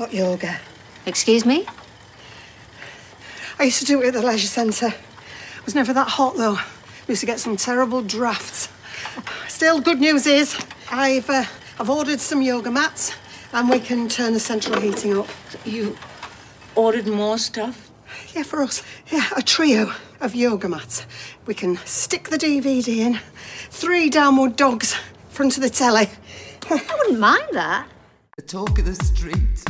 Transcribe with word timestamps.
Hot 0.00 0.14
yoga. 0.14 0.58
Excuse 1.04 1.44
me? 1.44 1.66
I 3.58 3.64
used 3.64 3.80
to 3.80 3.84
do 3.84 4.00
it 4.00 4.06
at 4.06 4.14
the 4.14 4.22
leisure 4.22 4.46
centre. 4.46 4.86
It 4.86 5.64
was 5.66 5.74
never 5.74 5.92
that 5.92 6.08
hot 6.08 6.38
though. 6.38 6.54
We 7.06 7.12
used 7.12 7.20
to 7.20 7.26
get 7.26 7.38
some 7.38 7.54
terrible 7.54 8.00
drafts. 8.00 8.70
Still, 9.46 9.78
good 9.78 10.00
news 10.00 10.26
is 10.26 10.58
I've 10.90 11.28
uh, 11.28 11.44
I've 11.78 11.90
ordered 11.90 12.18
some 12.18 12.40
yoga 12.40 12.70
mats, 12.70 13.14
and 13.52 13.68
we 13.68 13.78
can 13.78 14.08
turn 14.08 14.32
the 14.32 14.40
central 14.40 14.80
heating 14.80 15.18
up. 15.18 15.28
You 15.66 15.98
ordered 16.74 17.06
more 17.06 17.36
stuff? 17.36 17.90
Yeah, 18.34 18.44
for 18.44 18.62
us. 18.62 18.82
Yeah, 19.08 19.28
a 19.36 19.42
trio 19.42 19.92
of 20.22 20.34
yoga 20.34 20.70
mats. 20.70 21.04
We 21.44 21.52
can 21.52 21.76
stick 21.84 22.30
the 22.30 22.38
DVD 22.38 22.88
in, 23.00 23.20
three 23.68 24.08
downward 24.08 24.56
dogs, 24.56 24.94
in 24.94 25.28
front 25.28 25.58
of 25.58 25.62
the 25.62 25.68
telly. 25.68 26.08
I 26.70 26.96
wouldn't 27.00 27.20
mind 27.20 27.48
that. 27.52 27.86
The 28.36 28.42
talk 28.42 28.78
of 28.78 28.86
the 28.86 28.94
street. 28.94 29.69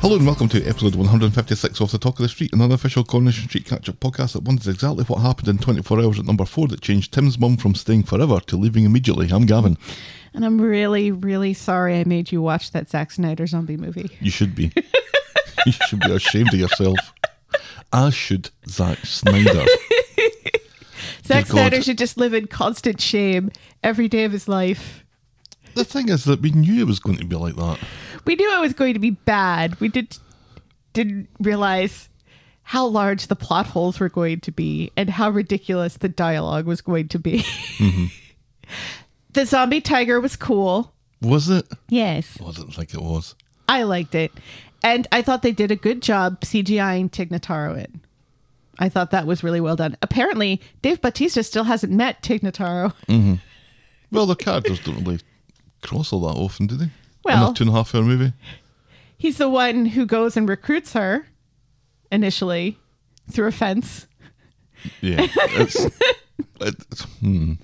Hello 0.00 0.16
and 0.16 0.24
welcome 0.24 0.48
to 0.48 0.64
episode 0.66 0.94
156 0.94 1.78
of 1.80 1.90
The 1.90 1.98
Talk 1.98 2.18
of 2.18 2.22
the 2.22 2.28
Street, 2.30 2.54
an 2.54 2.62
unofficial 2.62 3.04
Coronation 3.04 3.48
Street 3.48 3.66
catch-up 3.66 4.00
podcast 4.00 4.32
that 4.32 4.44
wonders 4.44 4.66
exactly 4.66 5.04
what 5.04 5.20
happened 5.20 5.48
in 5.48 5.58
24 5.58 6.00
hours 6.00 6.18
at 6.18 6.24
number 6.24 6.46
4 6.46 6.68
that 6.68 6.80
changed 6.80 7.12
Tim's 7.12 7.38
mum 7.38 7.58
from 7.58 7.74
staying 7.74 8.04
forever 8.04 8.40
to 8.46 8.56
leaving 8.56 8.84
immediately. 8.84 9.28
I'm 9.30 9.44
Gavin. 9.44 9.76
And 10.32 10.44
I'm 10.46 10.58
really, 10.58 11.10
really 11.12 11.52
sorry 11.52 12.00
I 12.00 12.04
made 12.04 12.32
you 12.32 12.40
watch 12.40 12.70
that 12.72 12.88
Zack 12.88 13.10
Snyder 13.10 13.46
zombie 13.46 13.76
movie. 13.76 14.16
You 14.20 14.30
should 14.30 14.54
be. 14.54 14.72
you 15.66 15.72
should 15.72 16.00
be 16.00 16.12
ashamed 16.12 16.54
of 16.54 16.60
yourself. 16.60 16.98
As 17.92 18.14
should 18.14 18.48
Zack 18.68 18.98
Snyder. 19.04 19.66
Zack. 21.26 21.46
Snyder 21.46 21.82
should 21.82 21.98
just 21.98 22.16
live 22.16 22.32
in 22.32 22.46
constant 22.46 23.02
shame 23.02 23.50
every 23.82 24.08
day 24.08 24.24
of 24.24 24.32
his 24.32 24.48
life. 24.48 25.04
the 25.74 25.84
thing 25.84 26.08
is 26.08 26.24
that 26.24 26.40
we 26.40 26.50
knew 26.52 26.80
it 26.80 26.86
was 26.86 27.00
going 27.00 27.18
to 27.18 27.24
be 27.26 27.36
like 27.36 27.56
that. 27.56 27.78
We 28.24 28.36
knew 28.36 28.54
it 28.56 28.60
was 28.60 28.72
going 28.72 28.94
to 28.94 29.00
be 29.00 29.10
bad. 29.10 29.78
We 29.80 29.88
did 29.88 30.16
didn't 30.92 31.28
realize 31.38 32.08
how 32.62 32.86
large 32.86 33.26
the 33.26 33.36
plot 33.36 33.66
holes 33.66 33.98
were 33.98 34.08
going 34.08 34.40
to 34.40 34.52
be 34.52 34.92
and 34.96 35.10
how 35.10 35.30
ridiculous 35.30 35.96
the 35.96 36.08
dialogue 36.08 36.66
was 36.66 36.80
going 36.80 37.08
to 37.08 37.18
be. 37.18 37.38
Mm-hmm. 37.78 38.06
the 39.32 39.46
zombie 39.46 39.80
tiger 39.80 40.20
was 40.20 40.36
cool. 40.36 40.92
Was 41.20 41.48
it? 41.48 41.66
Yes. 41.88 42.38
I 42.40 42.52
didn't 42.52 42.72
think 42.72 42.94
it 42.94 43.02
was. 43.02 43.34
I 43.68 43.82
liked 43.82 44.14
it. 44.14 44.32
And 44.82 45.06
I 45.12 45.22
thought 45.22 45.42
they 45.42 45.52
did 45.52 45.70
a 45.70 45.76
good 45.76 46.00
job 46.00 46.40
CGIing 46.40 47.10
Tig 47.10 47.30
Notaro 47.30 47.76
in. 47.76 48.00
I 48.78 48.88
thought 48.88 49.10
that 49.10 49.26
was 49.26 49.44
really 49.44 49.60
well 49.60 49.76
done. 49.76 49.96
Apparently, 50.00 50.60
Dave 50.80 51.02
Bautista 51.02 51.42
still 51.42 51.64
hasn't 51.64 51.92
met 51.92 52.22
Tig 52.22 52.42
Notaro. 52.42 52.94
Mm-hmm. 53.08 53.34
Well, 54.12 54.26
the 54.26 54.34
characters 54.34 54.80
don't 54.80 55.04
really 55.04 55.20
cross 55.82 56.12
all 56.12 56.22
that 56.22 56.36
often, 56.36 56.66
do 56.66 56.74
they? 56.74 56.90
In 57.26 57.32
Well- 57.40 57.50
a 57.50 57.54
two 57.54 57.64
and 57.64 57.70
a 57.72 57.74
half 57.74 57.94
hour 57.94 58.02
movie. 58.02 58.32
He's 59.16 59.36
the 59.38 59.48
one 59.50 59.84
who 59.86 60.06
goes 60.06 60.36
and 60.36 60.48
recruits 60.48 60.94
her 60.94 61.26
initially 62.10 62.78
through 63.30 63.48
a 63.48 63.52
fence. 63.52 64.06
Yeah. 65.02 65.26
It's, 65.36 65.76
it's, 66.60 67.02
hmm. 67.20 67.54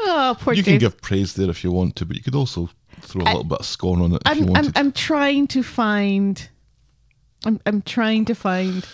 Oh, 0.00 0.36
poor 0.40 0.54
You 0.54 0.62
Dave. 0.62 0.72
can 0.72 0.78
give 0.78 1.00
praise 1.02 1.34
there 1.34 1.50
if 1.50 1.62
you 1.62 1.70
want 1.72 1.94
to, 1.96 2.06
but 2.06 2.16
you 2.16 2.22
could 2.22 2.34
also 2.34 2.70
throw 3.02 3.22
a 3.22 3.26
little 3.26 3.44
bit 3.44 3.58
of 3.58 3.66
scorn 3.66 4.00
on 4.00 4.12
it 4.14 4.22
if 4.26 4.36
you 4.38 4.42
I'm, 4.44 4.48
I'm, 4.48 4.52
wanted. 4.54 4.78
I'm 4.78 4.92
trying 4.92 5.46
to 5.48 5.62
find 5.62 6.48
I'm, 7.44 7.60
I'm 7.66 7.82
trying 7.82 8.24
to 8.26 8.34
find 8.34 8.86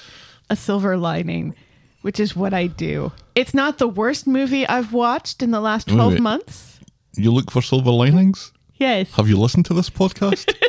a 0.51 0.57
silver 0.57 0.97
lining, 0.97 1.55
which 2.03 2.19
is 2.19 2.35
what 2.35 2.53
I 2.53 2.67
do. 2.67 3.13
It's 3.35 3.55
not 3.55 3.79
the 3.79 3.89
worst 3.89 4.27
movie 4.27 4.67
I've 4.67 4.93
watched 4.93 5.43
in 5.43 5.51
the 5.53 5.61
last 5.61 5.87
Wait, 5.89 5.95
12 5.95 6.13
wait. 6.15 6.23
months. 6.23 6.81
you 7.17 7.31
look 7.33 7.51
for 7.51 7.63
silver 7.63 7.91
linings? 7.91 8.51
Yes. 8.77 9.13
Have 9.15 9.29
you 9.29 9.39
listened 9.39 9.67
to 9.67 9.75
this 9.75 9.91
podcast? 9.91 10.55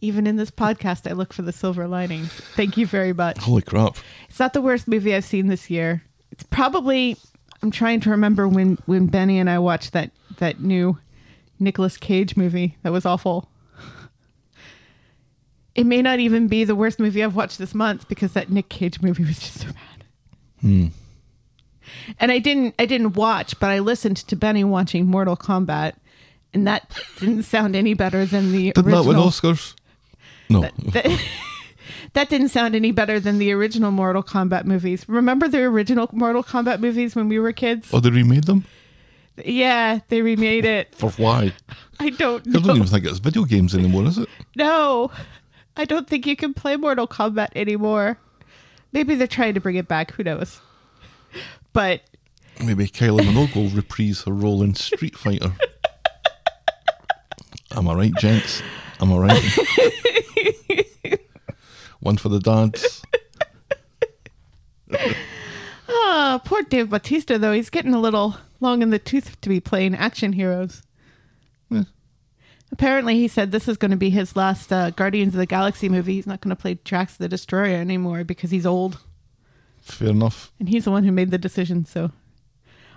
Even 0.00 0.26
in 0.26 0.36
this 0.36 0.50
podcast, 0.50 1.10
I 1.10 1.14
look 1.14 1.32
for 1.32 1.42
the 1.42 1.52
silver 1.52 1.88
linings. 1.88 2.30
Thank 2.54 2.76
you 2.76 2.86
very 2.86 3.12
much. 3.12 3.38
Holy 3.38 3.62
crap. 3.62 3.96
It's 4.28 4.38
not 4.38 4.52
the 4.52 4.60
worst 4.60 4.86
movie 4.86 5.14
I've 5.14 5.24
seen 5.24 5.48
this 5.48 5.70
year. 5.70 6.02
It's 6.30 6.44
probably 6.44 7.16
I'm 7.62 7.70
trying 7.70 8.00
to 8.00 8.10
remember 8.10 8.46
when 8.46 8.78
when 8.86 9.06
Benny 9.06 9.38
and 9.38 9.50
I 9.50 9.58
watched 9.58 9.92
that 9.94 10.10
that 10.38 10.60
new 10.60 10.98
Nicolas 11.58 11.96
Cage 11.96 12.36
movie 12.36 12.76
that 12.82 12.92
was 12.92 13.04
awful. 13.04 13.48
It 15.74 15.84
may 15.84 16.02
not 16.02 16.18
even 16.18 16.48
be 16.48 16.64
the 16.64 16.76
worst 16.76 16.98
movie 16.98 17.22
I've 17.22 17.36
watched 17.36 17.58
this 17.58 17.74
month 17.74 18.08
because 18.08 18.32
that 18.32 18.50
Nick 18.50 18.68
Cage 18.68 19.00
movie 19.00 19.24
was 19.24 19.38
just 19.38 19.60
so 19.60 19.66
bad. 19.68 20.04
Hmm. 20.60 20.86
And 22.20 22.30
I 22.32 22.38
didn't 22.38 22.74
I 22.78 22.86
didn't 22.86 23.14
watch, 23.14 23.58
but 23.60 23.70
I 23.70 23.78
listened 23.80 24.16
to 24.18 24.36
Benny 24.36 24.64
watching 24.64 25.06
Mortal 25.06 25.36
Kombat, 25.36 25.94
and 26.54 26.66
that 26.66 26.90
didn't 27.18 27.42
sound 27.44 27.74
any 27.76 27.94
better 27.94 28.24
than 28.26 28.52
the 28.52 28.72
Didn't 28.72 28.86
original. 28.86 29.04
that 29.04 29.08
win 29.08 29.18
Oscars? 29.28 29.74
No. 30.50 30.60
that, 30.62 31.20
that 32.14 32.28
didn't 32.28 32.48
sound 32.48 32.74
any 32.74 32.90
better 32.90 33.20
than 33.20 33.38
the 33.38 33.52
original 33.52 33.90
Mortal 33.90 34.22
Kombat 34.22 34.64
movies. 34.64 35.04
Remember 35.08 35.46
the 35.48 35.58
original 35.62 36.08
Mortal 36.12 36.42
Kombat 36.42 36.80
movies 36.80 37.14
when 37.14 37.28
we 37.28 37.38
were 37.38 37.52
kids? 37.52 37.88
oh, 37.92 38.00
they 38.00 38.10
remade 38.10 38.44
them? 38.44 38.64
Yeah, 39.44 40.00
they 40.08 40.22
remade 40.22 40.64
it. 40.64 40.94
For 40.96 41.10
why? 41.10 41.52
I 42.00 42.10
don't 42.10 42.46
I 42.48 42.50
don't 42.52 42.66
know. 42.66 42.74
even 42.76 42.86
think 42.88 43.04
it's 43.04 43.18
video 43.18 43.44
games 43.44 43.74
anymore, 43.74 44.04
is 44.06 44.18
it? 44.18 44.28
No, 44.56 45.10
I 45.76 45.84
don't 45.84 46.08
think 46.08 46.26
you 46.26 46.34
can 46.34 46.54
play 46.54 46.76
Mortal 46.76 47.06
Kombat 47.06 47.50
anymore. 47.54 48.18
Maybe 48.92 49.14
they're 49.14 49.26
trying 49.26 49.54
to 49.54 49.60
bring 49.60 49.76
it 49.76 49.86
back. 49.86 50.12
Who 50.12 50.24
knows? 50.24 50.60
But 51.72 52.02
Maybe 52.60 52.86
Kylie 52.88 53.20
Minogue 53.20 53.54
will 53.54 53.68
reprise 53.68 54.22
her 54.24 54.32
role 54.32 54.62
in 54.62 54.74
Street 54.74 55.16
Fighter. 55.16 55.52
Am 57.72 57.86
I 57.86 57.94
right, 57.94 58.14
gents? 58.16 58.62
Am 59.00 59.12
I 59.12 59.16
right? 59.16 59.44
One 62.00 62.16
for 62.16 62.28
the 62.28 62.40
dads. 62.40 63.02
oh, 65.88 66.40
poor 66.44 66.62
Dave 66.62 66.90
Bautista 66.90 67.38
though. 67.38 67.52
He's 67.52 67.70
getting 67.70 67.94
a 67.94 68.00
little 68.00 68.36
long 68.60 68.82
in 68.82 68.90
the 68.90 68.98
tooth 68.98 69.40
to 69.40 69.48
be 69.48 69.60
playing 69.60 69.94
action 69.94 70.32
heroes. 70.32 70.82
Yeah. 71.70 71.84
Apparently, 72.72 73.14
he 73.14 73.28
said 73.28 73.52
this 73.52 73.68
is 73.68 73.76
going 73.76 73.92
to 73.92 73.96
be 73.96 74.10
his 74.10 74.34
last 74.34 74.72
uh, 74.72 74.90
Guardians 74.90 75.34
of 75.34 75.38
the 75.38 75.46
Galaxy 75.46 75.88
movie. 75.88 76.14
He's 76.14 76.26
not 76.26 76.40
going 76.40 76.50
to 76.50 76.60
play 76.60 76.74
Drax 76.84 77.16
the 77.16 77.28
Destroyer 77.28 77.76
anymore 77.76 78.24
because 78.24 78.50
he's 78.50 78.66
old. 78.66 78.98
Fair 79.90 80.08
enough. 80.10 80.52
and 80.60 80.68
he's 80.68 80.84
the 80.84 80.90
one 80.90 81.04
who 81.04 81.12
made 81.12 81.30
the 81.30 81.38
decision. 81.38 81.84
So 81.84 82.12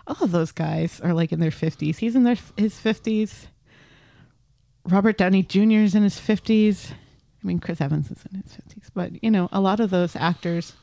all 0.07 0.17
of 0.21 0.31
those 0.31 0.51
guys 0.51 0.99
are 1.01 1.13
like 1.13 1.31
in 1.31 1.39
their 1.39 1.51
fifties. 1.51 1.99
He's 1.99 2.15
in 2.15 2.23
their 2.23 2.37
his 2.57 2.77
fifties. 2.79 3.47
Robert 4.85 5.17
Downey 5.17 5.43
Jr. 5.43 5.83
is 5.83 5.95
in 5.95 6.03
his 6.03 6.19
fifties. 6.19 6.91
I 7.43 7.47
mean, 7.47 7.59
Chris 7.59 7.81
Evans 7.81 8.11
is 8.11 8.23
in 8.31 8.41
his 8.41 8.53
fifties, 8.53 8.89
but 8.93 9.23
you 9.23 9.31
know, 9.31 9.49
a 9.51 9.61
lot 9.61 9.79
of 9.79 9.89
those 9.89 10.15
actors, 10.15 10.73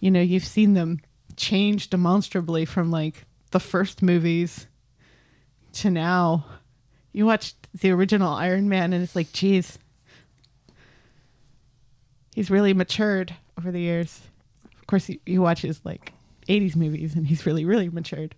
you 0.00 0.10
know, 0.10 0.20
you've 0.20 0.44
seen 0.44 0.74
them 0.74 1.00
change 1.36 1.90
demonstrably 1.90 2.64
from 2.64 2.90
like 2.90 3.26
the 3.50 3.60
first 3.60 4.02
movies 4.02 4.66
to 5.74 5.90
now. 5.90 6.46
You 7.12 7.26
watch 7.26 7.54
the 7.74 7.90
original 7.90 8.32
Iron 8.32 8.68
Man, 8.68 8.92
and 8.92 9.02
it's 9.02 9.16
like, 9.16 9.32
geez, 9.32 9.78
he's 12.34 12.50
really 12.50 12.72
matured 12.72 13.34
over 13.58 13.70
the 13.72 13.80
years 13.80 14.20
course 14.90 15.06
he, 15.06 15.20
you 15.26 15.40
watch 15.40 15.62
his 15.62 15.80
like 15.84 16.12
80s 16.48 16.74
movies 16.76 17.14
and 17.14 17.26
he's 17.26 17.46
really 17.46 17.64
really 17.64 17.88
matured 17.88 18.34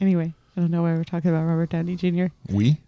anyway 0.00 0.32
i 0.56 0.60
don't 0.60 0.70
know 0.70 0.82
why 0.82 0.94
we're 0.94 1.04
talking 1.04 1.30
about 1.30 1.44
robert 1.44 1.70
downey 1.70 1.96
jr 1.96 2.26
We? 2.50 2.78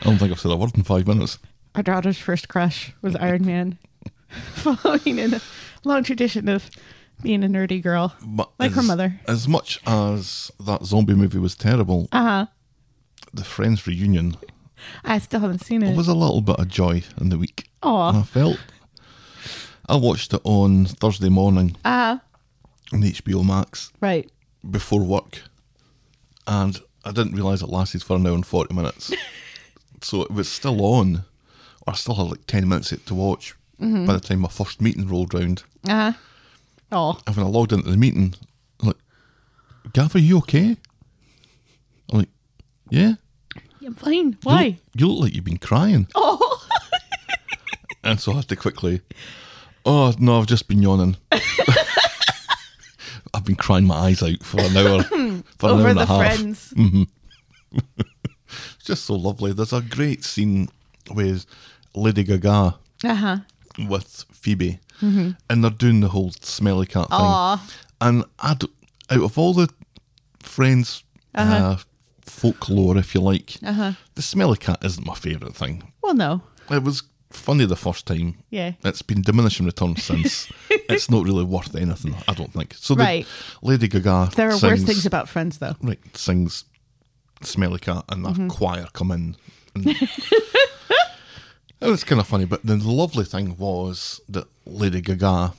I 0.00 0.04
don't 0.04 0.18
think 0.18 0.30
I've 0.30 0.38
said 0.40 0.52
a 0.52 0.56
word 0.56 0.76
in 0.76 0.84
five 0.84 1.06
minutes. 1.06 1.38
our 1.74 1.82
daughter's 1.82 2.18
first 2.18 2.48
crush 2.48 2.92
was 3.02 3.16
iron 3.16 3.44
man 3.44 3.78
following 4.54 5.18
in 5.18 5.34
a 5.34 5.40
long 5.84 6.04
tradition 6.04 6.48
of 6.48 6.70
being 7.22 7.42
a 7.42 7.48
nerdy 7.48 7.82
girl 7.82 8.14
But 8.24 8.50
like 8.58 8.72
her 8.72 8.82
mother 8.82 9.20
As 9.26 9.48
much 9.48 9.80
as 9.86 10.52
that 10.60 10.84
zombie 10.84 11.14
movie 11.14 11.38
was 11.38 11.54
terrible, 11.56 12.08
uh-huh 12.12 12.46
the 13.34 13.44
Friends 13.44 13.86
reunion 13.86 14.36
i 15.04 15.18
still 15.18 15.40
haven't 15.40 15.58
seen 15.64 15.82
it 15.82 15.90
It 15.92 15.96
was 15.96 16.08
a 16.08 16.14
little 16.14 16.40
bit 16.40 16.56
of 16.58 16.68
joy 16.68 17.02
in 17.20 17.28
the 17.30 17.36
week. 17.38 17.68
Oh, 17.82 17.96
I 17.96 18.22
felt. 18.22 18.58
I 19.88 19.96
watched 19.96 20.34
it 20.34 20.40
on 20.44 20.84
Thursday 20.86 21.28
morning 21.28 21.76
uh-huh 21.84 22.18
on 22.92 23.02
HBO 23.02 23.44
Max 23.44 23.92
right 24.00 24.30
before 24.70 25.00
work, 25.02 25.42
and 26.46 26.78
I 27.04 27.12
didn't 27.12 27.34
realise 27.34 27.60
it 27.62 27.68
lasted 27.68 28.02
for 28.02 28.16
an 28.16 28.26
hour 28.26 28.34
and 28.34 28.46
forty 28.46 28.74
minutes. 28.74 29.12
so 30.02 30.22
it 30.22 30.30
was 30.30 30.48
still 30.48 30.84
on 30.84 31.24
or 31.86 31.92
I 31.92 31.96
still 31.96 32.14
had 32.14 32.28
like 32.30 32.46
10 32.46 32.68
minutes 32.68 32.94
to 33.04 33.14
watch 33.14 33.54
Mm-hmm. 33.80 34.06
by 34.06 34.14
the 34.14 34.20
time 34.20 34.40
my 34.40 34.48
first 34.48 34.80
meeting 34.80 35.06
rolled 35.06 35.32
round. 35.32 35.62
Uh 35.86 36.10
huh. 36.10 36.18
Oh, 36.90 37.20
And 37.28 37.36
when 37.36 37.46
I 37.46 37.48
logged 37.48 37.72
into 37.72 37.88
the 37.88 37.96
meeting, 37.96 38.34
I'm 38.80 38.88
like, 38.88 38.96
Gav, 39.92 40.16
are 40.16 40.18
you 40.18 40.38
okay? 40.38 40.76
I'm 42.10 42.18
like, 42.18 42.28
yeah. 42.90 43.12
I'm 43.86 43.94
fine. 43.94 44.30
You 44.32 44.36
Why? 44.42 44.64
look, 44.64 44.74
you 44.96 45.06
look 45.08 45.20
like 45.22 45.34
you've 45.36 45.44
been 45.44 45.58
crying. 45.58 46.08
Oh, 46.16 46.66
And 48.02 48.18
so 48.20 48.32
I 48.32 48.36
had 48.36 48.48
to 48.48 48.56
quickly, 48.56 49.00
oh, 49.84 50.14
no, 50.18 50.38
I've 50.38 50.46
just 50.46 50.68
been 50.68 50.82
yawning. 50.82 51.16
I've 53.34 53.44
been 53.44 53.56
crying 53.56 53.84
my 53.86 53.94
eyes 53.96 54.22
out 54.22 54.42
for 54.42 54.60
an 54.60 54.76
hour, 54.76 55.02
for 55.58 55.70
an 55.70 55.80
hour 55.80 55.88
and 55.88 55.98
the 55.98 56.02
a 56.02 56.06
half. 56.06 56.18
friends. 56.36 56.74
It's 57.72 58.84
just 58.86 59.04
so 59.04 59.14
lovely. 59.14 59.52
There's 59.52 59.74
a 59.74 59.82
great 59.82 60.24
scene 60.24 60.68
with 61.14 61.44
Lady 61.94 62.24
Gaga 62.24 62.76
Uh 63.04 63.14
huh. 63.14 63.36
with 63.86 64.24
Phoebe, 64.32 64.80
and 65.02 65.36
they're 65.48 65.70
doing 65.70 66.00
the 66.00 66.08
whole 66.08 66.30
smelly 66.40 66.86
cat 66.86 67.08
thing. 67.10 67.18
Aw. 67.20 67.70
And 68.00 68.24
I 68.38 68.54
d- 68.54 68.70
out 69.10 69.22
of 69.22 69.36
all 69.38 69.52
the 69.52 69.68
friends 70.42 71.02
uh 71.34 71.76
folklore, 72.22 72.96
if 72.96 73.14
you 73.14 73.20
like, 73.20 73.56
Uh-huh. 73.62 73.92
the 74.14 74.22
smelly 74.22 74.56
cat 74.56 74.78
isn't 74.82 75.06
my 75.06 75.14
favourite 75.14 75.54
thing. 75.54 75.92
Well, 76.02 76.14
no. 76.14 76.40
It 76.70 76.82
was 76.82 77.02
funny 77.30 77.66
the 77.66 77.76
first 77.76 78.06
time. 78.06 78.36
Yeah. 78.50 78.72
It's 78.84 79.02
been 79.02 79.22
diminishing 79.22 79.66
returns 79.66 80.02
since. 80.04 80.48
it's 80.70 81.10
not 81.10 81.24
really 81.24 81.44
worth 81.44 81.74
anything, 81.76 82.14
I 82.26 82.34
don't 82.34 82.52
think. 82.52 82.74
So 82.74 82.94
the 82.94 83.04
Right. 83.04 83.26
Lady 83.62 83.88
Gaga 83.88 84.30
There 84.34 84.50
are 84.50 84.58
worse 84.60 84.82
things 84.84 85.04
about 85.06 85.28
friends, 85.28 85.58
though. 85.58 85.74
right 85.82 85.98
sings 86.16 86.64
smelly 87.42 87.78
cat 87.78 88.04
and 88.08 88.24
the 88.24 88.30
Mm-hmm. 88.30 88.48
choir 88.48 88.86
come 88.94 89.10
in 89.12 89.36
and 89.74 89.86
it 91.80 91.86
was 91.86 92.02
kind 92.02 92.20
of 92.20 92.26
funny 92.26 92.44
but 92.44 92.64
the 92.66 92.76
lovely 92.76 93.24
thing 93.24 93.56
was 93.56 94.20
that 94.28 94.48
lady 94.66 95.00
gaga 95.00 95.52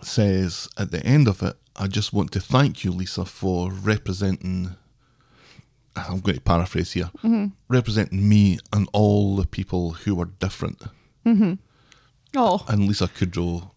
says 0.00 0.68
at 0.78 0.92
the 0.92 1.04
end 1.04 1.26
of 1.26 1.42
it 1.42 1.56
i 1.74 1.86
just 1.88 2.12
want 2.12 2.30
to 2.30 2.38
thank 2.40 2.84
you 2.84 2.92
lisa 2.92 3.24
for 3.24 3.72
representing 3.72 4.76
i'm 5.96 6.20
going 6.20 6.36
to 6.36 6.40
paraphrase 6.40 6.92
here 6.92 7.10
Mm-hmm. 7.18 7.46
representing 7.68 8.28
me 8.28 8.58
and 8.72 8.88
all 8.92 9.36
the 9.36 9.46
people 9.46 9.92
who 9.92 10.14
were 10.14 10.26
different 10.26 10.82
Oh, 12.38 12.64
and 12.68 12.86
lisa 12.86 13.06
kudrow 13.08 13.70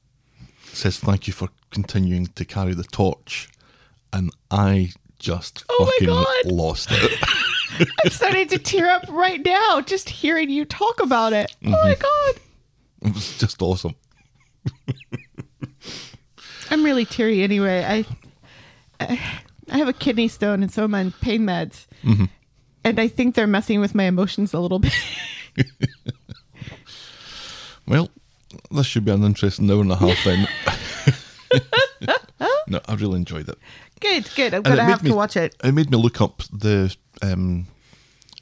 says 0.73 0.99
thank 0.99 1.27
you 1.27 1.33
for 1.33 1.49
continuing 1.71 2.27
to 2.27 2.45
carry 2.45 2.73
the 2.73 2.83
torch 2.83 3.49
and 4.13 4.31
i 4.51 4.91
just 5.17 5.65
Oh 5.69 5.85
fucking 5.99 6.55
lost 6.55 6.89
it 6.91 7.19
I'm 8.03 8.11
starting 8.11 8.47
to 8.49 8.57
tear 8.59 8.89
up 8.89 9.05
right 9.09 9.41
now 9.43 9.79
just 9.81 10.09
hearing 10.09 10.49
you 10.49 10.65
talk 10.65 10.99
about 11.01 11.31
it. 11.33 11.55
Oh 11.65 11.69
my 11.69 11.77
Mm-hmm. 11.95 12.01
god. 12.01 12.41
It 13.09 13.13
was 13.13 13.37
just 13.37 13.61
awesome. 13.61 13.95
I'm 16.69 16.83
really 16.83 17.05
teary 17.05 17.41
anyway. 17.43 17.85
I 17.87 18.05
I 18.99 19.19
have 19.77 19.87
a 19.87 19.93
kidney 19.93 20.27
stone 20.27 20.61
and 20.63 20.71
so 20.71 20.83
I'm 20.83 20.95
on 20.95 21.11
pain 21.21 21.41
meds. 21.41 21.85
Mm-hmm. 22.03 22.25
And 22.83 22.99
I 22.99 23.07
think 23.07 23.35
they're 23.35 23.47
messing 23.47 23.79
with 23.81 23.93
my 23.93 24.03
emotions 24.05 24.53
a 24.53 24.59
little 24.59 24.79
bit. 24.79 24.93
Well, 27.87 28.09
this 28.71 28.85
should 28.85 29.05
be 29.05 29.11
an 29.11 29.23
interesting 29.23 29.69
hour 29.71 29.81
and 29.81 29.91
a 29.91 29.95
half 29.95 30.23
then. 30.23 30.47
no, 32.67 32.79
I 32.87 32.93
really 32.95 33.15
enjoyed 33.15 33.49
it. 33.49 33.57
good, 33.99 34.29
good. 34.35 34.53
I'm 34.53 34.61
going 34.61 34.77
to 34.77 34.83
have 34.83 35.03
me- 35.03 35.09
to 35.09 35.15
watch 35.15 35.35
it. 35.35 35.55
It 35.63 35.71
made 35.73 35.89
me 35.89 35.97
look 35.97 36.21
up 36.21 36.43
the 36.53 36.95
um, 37.23 37.65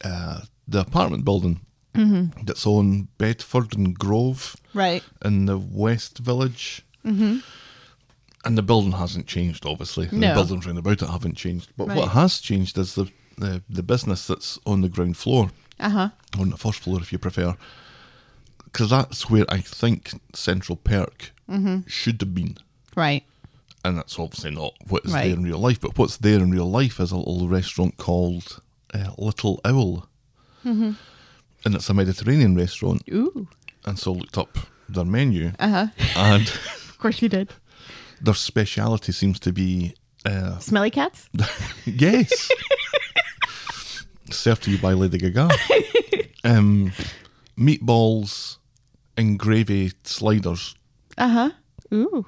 uh, 0.04 0.42
the 0.68 0.80
apartment 0.82 1.26
building 1.26 1.62
Mm-hmm. 1.96 2.44
that's 2.46 2.68
on 2.68 3.08
Bedford 3.18 3.76
and 3.76 3.98
Grove 3.98 4.56
Right. 4.76 5.02
in 5.26 5.46
the 5.48 5.58
West 5.58 6.20
Village. 6.20 6.86
Mm-hmm. 7.04 7.38
And 8.46 8.58
the 8.58 8.62
building 8.62 8.94
hasn't 8.94 9.28
changed, 9.28 9.66
obviously. 9.66 10.06
The 10.08 10.18
buildings 10.34 10.66
round 10.66 10.78
about 10.78 11.02
it 11.02 11.10
haven't 11.10 11.36
changed. 11.36 11.72
But 11.76 11.88
Right. 11.90 11.98
what 11.98 12.10
has 12.10 12.40
changed 12.40 12.78
is 12.78 12.96
the, 12.96 13.12
the, 13.38 13.62
the 13.70 13.84
business 13.84 14.26
that's 14.28 14.58
on 14.66 14.82
the 14.82 14.90
ground 14.90 15.18
floor. 15.18 15.50
Uh-huh. 15.80 16.10
on 16.40 16.50
the 16.50 16.58
first 16.58 16.80
floor 16.80 17.00
if 17.02 17.12
you 17.12 17.20
prefer 17.20 17.56
because 18.64 18.90
that's 18.90 19.30
where 19.30 19.46
i 19.48 19.60
think 19.62 20.20
central 20.34 20.76
perk 20.76 21.32
Mm-hmm. 21.48 21.88
should 21.88 22.20
have 22.20 22.34
been 22.34 22.58
Right. 22.96 23.24
and 23.86 23.96
that's 23.96 24.18
obviously 24.18 24.50
not 24.52 24.74
what 24.90 25.06
is 25.06 25.14
Right. 25.14 25.26
there 25.28 25.34
in 25.38 25.44
real 25.44 25.60
life 25.60 25.80
but 25.80 25.96
what's 25.96 26.18
there 26.18 26.40
in 26.40 26.50
real 26.50 26.66
life 26.70 27.00
is 27.00 27.12
a 27.12 27.16
little 27.18 27.48
restaurant 27.48 27.98
called 27.98 28.60
uh, 28.92 29.12
little 29.20 29.62
owl 29.64 30.08
Mm-hmm. 30.66 30.94
and 31.64 31.76
it's 31.76 31.90
a 31.92 31.94
mediterranean 31.94 32.56
restaurant 32.56 33.04
Ooh. 33.14 33.48
and 33.86 34.00
so 34.00 34.14
I 34.14 34.18
looked 34.18 34.38
up 34.40 34.58
their 34.90 35.06
menu 35.06 35.52
Uh-huh. 35.60 35.88
and 36.16 36.48
Of 36.90 36.98
course 36.98 37.22
you 37.22 37.30
did. 37.30 37.54
Their 38.22 38.34
speciality 38.34 39.12
seems 39.12 39.40
to 39.40 39.52
be 39.54 39.94
uh, 40.26 40.58
Smelly 40.60 40.92
cats? 40.92 41.30
yes 41.86 42.50
served 44.30 44.64
to 44.64 44.72
you 44.72 44.78
by 44.78 44.92
lady 44.94 45.18
gaga 45.18 45.50
um, 46.44 46.92
meatballs 47.58 48.58
and 49.16 49.40
gravy 49.40 49.92
sliders 50.04 50.76
Uh-huh. 51.18 51.50
Ooh. 51.94 52.26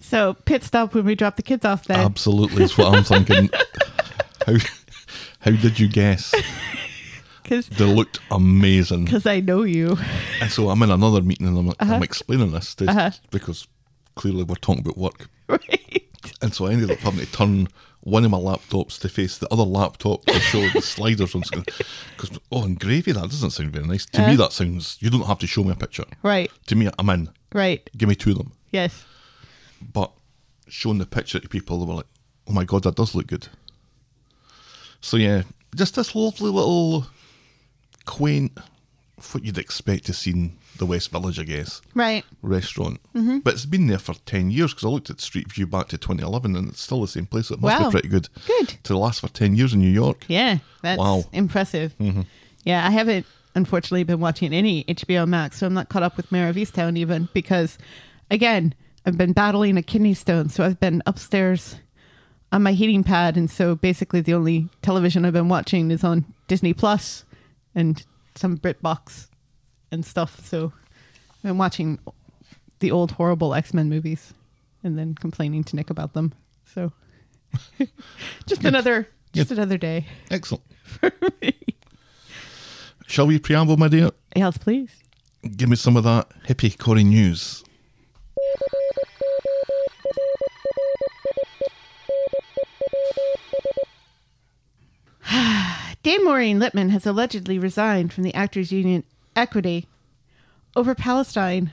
So 0.00 0.34
pit 0.46 0.62
stop 0.64 0.94
when 0.94 1.04
we 1.04 1.14
drop 1.14 1.36
the 1.36 1.42
kids 1.42 1.64
off 1.64 1.84
then. 1.84 1.98
Absolutely, 2.00 2.62
is 2.64 2.78
what 2.78 2.94
I'm 2.94 3.04
thinking. 3.04 3.50
how 4.46 4.54
how 5.40 5.50
did 5.50 5.78
you 5.78 5.88
guess? 5.88 6.32
Because 7.42 7.68
They 7.68 7.84
looked 7.84 8.18
amazing. 8.30 9.04
Because 9.04 9.26
I 9.26 9.40
know 9.40 9.62
you. 9.64 9.98
And 10.40 10.50
so 10.50 10.70
I'm 10.70 10.82
in 10.82 10.90
another 10.90 11.20
meeting 11.22 11.46
and 11.46 11.58
I'm, 11.58 11.72
I'm 11.80 12.02
explaining 12.02 12.52
this 12.52 12.74
to, 12.76 12.88
Uh-huh. 12.88 13.10
because 13.30 13.66
clearly 14.18 14.42
we're 14.44 14.56
talking 14.56 14.82
about 14.82 14.98
work. 14.98 15.28
Right. 15.48 16.04
And 16.42 16.52
so 16.52 16.66
I 16.66 16.72
ended 16.72 16.90
up 16.90 16.98
having 16.98 17.20
to 17.20 17.32
turn 17.32 17.68
one 18.00 18.22
of 18.22 18.30
my 18.30 18.36
laptops 18.36 18.98
to 19.00 19.08
face 19.08 19.38
the 19.38 19.50
other 19.50 19.62
laptop 19.62 20.26
to 20.26 20.38
show 20.40 20.68
the 20.74 20.82
sliders 20.82 21.34
on 21.34 21.42
screen. 21.42 21.64
Because, 22.14 22.38
oh, 22.52 22.64
and 22.64 22.78
gravy, 22.78 23.12
that 23.12 23.22
doesn't 23.22 23.52
sound 23.52 23.70
very 23.72 23.86
nice. 23.86 24.04
To 24.06 24.18
me, 24.20 24.26
uh-huh. 24.26 24.36
that 24.36 24.52
sounds, 24.52 24.98
you 25.00 25.08
don't 25.08 25.22
have 25.22 25.38
to 25.38 25.46
show 25.46 25.64
me 25.64 25.72
a 25.72 25.74
picture. 25.74 26.04
Right. 26.22 26.50
To 26.66 26.76
me, 26.76 26.90
I'm 26.98 27.08
in. 27.08 27.30
Right. 27.54 27.88
Give 27.96 28.10
me 28.10 28.14
two 28.14 28.32
of 28.32 28.38
them. 28.38 28.52
Yes. 28.72 29.06
but 29.80 30.12
showing 30.68 30.98
the 30.98 31.06
picture 31.06 31.40
to 31.40 31.48
people, 31.48 31.78
they 31.78 31.86
were 31.86 31.94
like, 31.94 32.06
"Oh 32.46 32.52
my 32.52 32.64
god, 32.64 32.82
that 32.82 32.96
does 32.96 33.14
look 33.14 33.26
good." 33.28 33.48
So 35.00 35.16
yeah, 35.16 35.44
just 35.74 35.94
this 35.94 36.14
lovely 36.14 36.50
little 36.50 37.06
quaint, 38.04 38.58
what 39.32 39.44
you'd 39.44 39.56
expect 39.58 40.04
to 40.06 40.12
see 40.12 40.32
in 40.32 40.58
the 40.78 40.86
West 40.86 41.10
Village, 41.10 41.38
I 41.38 41.44
guess, 41.44 41.80
Right. 41.94 42.24
restaurant. 42.42 43.00
Mm-hmm. 43.14 43.38
But 43.40 43.54
it's 43.54 43.66
been 43.66 43.86
there 43.86 43.98
for 43.98 44.14
ten 44.26 44.50
years 44.50 44.72
because 44.72 44.86
I 44.86 44.88
looked 44.88 45.10
at 45.10 45.20
Street 45.20 45.52
View 45.52 45.66
back 45.66 45.88
to 45.88 45.98
2011, 45.98 46.56
and 46.56 46.68
it's 46.68 46.80
still 46.80 47.00
the 47.02 47.08
same 47.08 47.26
place. 47.26 47.50
It 47.50 47.60
must 47.60 47.78
Wow. 47.80 47.88
be 47.88 47.92
pretty 47.92 48.08
good. 48.08 48.28
Good. 48.46 48.68
to 48.84 48.96
last 48.98 49.20
for 49.20 49.28
ten 49.28 49.54
years 49.56 49.74
in 49.74 49.80
New 49.80 49.90
York. 49.90 50.24
Yeah. 50.28 50.58
That's 50.82 50.98
Wow. 50.98 51.24
impressive. 51.32 51.94
Yeah, 52.64 52.86
I 52.86 52.90
haven't 52.90 53.26
unfortunately 53.54 54.04
been 54.04 54.20
watching 54.20 54.52
any 54.52 54.84
HBO 54.88 55.26
Max, 55.26 55.58
so 55.58 55.66
I'm 55.66 55.74
not 55.74 55.88
caught 55.88 56.02
up 56.02 56.16
with 56.16 56.30
Mare 56.32 56.48
of 56.48 56.56
Easttown 56.56 56.96
even 56.96 57.28
because 57.32 57.78
again, 58.30 58.74
I've 59.06 59.16
been 59.18 59.32
battling 59.32 59.76
a 59.76 59.82
kidney 59.82 60.14
stone, 60.14 60.48
so 60.50 60.64
I've 60.64 60.78
been 60.78 61.02
upstairs 61.06 61.76
on 62.52 62.62
my 62.62 62.72
heating 62.72 63.02
pad 63.04 63.36
and 63.36 63.50
so 63.50 63.74
basically 63.74 64.20
the 64.20 64.34
only 64.34 64.68
television 64.82 65.24
I've 65.24 65.32
been 65.32 65.48
watching 65.48 65.90
is 65.90 66.04
on 66.04 66.24
Disney 66.46 66.72
Plus 66.74 67.24
and 67.74 68.04
some 68.34 68.56
BritBox 68.58 69.27
and 69.90 70.04
stuff. 70.04 70.44
So 70.46 70.72
I've 71.36 71.42
been 71.42 71.58
watching 71.58 71.98
the 72.80 72.90
old 72.90 73.12
horrible 73.12 73.54
X-Men 73.54 73.88
movies 73.88 74.34
and 74.82 74.98
then 74.98 75.14
complaining 75.14 75.64
to 75.64 75.76
Nick 75.76 75.90
about 75.90 76.14
them. 76.14 76.32
So 76.74 76.92
just 78.46 78.64
another 78.64 79.08
just 79.32 79.50
another 79.50 79.78
day. 79.78 80.06
Excellent. 80.30 80.64
Shall 83.06 83.26
we 83.26 83.38
preamble, 83.38 83.76
my 83.78 83.88
dear? 83.88 84.10
Yes, 84.36 84.58
please. 84.58 84.90
Give 85.56 85.68
me 85.68 85.76
some 85.76 85.96
of 85.96 86.04
that 86.04 86.28
hippie 86.46 86.76
Corrie 86.76 87.04
news. 87.04 87.64
Dame 96.02 96.24
Maureen 96.24 96.58
Lipman 96.58 96.90
has 96.90 97.06
allegedly 97.06 97.58
resigned 97.58 98.12
from 98.12 98.24
the 98.24 98.34
Actors 98.34 98.72
Union 98.72 99.04
Equity 99.38 99.86
over 100.74 100.96
Palestine. 100.96 101.72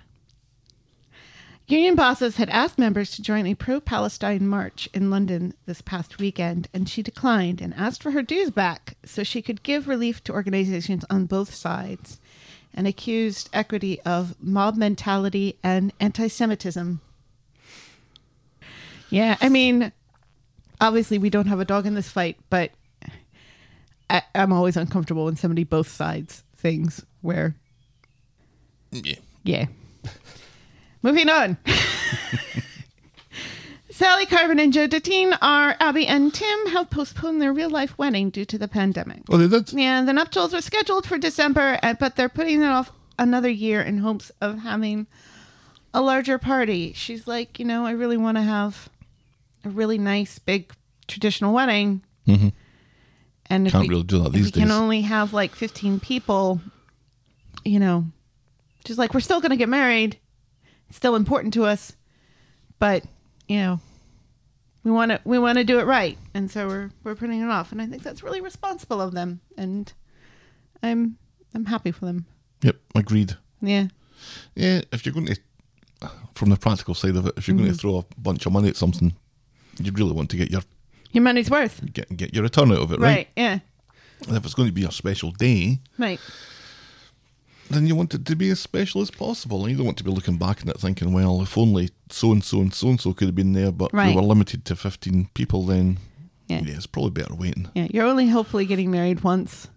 Union 1.66 1.96
bosses 1.96 2.36
had 2.36 2.48
asked 2.52 2.78
members 2.78 3.10
to 3.10 3.24
join 3.24 3.48
a 3.48 3.56
pro 3.56 3.80
Palestine 3.80 4.48
march 4.48 4.88
in 4.94 5.10
London 5.10 5.52
this 5.66 5.82
past 5.82 6.20
weekend, 6.20 6.68
and 6.76 6.88
she 6.88 7.02
declined 7.02 7.62
and 7.62 7.74
asked 7.74 8.04
for 8.04 8.12
her 8.12 8.22
dues 8.22 8.52
back 8.52 8.98
so 9.04 9.24
she 9.24 9.42
could 9.42 9.64
give 9.64 9.88
relief 9.88 10.24
to 10.24 10.32
organizations 10.32 11.04
on 11.10 11.26
both 11.26 11.56
sides 11.56 12.20
and 12.72 12.86
accused 12.86 13.50
Equity 13.52 14.00
of 14.02 14.36
mob 14.40 14.76
mentality 14.76 15.58
and 15.64 15.92
anti 16.00 16.28
Semitism. 16.28 17.02
Yeah, 19.10 19.38
I 19.42 19.50
mean, 19.50 19.92
obviously 20.80 21.18
we 21.18 21.32
don't 21.32 21.48
have 21.48 21.60
a 21.60 21.66
dog 21.66 21.88
in 21.88 21.96
this 21.96 22.10
fight, 22.10 22.38
but 22.52 22.70
I, 24.08 24.22
I'm 24.36 24.54
always 24.54 24.78
uncomfortable 24.78 25.26
when 25.26 25.36
somebody 25.36 25.64
both 25.64 25.88
sides 25.88 26.44
things 26.66 27.06
where 27.22 27.56
Yeah. 28.92 29.18
Yeah. 29.44 29.66
Moving 31.04 31.30
on. 31.30 31.58
Sally 33.92 34.26
Carman 34.26 34.60
and 34.60 34.74
Joe 34.74 34.88
Duttine 34.88 35.38
are 35.44 35.76
Abby 35.80 36.08
and 36.08 36.34
Tim 36.34 36.66
have 36.72 36.90
postponed 36.90 37.40
their 37.40 37.54
real 37.54 37.70
life 37.70 37.96
wedding 38.00 38.32
due 38.32 38.46
to 38.46 38.58
the 38.58 38.68
pandemic. 38.68 39.22
Oh, 39.30 39.38
they 39.38 39.48
did? 39.48 39.72
Yeah, 39.74 40.02
the 40.04 40.12
nuptials 40.12 40.54
were 40.54 40.62
scheduled 40.62 41.06
for 41.06 41.20
December, 41.20 41.78
uh, 41.84 41.94
but 42.00 42.16
they're 42.16 42.30
putting 42.30 42.64
it 42.64 42.68
off 42.68 42.92
another 43.20 43.50
year 43.50 43.80
in 43.80 44.00
hopes 44.00 44.32
of 44.42 44.60
having 44.60 45.06
a 45.94 46.02
larger 46.02 46.40
party. 46.40 46.94
She's 46.94 47.28
like, 47.28 47.60
you 47.60 47.66
know, 47.66 47.86
I 47.86 47.92
really 47.92 48.18
want 48.18 48.38
to 48.38 48.44
have 48.44 48.90
a 49.64 49.70
really 49.70 50.00
nice, 50.00 50.40
big, 50.40 50.74
traditional 51.08 51.54
wedding. 51.54 52.02
Mm-hmm. 52.28 52.50
And 53.48 53.68
if 53.68 53.74
Can't 53.74 53.84
we, 53.84 53.90
really 53.90 54.04
do 54.04 54.24
that 54.24 54.32
these 54.32 54.46
we 54.46 54.52
can 54.52 54.72
only 54.72 55.02
have 55.02 55.34
like 55.34 55.56
15 55.56 56.00
people, 56.00 56.62
you 57.64 57.80
know, 57.80 58.06
just 58.84 58.98
like, 58.98 59.14
we're 59.14 59.20
still 59.20 59.40
going 59.40 59.52
to 59.52 59.58
get 59.58 59.70
married. 59.70 60.20
It's 60.88 60.98
still 60.98 61.16
important 61.16 61.54
to 61.56 61.66
us, 61.66 61.94
but 62.80 63.04
you 63.48 63.58
know, 63.58 63.80
we 64.84 64.92
want 64.92 65.12
to 65.12 65.20
we 65.26 65.40
want 65.40 65.58
to 65.58 65.64
do 65.64 65.80
it 65.80 65.86
right, 65.86 66.18
and 66.36 66.50
so 66.50 66.68
we're 66.68 66.92
we're 67.04 67.16
putting 67.16 67.42
it 67.42 67.50
off. 67.50 67.72
And 67.72 67.82
I 67.82 67.88
think 67.88 68.04
that's 68.04 68.22
really 68.22 68.40
responsible 68.40 69.02
of 69.02 69.14
them, 69.14 69.42
and 69.58 69.92
I'm 70.84 71.18
I'm 71.56 71.66
happy 71.66 71.92
for 71.92 72.06
them. 72.06 72.28
Yep, 72.62 72.76
agreed. 72.94 73.36
Yeah. 73.62 73.88
Yeah, 74.56 74.82
if 74.92 75.06
you're 75.06 75.14
going 75.14 75.28
to, 75.28 75.38
from 76.36 76.50
the 76.50 76.58
practical 76.58 76.94
side 76.94 77.16
of 77.16 77.28
it, 77.28 77.34
if 77.38 77.48
you're 77.48 77.58
going 77.58 77.68
to 77.68 77.74
mm-hmm. 77.74 77.80
throw 77.80 77.98
a 77.98 78.22
bunch 78.22 78.46
of 78.46 78.54
money 78.54 78.70
at 78.70 78.76
something, 78.76 79.14
you'd 79.80 79.98
really 79.98 80.14
want 80.14 80.30
to 80.32 80.38
get 80.38 80.52
your 80.52 80.62
Your 81.12 81.24
money's 81.24 81.50
worth. 81.50 81.82
get 81.94 82.16
get 82.18 82.34
your 82.34 82.44
return 82.44 82.72
out 82.72 82.80
of 82.80 82.92
it, 82.92 83.00
Right. 83.00 83.16
right? 83.16 83.28
Yeah. 83.36 83.60
And 84.28 84.38
if 84.38 84.46
it's 84.46 84.54
going 84.54 84.68
to 84.70 84.74
be 84.74 84.86
a 84.86 84.92
special 84.92 85.32
day, 85.32 85.80
Right. 85.98 86.20
then 87.70 87.86
you 87.88 87.96
want 87.96 88.14
it 88.14 88.26
to 88.26 88.36
be 88.36 88.50
as 88.50 88.60
special 88.60 89.02
as 89.02 89.12
possible. 89.12 89.62
And 89.64 89.72
you 89.72 89.78
don't 89.78 89.86
want 89.86 89.98
to 89.98 90.04
be 90.04 90.12
looking 90.12 90.38
back 90.38 90.62
on 90.62 90.70
it 90.70 90.80
thinking, 90.80 91.14
well, 91.14 91.42
if 91.42 91.58
only 91.58 91.90
so 92.10 92.32
and 92.32 92.44
so 92.44 92.60
and 92.62 92.74
so 92.74 92.90
and 92.90 93.00
so 93.02 93.14
could 93.14 93.28
have 93.28 93.36
been 93.36 93.54
there, 93.54 93.72
but 93.72 93.94
Right. 93.94 94.10
we 94.10 94.16
were 94.16 94.22
limited 94.22 94.66
to 94.66 94.76
15 94.76 95.30
people, 95.34 95.66
then 95.66 95.98
Yeah. 96.48 96.62
yeah, 96.64 96.76
it's 96.76 96.86
probably 96.88 97.12
better 97.12 97.34
waiting. 97.36 97.70
Yeah. 97.76 97.88
You're 97.92 98.06
only 98.06 98.28
hopefully 98.30 98.66
getting 98.66 98.92
married 98.92 99.22
once 99.24 99.68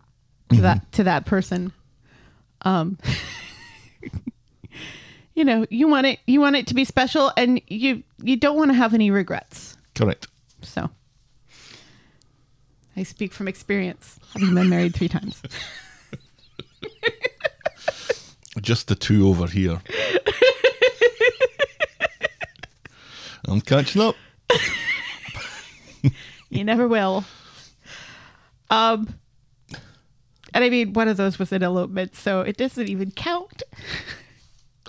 to 0.51 0.61
that 0.63 0.91
to 0.93 1.05
that 1.05 1.25
person. 1.27 1.73
Um 2.63 2.99
you 5.35 5.45
know, 5.45 5.67
you 5.71 5.89
want 5.89 6.07
it 6.07 6.19
you 6.27 6.41
want 6.41 6.57
it 6.57 6.67
to 6.69 6.75
be 6.75 6.85
special 6.85 7.33
and 7.37 7.61
you 7.69 8.03
you 8.23 8.37
don't 8.37 8.57
want 8.57 8.71
to 8.71 8.75
have 8.75 8.95
any 8.95 9.11
regrets. 9.11 9.77
Correct. 9.95 10.27
So 10.63 10.91
I 12.99 13.05
speak 13.05 13.33
from 13.33 13.47
experience, 13.47 14.19
having 14.33 14.57
been 14.57 14.69
married 14.69 14.93
three 14.93 15.09
times. 15.09 15.41
Just 18.61 18.89
the 18.89 18.97
two 18.97 19.29
over 19.29 19.47
here. 19.47 19.81
I'm 23.47 23.61
catching 23.61 24.03
up. 24.03 24.17
You 26.51 26.65
never 26.65 26.89
will. 26.89 27.27
Um, 28.71 29.15
and 30.55 30.65
I 30.65 30.71
mean, 30.71 30.95
one 30.95 31.07
of 31.07 31.19
those 31.19 31.39
was 31.39 31.53
an 31.53 31.63
elopement, 31.63 32.17
so 32.17 32.41
it 32.41 32.57
doesn't 32.57 32.89
even 32.89 33.11
count. 33.11 33.63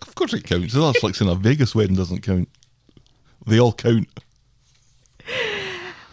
Of 0.01 0.15
course 0.15 0.33
it 0.33 0.45
counts. 0.45 0.73
That's 0.73 1.03
like 1.03 1.15
saying 1.15 1.29
a 1.29 1.35
Vegas 1.35 1.75
wedding 1.75 1.97
doesn't 1.97 2.21
count. 2.21 2.47
They 3.45 3.59
all 3.59 3.73
count. 3.73 4.07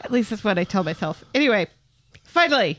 At 0.01 0.11
least 0.11 0.31
that's 0.31 0.43
what 0.43 0.59
I 0.59 0.65
tell 0.65 0.83
myself. 0.83 1.23
Anyway, 1.33 1.69
finally, 2.41 2.79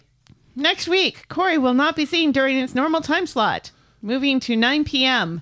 next 0.56 0.88
week, 0.88 1.28
Corrie 1.30 1.58
will 1.58 1.74
not 1.74 1.96
be 1.96 2.06
seen 2.06 2.32
during 2.32 2.58
its 2.58 2.76
normal 2.76 3.02
time 3.02 3.26
slot, 3.26 3.72
moving 4.02 4.40
to 4.42 4.56
9 4.56 4.84
p.m. 4.86 5.42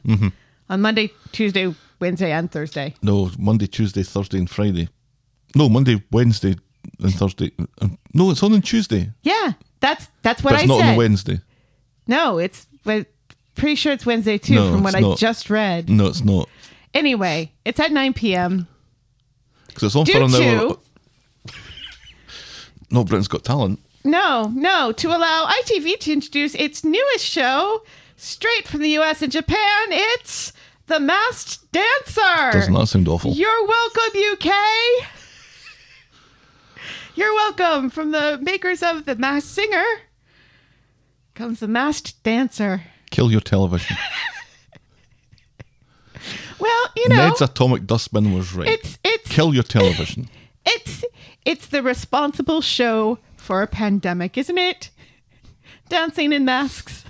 on 0.70 0.82
Monday, 0.82 1.12
Tuesday, 1.34 1.76
Wednesday, 2.00 2.32
and 2.32 2.50
Thursday. 2.52 2.94
No, 3.02 3.30
Monday, 3.38 3.68
Tuesday, 3.68 4.04
Thursday, 4.04 4.38
and 4.38 4.50
Friday. 4.50 4.88
No, 5.56 5.68
Monday, 5.70 6.02
Wednesday, 6.12 6.56
and 7.00 7.14
Thursday. 7.14 7.52
Um, 7.82 7.98
No, 8.14 8.32
it's 8.32 8.42
on 8.44 8.54
on 8.54 8.62
Tuesday. 8.62 9.12
Yeah, 9.24 9.54
that's 9.82 10.08
that's 10.22 10.44
what 10.44 10.52
but 10.52 10.62
it's 10.62 10.64
I 10.64 10.68
not 10.68 10.80
said. 10.80 10.90
on 10.92 10.96
Wednesday. 10.98 11.40
No, 12.08 12.38
it's 12.38 12.68
but 12.86 13.08
pretty 13.56 13.76
sure 13.76 13.92
it's 13.94 14.06
Wednesday 14.06 14.38
too, 14.38 14.56
No, 14.56 14.72
from 14.72 14.84
what 14.84 14.94
it's 14.94 15.04
I 15.04 15.08
not. 15.10 15.18
just 15.18 15.50
read. 15.50 15.90
No, 15.90 16.08
it's 16.08 16.24
not. 16.24 16.48
Anyway, 16.94 17.52
it's 17.66 17.80
at 17.80 17.92
9 17.92 18.14
p.m. 18.14 18.68
Because 19.68 19.84
it's 19.84 19.96
on 19.98 20.06
for 20.06 20.12
Due 20.14 20.24
an 20.26 20.36
hour. 20.36 20.76
to 20.76 20.80
No, 22.92 23.04
Britain's 23.04 23.28
Got 23.28 23.44
Talent. 23.44 23.80
No, 24.06 24.52
no, 24.56 24.92
to 24.94 25.10
allow 25.10 25.48
ITV 25.48 26.00
to 26.02 26.14
introduce 26.14 26.56
its 26.56 26.84
newest 26.84 27.26
show 27.26 27.84
straight 28.16 28.68
from 28.68 28.82
the 28.82 28.90
U.S. 28.92 29.22
and 29.22 29.32
Japan. 29.32 29.88
It's 29.90 30.54
The 30.88 31.00
Masked 31.00 31.72
Dancer. 31.72 32.52
Doesn't 32.52 32.74
that 32.74 32.88
sound 32.88 33.08
awful? 33.08 33.32
You're 33.34 33.68
welcome, 33.68 34.22
UK. 34.34 34.54
You're 37.16 37.34
welcome 37.34 37.90
from 37.90 38.12
the 38.12 38.40
makers 38.42 38.84
of 38.84 39.06
The 39.06 39.16
Masked 39.16 39.50
Singer. 39.50 39.84
Comes 41.34 41.60
The 41.60 41.68
Masked 41.68 42.22
Dancer. 42.24 42.84
Kill 43.12 43.32
your 43.32 43.42
television. 43.42 43.98
Well, 46.58 46.86
you 46.96 47.10
know, 47.10 47.16
Ned's 47.18 47.42
atomic 47.42 47.86
dustbin 47.86 48.34
was 48.34 48.54
right. 48.54 48.68
it's 48.68 48.98
it's 49.04 49.30
Kill 49.30 49.54
your 49.54 49.64
television. 49.64 50.30
It's 50.68 51.04
it's 51.46 51.68
the 51.68 51.84
responsible 51.84 52.60
show 52.62 53.20
for 53.46 53.62
a 53.62 53.68
pandemic, 53.68 54.38
isn't 54.38 54.58
it? 54.58 54.90
Dancing 55.90 56.34
in 56.34 56.44
masks. 56.46 57.06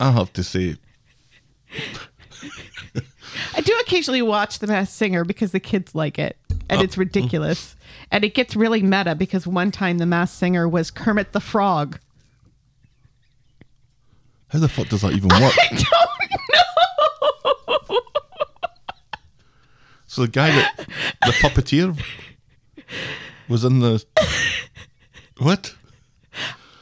I 0.00 0.10
have 0.10 0.32
to 0.34 0.44
say, 0.44 0.76
I 3.54 3.60
do 3.60 3.72
occasionally 3.80 4.22
watch 4.22 4.58
The 4.58 4.66
Masked 4.66 4.94
Singer 4.94 5.24
because 5.24 5.52
the 5.52 5.60
kids 5.60 5.94
like 5.94 6.18
it, 6.18 6.36
and 6.68 6.80
uh, 6.80 6.84
it's 6.84 6.96
mm. 6.96 7.00
ridiculous. 7.00 7.76
And 8.10 8.24
it 8.24 8.34
gets 8.34 8.56
really 8.56 8.82
meta 8.82 9.14
because 9.14 9.46
one 9.46 9.70
time 9.70 9.98
The 9.98 10.06
Masked 10.06 10.38
Singer 10.38 10.68
was 10.68 10.90
Kermit 10.90 11.32
the 11.32 11.40
Frog. 11.40 11.98
how 14.48 14.58
the 14.58 14.68
fuck 14.68 14.88
does 14.88 15.02
that 15.02 15.12
even 15.12 15.28
work? 15.40 15.54
I 15.56 15.68
don't 15.68 15.84
know. 17.88 18.00
So 20.06 20.22
the 20.22 20.28
guy 20.28 20.50
that 20.50 20.86
the 21.24 21.32
puppeteer 21.32 21.96
was 23.48 23.64
in 23.64 23.80
the 23.80 24.04
what? 25.38 25.74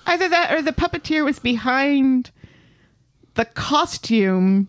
Either 0.06 0.28
that 0.28 0.52
or 0.52 0.62
the 0.62 0.72
puppeteer 0.72 1.24
was 1.24 1.38
behind 1.38 2.30
the 3.34 3.44
costume 3.44 4.68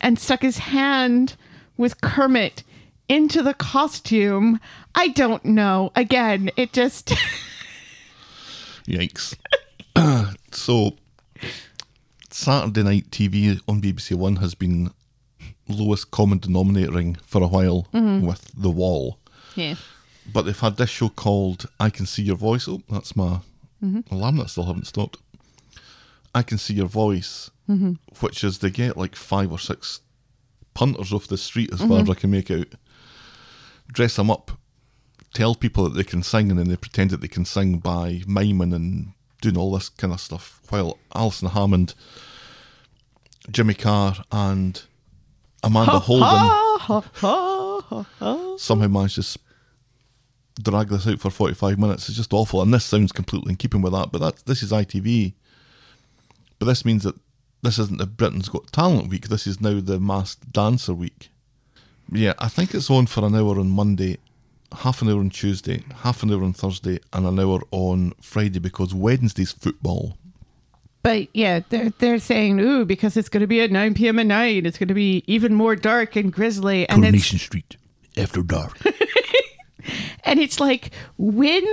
and 0.00 0.18
stuck 0.18 0.42
his 0.42 0.58
hand 0.58 1.36
with 1.76 2.00
Kermit 2.00 2.62
into 3.08 3.42
the 3.42 3.54
costume. 3.54 4.60
I 4.94 5.08
don't 5.08 5.44
know. 5.44 5.90
Again, 5.96 6.50
it 6.56 6.72
just. 6.72 7.08
Yikes! 8.86 9.36
so 10.52 10.96
Saturday 12.30 12.82
night 12.82 13.10
TV 13.10 13.60
on 13.66 13.80
BBC 13.80 14.14
One 14.14 14.36
has 14.36 14.54
been 14.54 14.90
lowest 15.68 16.10
common 16.10 16.38
denominating 16.38 17.16
for 17.24 17.42
a 17.42 17.46
while 17.46 17.86
mm-hmm. 17.94 18.26
with 18.26 18.50
The 18.56 18.70
Wall, 18.70 19.18
yeah. 19.54 19.74
But 20.32 20.42
they've 20.42 20.58
had 20.58 20.76
this 20.76 20.90
show 20.90 21.08
called 21.08 21.66
I 21.78 21.90
Can 21.90 22.06
See 22.06 22.22
Your 22.22 22.36
Voice. 22.36 22.68
Oh, 22.68 22.82
that's 22.88 23.14
my 23.16 23.40
mm-hmm. 23.82 24.00
alarm 24.14 24.36
that 24.38 24.50
still 24.50 24.64
haven't 24.64 24.86
stopped. 24.86 25.18
I 26.34 26.42
Can 26.42 26.58
See 26.58 26.74
Your 26.74 26.88
Voice, 26.88 27.50
mm-hmm. 27.68 27.92
which 28.20 28.42
is 28.42 28.58
they 28.58 28.70
get 28.70 28.96
like 28.96 29.16
five 29.16 29.52
or 29.52 29.58
six 29.58 30.00
punters 30.74 31.12
off 31.12 31.28
the 31.28 31.38
street 31.38 31.72
as 31.72 31.78
far 31.78 31.98
as 31.98 32.02
mm-hmm. 32.02 32.10
I 32.10 32.14
can 32.14 32.30
make 32.30 32.50
out, 32.50 32.66
dress 33.88 34.16
them 34.16 34.30
up, 34.30 34.52
tell 35.32 35.54
people 35.54 35.84
that 35.84 35.94
they 35.94 36.04
can 36.04 36.22
sing, 36.22 36.50
and 36.50 36.58
then 36.58 36.68
they 36.68 36.76
pretend 36.76 37.10
that 37.10 37.20
they 37.20 37.28
can 37.28 37.44
sing 37.44 37.78
by 37.78 38.22
miming 38.26 38.72
and 38.72 39.12
doing 39.40 39.56
all 39.56 39.72
this 39.72 39.88
kind 39.88 40.12
of 40.12 40.20
stuff. 40.20 40.60
While 40.70 40.98
Alison 41.14 41.50
Hammond, 41.50 41.94
Jimmy 43.50 43.74
Carr, 43.74 44.24
and 44.32 44.82
Amanda 45.62 46.00
Holden 46.00 46.50
somehow 48.58 48.88
managed 48.88 49.14
to 49.16 49.22
drag 50.62 50.88
this 50.88 51.06
out 51.06 51.20
for 51.20 51.30
45 51.30 51.78
minutes. 51.78 52.08
It's 52.08 52.16
just 52.16 52.32
awful. 52.32 52.62
And 52.62 52.72
this 52.72 52.84
sounds 52.84 53.12
completely 53.12 53.50
in 53.50 53.56
keeping 53.56 53.82
with 53.82 53.92
that, 53.92 54.12
but 54.12 54.20
that, 54.20 54.46
this 54.46 54.62
is 54.62 54.72
ITV. 54.72 55.34
But 56.58 56.66
this 56.66 56.84
means 56.84 57.02
that 57.04 57.16
this 57.62 57.78
isn't 57.78 57.98
the 57.98 58.06
Britain's 58.06 58.48
Got 58.48 58.72
Talent 58.72 59.08
week. 59.08 59.28
This 59.28 59.46
is 59.46 59.60
now 59.60 59.80
the 59.80 59.98
Masked 59.98 60.52
Dancer 60.52 60.94
week. 60.94 61.30
Yeah, 62.12 62.34
I 62.38 62.48
think 62.48 62.74
it's 62.74 62.90
on 62.90 63.06
for 63.06 63.24
an 63.24 63.34
hour 63.34 63.58
on 63.58 63.70
Monday, 63.70 64.18
half 64.78 65.02
an 65.02 65.08
hour 65.08 65.18
on 65.18 65.30
Tuesday, 65.30 65.82
half 66.02 66.22
an 66.22 66.30
hour 66.30 66.44
on 66.44 66.52
Thursday, 66.52 67.00
and 67.12 67.26
an 67.26 67.40
hour 67.40 67.60
on 67.70 68.12
Friday 68.20 68.58
because 68.58 68.92
Wednesday's 68.94 69.52
football. 69.52 70.18
But 71.02 71.28
yeah, 71.34 71.60
they're 71.68 71.90
they're 71.98 72.18
saying, 72.18 72.60
ooh, 72.60 72.84
because 72.84 73.16
it's 73.16 73.28
going 73.28 73.42
to 73.42 73.46
be 73.46 73.60
at 73.60 73.70
9 73.70 73.94
p.m. 73.94 74.18
at 74.18 74.26
night, 74.26 74.66
it's 74.66 74.78
going 74.78 74.88
to 74.88 74.94
be 74.94 75.24
even 75.26 75.54
more 75.54 75.76
dark 75.76 76.16
and 76.16 76.32
grisly, 76.32 76.88
and 76.88 77.04
it's 77.04 77.24
Street, 77.24 77.76
after 78.16 78.42
dark. 78.42 78.78
and 80.24 80.38
it's 80.40 80.60
like 80.60 80.90
when 81.18 81.64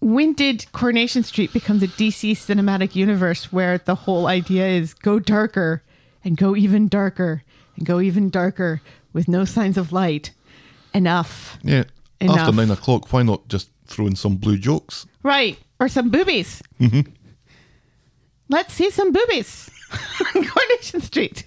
when 0.00 0.32
did 0.32 0.70
Coronation 0.72 1.22
Street 1.22 1.52
become 1.52 1.80
the 1.80 1.88
DC 1.88 2.32
cinematic 2.32 2.94
universe 2.94 3.52
where 3.52 3.78
the 3.78 3.94
whole 3.94 4.26
idea 4.26 4.66
is 4.66 4.94
go 4.94 5.18
darker 5.18 5.82
and 6.24 6.36
go 6.36 6.54
even 6.54 6.88
darker 6.88 7.42
and 7.76 7.86
go 7.86 8.00
even 8.00 8.30
darker 8.30 8.80
with 9.12 9.28
no 9.28 9.44
signs 9.44 9.76
of 9.76 9.92
light. 9.92 10.32
Enough. 10.94 11.58
Yeah. 11.62 11.84
Enough. 12.20 12.38
After 12.38 12.52
nine 12.52 12.70
o'clock, 12.70 13.12
why 13.12 13.22
not 13.22 13.48
just 13.48 13.70
throw 13.86 14.06
in 14.06 14.16
some 14.16 14.36
blue 14.36 14.58
jokes? 14.58 15.06
Right. 15.22 15.58
Or 15.80 15.88
some 15.88 16.10
boobies. 16.10 16.62
Mm-hmm. 16.80 17.12
Let's 18.48 18.72
see 18.72 18.90
some 18.90 19.12
boobies 19.12 19.70
on 20.34 20.44
Coronation 20.44 21.00
Street. 21.00 21.46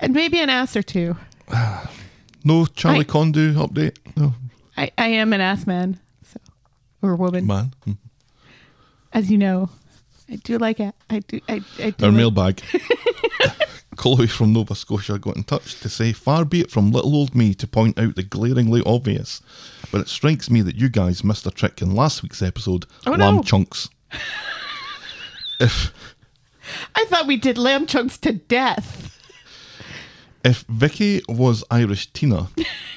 And 0.00 0.12
maybe 0.12 0.38
an 0.40 0.50
ass 0.50 0.76
or 0.76 0.82
two. 0.82 1.16
No 2.44 2.66
Charlie 2.66 2.98
Right. 2.98 3.06
Condou 3.08 3.54
update? 3.54 3.96
No. 4.16 4.34
I, 4.76 4.90
I 4.96 5.08
am 5.08 5.32
an 5.32 5.40
ass 5.40 5.66
man. 5.66 5.98
So 6.24 6.38
or 7.02 7.16
woman. 7.16 7.46
Man. 7.46 7.72
Hmm. 7.84 7.92
As 9.12 9.30
you 9.30 9.38
know. 9.38 9.70
I 10.30 10.36
do 10.36 10.58
like 10.58 10.78
it. 10.78 10.94
I 11.08 11.20
do 11.20 11.40
I, 11.48 11.62
I 11.78 11.90
do 11.90 12.04
Our 12.04 12.10
like- 12.10 12.16
mailbag. 12.16 12.62
Chloe 13.96 14.28
from 14.28 14.52
Nova 14.52 14.76
Scotia 14.76 15.18
got 15.18 15.36
in 15.36 15.42
touch 15.42 15.80
to 15.80 15.88
say, 15.88 16.12
Far 16.12 16.44
be 16.44 16.60
it 16.60 16.70
from 16.70 16.92
little 16.92 17.16
old 17.16 17.34
me 17.34 17.52
to 17.54 17.66
point 17.66 17.98
out 17.98 18.14
the 18.14 18.22
glaringly 18.22 18.80
obvious, 18.86 19.40
but 19.90 20.00
it 20.00 20.08
strikes 20.08 20.48
me 20.50 20.60
that 20.62 20.76
you 20.76 20.88
guys 20.88 21.24
missed 21.24 21.44
a 21.46 21.50
trick 21.50 21.82
in 21.82 21.96
last 21.96 22.22
week's 22.22 22.40
episode, 22.40 22.86
Oh, 23.06 23.10
Lamb 23.12 23.36
no. 23.36 23.42
Chunks. 23.42 23.88
if 25.60 25.92
I 26.94 27.06
thought 27.06 27.26
we 27.26 27.36
did 27.36 27.58
lamb 27.58 27.86
chunks 27.86 28.18
to 28.18 28.32
death. 28.32 29.07
If 30.44 30.64
Vicky 30.68 31.22
was 31.28 31.64
Irish 31.70 32.12
Tina 32.12 32.48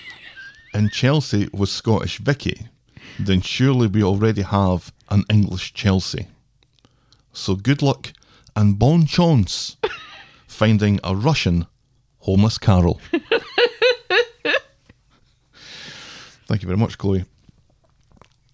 and 0.73 0.91
Chelsea 0.91 1.49
was 1.53 1.71
Scottish 1.71 2.19
Vicky, 2.19 2.67
then 3.19 3.41
surely 3.41 3.87
we 3.87 4.03
already 4.03 4.41
have 4.41 4.93
an 5.09 5.23
English 5.29 5.73
Chelsea. 5.73 6.27
So 7.33 7.55
good 7.55 7.81
luck 7.81 8.13
and 8.55 8.77
bon 8.77 9.05
chance 9.05 9.77
finding 10.47 10.99
a 11.03 11.15
Russian 11.15 11.67
homeless 12.19 12.57
Carol. 12.57 12.99
Thank 16.47 16.63
you 16.63 16.67
very 16.67 16.77
much, 16.77 16.97
Chloe. 16.97 17.25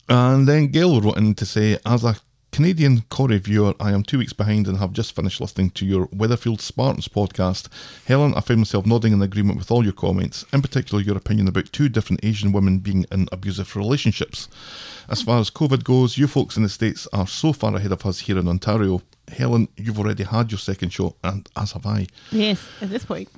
And 0.08 0.48
then 0.48 0.68
Gail 0.68 1.02
wrote 1.02 1.18
in 1.18 1.34
to 1.36 1.46
say, 1.46 1.78
as 1.86 2.04
a 2.04 2.16
Canadian 2.58 3.02
Corrie 3.10 3.38
viewer, 3.38 3.76
I 3.80 3.92
am 3.92 4.02
two 4.02 4.18
weeks 4.18 4.34
behind 4.34 4.68
and 4.68 4.80
have 4.80 4.92
just 4.92 5.16
finished 5.16 5.40
listening 5.40 5.70
to 5.70 5.86
your 5.86 6.08
Weatherfield 6.08 6.60
Spartans 6.60 7.08
podcast. 7.08 7.68
Helen, 8.08 8.34
I 8.34 8.40
find 8.40 8.62
myself 8.62 8.84
nodding 8.84 9.14
in 9.14 9.22
agreement 9.22 9.60
with 9.60 9.70
all 9.70 9.84
your 9.84 9.94
comments, 9.94 10.44
in 10.52 10.64
particular 10.64 11.04
your 11.04 11.16
opinion 11.16 11.48
about 11.48 11.72
two 11.72 11.88
different 11.88 12.26
Asian 12.26 12.52
women 12.52 12.80
being 12.80 13.06
in 13.12 13.30
abusive 13.32 13.76
relationships. 13.76 14.50
As 15.08 15.22
far 15.22 15.40
as 15.40 15.52
COVID 15.52 15.84
goes, 15.84 16.18
you 16.18 16.26
folks 16.26 16.58
in 16.58 16.64
the 16.64 16.70
States 16.70 17.08
are 17.14 17.28
so 17.28 17.54
far 17.54 17.76
ahead 17.76 17.92
of 17.92 18.04
us 18.08 18.22
here 18.22 18.40
in 18.40 18.48
Ontario. 18.48 19.04
Helen, 19.28 19.68
you've 19.78 20.00
already 20.00 20.24
had 20.24 20.52
your 20.52 20.58
second 20.58 20.90
shot, 20.90 21.14
and 21.24 21.48
as 21.56 21.74
have 21.74 21.86
I. 21.86 22.08
Yes, 22.32 22.68
at 22.82 22.90
this 22.90 23.06
point. 23.06 23.30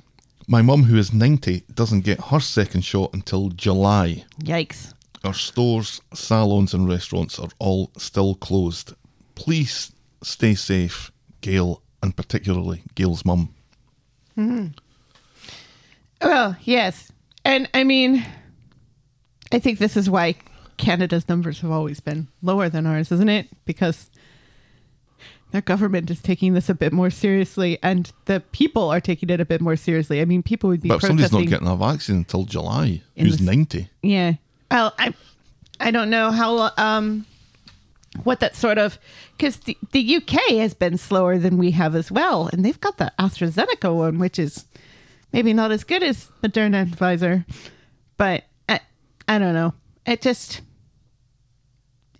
My 0.48 0.62
mum, 0.62 0.84
who 0.84 0.96
is 0.96 1.12
90, 1.12 1.64
doesn't 1.74 2.06
get 2.06 2.22
her 2.28 2.40
second 2.40 2.86
shot 2.86 3.10
until 3.12 3.50
July. 3.50 4.24
Yikes. 4.42 4.94
Our 5.22 5.34
stores, 5.34 6.00
salons, 6.14 6.72
and 6.72 6.88
restaurants 6.88 7.38
are 7.38 7.50
all 7.58 7.90
still 7.98 8.34
closed. 8.34 8.94
Please 9.40 9.92
stay 10.22 10.54
safe, 10.54 11.10
Gail, 11.40 11.82
and 12.02 12.14
particularly 12.14 12.82
Gail's 12.94 13.24
mum. 13.24 13.54
Well, 16.22 16.56
yes. 16.62 17.10
And 17.44 17.66
I 17.72 17.84
mean, 17.84 18.24
I 19.50 19.58
think 19.58 19.78
this 19.78 19.96
is 19.96 20.10
why 20.10 20.34
Canada's 20.76 21.26
numbers 21.26 21.60
have 21.60 21.70
always 21.70 22.00
been 22.00 22.28
lower 22.42 22.68
than 22.68 22.86
ours, 22.86 23.10
isn't 23.10 23.28
it? 23.30 23.48
Because 23.64 24.10
their 25.52 25.62
government 25.62 26.10
is 26.10 26.20
taking 26.20 26.52
this 26.52 26.68
a 26.68 26.74
bit 26.74 26.92
more 26.92 27.10
seriously 27.10 27.78
and 27.82 28.12
the 28.26 28.40
people 28.52 28.90
are 28.90 29.00
taking 29.00 29.30
it 29.30 29.40
a 29.40 29.44
bit 29.46 29.62
more 29.62 29.76
seriously. 29.76 30.20
I 30.20 30.26
mean, 30.26 30.42
people 30.42 30.68
would 30.68 30.82
be 30.82 30.88
But 30.88 30.96
if 30.96 31.02
somebody's 31.02 31.32
not 31.32 31.46
getting 31.46 31.66
a 31.66 31.76
vaccine 31.76 32.16
until 32.16 32.44
July, 32.44 33.02
who's 33.16 33.38
the 33.38 33.44
90, 33.44 33.88
Yeah. 34.02 34.34
Well, 34.70 34.92
I 34.98 35.14
I 35.80 35.90
don't 35.90 36.10
know 36.10 36.30
how 36.30 36.70
um 36.76 37.24
what 38.24 38.40
that 38.40 38.56
sort 38.56 38.76
of 38.78 38.98
because 39.36 39.56
the, 39.58 39.76
the 39.92 40.16
UK 40.16 40.56
has 40.58 40.74
been 40.74 40.98
slower 40.98 41.38
than 41.38 41.58
we 41.58 41.70
have 41.72 41.94
as 41.94 42.10
well, 42.10 42.48
and 42.52 42.64
they've 42.64 42.80
got 42.80 42.98
the 42.98 43.12
AstraZeneca 43.18 43.94
one, 43.94 44.18
which 44.18 44.38
is 44.38 44.64
maybe 45.32 45.52
not 45.52 45.70
as 45.70 45.84
good 45.84 46.02
as 46.02 46.28
Moderna 46.42 46.82
and 46.82 46.96
Pfizer, 46.96 47.44
but 48.16 48.44
I, 48.68 48.80
I 49.28 49.38
don't 49.38 49.54
know. 49.54 49.74
It 50.06 50.22
just 50.22 50.60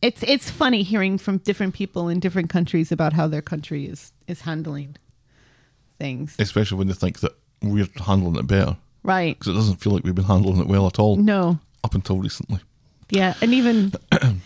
it's 0.00 0.22
it's 0.22 0.48
funny 0.50 0.82
hearing 0.82 1.18
from 1.18 1.38
different 1.38 1.74
people 1.74 2.08
in 2.08 2.20
different 2.20 2.50
countries 2.50 2.92
about 2.92 3.12
how 3.12 3.26
their 3.26 3.42
country 3.42 3.86
is 3.86 4.12
is 4.28 4.42
handling 4.42 4.96
things. 5.98 6.34
especially 6.38 6.78
when 6.78 6.86
they 6.86 6.94
think 6.94 7.18
that 7.20 7.32
we're 7.62 7.86
handling 7.96 8.36
it 8.36 8.46
better. 8.46 8.76
Right. 9.02 9.38
Because 9.38 9.52
it 9.52 9.56
doesn't 9.56 9.76
feel 9.76 9.92
like 9.92 10.04
we've 10.04 10.14
been 10.14 10.24
handling 10.24 10.58
it 10.60 10.66
well 10.66 10.86
at 10.86 10.98
all 10.98 11.16
No. 11.16 11.58
up 11.84 11.94
until 11.94 12.18
recently. 12.18 12.60
Yeah, 13.10 13.34
and 13.42 13.52
even 13.52 13.92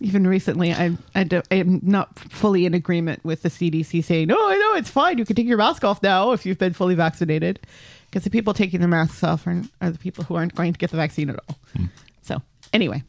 even 0.00 0.26
recently, 0.26 0.72
I'm 0.72 0.98
I 1.14 1.24
do, 1.24 1.42
I'm 1.50 1.80
not 1.82 2.18
fully 2.18 2.66
in 2.66 2.74
agreement 2.74 3.24
with 3.24 3.42
the 3.42 3.48
CDC 3.48 4.04
saying, 4.04 4.30
"Oh, 4.30 4.48
I 4.48 4.56
know 4.56 4.74
it's 4.74 4.90
fine. 4.90 5.18
You 5.18 5.24
can 5.24 5.36
take 5.36 5.46
your 5.46 5.58
mask 5.58 5.84
off 5.84 6.02
now 6.02 6.32
if 6.32 6.46
you've 6.46 6.58
been 6.58 6.72
fully 6.72 6.94
vaccinated," 6.94 7.60
because 8.06 8.24
the 8.24 8.30
people 8.30 8.54
taking 8.54 8.80
their 8.80 8.88
masks 8.88 9.22
off 9.22 9.46
are, 9.46 9.62
are 9.80 9.90
the 9.90 9.98
people 9.98 10.24
who 10.24 10.36
aren't 10.36 10.54
going 10.54 10.72
to 10.72 10.78
get 10.78 10.90
the 10.90 10.96
vaccine 10.96 11.30
at 11.30 11.40
all. 11.48 11.56
Hmm. 11.76 11.86
So 12.22 12.42
anyway, 12.72 13.02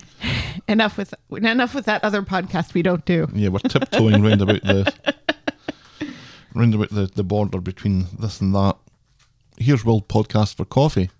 enough 0.68 0.96
with 0.96 1.14
enough 1.30 1.74
with 1.74 1.86
that 1.86 2.04
other 2.04 2.22
podcast 2.22 2.74
we 2.74 2.82
don't 2.82 3.04
do. 3.04 3.28
Yeah, 3.32 3.48
we're 3.48 3.60
tiptoeing 3.60 4.22
round 4.22 4.42
about 4.42 4.62
the 4.62 4.92
round 6.54 6.74
about 6.74 6.90
the, 6.90 7.06
the 7.06 7.24
border 7.24 7.60
between 7.60 8.06
this 8.18 8.40
and 8.40 8.54
that. 8.54 8.76
Here's 9.58 9.84
World 9.84 10.08
Podcast 10.08 10.56
for 10.56 10.64
Coffee. 10.64 11.10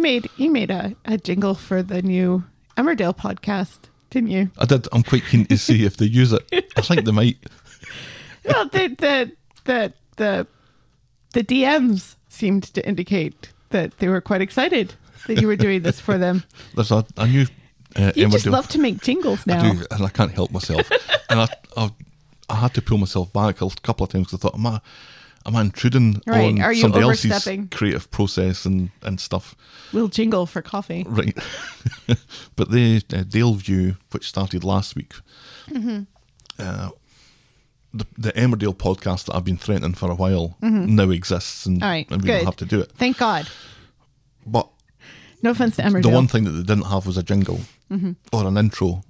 You 0.00 0.04
made 0.04 0.30
you 0.38 0.50
made 0.50 0.70
a, 0.70 0.96
a 1.04 1.18
jingle 1.18 1.54
for 1.54 1.82
the 1.82 2.00
new 2.00 2.42
Emmerdale 2.78 3.14
podcast, 3.14 3.90
didn't 4.08 4.30
you? 4.30 4.50
I 4.56 4.64
did. 4.64 4.88
I'm 4.92 5.02
quite 5.02 5.26
keen 5.26 5.44
to 5.44 5.58
see 5.58 5.84
if 5.84 5.98
they 5.98 6.06
use 6.06 6.32
it. 6.32 6.42
I 6.74 6.80
think 6.80 7.04
they 7.04 7.12
might. 7.12 7.36
well, 8.46 8.64
the 8.70 8.88
the 8.98 9.32
the 9.64 9.92
the 10.16 10.46
the 11.34 11.44
DMs 11.44 12.16
seemed 12.30 12.62
to 12.72 12.88
indicate 12.88 13.52
that 13.68 13.98
they 13.98 14.08
were 14.08 14.22
quite 14.22 14.40
excited 14.40 14.94
that 15.26 15.38
you 15.38 15.46
were 15.46 15.54
doing 15.56 15.82
this 15.82 16.00
for 16.00 16.16
them. 16.16 16.44
There's 16.74 16.90
a, 16.92 17.04
a 17.18 17.26
new. 17.26 17.44
Uh, 17.94 18.12
You 18.16 18.30
just 18.30 18.46
love 18.46 18.68
to 18.68 18.78
make 18.78 19.02
jingles 19.02 19.46
now. 19.46 19.62
I 19.62 19.72
do, 19.74 19.84
and 19.90 20.02
I 20.06 20.08
can't 20.08 20.32
help 20.32 20.50
myself. 20.50 20.90
and 21.28 21.40
I, 21.40 21.48
I, 21.76 21.90
I 22.48 22.54
had 22.54 22.72
to 22.72 22.80
pull 22.80 22.96
myself 22.96 23.30
back 23.34 23.60
a 23.60 23.68
couple 23.82 24.04
of 24.04 24.10
times 24.12 24.28
'cause 24.28 24.40
I 24.40 24.42
thought, 24.44 24.54
am 24.54 24.66
I, 24.66 24.80
am 25.46 25.56
I 25.56 25.60
intruding 25.62 26.20
Right, 26.26 26.52
on 26.52 26.60
are 26.60 26.72
you 26.72 26.80
somebody 26.82 27.04
else's 27.04 27.48
creative 27.70 28.10
process 28.10 28.64
and, 28.64 28.90
and 29.02 29.18
stuff? 29.20 29.54
We'll 29.92 30.08
jingle 30.08 30.46
for 30.46 30.62
coffee. 30.62 31.04
Right. 31.08 31.36
but 32.56 32.70
the 32.70 33.02
uh, 33.14 33.22
Dale 33.28 33.54
View, 33.54 33.96
which 34.12 34.28
started 34.28 34.64
last 34.64 34.94
week, 34.96 35.14
Mm-hmm. 35.70 36.02
uh, 36.58 36.90
the, 37.92 38.06
the 38.18 38.32
Emmerdale 38.32 38.74
podcast 38.76 39.24
that 39.26 39.34
I've 39.34 39.44
been 39.44 39.56
threatening 39.56 39.94
for 39.94 40.10
a 40.10 40.14
while 40.14 40.56
now 40.60 41.10
exists, 41.10 41.66
and, 41.66 41.80
Mm-hmm. 41.80 41.84
Right, 41.90 42.10
and 42.10 42.22
we 42.22 42.26
good. 42.26 42.36
don't 42.38 42.44
have 42.44 42.56
to 42.56 42.64
do 42.66 42.80
it. 42.80 42.92
Thank 42.92 43.18
God. 43.18 43.48
But 44.46 44.68
No 45.42 45.50
offense 45.50 45.76
to 45.76 45.82
Emmerdale. 45.82 46.02
the 46.02 46.08
one 46.10 46.26
thing 46.28 46.44
that 46.44 46.50
they 46.52 46.62
didn't 46.62 46.86
have 46.86 47.06
was 47.06 47.16
a 47.16 47.22
jingle 47.22 47.60
Mm-hmm. 47.90 48.12
or 48.32 48.46
an 48.46 48.56
intro, 48.56 49.02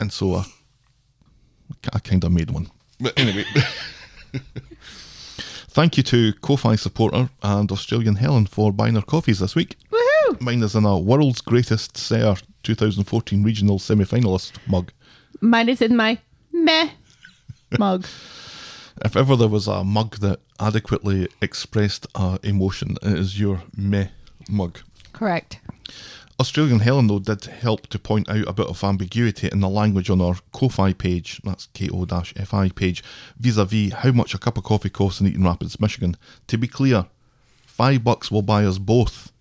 and 0.00 0.12
so 0.12 0.34
I, 0.36 0.44
I 1.92 1.98
kind 2.00 2.24
of 2.24 2.32
made 2.32 2.50
one. 2.50 2.68
But 3.00 3.16
anyway. 3.18 3.44
Thank 5.78 5.96
you 5.96 6.02
to 6.02 6.32
Ko-Fi 6.40 6.74
supporter 6.74 7.30
and 7.40 7.70
Australian 7.70 8.16
Helen 8.16 8.46
for 8.46 8.72
buying 8.72 8.96
our 8.96 9.02
coffees 9.04 9.38
this 9.38 9.54
week. 9.54 9.76
Woohoo! 9.92 10.40
Mine 10.40 10.64
is 10.64 10.74
in 10.74 10.84
a 10.84 10.98
World's 10.98 11.40
Greatest 11.40 11.96
Sir 11.96 12.34
2014 12.64 13.44
Regional 13.44 13.78
Semi-Finalist 13.78 14.54
mug. 14.66 14.90
Mine 15.40 15.68
is 15.68 15.80
in 15.80 15.96
my 15.96 16.18
meh 16.52 16.90
mug. 17.78 18.06
If 19.04 19.16
ever 19.16 19.36
there 19.36 19.46
was 19.46 19.68
a 19.68 19.84
mug 19.84 20.16
that 20.16 20.40
adequately 20.58 21.28
expressed 21.40 22.08
uh, 22.16 22.38
emotion, 22.42 22.96
it 23.00 23.16
is 23.16 23.38
your 23.38 23.62
meh 23.76 24.08
mug. 24.50 24.80
Correct. 25.12 25.60
Australian 26.40 26.78
Helen, 26.80 27.08
though, 27.08 27.18
did 27.18 27.44
help 27.46 27.88
to 27.88 27.98
point 27.98 28.28
out 28.28 28.46
a 28.46 28.52
bit 28.52 28.68
of 28.68 28.84
ambiguity 28.84 29.48
in 29.50 29.58
the 29.60 29.68
language 29.68 30.08
on 30.08 30.20
our 30.20 30.36
Ko-Fi 30.52 30.92
page, 30.92 31.40
that's 31.42 31.66
ko-fi 31.74 32.68
page, 32.68 33.02
vis-a-vis 33.38 33.92
how 33.92 34.12
much 34.12 34.34
a 34.34 34.38
cup 34.38 34.56
of 34.56 34.62
coffee 34.64 34.88
costs 34.90 35.20
in 35.20 35.26
Eaton 35.26 35.44
Rapids, 35.44 35.80
Michigan. 35.80 36.16
To 36.46 36.56
be 36.56 36.68
clear, 36.68 37.06
five 37.66 38.04
bucks 38.04 38.30
will 38.30 38.42
buy 38.42 38.64
us 38.64 38.78
both 38.78 39.32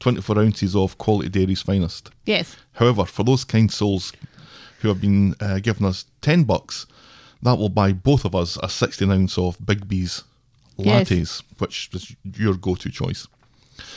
24 0.00 0.40
ounces 0.40 0.74
of 0.74 0.98
Quality 0.98 1.28
Dairy's 1.28 1.62
finest. 1.62 2.10
Yes. 2.26 2.56
However, 2.72 3.04
for 3.04 3.22
those 3.22 3.44
kind 3.44 3.70
souls 3.70 4.12
who 4.80 4.88
have 4.88 5.00
been 5.00 5.36
uh, 5.38 5.60
giving 5.60 5.86
us 5.86 6.06
10 6.22 6.42
bucks, 6.42 6.86
that 7.40 7.56
will 7.56 7.68
buy 7.68 7.92
both 7.92 8.24
of 8.24 8.34
us 8.34 8.58
a 8.62 8.68
16 8.68 9.10
ounce 9.12 9.38
of 9.38 9.58
Biggby's 9.58 10.24
Yes. 10.78 11.08
lattes, 11.10 11.42
which 11.58 11.90
is 11.92 12.16
your 12.36 12.54
go-to 12.54 12.90
choice. 12.90 13.28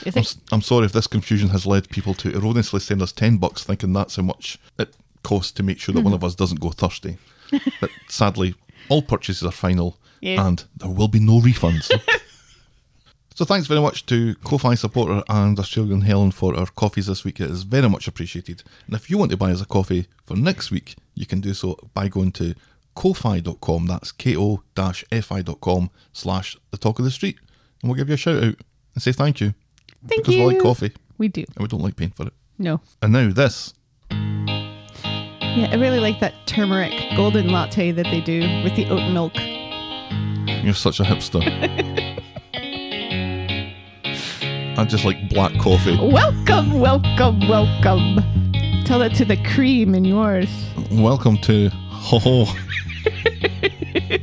I'm, 0.05 0.23
I'm 0.51 0.61
sorry 0.61 0.85
if 0.85 0.91
this 0.93 1.07
confusion 1.07 1.49
has 1.49 1.65
led 1.65 1.89
people 1.89 2.13
to 2.15 2.35
erroneously 2.35 2.79
send 2.79 3.01
us 3.01 3.11
10 3.11 3.37
bucks 3.37 3.63
thinking 3.63 3.93
that's 3.93 4.15
how 4.15 4.23
much 4.23 4.57
it 4.77 4.95
costs 5.23 5.51
to 5.53 5.63
make 5.63 5.79
sure 5.79 5.93
that 5.93 6.01
one 6.01 6.13
Mm-hmm. 6.13 6.15
of 6.15 6.23
us 6.23 6.35
doesn't 6.35 6.59
go 6.59 6.69
thirsty. 6.71 7.17
but 7.81 7.89
sadly, 8.07 8.55
all 8.89 9.01
purchases 9.01 9.43
are 9.43 9.51
final 9.51 9.97
Yes. 10.21 10.39
and 10.39 10.63
there 10.77 10.89
will 10.89 11.07
be 11.07 11.19
no 11.19 11.39
refunds. 11.39 11.91
so 13.35 13.45
thanks 13.45 13.67
very 13.67 13.81
much 13.81 14.05
to 14.07 14.33
Ko-Fi 14.43 14.75
supporter 14.75 15.21
and 15.29 15.59
Australian 15.59 16.01
Helen 16.01 16.31
for 16.31 16.55
our 16.57 16.65
coffees 16.67 17.07
this 17.07 17.23
week. 17.23 17.39
It 17.39 17.51
is 17.51 17.63
very 17.63 17.89
much 17.89 18.07
appreciated. 18.07 18.63
And 18.87 18.95
if 18.95 19.09
you 19.09 19.17
want 19.17 19.31
to 19.31 19.37
buy 19.37 19.51
us 19.51 19.61
a 19.61 19.65
coffee 19.65 20.07
for 20.25 20.35
next 20.35 20.71
week, 20.71 20.95
you 21.13 21.25
can 21.25 21.41
do 21.41 21.53
so 21.53 21.77
by 21.93 22.07
going 22.07 22.31
to 22.33 22.55
ko-fi.com. 22.95 23.87
That's 23.87 24.11
ko-fi.com 24.13 25.89
slash 26.13 26.57
the 26.71 26.77
talk 26.77 26.97
of 26.99 27.05
the 27.05 27.11
street. 27.11 27.37
And 27.81 27.89
we'll 27.89 27.97
give 27.97 28.07
you 28.07 28.15
a 28.15 28.17
shout 28.17 28.37
out 28.43 28.55
and 28.93 29.03
say 29.03 29.11
thank 29.11 29.41
you. 29.41 29.53
Thank 30.07 30.21
because 30.23 30.35
you. 30.35 30.45
we 30.45 30.53
like 30.53 30.61
coffee 30.61 30.91
We 31.17 31.27
do. 31.27 31.43
and 31.55 31.59
we 31.63 31.67
don't 31.67 31.81
like 31.81 31.95
paying 31.95 32.11
for 32.11 32.27
it. 32.27 32.33
No. 32.57 32.81
And 33.01 33.11
now 33.13 33.31
this. 33.31 33.73
Yeah, 34.11 35.69
I 35.71 35.75
really 35.75 35.99
like 35.99 36.19
that 36.19 36.33
turmeric 36.45 36.93
golden 37.15 37.47
latte 37.49 37.91
that 37.91 38.03
they 38.05 38.21
do 38.21 38.41
with 38.63 38.75
the 38.75 38.87
oat 38.89 39.09
milk. 39.11 39.33
You're 40.63 40.73
such 40.73 40.99
a 40.99 41.03
hipster. 41.03 41.41
I 44.77 44.83
just 44.85 45.05
like 45.05 45.29
black 45.29 45.57
coffee. 45.59 45.97
Welcome, 45.97 46.79
welcome, 46.79 47.39
welcome. 47.47 48.17
Tell 48.83 49.01
it 49.01 49.15
to 49.15 49.25
the 49.25 49.37
cream 49.53 49.95
in 49.95 50.03
yours. 50.05 50.49
Welcome 50.91 51.37
to 51.39 51.69
Ho 51.69 52.19
Ho. 52.19 52.45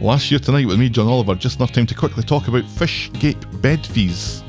Last 0.00 0.30
year 0.30 0.40
tonight 0.40 0.66
with 0.66 0.78
me, 0.80 0.88
John 0.88 1.06
Oliver, 1.08 1.34
just 1.34 1.58
enough 1.58 1.72
time 1.72 1.86
to 1.86 1.94
quickly 1.94 2.22
talk 2.22 2.48
about 2.48 2.64
Fishgate 2.64 3.60
bed 3.60 3.84
fees. 3.86 4.42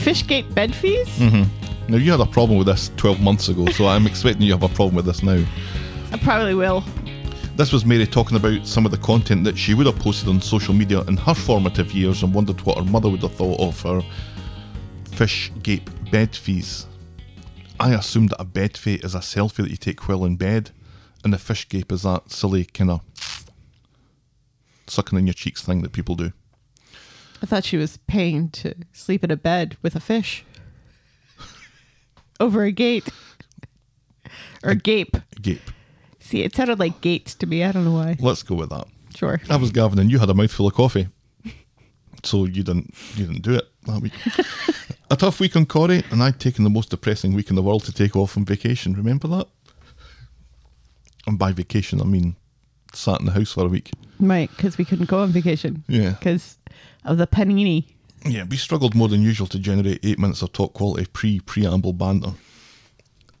Fishgate 0.00 0.54
bed 0.54 0.74
fees? 0.74 1.08
Mm-hmm. 1.18 1.92
Now, 1.92 1.98
you 1.98 2.10
had 2.10 2.20
a 2.20 2.26
problem 2.26 2.56
with 2.56 2.66
this 2.66 2.90
12 2.96 3.20
months 3.20 3.48
ago, 3.48 3.66
so 3.66 3.86
I'm 3.86 4.06
expecting 4.06 4.42
you 4.42 4.52
have 4.52 4.62
a 4.62 4.68
problem 4.68 4.94
with 4.94 5.04
this 5.04 5.22
now. 5.22 5.44
I 6.10 6.16
probably 6.16 6.54
will. 6.54 6.82
This 7.56 7.70
was 7.70 7.84
Mary 7.84 8.06
talking 8.06 8.38
about 8.38 8.66
some 8.66 8.86
of 8.86 8.92
the 8.92 8.96
content 8.96 9.44
that 9.44 9.58
she 9.58 9.74
would 9.74 9.84
have 9.84 9.98
posted 9.98 10.30
on 10.30 10.40
social 10.40 10.72
media 10.72 11.02
in 11.02 11.18
her 11.18 11.34
formative 11.34 11.92
years 11.92 12.22
and 12.22 12.32
wondered 12.32 12.62
what 12.62 12.78
her 12.78 12.84
mother 12.84 13.10
would 13.10 13.20
have 13.20 13.34
thought 13.34 13.60
of 13.60 13.78
her 13.82 14.00
Fishgate 15.10 16.10
bed 16.10 16.34
fees. 16.34 16.86
I 17.78 17.92
assume 17.92 18.28
that 18.28 18.40
a 18.40 18.44
bed 18.44 18.78
fee 18.78 19.00
is 19.02 19.14
a 19.14 19.18
selfie 19.18 19.56
that 19.56 19.70
you 19.70 19.76
take 19.76 20.08
while 20.08 20.24
in 20.24 20.36
bed, 20.36 20.70
and 21.22 21.32
the 21.34 21.36
Fishgate 21.36 21.92
is 21.92 22.04
that 22.04 22.30
silly 22.30 22.64
kind 22.64 22.90
of 22.90 23.00
sucking 24.86 25.18
in 25.18 25.26
your 25.26 25.34
cheeks 25.34 25.62
thing 25.62 25.82
that 25.82 25.92
people 25.92 26.14
do. 26.14 26.32
I 27.42 27.46
thought 27.46 27.64
she 27.64 27.76
was 27.76 27.96
paying 28.06 28.50
to 28.50 28.74
sleep 28.92 29.24
in 29.24 29.30
a 29.30 29.36
bed 29.36 29.76
with 29.82 29.96
a 29.96 30.00
fish 30.00 30.44
over 32.38 32.64
a 32.64 32.72
gate 32.72 33.08
or 34.62 34.74
gape. 34.74 35.16
Gape. 35.40 35.70
See, 36.18 36.42
it 36.42 36.54
sounded 36.54 36.78
like 36.78 37.00
gates 37.00 37.34
to 37.36 37.46
me. 37.46 37.64
I 37.64 37.72
don't 37.72 37.84
know 37.84 37.92
why. 37.92 38.16
Let's 38.20 38.42
go 38.42 38.54
with 38.54 38.70
that. 38.70 38.86
Sure. 39.14 39.40
I 39.48 39.56
was 39.56 39.70
Gavin, 39.70 39.98
and 39.98 40.10
you 40.10 40.18
had 40.18 40.30
a 40.30 40.34
mouthful 40.34 40.66
of 40.66 40.74
coffee, 40.74 41.08
so 42.22 42.44
you 42.44 42.62
didn't 42.62 42.94
you 43.16 43.26
didn't 43.26 43.42
do 43.42 43.54
it 43.54 43.68
that 43.86 44.00
week. 44.00 44.12
a 45.10 45.16
tough 45.16 45.40
week 45.40 45.56
on 45.56 45.66
Corrie, 45.66 46.04
and 46.10 46.22
I'd 46.22 46.38
taken 46.38 46.64
the 46.64 46.70
most 46.70 46.90
depressing 46.90 47.34
week 47.34 47.50
in 47.50 47.56
the 47.56 47.62
world 47.62 47.84
to 47.84 47.92
take 47.92 48.14
off 48.14 48.36
on 48.36 48.44
vacation. 48.44 48.94
Remember 48.94 49.26
that? 49.28 49.48
And 51.26 51.38
by 51.38 51.52
vacation, 51.52 52.00
I 52.00 52.04
mean 52.04 52.36
sat 52.92 53.20
in 53.20 53.26
the 53.26 53.32
house 53.32 53.52
for 53.52 53.64
a 53.64 53.68
week. 53.68 53.90
Right, 54.18 54.50
because 54.50 54.78
we 54.78 54.84
couldn't 54.84 55.08
go 55.08 55.20
on 55.20 55.30
vacation. 55.30 55.84
Yeah. 55.88 56.10
Because 56.10 56.58
of 57.04 57.18
the 57.18 57.26
panini. 57.26 57.86
Yeah, 58.24 58.44
we 58.44 58.56
struggled 58.56 58.94
more 58.94 59.08
than 59.08 59.22
usual 59.22 59.46
to 59.48 59.58
generate 59.58 60.00
eight 60.04 60.18
minutes 60.18 60.42
of 60.42 60.52
top 60.52 60.74
quality 60.74 61.06
pre 61.06 61.40
preamble 61.40 61.92
banter. 61.92 62.32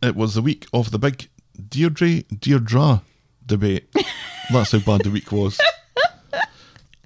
It 0.02 0.16
was 0.16 0.34
the 0.34 0.42
week 0.42 0.66
of 0.72 0.90
the 0.90 0.98
big 0.98 1.28
Deirdre 1.68 2.22
Deirdre 2.22 3.02
debate. 3.44 3.94
That's 4.52 4.72
how 4.72 4.78
bad 4.78 5.02
the 5.04 5.10
week 5.10 5.30
was. 5.30 5.58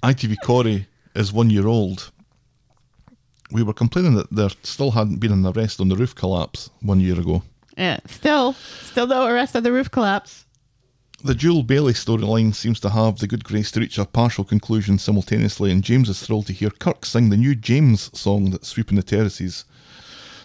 ITV 0.01 0.37
Corrie 0.43 0.87
is 1.15 1.33
one 1.33 1.49
year 1.49 1.67
old. 1.67 2.11
We 3.51 3.63
were 3.63 3.73
complaining 3.73 4.15
that 4.15 4.31
there 4.31 4.49
still 4.63 4.91
hadn't 4.91 5.17
been 5.17 5.31
an 5.31 5.45
arrest 5.45 5.79
on 5.79 5.89
the 5.89 5.95
roof 5.95 6.15
collapse 6.15 6.69
one 6.81 6.99
year 6.99 7.19
ago. 7.19 7.43
Yeah. 7.77 7.99
Still, 8.07 8.53
still 8.83 9.07
no 9.07 9.25
arrest 9.27 9.55
of 9.55 9.63
the 9.63 9.71
roof 9.71 9.91
collapse. 9.91 10.44
The 11.25 11.33
Jewel 11.33 11.63
Bailey 11.63 11.93
storyline 11.93 12.53
seems 12.53 12.79
to 12.81 12.91
have 12.91 13.17
the 13.17 13.25
good 13.25 13.43
grace 13.43 13.71
to 13.71 13.79
reach 13.79 13.97
a 13.97 14.05
partial 14.05 14.43
conclusion 14.43 14.99
simultaneously, 14.99 15.71
and 15.71 15.83
James 15.83 16.07
is 16.07 16.21
thrilled 16.21 16.45
to 16.45 16.53
hear 16.53 16.69
Kirk 16.69 17.03
sing 17.03 17.31
the 17.31 17.35
new 17.35 17.55
James 17.55 18.15
song 18.15 18.51
that's 18.51 18.67
sweeping 18.67 18.95
the 18.95 19.01
terraces. 19.01 19.65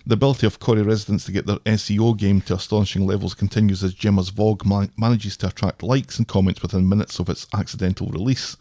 The 0.07 0.15
ability 0.15 0.47
of 0.47 0.59
Corrie 0.59 0.81
residents 0.81 1.27
to 1.27 1.33
get 1.33 1.45
their 1.45 1.59
SEO 1.67 2.17
game 2.17 2.41
to 2.41 2.55
astonishing 2.55 3.07
levels 3.07 3.35
continues 3.35 3.85
as 3.85 3.93
Gemma's 3.93 4.31
Vogue 4.31 4.65
ma- 4.65 4.87
manages 4.97 5.37
to 5.37 5.49
attract 5.49 5.83
likes 5.83 6.17
and 6.17 6.27
comments 6.27 6.63
within 6.63 6.89
minutes 6.89 7.19
of 7.19 7.29
its 7.29 7.47
accidental 7.53 8.07
release. 8.07 8.57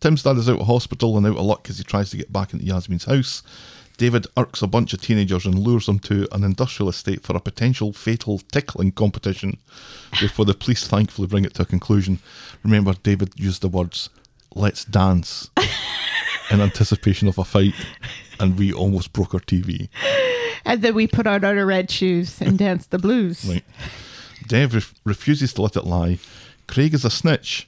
Tim's 0.00 0.24
dad 0.24 0.38
is 0.38 0.48
out 0.48 0.60
of 0.60 0.66
hospital 0.66 1.16
and 1.16 1.24
out 1.24 1.36
of 1.36 1.44
luck 1.44 1.70
as 1.70 1.78
he 1.78 1.84
tries 1.84 2.10
to 2.10 2.16
get 2.16 2.32
back 2.32 2.52
into 2.52 2.66
Yasmin's 2.66 3.04
house. 3.04 3.44
David 3.96 4.26
irks 4.36 4.60
a 4.62 4.66
bunch 4.66 4.92
of 4.92 5.00
teenagers 5.00 5.46
and 5.46 5.56
lures 5.58 5.86
them 5.86 5.98
to 6.00 6.26
an 6.34 6.42
industrial 6.42 6.88
estate 6.88 7.22
for 7.22 7.36
a 7.36 7.40
potential 7.40 7.92
fatal 7.92 8.40
tickling 8.50 8.90
competition 8.92 9.58
before 10.20 10.44
the 10.44 10.54
police 10.54 10.86
thankfully 10.86 11.28
bring 11.28 11.44
it 11.44 11.54
to 11.54 11.62
a 11.62 11.66
conclusion. 11.66 12.18
Remember, 12.64 12.94
David 12.94 13.32
used 13.36 13.62
the 13.62 13.68
words, 13.68 14.10
let's 14.54 14.84
dance, 14.84 15.48
in 16.50 16.60
anticipation 16.60 17.28
of 17.28 17.38
a 17.38 17.44
fight, 17.44 17.74
and 18.40 18.58
we 18.58 18.72
almost 18.72 19.12
broke 19.12 19.32
our 19.32 19.40
TV. 19.40 19.88
And 20.64 20.82
then 20.82 20.94
we 20.94 21.06
put 21.06 21.26
on 21.26 21.44
our 21.44 21.64
red 21.66 21.90
shoes 21.90 22.40
and 22.40 22.58
danced 22.58 22.90
the 22.90 22.98
blues. 22.98 23.44
Right. 23.50 23.64
Dev 24.48 24.74
ref- 24.74 24.94
refuses 25.04 25.54
to 25.54 25.62
let 25.62 25.76
it 25.76 25.84
lie. 25.86 26.18
Craig 26.66 26.92
is 26.92 27.04
a 27.04 27.10
snitch. 27.10 27.66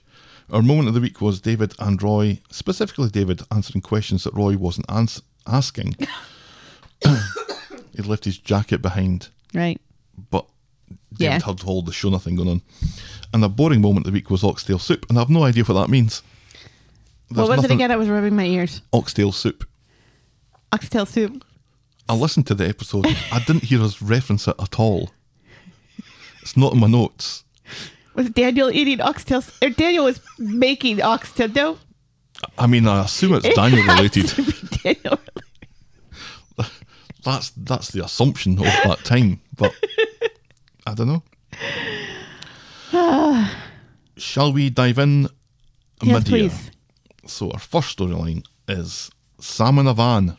Our 0.51 0.61
moment 0.61 0.89
of 0.89 0.95
the 0.95 1.01
week 1.01 1.21
was 1.23 1.41
David 1.41 1.73
and 1.79 2.03
Roy, 2.03 2.41
specifically 2.51 3.09
David, 3.09 3.41
answering 3.51 3.81
questions 3.81 4.25
that 4.25 4.35
Roy 4.35 4.57
wasn't 4.59 4.91
ans- 4.91 5.23
asking. 5.47 5.97
he'd 7.95 8.07
left 8.07 8.25
his 8.25 8.39
jacket 8.39 8.83
behind, 8.83 9.29
Right. 9.55 9.81
but 10.31 10.47
David 11.15 11.41
Yeah. 11.43 11.47
had 11.47 11.65
all 11.65 11.83
the 11.83 11.93
show 11.93 12.11
nothing 12.11 12.37
going 12.37 12.49
on. 12.49 12.63
And 13.33 13.43
the 13.43 13.49
boring 13.49 13.81
moment 13.81 14.07
of 14.07 14.13
the 14.13 14.17
week 14.17 14.31
was 14.31 14.45
oxtail 14.45 14.79
soup, 14.79 15.07
and 15.09 15.19
I 15.19 15.21
have 15.21 15.31
no 15.31 15.45
idea 15.45 15.65
what 15.65 15.75
that 15.81 15.91
means. 15.91 16.23
what 17.29 17.37
There's 17.37 17.49
was 17.49 17.65
it 17.65 17.71
again? 17.71 17.91
I 17.91 17.97
was 17.97 18.09
rubbing 18.09 18.37
my 18.37 18.45
ears. 18.45 18.83
Oxtail 18.93 19.33
soup. 19.33 19.67
Oxtail 20.73 21.07
soup. 21.07 21.45
I 22.09 22.15
listened 22.15 22.47
to 22.49 22.55
the 22.55 22.69
episode. 22.69 23.07
I 23.33 23.41
didn't 23.47 23.65
hear 23.65 23.83
us 23.83 24.01
reference 24.01 24.47
it 24.47 24.55
at 24.61 24.79
all. 24.79 25.11
It's 26.43 26.57
not 26.57 26.73
in 26.73 26.79
my 26.79 26.87
notes. 26.87 27.43
Was 28.15 28.31
Daniel 28.31 28.71
eating 28.71 29.01
oxtail? 29.01 29.43
Or 29.61 29.67
er, 29.67 29.71
Daniel 29.71 30.05
was 30.05 30.21
making 30.39 31.03
oxtail. 31.03 31.49
No. 31.49 31.79
I 32.59 32.66
mean, 32.66 32.87
I 32.87 33.05
assume 33.05 33.35
it's 33.35 33.46
it 33.46 33.57
Daniel 33.57 33.85
related. 33.87 34.33
That's 37.27 37.51
that's 37.57 37.90
the 37.90 38.05
assumption 38.05 38.53
of 38.53 38.64
that 38.64 39.01
time, 39.03 39.40
but 39.57 39.75
I 40.87 40.94
don't 40.94 41.09
know. 41.09 41.22
Shall 44.16 44.53
we 44.53 44.70
dive 44.70 44.99
in? 44.99 45.22
Yes, 46.05 46.12
my 46.12 46.20
dear? 46.20 46.49
please. 46.49 46.70
So 47.27 47.51
our 47.51 47.59
first 47.59 47.99
storyline 47.99 48.44
is 48.68 49.11
Sam 49.40 49.81
in 49.81 49.88
a 49.88 49.94
van. 49.94 50.37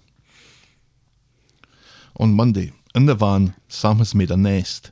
On 2.15 2.33
Monday, 2.33 2.71
in 2.95 3.05
the 3.05 3.15
van, 3.15 3.53
Sam 3.67 3.97
has 3.97 4.15
made 4.15 4.31
a 4.31 4.37
nest, 4.37 4.91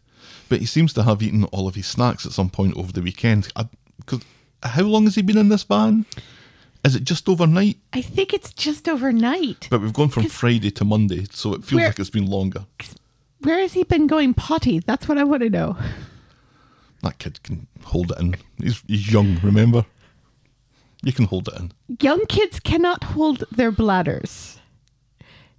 but 0.49 0.59
he 0.59 0.65
seems 0.65 0.91
to 0.93 1.03
have 1.03 1.23
eaten 1.23 1.45
all 1.45 1.65
of 1.65 1.75
his 1.75 1.87
snacks 1.87 2.25
at 2.25 2.33
some 2.33 2.49
point 2.49 2.75
over 2.75 2.91
the 2.91 3.01
weekend. 3.01 3.47
I, 3.55 3.69
how 4.63 4.83
long 4.83 5.05
has 5.05 5.15
he 5.15 5.21
been 5.21 5.37
in 5.37 5.47
this 5.47 5.63
van? 5.63 6.05
Is 6.85 6.95
it 6.95 7.03
just 7.03 7.27
overnight? 7.27 7.77
I 7.93 8.01
think 8.01 8.31
it's 8.31 8.53
just 8.53 8.87
overnight. 8.87 9.67
But 9.71 9.81
we've 9.81 9.91
gone 9.91 10.09
from 10.09 10.25
Friday 10.25 10.69
to 10.69 10.85
Monday, 10.85 11.25
so 11.31 11.55
it 11.55 11.63
feels 11.63 11.79
Where- 11.79 11.87
like 11.87 11.99
it's 11.99 12.11
been 12.11 12.27
longer. 12.27 12.67
Where 13.39 13.59
has 13.59 13.73
he 13.73 13.83
been 13.83 14.05
going 14.05 14.35
potty? 14.35 14.79
That's 14.79 15.07
what 15.07 15.17
I 15.17 15.23
want 15.23 15.41
to 15.41 15.49
know. 15.49 15.77
That 17.01 17.17
kid 17.17 17.41
can 17.43 17.67
hold 17.83 18.11
it 18.11 18.19
in. 18.19 18.35
He's, 18.61 18.83
he's 18.87 19.11
young, 19.11 19.39
remember? 19.41 19.85
You 21.03 21.11
can 21.11 21.25
hold 21.25 21.47
it 21.47 21.59
in. 21.59 21.71
Young 22.01 22.25
kids 22.27 22.59
cannot 22.59 23.03
hold 23.03 23.43
their 23.51 23.71
bladders. 23.71 24.59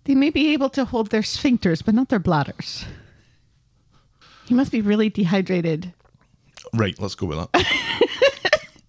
They 0.04 0.14
may 0.14 0.30
be 0.30 0.52
able 0.52 0.70
to 0.70 0.84
hold 0.84 1.10
their 1.10 1.22
sphincters, 1.22 1.84
but 1.84 1.94
not 1.94 2.08
their 2.08 2.20
bladders. 2.20 2.86
He 4.46 4.54
must 4.54 4.70
be 4.70 4.80
really 4.80 5.10
dehydrated. 5.10 5.92
Right, 6.72 6.98
let's 7.00 7.16
go 7.16 7.26
with 7.26 7.38
that. 7.38 7.66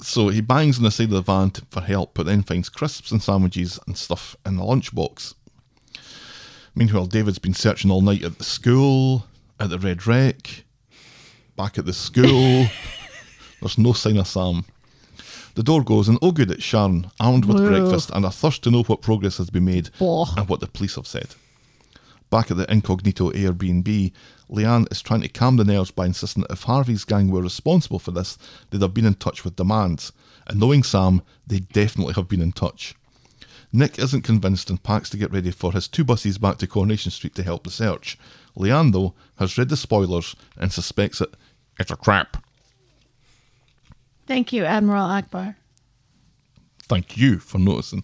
so 0.08 0.30
he 0.30 0.40
bangs 0.40 0.78
on 0.78 0.84
the 0.86 0.92
side 0.92 1.06
of 1.06 1.12
the 1.12 1.22
van 1.22 1.52
to, 1.52 1.66
for 1.70 1.82
help, 1.82 2.14
but 2.14 2.26
then 2.26 2.42
finds 2.42 2.70
crisps 2.70 3.12
and 3.12 3.22
sandwiches 3.22 3.78
and 3.86 3.98
stuff 3.98 4.38
in 4.46 4.56
the 4.56 4.64
lunchbox. 4.64 5.34
Meanwhile, 6.74 7.08
David's 7.08 7.40
been 7.40 7.54
searching 7.54 7.92
all 7.92 8.00
night 8.00 8.24
at 8.24 8.38
the 8.38 8.46
school, 8.46 9.26
at 9.60 9.70
the 9.70 9.78
Red 9.78 10.08
Rec, 10.08 10.64
back 11.58 11.78
at 11.78 11.86
the 11.86 11.92
school. 11.92 12.68
There's 13.60 13.78
no 13.78 13.92
sign 13.92 14.16
of 14.18 14.28
Sam. 14.28 14.64
The 15.56 15.64
door 15.64 15.84
goes, 15.84 16.08
and 16.08 16.18
oh, 16.22 16.32
good, 16.32 16.52
it's 16.52 16.64
Sharon, 16.64 17.12
armed 17.20 17.44
with 17.44 17.60
Whoa. 17.60 17.68
breakfast 17.68 18.10
and 18.14 18.24
a 18.24 18.32
thirst 18.32 18.64
to 18.64 18.72
know 18.72 18.84
what 18.84 19.02
progress 19.02 19.38
has 19.40 19.50
been 19.50 19.66
made 19.66 19.90
Blah. 20.00 20.30
and 20.38 20.48
what 20.48 20.62
the 20.62 20.68
police 20.68 20.96
have 20.96 21.08
said. 21.08 21.36
Back 22.30 22.50
at 22.50 22.56
the 22.56 22.72
incognito 22.72 23.32
Airbnb, 23.32 24.14
Leanne 24.50 24.90
is 24.92 25.02
trying 25.02 25.22
to 25.22 25.30
calm 25.30 25.58
the 25.58 25.66
nerves 25.66 25.92
by 25.92 26.06
insisting 26.06 26.42
that 26.44 26.52
if 26.52 26.64
Harvey's 26.64 27.04
gang 27.04 27.30
were 27.30 27.42
responsible 27.42 28.00
for 28.00 28.12
this, 28.12 28.38
they'd 28.70 28.82
have 28.82 28.94
been 28.94 29.06
in 29.06 29.16
touch 29.16 29.44
with 29.44 29.56
demands. 29.56 30.12
And 30.48 30.60
knowing 30.60 30.84
Sam, 30.84 31.22
they 31.46 31.60
definitely 31.60 32.14
have 32.14 32.30
been 32.30 32.42
in 32.42 32.54
touch. 32.54 32.96
Nick 33.74 34.00
isn't 34.00 34.22
convinced 34.22 34.70
and 34.70 34.82
packs 34.82 35.10
to 35.10 35.18
get 35.18 35.32
ready 35.32 35.52
for 35.52 35.74
his 35.74 35.88
two 35.88 36.06
buses 36.06 36.38
back 36.38 36.58
to 36.58 36.68
Coronation 36.68 37.12
Street 37.12 37.36
to 37.36 37.44
help 37.44 37.64
the 37.64 37.70
search. 37.70 38.18
Leanne, 38.56 38.94
though, 38.94 39.14
has 39.38 39.58
read 39.58 39.70
the 39.70 39.78
spoilers 39.78 40.36
and 40.58 40.72
suspects 40.72 41.20
that 41.20 41.36
it's 41.78 41.92
a 41.92 41.98
trap. 41.98 42.44
Thank 44.26 44.54
you, 44.54 44.64
Admiral 44.64 45.08
Ackbar. 45.08 45.56
Thank 46.84 47.18
you 47.18 47.40
for 47.40 47.60
noticing. 47.60 48.04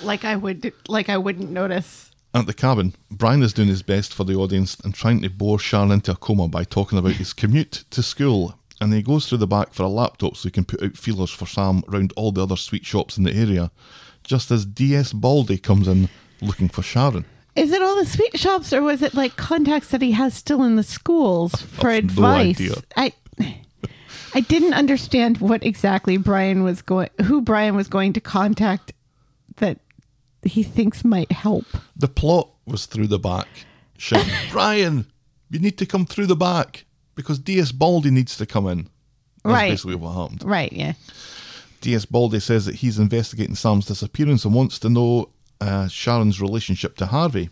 Like 0.00 0.24
I 0.24 0.36
would, 0.36 0.72
like 0.86 1.08
I 1.08 1.18
wouldn't 1.18 1.50
notice. 1.50 2.07
At 2.34 2.46
the 2.46 2.54
cabin, 2.54 2.94
Brian 3.10 3.42
is 3.42 3.54
doing 3.54 3.68
his 3.68 3.82
best 3.82 4.12
for 4.12 4.24
the 4.24 4.34
audience 4.34 4.76
and 4.84 4.94
trying 4.94 5.22
to 5.22 5.30
bore 5.30 5.58
Sharon 5.58 5.90
into 5.90 6.12
a 6.12 6.16
coma 6.16 6.46
by 6.46 6.64
talking 6.64 6.98
about 6.98 7.12
his 7.12 7.32
commute 7.32 7.84
to 7.90 8.02
school. 8.02 8.54
And 8.80 8.92
he 8.92 9.02
goes 9.02 9.28
through 9.28 9.38
the 9.38 9.46
back 9.46 9.72
for 9.72 9.82
a 9.82 9.88
laptop 9.88 10.36
so 10.36 10.48
he 10.48 10.52
can 10.52 10.64
put 10.64 10.82
out 10.82 10.96
feelers 10.96 11.30
for 11.30 11.46
Sam 11.46 11.82
round 11.88 12.12
all 12.16 12.30
the 12.30 12.42
other 12.42 12.56
sweet 12.56 12.84
shops 12.84 13.16
in 13.16 13.24
the 13.24 13.34
area. 13.34 13.70
Just 14.22 14.50
as 14.50 14.66
DS 14.66 15.12
Baldy 15.14 15.56
comes 15.58 15.88
in 15.88 16.10
looking 16.42 16.68
for 16.68 16.82
Sharon. 16.82 17.24
Is 17.56 17.72
it 17.72 17.82
all 17.82 17.96
the 17.96 18.06
sweet 18.06 18.38
shops, 18.38 18.72
or 18.72 18.82
was 18.82 19.02
it 19.02 19.14
like 19.14 19.36
contacts 19.36 19.88
that 19.88 20.02
he 20.02 20.12
has 20.12 20.32
still 20.34 20.62
in 20.62 20.76
the 20.76 20.84
schools 20.84 21.56
for 21.56 21.90
I've 21.90 22.04
no 22.04 22.08
advice? 22.08 22.82
I, 22.96 23.12
I 24.32 24.40
didn't 24.40 24.74
understand 24.74 25.38
what 25.38 25.64
exactly 25.64 26.18
Brian 26.18 26.62
was 26.62 26.82
going, 26.82 27.08
who 27.24 27.40
Brian 27.40 27.74
was 27.74 27.88
going 27.88 28.12
to 28.12 28.20
contact 28.20 28.92
he 30.42 30.62
thinks 30.62 31.04
might 31.04 31.32
help. 31.32 31.66
The 31.96 32.08
plot 32.08 32.48
was 32.66 32.86
through 32.86 33.08
the 33.08 33.18
back. 33.18 33.48
Shouting, 33.96 34.32
Brian, 34.52 35.06
you 35.50 35.58
need 35.58 35.78
to 35.78 35.86
come 35.86 36.06
through 36.06 36.26
the 36.26 36.36
back 36.36 36.84
because 37.14 37.38
DS 37.38 37.72
Baldy 37.72 38.10
needs 38.10 38.36
to 38.36 38.46
come 38.46 38.66
in. 38.68 38.88
That's 39.44 39.52
Right. 39.54 39.70
basically 39.70 39.94
what 39.96 40.12
happened. 40.12 40.44
Right? 40.44 40.72
Yeah. 40.72 40.92
DS 41.80 42.04
Baldy 42.04 42.40
says 42.40 42.66
that 42.66 42.76
he's 42.76 42.98
investigating 42.98 43.54
Sam's 43.54 43.86
disappearance 43.86 44.44
and 44.44 44.52
wants 44.54 44.78
to 44.80 44.88
know 44.88 45.30
uh, 45.60 45.88
Sharon's 45.88 46.40
relationship 46.40 46.96
to 46.98 47.06
Harvey. 47.06 47.50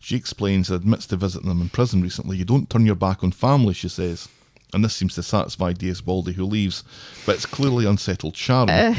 She 0.00 0.16
explains 0.16 0.68
and 0.68 0.80
admits 0.80 1.06
to 1.08 1.16
visiting 1.16 1.48
them 1.48 1.60
in 1.62 1.68
prison 1.68 2.02
recently. 2.02 2.36
You 2.36 2.44
don't 2.44 2.68
turn 2.68 2.84
your 2.86 2.96
back 2.96 3.22
on 3.22 3.30
family, 3.30 3.72
she 3.74 3.88
says. 3.88 4.28
And 4.74 4.84
this 4.84 4.94
seems 4.96 5.14
to 5.14 5.22
satisfy 5.22 5.72
DS 5.74 6.00
Baldy, 6.00 6.32
who 6.32 6.44
leaves, 6.44 6.82
but 7.24 7.36
it's 7.36 7.46
clearly 7.46 7.84
unsettled 7.86 8.36
Sharon. 8.36 8.96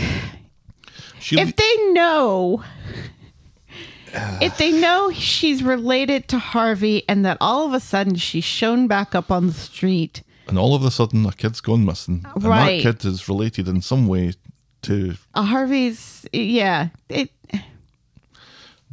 she 1.19 1.37
If 1.39 1.55
they 1.55 1.91
know, 1.91 2.63
if 4.41 4.57
they 4.57 4.71
know 4.71 5.11
she's 5.11 5.63
related 5.63 6.27
to 6.29 6.37
Harvey, 6.39 7.03
and 7.07 7.25
that 7.25 7.37
all 7.41 7.65
of 7.65 7.73
a 7.73 7.79
sudden 7.79 8.15
she's 8.15 8.43
shown 8.43 8.87
back 8.87 9.15
up 9.15 9.31
on 9.31 9.47
the 9.47 9.53
street, 9.53 10.21
and 10.47 10.57
all 10.59 10.75
of 10.75 10.83
a 10.83 10.91
sudden, 10.91 11.25
a 11.25 11.31
kid's 11.31 11.61
gone 11.61 11.85
missing. 11.85 12.25
And 12.35 12.43
that 12.43 12.81
kid 12.81 13.05
is 13.05 13.27
related 13.29 13.67
in 13.67 13.81
some 13.81 14.07
way 14.07 14.33
to. 14.83 15.15
uh, 15.33 15.43
Harvey's 15.43 16.25
yeah. 16.33 16.89
It 17.09 17.29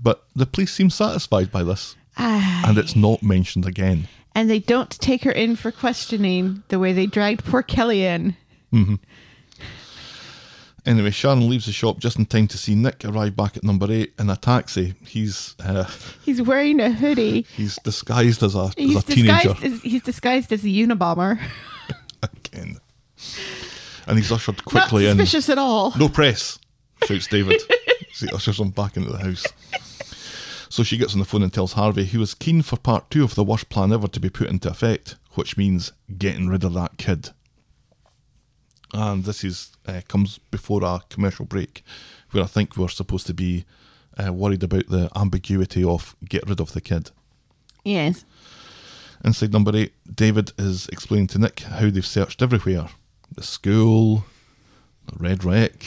But 0.01 0.25
the 0.35 0.47
police 0.47 0.73
seem 0.73 0.91
satisfied 0.91 1.51
by 1.51 1.63
this. 1.65 1.97
and 2.17 2.79
it's 2.79 2.95
not 2.97 3.23
mentioned 3.23 3.67
again. 3.67 4.09
and 4.35 4.49
they 4.49 4.59
don't 4.61 4.91
take 5.01 5.25
her 5.25 5.33
in 5.33 5.57
for 5.57 5.73
questioning 5.73 6.63
the 6.69 6.79
way 6.79 6.93
they 6.93 7.07
dragged 7.07 7.45
poor 7.45 7.63
Kelly 7.63 8.05
in. 8.05 8.37
Anyway, 10.91 11.11
Sharon 11.11 11.49
leaves 11.49 11.67
the 11.67 11.73
shop 11.73 11.99
just 12.01 12.19
in 12.19 12.27
time 12.27 12.49
to 12.49 12.59
see 12.59 12.75
Nick 12.75 13.05
arrive 13.05 13.37
back 13.37 13.57
at 13.57 13.63
number 13.63 13.87
eight 13.93 14.13
in 14.19 14.29
a 14.29 14.35
taxi. 14.35 14.95
He's 15.07 15.55
uh, 15.65 15.85
He's 16.25 16.43
wearing 16.43 16.81
a 16.81 16.91
hoodie. 16.91 17.47
he's 17.57 17.77
disguised 17.85 18.43
as 18.43 18.57
a, 18.57 18.73
as 18.77 18.97
a 18.97 19.03
teenager 19.03 19.55
as 19.63 19.81
he's 19.83 20.03
disguised 20.03 20.53
as 20.53 20.65
a 20.65 20.67
Unabomber. 20.67 21.41
again, 22.25 22.79
and 24.09 24.19
he's 24.19 24.33
ushered 24.33 24.65
quickly 24.65 25.05
Not 25.05 25.11
in. 25.13 25.17
suspicious 25.19 25.49
at 25.49 25.59
all. 25.59 25.95
No 25.97 26.09
press, 26.09 26.59
shouts 27.07 27.29
David. 27.29 27.63
he 28.19 28.29
ushers 28.31 28.59
him 28.59 28.71
back 28.71 28.97
into 28.97 29.13
the 29.13 29.19
house. 29.19 29.47
So 30.71 30.83
she 30.83 30.97
gets 30.99 31.13
on 31.13 31.21
the 31.21 31.25
phone 31.25 31.45
and 31.45 31.53
tells 31.53 31.75
Harvey 31.75 32.03
he 32.03 32.19
was 32.19 32.35
keen 32.35 32.63
for 32.63 32.77
part 32.77 33.13
two 33.13 33.23
of 33.23 33.37
the 33.37 33.45
worst 33.45 33.69
plan 33.69 33.93
ever 33.93 34.09
to 34.09 34.19
be 34.19 34.29
put 34.29 34.51
into 34.51 34.69
effect, 34.69 35.15
which 35.35 35.57
means 35.57 35.93
getting 36.19 36.49
rid 36.49 36.65
of 36.65 36.75
that 36.75 36.97
kid. 36.99 37.31
And 38.93 39.25
this 39.25 39.45
is 39.45 39.73
uh, 39.87 40.01
comes 40.09 40.39
before 40.51 40.83
a 40.83 41.01
commercial 41.09 41.45
break, 41.45 41.85
where 42.31 42.45
I 42.45 42.47
think 42.47 42.77
we're 42.77 42.89
supposed 42.89 43.27
to 43.29 43.35
be 43.35 43.65
uh, 44.19 44.33
worried 44.33 44.63
about 44.63 44.89
the 44.89 45.11
ambiguity 45.17 45.85
of 45.85 46.17
get 46.29 46.49
rid 46.49 46.61
of 46.61 46.73
the 46.73 46.81
kid. 46.81 47.11
Yes. 47.85 48.25
Inside 49.25 49.53
number 49.53 49.77
eight, 49.77 49.93
David 50.13 50.53
is 50.59 50.89
explaining 50.89 51.29
to 51.29 51.39
Nick 51.39 51.61
how 51.61 51.91
they've 51.91 52.07
searched 52.07 52.43
everywhere 52.43 52.89
the 53.33 53.43
school, 53.43 54.25
the 55.07 55.17
Red 55.23 55.45
Rec, 55.45 55.85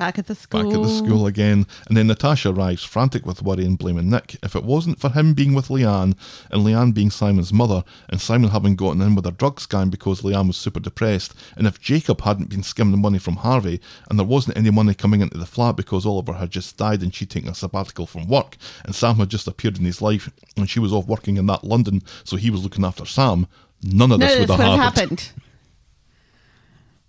Back 0.00 0.18
at 0.18 0.28
the 0.28 0.34
school. 0.34 0.62
back 0.64 0.72
at 0.72 0.82
the 0.82 0.88
school 0.88 1.26
again. 1.26 1.66
And 1.86 1.94
then 1.94 2.06
Natasha 2.06 2.48
arrives, 2.48 2.82
frantic 2.82 3.26
with 3.26 3.42
worry 3.42 3.66
and 3.66 3.76
blaming 3.76 4.08
Nick. 4.08 4.38
If 4.42 4.56
it 4.56 4.64
wasn't 4.64 4.98
for 4.98 5.10
him 5.10 5.34
being 5.34 5.52
with 5.52 5.68
Leanne, 5.68 6.16
and 6.50 6.64
Leanne 6.64 6.94
being 6.94 7.10
Simon's 7.10 7.52
mother, 7.52 7.84
and 8.08 8.18
Simon 8.18 8.48
having 8.48 8.76
gotten 8.76 9.02
in 9.02 9.14
with 9.14 9.26
a 9.26 9.30
drug 9.30 9.60
scam 9.60 9.90
because 9.90 10.22
Leanne 10.22 10.46
was 10.46 10.56
super 10.56 10.80
depressed, 10.80 11.34
and 11.54 11.66
if 11.66 11.78
Jacob 11.78 12.22
hadn't 12.22 12.48
been 12.48 12.62
skimming 12.62 12.92
the 12.92 12.96
money 12.96 13.18
from 13.18 13.36
Harvey, 13.36 13.78
and 14.08 14.18
there 14.18 14.24
wasn't 14.24 14.56
any 14.56 14.70
money 14.70 14.94
coming 14.94 15.20
into 15.20 15.36
the 15.36 15.44
flat 15.44 15.76
because 15.76 16.06
Oliver 16.06 16.32
had 16.32 16.50
just 16.50 16.78
died 16.78 17.02
and 17.02 17.14
she'd 17.14 17.28
taken 17.28 17.50
a 17.50 17.54
sabbatical 17.54 18.06
from 18.06 18.26
work, 18.26 18.56
and 18.86 18.94
Sam 18.94 19.16
had 19.16 19.28
just 19.28 19.46
appeared 19.46 19.76
in 19.78 19.84
his 19.84 20.00
life, 20.00 20.30
and 20.56 20.70
she 20.70 20.80
was 20.80 20.94
off 20.94 21.08
working 21.08 21.36
in 21.36 21.44
that 21.48 21.62
London, 21.62 22.00
so 22.24 22.38
he 22.38 22.48
was 22.48 22.62
looking 22.64 22.86
after 22.86 23.04
Sam, 23.04 23.46
none 23.82 24.12
of 24.12 24.20
No, 24.20 24.24
this 24.24 24.36
this 24.36 24.48
would 24.48 24.48
would 24.48 24.60
have 24.60 24.78
have 24.78 24.94
happened. 24.94 25.32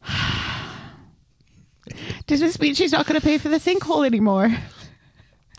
happened. 0.02 0.48
Does 2.28 2.40
this 2.40 2.60
mean 2.60 2.74
she's 2.76 2.92
not 2.92 3.06
going 3.06 3.20
to 3.20 3.26
pay 3.26 3.38
for 3.38 3.50
the 3.50 3.58
sinkhole 3.60 4.06
anymore, 4.06 4.56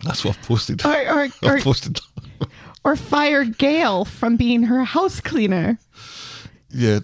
That's 0.05 0.25
what 0.25 0.37
I've 0.37 0.43
posted. 0.47 0.85
or 0.85 1.09
or 1.09 1.29
or, 1.43 1.61
posted. 1.61 2.01
or 2.85 2.97
fire 2.97 3.45
Gail 3.45 4.05
from 4.05 4.37
being 4.37 4.65
her 4.65 4.85
house 4.85 5.21
cleaner? 5.21 5.79
Yeah. 6.71 7.01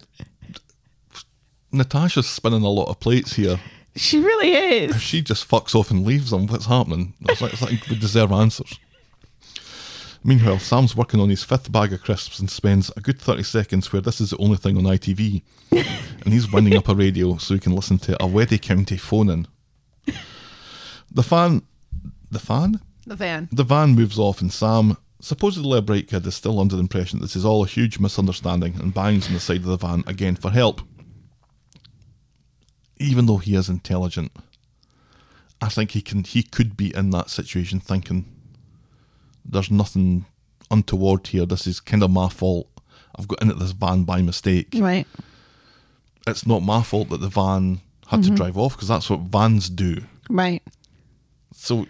Natasha's 1.72 2.28
spinning 2.28 2.62
a 2.62 2.68
lot 2.70 2.88
of 2.88 2.98
plates 3.00 3.34
here. 3.34 3.60
She 3.94 4.18
really 4.20 4.52
is. 4.52 4.96
If 4.96 5.02
she 5.02 5.20
just 5.22 5.48
fucks 5.48 5.74
off 5.74 5.90
and 5.90 6.04
leaves 6.06 6.30
them, 6.30 6.46
what's 6.46 6.66
happening? 6.66 7.14
It's 7.28 7.40
like, 7.40 7.52
it's 7.52 7.62
like 7.62 7.86
we 7.88 7.96
deserve 7.96 8.32
answers. 8.32 8.78
Meanwhile, 10.28 10.58
Sam's 10.58 10.94
working 10.94 11.20
on 11.20 11.30
his 11.30 11.42
fifth 11.42 11.72
bag 11.72 11.90
of 11.90 12.02
crisps 12.02 12.38
and 12.38 12.50
spends 12.50 12.92
a 12.94 13.00
good 13.00 13.18
30 13.18 13.44
seconds 13.44 13.90
where 13.90 14.02
this 14.02 14.20
is 14.20 14.28
the 14.28 14.36
only 14.36 14.58
thing 14.58 14.76
on 14.76 14.82
ITV. 14.82 15.42
and 15.72 16.34
he's 16.34 16.52
winding 16.52 16.76
up 16.76 16.90
a 16.90 16.94
radio 16.94 17.38
so 17.38 17.54
he 17.54 17.60
can 17.60 17.74
listen 17.74 17.96
to 18.00 18.22
a 18.22 18.26
Weddy 18.26 18.60
County 18.60 18.98
phone 18.98 19.30
in. 19.30 19.46
The 21.10 21.22
fan. 21.22 21.62
The 22.30 22.38
fan? 22.38 22.78
The 23.06 23.16
van. 23.16 23.48
The 23.50 23.64
van 23.64 23.94
moves 23.94 24.18
off, 24.18 24.42
and 24.42 24.52
Sam, 24.52 24.98
supposedly 25.18 25.78
a 25.78 25.80
bright 25.80 26.08
kid, 26.08 26.26
is 26.26 26.34
still 26.34 26.60
under 26.60 26.76
the 26.76 26.82
impression 26.82 27.20
this 27.20 27.34
is 27.34 27.46
all 27.46 27.64
a 27.64 27.66
huge 27.66 27.98
misunderstanding 27.98 28.78
and 28.78 28.92
bangs 28.92 29.28
on 29.28 29.32
the 29.32 29.40
side 29.40 29.62
of 29.62 29.64
the 29.64 29.78
van 29.78 30.04
again 30.06 30.36
for 30.36 30.50
help. 30.50 30.82
Even 32.98 33.24
though 33.24 33.38
he 33.38 33.54
is 33.54 33.70
intelligent, 33.70 34.30
I 35.62 35.70
think 35.70 35.92
he 35.92 36.02
can 36.02 36.22
he 36.24 36.42
could 36.42 36.76
be 36.76 36.94
in 36.94 37.08
that 37.12 37.30
situation 37.30 37.80
thinking 37.80 38.26
there's 39.48 39.70
nothing 39.70 40.26
untoward 40.70 41.26
here. 41.26 41.46
This 41.46 41.66
is 41.66 41.80
kind 41.80 42.02
of 42.02 42.10
my 42.10 42.28
fault. 42.28 42.68
I've 43.18 43.28
got 43.28 43.42
into 43.42 43.54
this 43.54 43.72
van 43.72 44.04
by 44.04 44.22
mistake. 44.22 44.68
Right. 44.74 45.06
It's 46.26 46.46
not 46.46 46.60
my 46.60 46.82
fault 46.82 47.08
that 47.08 47.20
the 47.20 47.28
van 47.28 47.80
had 48.08 48.22
to 48.22 48.28
mm-hmm. 48.28 48.36
drive 48.36 48.58
off 48.58 48.74
because 48.74 48.88
that's 48.88 49.10
what 49.10 49.20
vans 49.20 49.68
do. 49.68 50.02
Right. 50.28 50.62
So, 51.52 51.86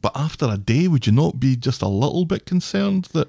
but 0.00 0.12
after 0.16 0.46
a 0.46 0.56
day, 0.56 0.88
would 0.88 1.06
you 1.06 1.12
not 1.12 1.38
be 1.38 1.54
just 1.54 1.82
a 1.82 1.88
little 1.88 2.24
bit 2.24 2.46
concerned 2.46 3.04
that 3.12 3.28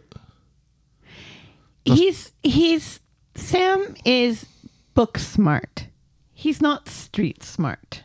He's 1.96 2.32
he's 2.44 3.00
Sam 3.36 3.96
is 4.06 4.46
book 4.94 5.18
smart. 5.18 5.88
He's 6.34 6.62
not 6.62 6.88
street 6.88 7.44
smart. 7.44 8.04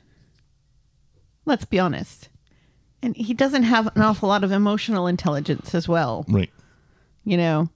Let's 1.45 1.65
be 1.65 1.79
honest. 1.79 2.29
And 3.05 3.15
he 3.15 3.35
doesn't 3.35 3.65
have 3.65 3.95
an 3.95 4.03
awful 4.03 4.31
lot 4.31 4.45
of 4.45 4.51
emotional 4.51 5.07
intelligence 5.07 5.75
as 5.75 5.87
well, 5.87 6.25
right? 6.27 6.51
you 7.25 7.37
know. 7.37 7.69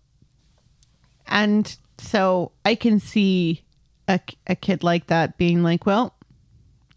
And 1.27 1.77
so 1.99 2.53
I 2.65 2.75
can 2.75 2.99
see 2.99 3.63
a, 4.09 4.19
a 4.47 4.57
kid 4.57 4.83
like 4.83 5.09
that 5.09 5.37
being 5.37 5.63
like, 5.63 5.85
well, 5.85 6.15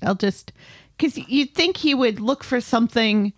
I'll 0.01 0.15
just 0.15 0.53
because 0.97 1.17
you'd 1.17 1.53
think 1.53 1.77
he 1.77 1.93
would 1.93 2.21
look 2.21 2.43
for 2.43 2.61
something 2.61 3.33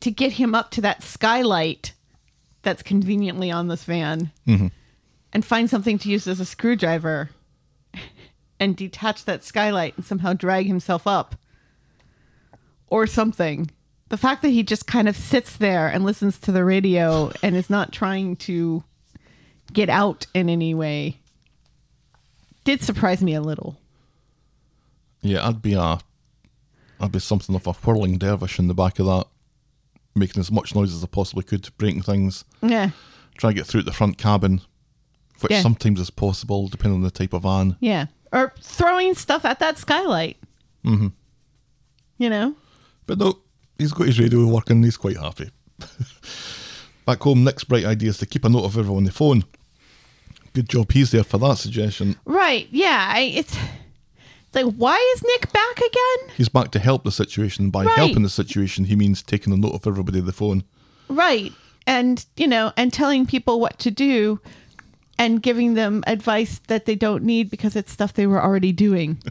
to 0.00 0.10
get 0.10 0.32
him 0.32 0.54
up 0.54 0.72
to 0.72 0.80
that 0.80 1.04
skylight 1.04 1.92
that's 2.62 2.82
conveniently 2.82 3.52
on 3.52 3.68
this 3.68 3.84
van 3.84 4.32
mm-hmm. 4.46 4.66
and 5.32 5.44
find 5.44 5.70
something 5.70 5.98
to 5.98 6.10
use 6.10 6.26
as 6.26 6.40
a 6.40 6.44
screwdriver. 6.44 7.30
and 8.60 8.76
detach 8.76 9.24
that 9.24 9.44
skylight 9.44 9.96
and 9.96 10.04
somehow 10.04 10.32
drag 10.32 10.66
himself 10.66 11.06
up 11.06 11.36
or 12.88 13.06
something. 13.06 13.70
The 14.08 14.16
fact 14.16 14.42
that 14.42 14.50
he 14.50 14.62
just 14.62 14.86
kind 14.86 15.08
of 15.08 15.16
sits 15.16 15.56
there 15.56 15.88
and 15.88 16.04
listens 16.04 16.38
to 16.40 16.52
the 16.52 16.64
radio 16.64 17.32
and 17.42 17.56
is 17.56 17.68
not 17.68 17.92
trying 17.92 18.36
to 18.36 18.84
get 19.72 19.88
out 19.88 20.26
in 20.32 20.48
any 20.48 20.74
way 20.74 21.18
did 22.64 22.82
surprise 22.82 23.22
me 23.22 23.34
a 23.34 23.40
little. 23.40 23.78
Yeah, 25.22 25.46
I'd 25.46 25.60
be 25.62 25.74
a, 25.74 25.98
I'd 27.00 27.12
be 27.12 27.18
something 27.18 27.54
of 27.54 27.66
a 27.66 27.72
whirling 27.72 28.18
dervish 28.18 28.58
in 28.58 28.68
the 28.68 28.74
back 28.74 28.98
of 29.00 29.06
that, 29.06 29.26
making 30.14 30.40
as 30.40 30.52
much 30.52 30.74
noise 30.74 30.94
as 30.94 31.02
I 31.02 31.06
possibly 31.08 31.42
could, 31.42 31.68
breaking 31.78 32.02
things, 32.02 32.44
Yeah. 32.62 32.90
try 33.38 33.50
to 33.50 33.54
get 33.54 33.66
through 33.66 33.82
the 33.82 33.92
front 33.92 34.18
cabin, 34.18 34.60
which 35.40 35.50
Yeah. 35.52 35.62
sometimes 35.62 36.00
is 36.00 36.10
possible 36.10 36.68
depending 36.68 36.98
on 36.98 37.02
the 37.02 37.10
type 37.10 37.32
of 37.32 37.42
van. 37.42 37.76
Yeah. 37.80 38.06
Or 38.32 38.52
throwing 38.60 39.14
stuff 39.14 39.44
at 39.44 39.58
that 39.60 39.78
skylight. 39.78 40.36
Mm-hmm. 40.84 41.08
You 42.18 42.30
know? 42.30 42.54
But 43.06 43.18
no, 43.18 43.38
he's 43.78 43.92
got 43.92 44.06
his 44.06 44.18
radio 44.18 44.46
working. 44.46 44.82
He's 44.82 44.96
quite 44.96 45.16
happy. 45.16 45.50
Back 47.06 47.20
home, 47.20 47.44
Nick's 47.44 47.64
bright 47.64 47.84
idea 47.84 48.10
is 48.10 48.18
to 48.18 48.26
keep 48.26 48.44
a 48.44 48.48
note 48.48 48.64
of 48.64 48.76
everyone 48.76 48.98
on 49.02 49.04
the 49.04 49.12
phone. 49.12 49.44
Good 50.54 50.68
job, 50.68 50.90
he's 50.92 51.10
there 51.12 51.22
for 51.22 51.38
that 51.38 51.58
suggestion. 51.58 52.16
Right. 52.24 52.66
Yeah. 52.70 53.12
I, 53.14 53.20
it's, 53.34 53.56
like, 54.54 54.64
why 54.74 54.96
is 55.16 55.22
Nick 55.22 55.52
back 55.52 55.76
again? 55.78 56.34
He's 56.36 56.48
back 56.48 56.70
to 56.72 56.78
help 56.78 57.04
the 57.04 57.12
situation. 57.12 57.70
By 57.70 57.84
Right. 57.84 57.96
helping 57.96 58.22
the 58.22 58.28
situation, 58.30 58.86
he 58.86 58.96
means 58.96 59.22
taking 59.22 59.52
a 59.52 59.56
note 59.56 59.74
of 59.74 59.86
everybody 59.86 60.18
on 60.20 60.26
the 60.26 60.32
phone. 60.32 60.64
Right. 61.08 61.52
And, 61.86 62.24
you 62.36 62.48
know, 62.48 62.72
and 62.76 62.92
telling 62.92 63.26
people 63.26 63.60
what 63.60 63.78
to 63.80 63.90
do 63.92 64.40
and 65.18 65.42
giving 65.42 65.74
them 65.74 66.02
advice 66.06 66.60
that 66.66 66.86
they 66.86 66.94
don't 66.96 67.22
need 67.22 67.50
because 67.50 67.76
it's 67.76 67.92
stuff 67.92 68.14
they 68.14 68.26
were 68.26 68.42
already 68.42 68.72
doing. 68.72 69.18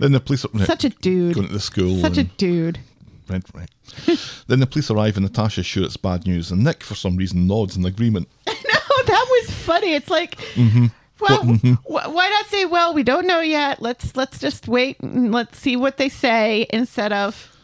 Then 0.00 0.10
the 0.10 0.18
police 0.18 0.44
are 0.44 0.64
Such 0.64 0.82
a 0.84 0.88
dude. 0.88 1.34
going 1.36 1.46
to 1.46 1.52
the 1.52 1.60
school. 1.60 2.00
Such 2.00 2.18
a 2.18 2.24
dude. 2.24 2.80
Right, 3.28 3.42
right. 3.54 3.70
then 4.46 4.60
the 4.60 4.66
police 4.66 4.90
arrive 4.90 5.16
and 5.16 5.24
Natasha's 5.24 5.66
sure 5.66 5.84
it's 5.84 5.96
bad 5.96 6.26
news, 6.26 6.50
and 6.50 6.62
Nick, 6.62 6.82
for 6.82 6.94
some 6.94 7.16
reason, 7.16 7.46
nods 7.46 7.76
in 7.76 7.84
agreement. 7.84 8.28
No, 8.96 9.02
that 9.06 9.26
was 9.28 9.50
funny. 9.50 9.94
It's 9.94 10.10
like, 10.10 10.36
mm-hmm. 10.54 10.86
well, 11.20 11.42
mm-hmm. 11.42 11.72
wh- 11.72 12.14
why 12.14 12.28
not 12.28 12.46
say, 12.46 12.64
well, 12.64 12.94
we 12.94 13.02
don't 13.02 13.26
know 13.26 13.40
yet. 13.40 13.82
Let's 13.82 14.14
let's 14.16 14.38
just 14.38 14.68
wait 14.68 15.00
and 15.00 15.32
let's 15.32 15.58
see 15.58 15.76
what 15.76 15.96
they 15.96 16.08
say 16.08 16.66
instead 16.70 17.12
of 17.12 17.56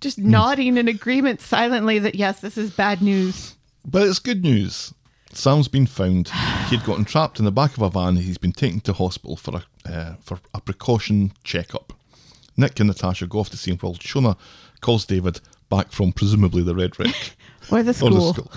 just 0.00 0.18
mm. 0.18 0.24
nodding 0.24 0.76
in 0.76 0.88
agreement 0.88 1.40
silently 1.40 1.98
that 2.00 2.14
yes, 2.14 2.40
this 2.40 2.58
is 2.58 2.70
bad 2.70 3.00
news. 3.00 3.56
But 3.84 4.06
it's 4.06 4.18
good 4.18 4.42
news. 4.42 4.92
Sam's 5.32 5.68
been 5.68 5.86
found. 5.86 6.28
He'd 6.68 6.84
gotten 6.84 7.04
trapped 7.04 7.38
in 7.38 7.44
the 7.44 7.52
back 7.52 7.76
of 7.76 7.82
a 7.82 7.88
van. 7.90 8.16
He's 8.16 8.38
been 8.38 8.52
taken 8.52 8.80
to 8.80 8.92
hospital 8.92 9.36
for 9.36 9.56
a 9.56 9.90
uh, 9.90 10.14
for 10.20 10.38
a 10.54 10.60
precaution 10.60 11.32
checkup. 11.44 11.92
Nick 12.56 12.78
and 12.80 12.88
Natasha 12.88 13.26
go 13.26 13.38
off 13.38 13.50
to 13.50 13.56
see 13.56 13.70
him 13.70 13.78
while 13.78 13.94
Shona 13.94 14.36
calls 14.82 15.06
David 15.06 15.40
back 15.70 15.90
from 15.92 16.12
presumably 16.12 16.62
the 16.62 16.74
Red 16.74 16.98
Rec 16.98 17.14
Or 17.72 17.82
the 17.82 17.90
or 17.90 17.94
school. 17.94 18.10
the 18.10 18.32
school. 18.34 18.52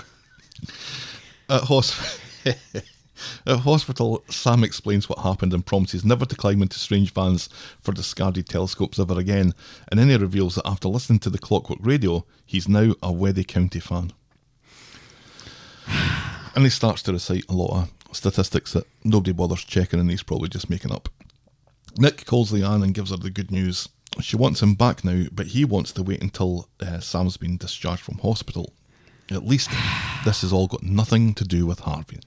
At, 1.50 1.62
hos- 1.62 2.20
At 3.48 3.60
hospital, 3.60 4.24
Sam 4.30 4.64
explains 4.64 5.08
what 5.08 5.20
happened 5.20 5.54
and 5.54 5.66
promises 5.66 6.04
never 6.04 6.26
to 6.26 6.36
climb 6.36 6.62
into 6.62 6.78
strange 6.80 7.14
vans 7.14 7.48
for 7.82 7.94
discarded 7.94 8.50
telescopes 8.50 9.00
ever 9.00 9.18
again. 9.18 9.54
And 9.90 9.98
then 10.00 10.10
he 10.10 10.18
reveals 10.18 10.56
that 10.56 10.68
after 10.68 10.90
listening 10.90 11.20
to 11.20 11.30
the 11.30 11.38
Clockwork 11.38 11.80
Radio, 11.82 12.26
he's 12.46 12.68
now 12.68 12.92
a 13.02 13.14
Weddy 13.14 13.48
County 13.48 13.80
fan. 13.80 14.12
And 16.56 16.64
he 16.64 16.70
starts 16.70 17.02
to 17.04 17.12
recite 17.12 17.44
a 17.50 17.54
lot 17.54 17.90
of 18.10 18.16
statistics 18.16 18.72
that 18.72 18.88
nobody 19.04 19.34
bothers 19.34 19.62
checking 19.66 20.00
and 20.00 20.10
he's 20.10 20.24
probably 20.24 20.48
just 20.48 20.70
making 20.70 20.90
up. 20.94 21.10
Nick 21.98 22.26
calls 22.26 22.50
Leanne 22.54 22.82
and 22.82 22.94
gives 22.94 23.12
her 23.12 23.18
the 23.18 23.30
good 23.30 23.52
news. 23.52 23.90
She 24.22 24.36
wants 24.36 24.62
him 24.62 24.76
back 24.76 25.04
now, 25.04 25.26
but 25.32 25.48
he 25.48 25.66
wants 25.66 25.92
to 25.94 26.04
wait 26.04 26.22
until 26.22 26.68
uh, 26.80 27.00
Sam's 27.00 27.38
been 27.38 27.58
discharged 27.58 28.04
from 28.04 28.20
hospital. 28.20 28.74
At 29.32 29.46
least 29.46 29.70
this 30.24 30.42
has 30.42 30.54
all 30.54 30.68
got 30.68 30.84
nothing 30.84 31.34
to 31.36 31.44
do 31.44 31.66
with 31.66 31.80
Harvey. 31.80 32.20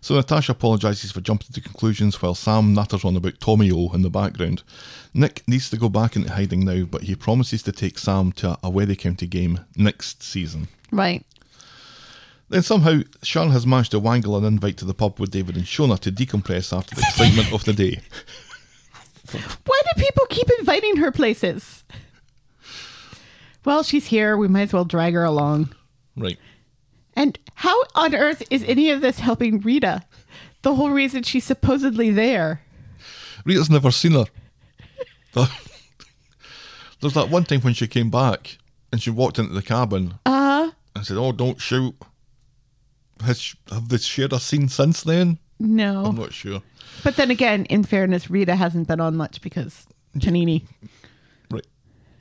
So 0.00 0.14
Natasha 0.14 0.52
apologises 0.52 1.12
for 1.12 1.22
jumping 1.22 1.48
to 1.54 1.62
conclusions 1.62 2.20
while 2.20 2.34
Sam 2.34 2.74
natters 2.74 3.06
on 3.06 3.16
about 3.16 3.40
Tommy 3.40 3.70
O 3.72 3.90
in 3.94 4.02
the 4.02 4.10
background. 4.10 4.62
Nick 5.14 5.42
needs 5.48 5.70
to 5.70 5.78
go 5.78 5.88
back 5.88 6.14
into 6.14 6.30
hiding 6.30 6.66
now, 6.66 6.84
but 6.84 7.04
he 7.04 7.14
promises 7.14 7.62
to 7.62 7.72
take 7.72 7.98
Sam 7.98 8.30
to 8.32 8.52
a 8.62 8.70
Weddy 8.70 8.98
County 8.98 9.26
game 9.26 9.60
next 9.76 10.22
season. 10.22 10.68
Right. 10.90 11.24
Then 12.50 12.62
somehow 12.62 13.00
Sharon 13.22 13.52
has 13.52 13.66
managed 13.66 13.92
to 13.92 13.98
wangle 13.98 14.36
an 14.36 14.44
invite 14.44 14.76
to 14.76 14.84
the 14.84 14.92
pub 14.92 15.18
with 15.18 15.30
David 15.30 15.56
and 15.56 15.64
Shona 15.64 15.98
to 16.00 16.12
decompress 16.12 16.76
after 16.76 16.94
the 16.94 17.00
excitement 17.00 17.54
of 17.54 17.64
the 17.64 17.72
day. 17.72 18.00
Why 19.66 19.82
do 19.94 20.02
people 20.02 20.26
keep 20.30 20.48
inviting 20.58 20.96
her 20.96 21.10
places? 21.12 21.84
Well, 23.64 23.82
she's 23.82 24.06
here. 24.06 24.36
We 24.36 24.48
might 24.48 24.62
as 24.62 24.72
well 24.72 24.84
drag 24.84 25.14
her 25.14 25.24
along. 25.24 25.74
Right. 26.16 26.38
And 27.14 27.38
how 27.54 27.82
on 27.94 28.14
earth 28.14 28.42
is 28.50 28.62
any 28.64 28.90
of 28.90 29.00
this 29.00 29.20
helping 29.20 29.60
Rita? 29.60 30.04
The 30.62 30.74
whole 30.74 30.90
reason 30.90 31.22
she's 31.22 31.44
supposedly 31.44 32.10
there. 32.10 32.62
Rita's 33.44 33.70
never 33.70 33.90
seen 33.90 34.12
her. 34.12 34.24
There's 37.00 37.14
that 37.14 37.28
one 37.30 37.44
time 37.44 37.60
when 37.60 37.74
she 37.74 37.86
came 37.86 38.10
back 38.10 38.58
and 38.92 39.02
she 39.02 39.10
walked 39.10 39.38
into 39.38 39.52
the 39.54 39.62
cabin 39.62 40.14
Uh, 40.26 40.70
and 40.94 41.06
said, 41.06 41.16
"Oh, 41.16 41.32
don't 41.32 41.60
shoot." 41.60 41.94
Has 43.24 43.54
have 43.70 43.88
they 43.88 43.98
shared 43.98 44.32
a 44.32 44.40
scene 44.40 44.68
since 44.68 45.02
then? 45.02 45.38
no. 45.58 46.04
I'm 46.06 46.16
not 46.16 46.32
sure. 46.32 46.62
But 47.02 47.16
then 47.16 47.30
again, 47.30 47.64
in 47.66 47.84
fairness, 47.84 48.30
Rita 48.30 48.56
hasn't 48.56 48.88
been 48.88 49.00
on 49.00 49.16
much 49.16 49.40
because 49.42 49.86
Panini. 50.18 50.62
Right. 51.50 51.66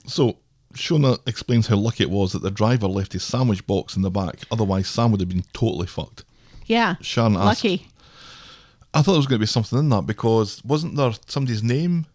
So 0.06 0.38
Shona 0.74 1.20
explains 1.28 1.68
how 1.68 1.78
lucky 1.78 2.04
it 2.04 2.10
was 2.10 2.34
that 2.34 2.42
the 2.42 2.52
driver 2.52 2.88
left 2.88 3.14
his 3.14 3.24
sandwich 3.24 3.66
box 3.68 3.96
in 3.96 4.02
the 4.02 4.10
back. 4.12 4.40
Otherwise, 4.52 4.88
Sam 4.88 5.12
would 5.12 5.20
have 5.22 5.30
been 5.30 5.44
totally 5.54 5.88
fucked. 5.88 6.24
Yeah. 6.66 6.96
Sharon 7.02 7.36
asked- 7.36 7.64
Lucky. 7.64 7.88
I 8.94 9.02
thought 9.02 9.14
there 9.14 9.18
was 9.20 9.28
going 9.28 9.40
to 9.40 9.44
be 9.44 9.48
something 9.48 9.80
in 9.80 9.90
that 9.90 10.06
because 10.06 10.64
wasn't 10.64 10.96
there 10.96 11.12
somebody's 11.28 11.64
name 11.64 12.06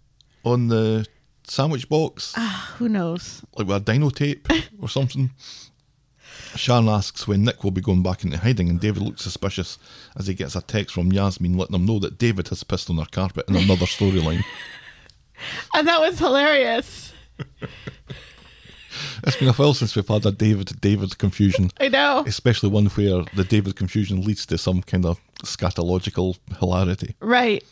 on 0.45 0.69
the 0.69 1.07
sandwich 1.45 1.89
box, 1.89 2.35
Ah, 2.37 2.75
Who 2.79 2.89
knows? 2.89 3.43
like 3.57 3.67
with 3.67 3.77
a 3.77 3.81
Dymo 3.81 4.15
tape 4.15 4.47
or 4.81 4.89
something? 4.89 5.31
Sharon 6.57 6.89
asks 6.89 7.27
when 7.29 7.45
Nick 7.45 7.63
will 7.63 7.71
be 7.71 7.81
going 7.81 8.03
back 8.03 8.25
into 8.25 8.39
hiding, 8.39 8.69
and 8.69 8.81
David 8.81 9.03
looks 9.03 9.23
suspicious 9.23 9.79
as 10.17 10.27
he 10.27 10.35
gets 10.35 10.57
a 10.57 10.63
text 10.63 10.95
from 10.95 11.13
Yasmin 11.13 11.57
letting 11.57 11.75
him 11.77 11.87
know 11.87 11.99
that 11.99 12.19
David 12.19 12.49
has 12.49 12.65
pissed 12.65 12.91
on 12.91 12.99
her 12.99 13.07
carpet 13.11 13.49
in 13.49 13.57
another 13.57 13.87
storyline. 13.87 14.43
And 15.75 15.87
that 15.87 16.01
was 16.01 16.19
hilarious. 16.19 17.13
It's 19.23 19.37
been 19.37 19.49
a 19.49 19.53
while 19.53 19.75
since 19.75 19.95
we've 19.95 20.09
had 20.09 20.27
a 20.27 20.33
David 20.33 20.67
to 20.69 20.75
David 20.75 21.19
confusion, 21.19 21.71
I 21.79 21.89
know. 21.89 22.25
especially 22.27 22.71
one 22.71 22.87
where 22.87 23.25
the 23.35 23.45
David 23.45 23.77
confusion 23.77 24.23
leads 24.23 24.45
to 24.47 24.59
some 24.59 24.83
kind 24.83 25.05
of 25.07 25.21
scatological 25.45 26.39
hilarity. 26.59 27.15
Right. 27.21 27.63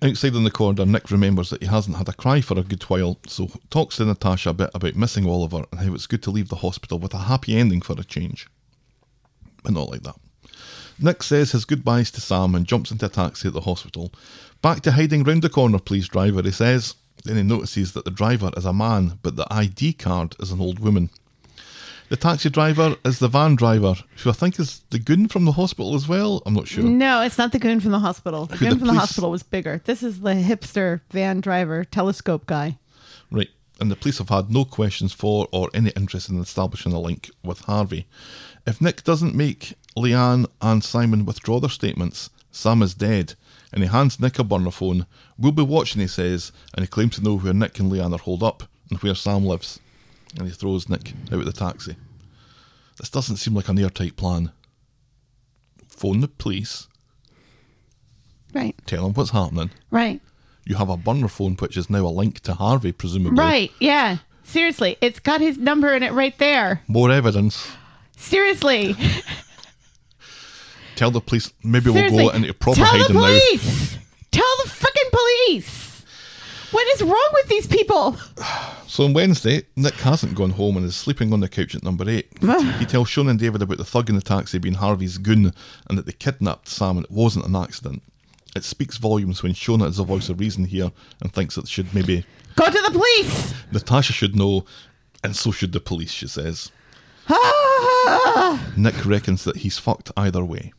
Outside 0.00 0.36
in 0.36 0.44
the 0.44 0.50
corridor, 0.50 0.86
Nick 0.86 1.10
remembers 1.10 1.50
that 1.50 1.60
he 1.60 1.68
hasn't 1.68 1.96
had 1.96 2.08
a 2.08 2.12
cry 2.12 2.40
for 2.40 2.56
a 2.56 2.62
good 2.62 2.84
while, 2.84 3.18
so 3.26 3.48
talks 3.68 3.96
to 3.96 4.04
Natasha 4.04 4.50
a 4.50 4.54
bit 4.54 4.70
about 4.72 4.94
missing 4.94 5.28
Oliver 5.28 5.64
and 5.72 5.80
how 5.80 5.92
it's 5.92 6.06
good 6.06 6.22
to 6.22 6.30
leave 6.30 6.48
the 6.48 6.56
hospital 6.56 7.00
with 7.00 7.14
a 7.14 7.18
happy 7.18 7.56
ending 7.56 7.80
for 7.80 7.98
a 7.98 8.04
change. 8.04 8.46
But 9.64 9.72
not 9.72 9.90
like 9.90 10.04
that. 10.04 10.14
Nick 11.00 11.24
says 11.24 11.50
his 11.50 11.64
goodbyes 11.64 12.12
to 12.12 12.20
Sam 12.20 12.54
and 12.54 12.66
jumps 12.66 12.92
into 12.92 13.06
a 13.06 13.08
taxi 13.08 13.48
at 13.48 13.54
the 13.54 13.62
hospital. 13.62 14.12
Back 14.62 14.82
to 14.82 14.92
hiding 14.92 15.24
round 15.24 15.42
the 15.42 15.48
corner, 15.48 15.80
please, 15.80 16.08
driver, 16.08 16.42
he 16.42 16.52
says. 16.52 16.94
Then 17.24 17.36
he 17.36 17.42
notices 17.42 17.92
that 17.92 18.04
the 18.04 18.10
driver 18.12 18.50
is 18.56 18.64
a 18.64 18.72
man, 18.72 19.18
but 19.22 19.34
the 19.34 19.46
ID 19.50 19.94
card 19.94 20.36
is 20.38 20.52
an 20.52 20.60
old 20.60 20.78
woman. 20.78 21.10
The 22.08 22.16
taxi 22.16 22.48
driver 22.48 22.96
is 23.04 23.18
the 23.18 23.28
van 23.28 23.54
driver, 23.54 23.94
who 24.22 24.30
I 24.30 24.32
think 24.32 24.58
is 24.58 24.80
the 24.90 24.98
goon 24.98 25.28
from 25.28 25.44
the 25.44 25.52
hospital 25.52 25.94
as 25.94 26.08
well. 26.08 26.42
I'm 26.46 26.54
not 26.54 26.66
sure. 26.66 26.82
No, 26.82 27.20
it's 27.20 27.36
not 27.36 27.52
the 27.52 27.58
goon 27.58 27.80
from 27.80 27.90
the 27.90 27.98
hospital. 27.98 28.46
The 28.46 28.56
Who 28.56 28.64
goon 28.64 28.74
the 28.74 28.78
from 28.78 28.94
the 28.94 29.00
hospital 29.00 29.30
was 29.30 29.42
bigger. 29.42 29.82
This 29.84 30.02
is 30.02 30.20
the 30.20 30.30
hipster 30.30 31.02
van 31.10 31.40
driver 31.40 31.84
telescope 31.84 32.46
guy. 32.46 32.78
Right. 33.30 33.50
And 33.78 33.90
the 33.90 33.96
police 33.96 34.18
have 34.18 34.30
had 34.30 34.50
no 34.50 34.64
questions 34.64 35.12
for 35.12 35.48
or 35.52 35.68
any 35.74 35.90
interest 35.90 36.30
in 36.30 36.40
establishing 36.40 36.92
a 36.92 37.00
link 37.00 37.30
with 37.44 37.60
Harvey. 37.60 38.06
If 38.66 38.80
Nick 38.80 39.04
doesn't 39.04 39.34
make 39.34 39.74
Leanne 39.96 40.46
and 40.62 40.82
Simon 40.82 41.26
withdraw 41.26 41.60
their 41.60 41.70
statements, 41.70 42.30
Sam 42.50 42.82
is 42.82 42.94
dead, 42.94 43.34
and 43.72 43.82
he 43.82 43.88
hands 43.88 44.18
Nick 44.18 44.38
a 44.38 44.44
burner 44.44 44.70
phone. 44.70 45.06
We'll 45.38 45.52
be 45.52 45.62
watching, 45.62 46.00
he 46.00 46.08
says, 46.08 46.52
and 46.74 46.82
he 46.82 46.88
claims 46.88 47.16
to 47.16 47.22
know 47.22 47.36
where 47.36 47.52
Nick 47.52 47.78
and 47.78 47.92
Leanne 47.92 48.14
are 48.14 48.18
holed 48.18 48.42
up 48.42 48.64
and 48.90 48.98
where 49.00 49.14
Sam 49.14 49.44
lives. 49.44 49.78
And 50.36 50.46
he 50.48 50.54
throws 50.54 50.88
Nick 50.88 51.14
out 51.32 51.38
of 51.40 51.44
the 51.46 51.52
taxi. 51.52 51.96
This 52.98 53.08
doesn't 53.10 53.36
seem 53.36 53.54
like 53.54 53.68
an 53.68 53.78
airtight 53.78 54.16
plan. 54.16 54.50
Phone 55.88 56.20
the 56.20 56.28
police, 56.28 56.86
Right. 58.54 58.74
tell 58.86 59.04
them 59.04 59.14
what's 59.14 59.30
happening. 59.30 59.70
Right. 59.90 60.20
You 60.64 60.76
have 60.76 60.88
a 60.90 60.96
burner 60.96 61.28
phone, 61.28 61.54
which 61.56 61.76
is 61.76 61.88
now 61.90 62.06
a 62.06 62.08
link 62.08 62.40
to 62.40 62.54
Harvey, 62.54 62.92
presumably. 62.92 63.38
Right. 63.42 63.72
Yeah. 63.80 64.18
Seriously, 64.44 64.96
it's 65.00 65.18
got 65.18 65.40
his 65.40 65.58
number 65.58 65.92
in 65.94 66.02
it 66.02 66.12
right 66.12 66.36
there. 66.38 66.82
More 66.86 67.10
evidence. 67.10 67.68
Seriously. 68.16 68.94
Tell 70.96 71.10
the 71.10 71.20
police. 71.20 71.52
Maybe 71.62 71.92
Seriously. 71.92 72.16
we'll 72.16 72.30
go 72.30 72.36
into 72.36 72.52
proper 72.54 72.76
Tell 72.80 72.92
the 72.92 72.98
hiding 72.98 73.14
now. 73.16 73.20
police. 73.22 73.98
Tell 74.30 74.54
the 74.64 74.70
fucking 74.70 75.10
police. 75.12 75.87
What 76.70 76.86
is 76.94 77.02
wrong 77.02 77.28
with 77.32 77.48
these 77.48 77.66
people? 77.66 78.16
So 78.86 79.04
on 79.04 79.12
Wednesday, 79.12 79.62
Nick 79.76 79.94
hasn't 79.94 80.34
gone 80.34 80.50
home 80.50 80.76
and 80.76 80.84
is 80.84 80.96
sleeping 80.96 81.32
on 81.32 81.40
the 81.40 81.48
couch 81.48 81.74
at 81.74 81.82
number 81.82 82.08
eight. 82.08 82.28
he 82.78 82.86
tells 82.86 83.08
Sean 83.08 83.28
and 83.28 83.38
David 83.38 83.62
about 83.62 83.78
the 83.78 83.84
thug 83.84 84.08
in 84.08 84.16
the 84.16 84.22
taxi 84.22 84.58
being 84.58 84.74
Harvey's 84.74 85.18
goon 85.18 85.52
and 85.88 85.98
that 85.98 86.06
they 86.06 86.12
kidnapped 86.12 86.68
Sam 86.68 86.96
and 86.96 87.04
it 87.04 87.10
wasn't 87.10 87.46
an 87.46 87.54
accident. 87.54 88.02
It 88.56 88.64
speaks 88.64 88.96
volumes 88.96 89.42
when 89.42 89.52
Shona 89.52 89.86
is 89.88 89.98
the 89.98 90.04
voice 90.04 90.28
of 90.28 90.40
reason 90.40 90.64
here 90.64 90.90
and 91.20 91.32
thinks 91.32 91.54
that 91.54 91.68
should 91.68 91.94
maybe 91.94 92.24
Go 92.58 92.66
to 92.66 92.82
the 92.82 92.90
police. 92.90 93.54
Natasha 93.70 94.12
should 94.12 94.34
know, 94.34 94.64
and 95.22 95.36
so 95.36 95.52
should 95.52 95.70
the 95.70 95.78
police, 95.78 96.10
she 96.10 96.26
says. 96.26 96.72
Nick 98.76 99.06
reckons 99.06 99.44
that 99.44 99.58
he's 99.58 99.78
fucked 99.78 100.10
either 100.16 100.44
way. 100.44 100.72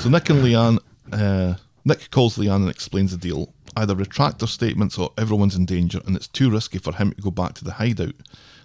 So 0.00 0.10
Nick 0.10 0.28
and 0.28 0.44
Leanne, 0.44 0.80
uh, 1.12 1.54
Nick 1.86 2.10
calls 2.10 2.36
Leanne 2.36 2.56
and 2.56 2.68
explains 2.68 3.12
the 3.12 3.16
deal. 3.16 3.54
Either 3.76 3.94
retract 3.94 4.38
their 4.40 4.48
statements 4.48 4.98
or 4.98 5.12
everyone's 5.16 5.56
in 5.56 5.64
danger, 5.66 6.00
and 6.06 6.14
it's 6.16 6.28
too 6.28 6.50
risky 6.50 6.78
for 6.78 6.92
him 6.94 7.12
to 7.12 7.22
go 7.22 7.30
back 7.30 7.54
to 7.54 7.64
the 7.64 7.72
hideout. 7.72 8.14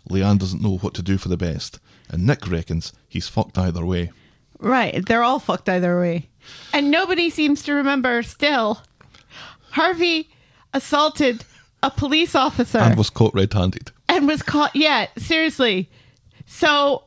Leanne 0.09 0.37
doesn't 0.39 0.61
know 0.61 0.77
what 0.77 0.93
to 0.95 1.01
do 1.01 1.17
for 1.17 1.29
the 1.29 1.37
best, 1.37 1.79
and 2.09 2.25
Nick 2.25 2.47
reckons 2.49 2.93
he's 3.07 3.27
fucked 3.27 3.57
either 3.57 3.85
way. 3.85 4.11
Right. 4.59 5.05
They're 5.05 5.23
all 5.23 5.39
fucked 5.39 5.69
either 5.69 5.99
way. 5.99 6.29
And 6.73 6.89
nobody 6.89 7.29
seems 7.29 7.61
to 7.63 7.73
remember 7.73 8.23
still. 8.23 8.81
Harvey 9.71 10.29
assaulted 10.73 11.45
a 11.83 11.91
police 11.91 12.33
officer 12.35 12.79
And 12.79 12.97
was 12.97 13.09
caught 13.09 13.33
red-handed. 13.33 13.91
and 14.09 14.27
was 14.27 14.41
caught. 14.41 14.75
Yeah, 14.75 15.07
seriously. 15.17 15.89
So 16.45 17.03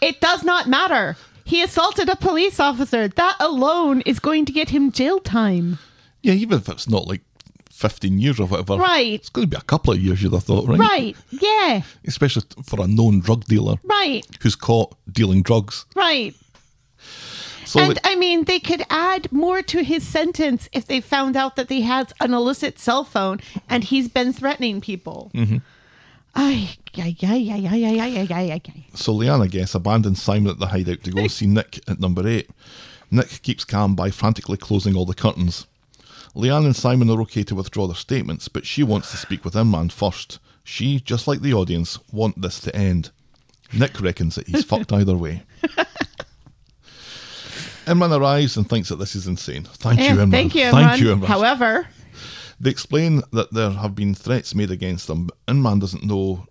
it 0.00 0.20
does 0.20 0.44
not 0.44 0.68
matter. 0.68 1.16
He 1.44 1.62
assaulted 1.62 2.08
a 2.08 2.16
police 2.16 2.60
officer. 2.60 3.08
That 3.08 3.36
alone 3.40 4.02
is 4.02 4.18
going 4.20 4.44
to 4.44 4.52
get 4.52 4.68
him 4.68 4.92
jail 4.92 5.18
time. 5.18 5.78
Yeah, 6.22 6.34
even 6.34 6.58
if 6.58 6.68
it's 6.68 6.88
not 6.88 7.06
like 7.06 7.22
15 7.70 8.18
years 8.18 8.40
or 8.40 8.46
whatever. 8.46 8.76
Right. 8.76 9.12
It's 9.12 9.28
going 9.28 9.46
to 9.46 9.56
be 9.56 9.56
a 9.56 9.64
couple 9.64 9.92
of 9.92 10.00
years, 10.00 10.20
you'd 10.20 10.32
have 10.32 10.42
thought, 10.42 10.66
right? 10.66 10.78
Right, 10.78 11.16
yeah. 11.30 11.82
Especially 12.06 12.42
for 12.64 12.80
a 12.80 12.88
known 12.88 13.20
drug 13.20 13.44
dealer. 13.44 13.76
Right. 13.84 14.26
Who's 14.40 14.56
caught 14.56 14.96
dealing 15.10 15.42
drugs. 15.42 15.86
Right. 15.94 16.34
So 17.64 17.80
and 17.80 17.96
they, 17.96 18.00
I 18.02 18.16
mean, 18.16 18.44
they 18.44 18.58
could 18.58 18.82
add 18.90 19.30
more 19.30 19.62
to 19.62 19.84
his 19.84 20.06
sentence 20.06 20.68
if 20.72 20.86
they 20.86 21.00
found 21.00 21.36
out 21.36 21.54
that 21.54 21.68
he 21.68 21.82
has 21.82 22.12
an 22.20 22.34
illicit 22.34 22.80
cell 22.80 23.04
phone 23.04 23.40
and 23.68 23.84
he's 23.84 24.08
been 24.08 24.32
threatening 24.32 24.80
people. 24.80 25.30
Mm-hmm. 25.34 25.58
So 28.94 29.12
Leanne, 29.12 29.42
I 29.42 29.46
guess, 29.46 29.74
abandons 29.76 30.20
Simon 30.20 30.50
at 30.50 30.58
the 30.58 30.66
hideout 30.66 31.04
to 31.04 31.12
go 31.12 31.26
see 31.28 31.46
Nick 31.46 31.78
at 31.88 32.00
number 32.00 32.26
eight. 32.26 32.50
Nick 33.10 33.40
keeps 33.42 33.64
calm 33.64 33.94
by 33.94 34.10
frantically 34.10 34.56
closing 34.56 34.96
all 34.96 35.06
the 35.06 35.14
curtains. 35.14 35.67
Leanne 36.38 36.64
and 36.66 36.76
Simon 36.76 37.10
are 37.10 37.20
okay 37.22 37.42
to 37.42 37.54
withdraw 37.56 37.86
their 37.88 37.96
statements, 37.96 38.46
but 38.48 38.64
she 38.64 38.82
wants 38.84 39.10
to 39.10 39.16
speak 39.16 39.44
with 39.44 39.54
Imran 39.54 39.90
first. 39.90 40.38
She, 40.62 41.00
just 41.00 41.26
like 41.26 41.40
the 41.40 41.52
audience, 41.52 41.98
want 42.12 42.40
this 42.40 42.60
to 42.60 42.74
end. 42.76 43.10
Nick 43.72 44.00
reckons 44.00 44.36
that 44.36 44.46
he's 44.46 44.64
fucked 44.64 44.92
either 44.92 45.16
way. 45.16 45.42
Imran 47.86 48.16
arrives 48.18 48.56
and 48.56 48.68
thinks 48.68 48.88
that 48.90 48.96
this 48.96 49.14
is 49.16 49.26
insane. 49.26 49.64
Thank 49.64 49.98
you, 50.00 50.06
Eh, 50.06 50.12
Imran. 50.12 50.30
Thank 50.30 50.54
you, 50.54 50.70
Thank 50.70 50.92
Imran. 50.92 50.98
you, 51.00 51.16
Imran. 51.16 51.24
However, 51.26 51.88
They 52.60 52.70
explain 52.70 53.22
that 53.32 53.52
there 53.52 53.70
have 53.70 53.94
been 53.94 54.14
threats 54.14 54.54
made 54.54 54.70
against 54.70 55.06
them, 55.06 55.26
but 55.26 55.36
Imran 55.46 55.80
doesn't 55.80 56.02
know. 56.04 56.46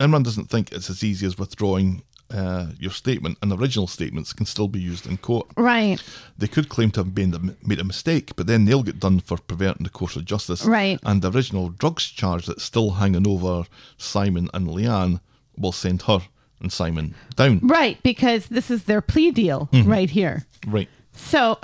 Imran 0.00 0.24
doesn't 0.24 0.48
think 0.48 0.72
it's 0.72 0.88
as 0.90 1.04
easy 1.04 1.26
as 1.26 1.36
withdrawing 1.38 2.02
uh, 2.30 2.66
your 2.78 2.90
statement, 2.92 3.38
and 3.42 3.52
original 3.52 3.86
statements 3.86 4.32
can 4.32 4.46
still 4.46 4.68
be 4.68 4.80
used 4.80 5.06
in 5.06 5.16
court. 5.18 5.46
right, 5.56 6.02
They 6.38 6.46
could 6.48 6.68
claim 6.68 6.90
to 6.92 7.00
have 7.04 7.16
made 7.16 7.34
a, 7.34 7.40
made 7.66 7.80
a 7.80 7.84
mistake, 7.84 8.34
but 8.36 8.46
then 8.46 8.64
they'll 8.64 8.82
get 8.82 9.00
done 9.00 9.20
for 9.20 9.38
perverting 9.38 9.84
the 9.84 9.90
course 9.90 10.16
of 10.16 10.24
justice. 10.24 10.64
Right. 10.64 10.98
And 11.02 11.22
the 11.22 11.30
original 11.32 11.68
drugs 11.70 12.04
charge 12.06 12.46
that's 12.46 12.62
still 12.64 12.90
hanging 12.92 13.26
over 13.26 13.64
Simon 13.96 14.48
and 14.54 14.66
Leanne 14.68 15.20
will 15.56 15.72
send 15.72 16.02
her 16.02 16.20
and 16.60 16.72
Simon 16.72 17.14
down. 17.36 17.60
right, 17.62 18.02
because 18.02 18.46
this 18.46 18.70
is 18.70 18.84
their 18.84 19.00
plea 19.00 19.30
deal 19.30 19.68
Mm-hmm. 19.72 19.90
right 19.90 20.10
here. 20.10 20.46
Right. 20.66 20.88
So, 21.12 21.58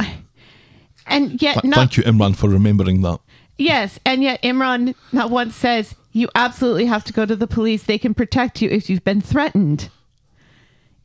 and 1.07 1.41
yet 1.41 1.55
Th- 1.55 1.65
not 1.65 1.77
Thank 1.77 1.97
you, 1.97 2.03
Imran, 2.05 2.35
for 2.37 2.49
remembering 2.49 3.03
that. 3.03 3.21
yes, 3.59 3.99
and 4.05 4.23
yet 4.23 4.43
Imran 4.43 4.95
not 5.13 5.31
once 5.31 5.55
says 5.55 5.95
you 6.13 6.29
absolutely 6.35 6.87
have 6.87 7.05
to 7.05 7.13
go 7.13 7.27
to 7.27 7.37
the 7.37 7.47
police. 7.47 7.83
They 7.85 7.99
can 7.99 8.15
protect 8.15 8.63
you 8.63 8.71
if 8.71 8.89
you've 8.89 9.05
been 9.05 9.21
threatened. 9.21 9.91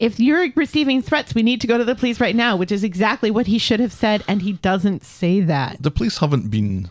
If 0.02 0.20
you're 0.20 0.48
receiving 0.56 1.04
threats, 1.04 1.36
we 1.36 1.44
need 1.44 1.62
to 1.62 1.68
go 1.68 1.78
to 1.78 1.86
the 1.86 1.94
police 1.94 2.20
right 2.20 2.36
now, 2.36 2.56
which 2.56 2.72
is 2.72 2.84
exactly 2.84 3.30
what 3.30 3.46
he 3.46 3.60
should 3.60 3.80
have 3.80 3.94
said, 3.94 4.24
and 4.28 4.42
he 4.42 4.54
doesn't 4.54 5.04
say 5.06 5.42
that. 5.42 5.78
The 5.80 5.92
police 5.92 6.18
haven't 6.18 6.50
been 6.50 6.90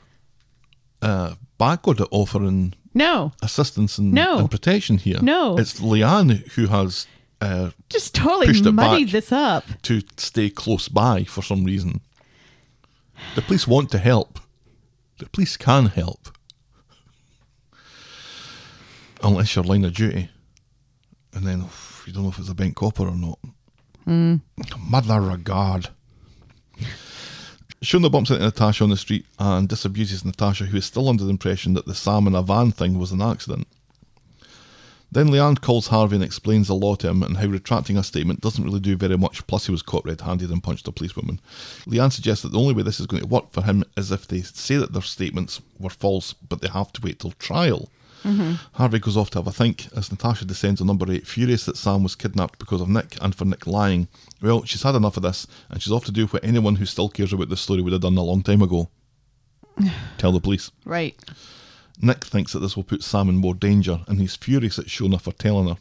uh, 1.03 1.35
backward 1.59 2.01
at 2.01 2.07
offering 2.13 2.75
No, 2.95 3.33
assistance 3.43 3.99
and, 3.99 4.13
No. 4.13 4.39
and 4.39 4.49
protection 4.51 4.99
here. 4.99 5.19
No. 5.21 5.59
It's 5.59 5.81
Leanne 5.81 6.47
who 6.53 6.69
has 6.69 7.09
uh, 7.41 7.71
just 7.89 8.15
totally 8.15 8.71
muddied 8.71 9.11
this 9.11 9.33
up. 9.33 9.65
to 9.83 10.03
stay 10.17 10.49
close 10.49 10.87
by 10.89 11.25
for 11.25 11.43
some 11.43 11.65
reason. 11.65 12.03
The 13.35 13.43
police 13.43 13.67
want 13.67 13.91
to 13.91 13.99
help. 13.99 14.39
The 15.19 15.27
police 15.27 15.57
can 15.57 15.87
help. 15.87 16.29
Unless 19.23 19.57
you're 19.57 19.65
line 19.65 19.85
of 19.85 19.95
duty. 19.95 20.31
And 21.35 21.45
then 21.45 21.65
you 22.11 22.15
don't 22.15 22.25
know 22.25 22.31
if 22.31 22.39
it's 22.41 22.49
a 22.49 22.55
bent 22.55 22.75
copper 22.75 23.07
or 23.07 23.15
not. 23.15 23.39
Hmm. 24.05 24.37
Mother 24.79 25.21
regard. 25.21 25.91
Shona 27.83 28.11
bumps 28.11 28.31
into 28.31 28.43
Natasha 28.43 28.83
on 28.83 28.91
the 28.91 28.97
street 28.97 29.25
and 29.39 29.69
disabuses 29.69 30.25
Natasha, 30.25 30.65
who 30.65 30.77
is 30.77 30.85
still 30.85 31.09
under 31.09 31.23
the 31.23 31.31
impression 31.31 31.75
that 31.75 31.87
the 31.87 31.95
Sam 31.95 32.27
in 32.27 32.35
a 32.35 32.43
van 32.43 32.73
thing 32.73 32.99
was 32.99 33.13
an 33.13 33.23
accident. 33.23 33.69
Then 35.13 35.29
Leanne 35.29 35.61
calls 35.61 35.89
Harvey 35.89 36.17
and 36.17 36.25
explains 36.25 36.67
the 36.67 36.75
law 36.75 36.95
to 36.97 37.09
him 37.09 37.23
and 37.23 37.37
how 37.37 37.47
retracting 37.47 37.97
a 37.97 38.03
statement 38.03 38.41
doesn't 38.41 38.63
really 38.63 38.81
do 38.81 38.97
very 38.97 39.17
much, 39.17 39.47
plus 39.47 39.67
he 39.67 39.73
was 39.73 39.83
caught 39.83 40.05
red 40.05 40.21
handed 40.21 40.51
and 40.51 40.63
punched 40.63 40.87
a 40.89 40.93
policewoman. 40.93 41.41
Leanne 41.87 42.13
suggests 42.13 42.43
that 42.43 42.53
the 42.53 42.59
only 42.59 42.75
way 42.75 42.83
this 42.83 43.01
is 43.01 43.07
going 43.07 43.23
to 43.23 43.29
work 43.29 43.51
for 43.51 43.63
him 43.63 43.85
is 43.97 44.13
if 44.13 44.27
they 44.27 44.43
say 44.43 44.77
that 44.77 44.93
their 44.93 45.03
statements 45.03 45.61
were 45.79 45.91
false, 45.91 46.33
but 46.33 46.61
they 46.61 46.69
have 46.69 46.93
to 46.93 47.01
wait 47.03 47.21
till 47.21 47.33
trial. 47.33 47.89
Mm-hmm. 48.25 48.55
Harvey 48.73 48.99
goes 48.99 49.17
off 49.17 49.31
to 49.31 49.39
have 49.39 49.47
a 49.47 49.53
think 49.53 49.89
as 49.97 50.11
Natasha 50.11 50.45
descends 50.45 50.81
on 50.81 50.87
number 50.87 51.11
eight, 51.11 51.27
furious 51.27 51.65
that 51.65 51.77
Sam 51.77 52.03
was 52.03 52.15
kidnapped 52.15 52.59
because 52.59 52.81
of 52.81 52.89
Nick 52.89 53.17
and 53.21 53.35
for 53.35 53.45
Nick 53.45 53.67
lying. 53.67 54.09
Well, 54.43 54.65
she's 54.65 54.83
had 54.83 54.95
enough 54.95 55.17
of 55.17 55.23
this, 55.23 55.47
and 55.71 55.83
she's 55.83 55.93
off 55.93 56.05
to 56.07 56.13
do 56.13 56.27
what 56.27 56.45
anyone 56.45 56.77
who 56.77 56.85
still 56.85 57.09
cares 57.09 57.33
about 57.33 57.49
this 57.49 57.61
story 57.61 57.83
would 57.83 57.93
have 57.93 58.03
done 58.03 58.17
a 58.17 58.23
long 58.23 58.43
time 58.43 58.63
ago 58.63 58.91
tell 60.19 60.33
the 60.33 60.41
police. 60.41 60.71
Right. 60.85 61.17
Nick 62.03 62.25
thinks 62.25 62.53
that 62.53 62.61
this 62.61 62.77
will 62.77 62.83
put 62.83 63.03
Sam 63.03 63.29
in 63.29 63.37
more 63.37 63.55
danger, 63.55 64.01
and 64.07 64.19
he's 64.21 64.37
furious 64.37 64.79
at 64.79 64.87
Shona 64.87 65.21
for 65.21 65.33
telling 65.33 65.69
her. 65.69 65.77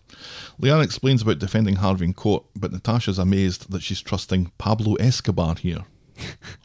Leanne 0.62 0.84
explains 0.84 1.22
about 1.22 1.40
defending 1.40 1.78
Harvey 1.78 2.06
in 2.06 2.14
court, 2.14 2.44
but 2.56 2.74
Natasha's 2.74 3.20
amazed 3.20 3.72
that 3.72 3.84
she's 3.84 4.02
trusting 4.02 4.52
Pablo 4.58 4.96
Escobar 4.96 5.56
here. 5.56 5.86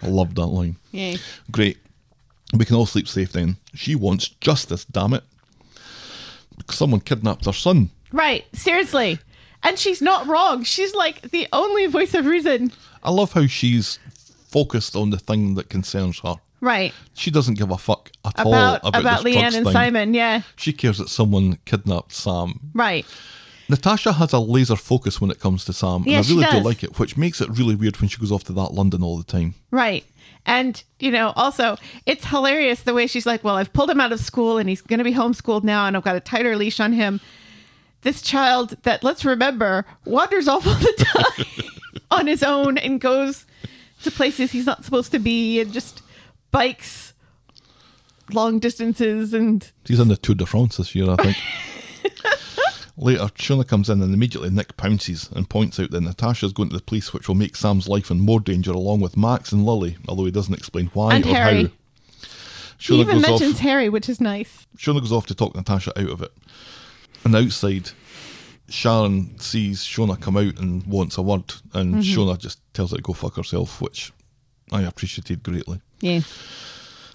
I 0.03 0.09
love 0.09 0.35
that 0.35 0.47
line. 0.47 0.77
Yay. 0.91 1.19
Great. 1.53 1.79
We 2.53 2.65
can 2.65 2.77
all 2.77 2.87
sleep 2.87 3.07
safe 3.07 3.33
then. 3.33 3.59
She 3.75 3.95
wants 3.95 4.29
justice, 4.29 4.85
damn 4.85 5.15
it. 5.15 5.23
Someone 6.71 7.01
kidnapped 7.01 7.45
her 7.47 7.53
son. 7.53 7.91
Right. 8.13 8.45
Seriously. 8.53 9.19
And 9.63 9.79
she's 9.79 10.03
not 10.03 10.27
wrong. 10.27 10.63
She's 10.65 10.95
like 10.95 11.31
the 11.31 11.49
only 11.53 11.87
voice 11.87 12.15
of 12.15 12.27
reason. 12.27 12.73
I 13.03 13.11
love 13.11 13.33
how 13.33 13.47
she's 13.47 13.99
focused 14.49 14.95
on 14.95 15.11
the 15.11 15.19
thing 15.19 15.55
that 15.55 15.69
concerns 15.69 16.21
her. 16.21 16.37
Right. 16.61 16.93
She 17.15 17.31
doesn't 17.31 17.59
give 17.59 17.71
a 17.71 17.77
fuck 17.79 18.11
at 18.25 18.41
all 18.41 18.55
About 18.55 18.81
about, 18.85 19.01
about, 19.01 19.25
this 19.25 19.35
Leanne 19.37 19.55
and 19.55 19.65
thing. 19.67 19.73
Simon. 19.73 20.15
Yeah. 20.15 20.43
She 20.57 20.73
cares 20.73 20.99
that 20.99 21.09
someone 21.09 21.59
kidnapped 21.65 22.13
Sam. 22.13 22.61
Right. 22.73 23.05
Natasha 23.69 24.13
has 24.13 24.33
a 24.33 24.39
laser 24.39 24.77
focus 24.77 25.21
when 25.21 25.31
it 25.31 25.41
comes 25.41 25.65
to 25.65 25.73
Sam, 25.73 26.05
Yeah, 26.07 26.19
and 26.19 26.27
I 26.27 26.29
really 26.29 26.47
do 26.51 26.59
like 26.59 26.85
it, 26.85 26.99
which 26.99 27.17
makes 27.17 27.41
it 27.41 27.49
really 27.49 27.75
weird 27.75 27.99
when 28.01 28.09
she 28.09 28.19
goes 28.19 28.31
off 28.31 28.45
to 28.45 28.53
that 28.55 28.73
London 28.75 29.03
all 29.03 29.17
the 29.17 29.25
time. 29.25 29.55
Right. 29.71 30.05
And, 30.47 30.83
you 30.99 31.11
know, 31.11 31.33
also, 31.37 31.77
it's 32.05 32.27
hilarious 32.27 32.83
the 32.83 32.93
way 32.93 33.07
she's 33.07 33.27
like, 33.27 33.43
well, 33.43 33.57
I've 33.57 33.73
pulled 33.73 33.91
him 33.91 34.01
out 34.01 34.13
of 34.13 34.21
school 34.21 34.59
and 34.59 34.69
he's 34.69 34.83
going 34.83 34.99
to 34.99 35.05
be 35.05 35.15
homeschooled 35.15 35.65
now 35.65 35.87
and 35.87 35.97
I've 35.97 36.05
got 36.05 36.17
a 36.17 36.21
tighter 36.21 36.57
leash 36.57 36.81
on 36.81 36.93
him. 36.93 37.21
This 38.03 38.21
child 38.21 38.77
that, 38.83 39.03
let's 39.03 39.25
remember, 39.25 39.87
wanders 40.05 40.47
off 40.47 40.67
all 40.67 40.75
the 40.75 41.05
time 41.07 41.47
on 42.11 42.27
his 42.27 42.43
own 42.43 42.77
and 42.77 43.01
goes 43.01 43.47
to 44.03 44.11
places 44.11 44.53
he's 44.53 44.67
not 44.67 44.85
supposed 44.85 45.13
to 45.13 45.19
be 45.19 45.61
and 45.61 45.73
just 45.73 46.03
bikes 46.51 47.15
long 48.33 48.59
distances 48.59 49.33
and 49.33 49.71
He's 49.87 50.01
in 50.01 50.09
the 50.09 50.17
Tour 50.17 50.35
de 50.35 50.47
France 50.47 50.77
this 50.77 50.95
year, 50.95 51.11
I 51.11 51.17
think. 51.17 51.37
Later, 52.97 53.25
Shona 53.25 53.67
comes 53.67 53.91
in 53.91 54.01
and 54.03 54.15
immediately 54.15 54.51
Nick 54.51 54.77
pounces 54.77 55.29
and 55.33 55.51
points 55.51 55.81
out 55.81 55.91
that 55.91 56.01
Natasha's 56.01 56.53
going 56.53 56.69
to 56.69 56.77
the 56.77 56.83
police, 56.83 57.13
which 57.13 57.27
will 57.27 57.35
make 57.35 57.57
Sam's 57.57 57.89
life 57.89 58.11
in 58.11 58.21
more 58.21 58.39
danger, 58.39 58.71
along 58.71 59.01
with 59.01 59.17
Max 59.17 59.51
and 59.51 59.67
Lily, 59.67 59.97
although 60.09 60.25
he 60.25 60.31
doesn't 60.31 60.55
explain 60.55 60.87
why 60.95 61.15
And 61.15 61.27
or 61.27 61.35
Harry. 61.35 61.63
how. 61.63 61.69
he 62.79 62.95
Shona 62.95 63.01
even 63.01 63.15
goes, 63.17 63.23
mentions 63.23 63.55
off, 63.55 63.61
Harry, 63.61 63.89
which 63.89 64.09
is 64.09 64.21
nice. 64.21 64.67
Shona 64.77 65.01
goes 65.01 65.13
off 65.13 65.27
to 65.27 65.35
talk 65.35 65.57
Natasha 65.57 65.99
out 65.99 66.11
of 66.11 66.23
it. 66.23 66.33
And 67.25 67.35
outside, 67.35 67.91
Sharon 68.69 69.39
sees 69.41 69.81
Shona 69.81 70.21
come 70.21 70.37
out 70.37 70.59
and 70.61 70.87
wants 70.87 71.19
a 71.19 71.23
word, 71.23 71.53
and 71.73 71.97
mm-hmm. 71.97 72.01
Shona 72.01 72.39
just 72.39 72.61
tells 72.75 72.93
her 72.93 72.99
to 72.99 73.03
go 73.03 73.13
fuck 73.13 73.35
herself, 73.37 73.81
which 73.81 74.13
I 74.71 74.83
appreciated 74.83 75.43
greatly. 75.43 75.81
Yeah. 76.01 76.21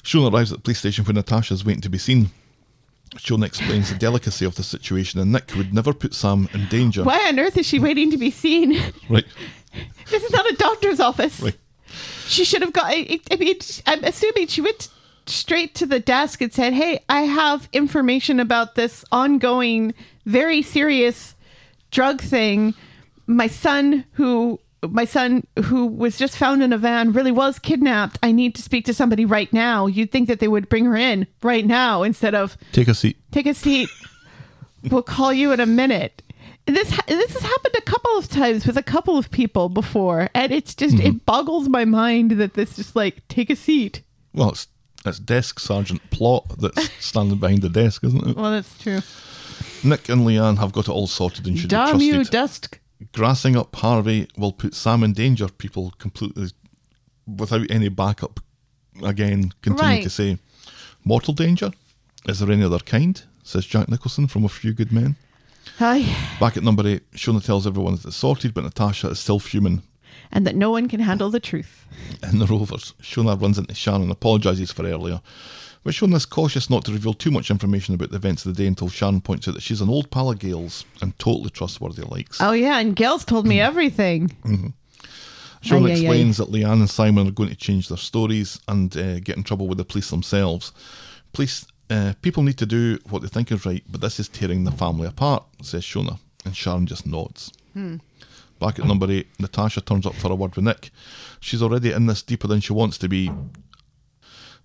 Shona 0.04 0.34
arrives 0.34 0.52
at 0.52 0.58
the 0.58 0.64
police 0.64 0.80
station 0.80 1.06
where 1.06 1.14
Natasha's 1.14 1.64
waiting 1.64 1.82
to 1.82 1.90
be 1.90 1.98
seen. 1.98 2.32
Shona 3.18 3.46
explains 3.46 3.92
the 3.92 3.98
delicacy 3.98 4.46
of 4.46 4.56
the 4.56 4.64
situation 4.64 5.20
and 5.20 5.32
Nick 5.32 5.54
would 5.56 5.74
never 5.74 5.94
put 5.94 6.14
Sam 6.14 6.48
in 6.54 6.68
danger. 6.68 7.04
Why 7.04 7.20
on 7.28 7.40
earth 7.40 7.58
is 7.58 7.66
she 7.66 7.80
waiting 7.80 8.12
to 8.12 8.18
be 8.18 8.32
seen? 8.32 8.80
Right, 9.10 9.26
this 10.10 10.24
is 10.24 10.32
not 10.32 10.50
a 10.52 10.56
doctor's 10.56 11.00
office. 11.00 11.40
right. 11.42 11.58
She 12.28 12.44
should 12.46 12.62
have 12.62 12.74
got. 12.74 12.86
I, 12.86 13.20
I 13.32 13.36
mean, 13.38 13.56
I'm 13.88 14.04
assuming 14.04 14.48
she 14.48 14.62
went 14.62 14.90
straight 15.26 15.74
to 15.76 15.86
the 15.88 16.00
desk 16.00 16.42
and 16.42 16.54
said, 16.54 16.74
"Hey, 16.74 17.00
I 17.10 17.22
have 17.22 17.68
information 17.74 18.40
about 18.40 18.76
this 18.76 19.04
ongoing, 19.12 19.94
very 20.26 20.62
serious 20.62 21.34
drug 21.90 22.22
thing. 22.22 22.76
My 23.26 23.48
son, 23.48 24.06
who 24.14 24.60
my 24.88 25.06
son 25.06 25.46
who 25.66 25.86
was 25.86 26.18
just 26.18 26.38
found 26.38 26.64
in 26.64 26.72
a 26.72 26.78
van, 26.78 27.12
really 27.12 27.32
was 27.32 27.60
kidnapped. 27.60 28.18
I 28.24 28.32
need 28.32 28.56
to 28.56 28.62
speak 28.62 28.86
to 28.86 28.94
somebody 28.94 29.26
right 29.26 29.52
now. 29.52 29.88
You'd 29.88 30.12
think 30.12 30.28
that 30.28 30.40
they 30.40 30.48
would 30.48 30.70
bring 30.70 30.86
her 30.86 30.96
in 30.96 31.28
right 31.44 31.66
now 31.66 32.04
instead 32.04 32.36
of 32.36 32.58
Take 32.72 32.88
a 32.88 32.94
seat. 32.94 33.18
take 33.32 33.46
a 33.46 33.54
seat. 33.54 33.90
we'll 34.90 35.04
call 35.04 35.34
you 35.34 35.52
in 35.52 35.60
a 35.60 35.66
minute. 35.66 36.22
This 36.66 36.92
ha- 36.92 37.04
this 37.08 37.34
has 37.34 37.42
happened 37.42 37.76
a 37.78 37.82
couple 37.82 38.18
of 38.18 38.30
times 38.30 38.66
with 38.68 38.78
a 38.78 38.84
couple 38.84 39.18
of 39.18 39.32
people 39.32 39.70
before, 39.70 40.30
and 40.36 40.52
it's 40.52 40.76
just 40.76 40.98
mm-hmm. 40.98 41.08
it 41.08 41.26
boggles 41.26 41.68
my 41.68 41.84
mind 41.84 42.32
that 42.32 42.54
this 42.54 42.76
just 42.76 42.96
like 42.96 43.28
take 43.28 43.50
a 43.50 43.56
seat. 43.56 44.04
Well, 44.34 44.50
it's, 44.50 44.68
it's 45.06 45.20
Desk 45.20 45.60
Sergeant 45.60 46.08
Plot 46.12 46.46
that's 46.60 46.92
standing 47.00 47.40
behind 47.40 47.64
the 47.64 47.70
desk, 47.70 48.04
isn't 48.04 48.28
it? 48.28 48.36
Well, 48.36 48.52
that's 48.52 48.78
true. 48.78 49.00
Nick 49.84 50.10
and 50.10 50.22
Leanne 50.22 50.58
have 50.60 50.72
got 50.72 50.88
it 50.88 50.92
all 50.92 51.08
sorted 51.08 51.48
and 51.48 51.58
should 51.58 51.70
Damn 51.70 51.98
be 51.98 52.06
you, 52.06 52.14
trusted. 52.16 52.32
Dusk. 52.32 52.80
Grassing 53.14 53.56
up 53.56 53.76
Harvey 53.76 54.28
will 54.38 54.52
put 54.52 54.76
Sam 54.76 55.04
in 55.04 55.14
danger, 55.14 55.48
people 55.48 55.94
completely 56.00 56.50
without 57.26 57.70
any 57.70 57.90
backup 57.90 58.40
again 59.04 59.52
continue 59.62 59.94
Right. 59.96 60.04
to 60.04 60.10
say. 60.10 60.38
Mortal 61.06 61.34
danger? 61.34 61.72
Is 62.28 62.40
there 62.40 62.52
any 62.52 62.64
other 62.64 62.80
kind? 62.80 63.22
Says 63.44 63.66
Jack 63.66 63.88
Nicholson 63.88 64.28
from 64.28 64.44
A 64.44 64.50
Few 64.50 64.74
Good 64.74 64.92
Men. 64.92 65.16
Hi. 65.78 66.02
Back 66.40 66.58
at 66.58 66.64
number 66.64 66.86
eight, 66.88 67.10
Shona 67.12 67.44
tells 67.44 67.66
everyone 67.66 67.96
that 67.96 68.06
it's 68.06 68.18
sorted, 68.18 68.54
but 68.54 68.64
Natasha 68.64 69.10
is 69.10 69.20
still 69.20 69.40
fuming. 69.40 69.82
And 70.32 70.46
that 70.46 70.56
no 70.56 70.70
one 70.72 70.88
can 70.90 71.00
handle 71.00 71.30
the 71.30 71.40
truth. 71.40 71.86
In 72.22 72.40
the 72.40 72.46
Rovers, 72.46 72.94
Shona 73.02 73.40
runs 73.42 73.58
into 73.58 73.74
Sharon 73.74 74.02
and 74.04 74.12
apologises 74.12 74.72
for 74.72 74.86
earlier. 74.86 75.22
But 75.90 76.14
is 76.14 76.26
cautious 76.26 76.70
not 76.70 76.86
to 76.86 76.94
reveal 76.94 77.16
too 77.16 77.32
much 77.32 77.50
information 77.50 77.96
about 77.96 78.12
the 78.12 78.18
events 78.18 78.46
of 78.46 78.54
the 78.54 78.62
day 78.62 78.68
until 78.68 78.90
Sharon 78.90 79.22
points 79.22 79.48
out 79.48 79.56
that 79.56 79.64
she's 79.64 79.82
an 79.82 79.90
old 79.90 80.12
pal 80.12 80.30
of 80.30 80.38
Gail's 80.38 80.86
and 81.02 81.18
totally 81.18 81.50
trustworthy 81.50 82.04
likes. 82.04 82.40
Oh 82.40 82.52
yeah, 82.52 82.78
and 82.78 82.96
Gail's 82.96 83.26
told 83.26 83.48
me 83.48 83.60
everything. 83.60 84.30
Shona 85.64 85.88
Aye, 85.88 85.88
aye, 85.88 85.90
aye. 85.90 85.92
explains 85.94 86.38
that 86.38 86.52
Leanne 86.52 86.74
and 86.74 86.90
Simon 86.90 87.28
are 87.28 87.32
going 87.32 87.50
to 87.50 87.56
change 87.56 87.90
their 87.90 87.98
stories 87.98 88.60
and 88.68 88.96
uh, 88.96 89.20
get 89.20 89.36
in 89.36 89.44
trouble 89.44 89.68
with 89.68 89.80
the 89.80 89.84
police 89.84 90.12
themselves. 90.12 90.72
Police, 91.34 91.66
uh, 91.90 92.14
people 92.22 92.44
need 92.44 92.60
to 92.60 92.68
do 92.68 93.00
what 93.10 93.24
they 93.24 93.28
think 93.28 93.52
is 93.52 93.66
right, 93.66 93.84
but 93.90 94.02
this 94.02 94.20
is 94.20 94.30
tearing 94.30 94.64
the 94.66 94.72
family 94.72 95.08
apart, 95.08 95.44
says 95.64 95.84
Shona, 95.84 96.20
and 96.46 96.56
Sharon 96.56 96.86
just 96.86 97.08
nods. 97.08 97.52
Back 98.60 98.78
at 98.78 98.86
number 98.86 99.10
eight, 99.10 99.28
Natasha 99.40 99.82
turns 99.82 100.06
up 100.06 100.14
for 100.16 100.32
a 100.32 100.36
word 100.36 100.56
with 100.56 100.66
Nick. 100.66 100.92
She's 101.40 101.64
already 101.64 101.92
in 101.94 102.06
this 102.06 102.22
deeper 102.22 102.48
than 102.48 102.60
she 102.60 102.74
wants 102.74 102.98
to 103.00 103.08
be. 103.10 103.32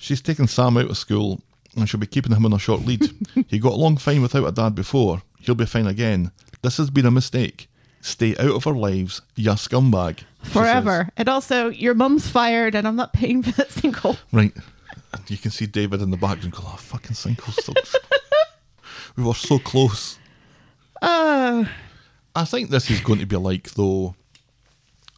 She's 0.05 0.21
taken 0.21 0.47
Sam 0.47 0.77
out 0.77 0.91
of 0.91 0.99
school 0.99 1.41
and 1.75 1.89
she'll 1.89 1.99
be 1.99 2.07
keeping 2.07 2.37
him 2.37 2.45
on 2.45 2.53
a 2.53 2.59
short 2.59 2.83
lead. 2.83 3.11
he 3.49 3.59
got 3.59 3.73
along 3.73 3.97
fine 3.97 4.21
without 4.21 4.47
a 4.47 4.53
dad 4.53 4.75
before. 4.75 5.23
He'll 5.41 5.55
be 5.55 5.65
fine 5.65 5.87
again. 5.87 6.31
This 6.61 6.77
has 6.77 6.91
been 6.91 7.07
a 7.07 7.11
mistake. 7.11 7.69
Stay 8.03 8.37
out 8.37 8.51
of 8.51 8.67
our 8.67 8.75
lives, 8.75 9.23
ya 9.35 9.55
scumbag. 9.55 10.19
Forever. 10.43 11.09
And 11.17 11.27
also, 11.27 11.71
your 11.71 11.95
mum's 11.95 12.29
fired 12.29 12.75
and 12.75 12.87
I'm 12.87 12.97
not 12.97 13.15
paying 13.15 13.43
for 13.43 13.53
that 13.53 13.71
single. 13.71 14.19
Right. 14.31 14.53
And 15.15 15.31
you 15.31 15.39
can 15.39 15.51
see 15.51 15.65
David 15.65 16.03
in 16.03 16.11
the 16.11 16.19
background 16.19 16.53
go, 16.53 16.65
oh, 16.67 16.77
fucking 16.77 17.13
Sinkle 17.13 17.55
still. 17.55 17.75
we 19.17 19.25
were 19.25 19.33
so 19.33 19.59
close. 19.59 20.19
Uh 21.01 21.65
I 22.37 22.45
think 22.45 22.69
this 22.69 22.91
is 22.91 23.01
going 23.01 23.21
to 23.21 23.27
be 23.27 23.37
like, 23.37 23.71
though, 23.71 24.17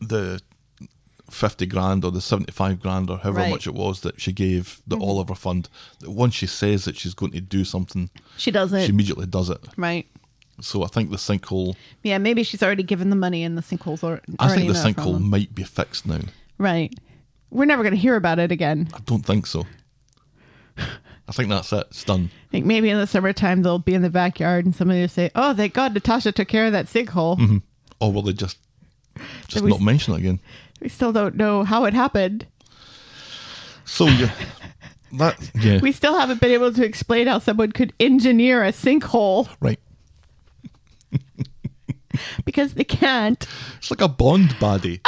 the 0.00 0.40
50 1.30 1.66
grand 1.66 2.04
or 2.04 2.10
the 2.10 2.20
75 2.20 2.80
grand 2.80 3.10
or 3.10 3.18
however 3.18 3.38
Right. 3.40 3.50
much 3.50 3.66
it 3.66 3.74
was 3.74 4.00
that 4.00 4.20
she 4.20 4.32
gave 4.32 4.80
the 4.86 4.96
mm-hmm. 4.96 5.04
Oliver 5.04 5.34
Fund. 5.34 5.68
That 6.00 6.10
once 6.10 6.34
she 6.34 6.46
says 6.46 6.84
that 6.84 6.96
she's 6.96 7.14
going 7.14 7.32
to 7.32 7.40
do 7.40 7.64
something, 7.64 8.10
she 8.36 8.50
doesn't. 8.50 8.82
she 8.82 8.88
immediately 8.90 9.26
does 9.26 9.50
it. 9.50 9.58
right. 9.76 10.06
So 10.60 10.82
I 10.84 10.86
think 10.86 11.10
the 11.10 11.18
sinkhole, 11.18 11.76
Yeah, 12.02 12.16
maybe 12.16 12.42
she's 12.42 12.62
already 12.62 12.82
given 12.82 13.10
the 13.10 13.16
money 13.16 13.44
and 13.44 13.58
the 13.58 13.62
sinkholes 13.62 14.02
are 14.02 14.22
I 14.38 14.54
think 14.54 14.72
the 14.72 14.78
sinkhole 14.78 15.20
might 15.20 15.54
be 15.54 15.64
fixed 15.64 16.06
now. 16.06 16.20
Right. 16.56 16.94
We're 17.50 17.66
never 17.66 17.82
going 17.82 17.94
to 17.94 18.00
hear 18.00 18.16
about 18.16 18.38
it 18.38 18.50
again. 18.50 18.88
I 18.94 19.00
don't 19.04 19.24
think 19.26 19.46
so. 19.46 19.66
I 20.78 21.32
think 21.32 21.48
that's 21.48 21.72
it. 21.72 21.86
It's 21.90 22.04
done. 22.04 22.30
I 22.48 22.50
think 22.50 22.66
maybe 22.66 22.88
in 22.88 22.98
the 22.98 23.06
summertime 23.06 23.62
they'll 23.62 23.78
be 23.78 23.94
in 23.94 24.02
the 24.02 24.10
backyard 24.10 24.64
and 24.64 24.74
somebody 24.74 25.00
will 25.00 25.08
say, 25.08 25.30
"Oh, 25.34 25.54
thank 25.54 25.74
God, 25.74 25.92
Natasha 25.94 26.32
took 26.32 26.48
care 26.48 26.66
of 26.66 26.72
that 26.72 26.86
sinkhole." 26.86 27.38
Mm-hmm. 27.38 27.58
Or 28.00 28.12
will 28.12 28.22
they 28.22 28.32
just 28.32 28.58
just 29.48 29.64
we- 29.64 29.70
not 29.70 29.80
mention 29.80 30.14
it 30.14 30.18
again? 30.18 30.40
We 30.86 30.90
still 30.90 31.12
don't 31.12 31.34
know 31.34 31.64
how 31.64 31.84
it 31.86 31.94
happened. 31.94 32.46
So 33.84 34.06
yeah, 34.06 34.30
that 35.14 35.50
yeah, 35.56 35.80
We 35.80 35.90
still 35.90 36.16
haven't 36.16 36.40
been 36.40 36.52
able 36.52 36.72
to 36.72 36.84
explain 36.84 37.26
how 37.26 37.40
someone 37.40 37.72
could 37.72 37.92
engineer 37.98 38.62
a 38.62 38.70
sinkhole 38.70 39.48
right. 39.58 39.80
because 42.44 42.74
they 42.74 42.84
can't. 42.84 43.44
It's 43.78 43.90
like 43.90 44.00
a 44.00 44.06
Bond 44.06 44.50
baddie. 44.60 45.00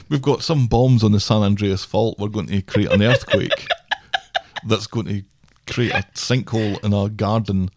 We've 0.10 0.20
got 0.20 0.42
some 0.42 0.66
bombs 0.66 1.02
on 1.02 1.12
the 1.12 1.20
San 1.20 1.40
Andreas 1.40 1.86
Fault. 1.86 2.18
We're 2.18 2.28
going 2.28 2.48
to 2.48 2.60
create 2.60 2.92
an 2.92 3.02
earthquake 3.02 3.68
that's 4.66 4.86
going 4.86 5.06
to 5.06 5.22
create 5.66 5.92
a 5.92 6.04
sinkhole 6.12 6.84
in 6.84 6.92
our 6.92 7.08
garden 7.08 7.70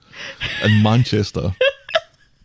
in 0.62 0.84
Manchester, 0.84 1.56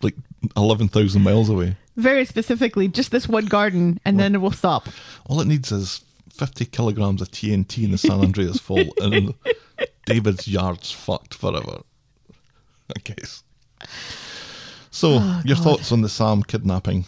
like 0.06 0.16
eleven 0.56 0.88
thousand 0.88 1.22
miles 1.22 1.48
away. 1.48 1.76
Very 1.96 2.24
specifically, 2.24 2.88
just 2.88 3.10
this 3.10 3.28
one 3.28 3.46
garden, 3.46 3.98
and 4.04 4.20
then 4.20 4.34
it 4.34 4.38
will 4.38 4.52
stop. 4.52 4.88
All 5.26 5.40
it 5.40 5.46
needs 5.46 5.72
is 5.72 6.04
fifty 6.30 6.64
kilograms 6.64 7.22
of 7.22 7.30
TNT 7.30 7.84
in 7.84 7.90
the 7.90 7.98
San 7.98 8.20
Andreas 8.20 8.58
Fault, 8.58 8.88
and 9.00 9.34
David's 10.04 10.46
yard's 10.46 10.92
fucked 10.92 11.34
forever. 11.34 11.82
I 12.94 13.00
guess. 13.02 13.42
So, 14.90 15.18
oh, 15.20 15.42
your 15.44 15.56
thoughts 15.56 15.92
on 15.92 16.02
the 16.02 16.08
Sam 16.08 16.42
kidnapping? 16.42 17.04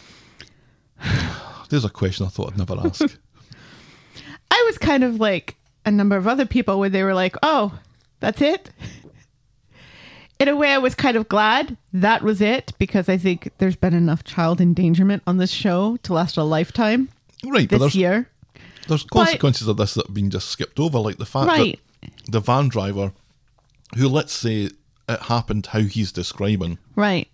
There's 1.69 1.85
a 1.85 1.89
question 1.89 2.25
I 2.25 2.29
thought 2.29 2.51
I'd 2.51 2.57
never 2.57 2.77
ask. 2.83 3.01
I 4.51 4.63
was 4.67 4.77
kind 4.77 5.03
of 5.03 5.19
like 5.19 5.55
a 5.85 5.91
number 5.91 6.17
of 6.17 6.27
other 6.27 6.45
people 6.45 6.79
where 6.79 6.89
they 6.89 7.03
were 7.03 7.13
like, 7.13 7.35
"Oh, 7.41 7.79
that's 8.19 8.41
it." 8.41 8.71
In 10.39 10.47
a 10.47 10.55
way, 10.55 10.71
I 10.71 10.77
was 10.77 10.95
kind 10.95 11.17
of 11.17 11.27
glad 11.27 11.75
that 11.91 12.21
was 12.23 12.39
it 12.39 12.71
because 12.79 13.09
I 13.09 13.17
think 13.17 13.51
there's 13.57 13.75
been 13.75 13.93
enough 13.93 14.23
child 14.23 14.61
endangerment 14.61 15.21
on 15.27 15.35
this 15.37 15.51
show 15.51 15.97
to 16.03 16.13
last 16.13 16.37
a 16.37 16.43
lifetime 16.43 17.09
right, 17.45 17.67
but 17.69 17.75
this 17.75 17.79
there's, 17.79 17.95
year. 17.95 18.29
there's 18.87 19.03
consequences 19.03 19.67
of 19.67 19.75
this 19.75 19.95
that 19.95 20.07
have 20.07 20.15
been 20.15 20.29
just 20.29 20.47
skipped 20.47 20.79
over, 20.79 20.97
like 20.99 21.17
the 21.17 21.25
fact 21.25 21.47
Right. 21.47 21.77
that 22.01 22.11
the 22.31 22.39
van 22.39 22.69
driver, 22.69 23.11
who 23.97 24.07
let's 24.07 24.31
say 24.31 24.69
it 25.09 25.21
happened 25.23 25.65
how 25.67 25.81
he's 25.81 26.13
describing, 26.13 26.77
Right. 26.95 27.27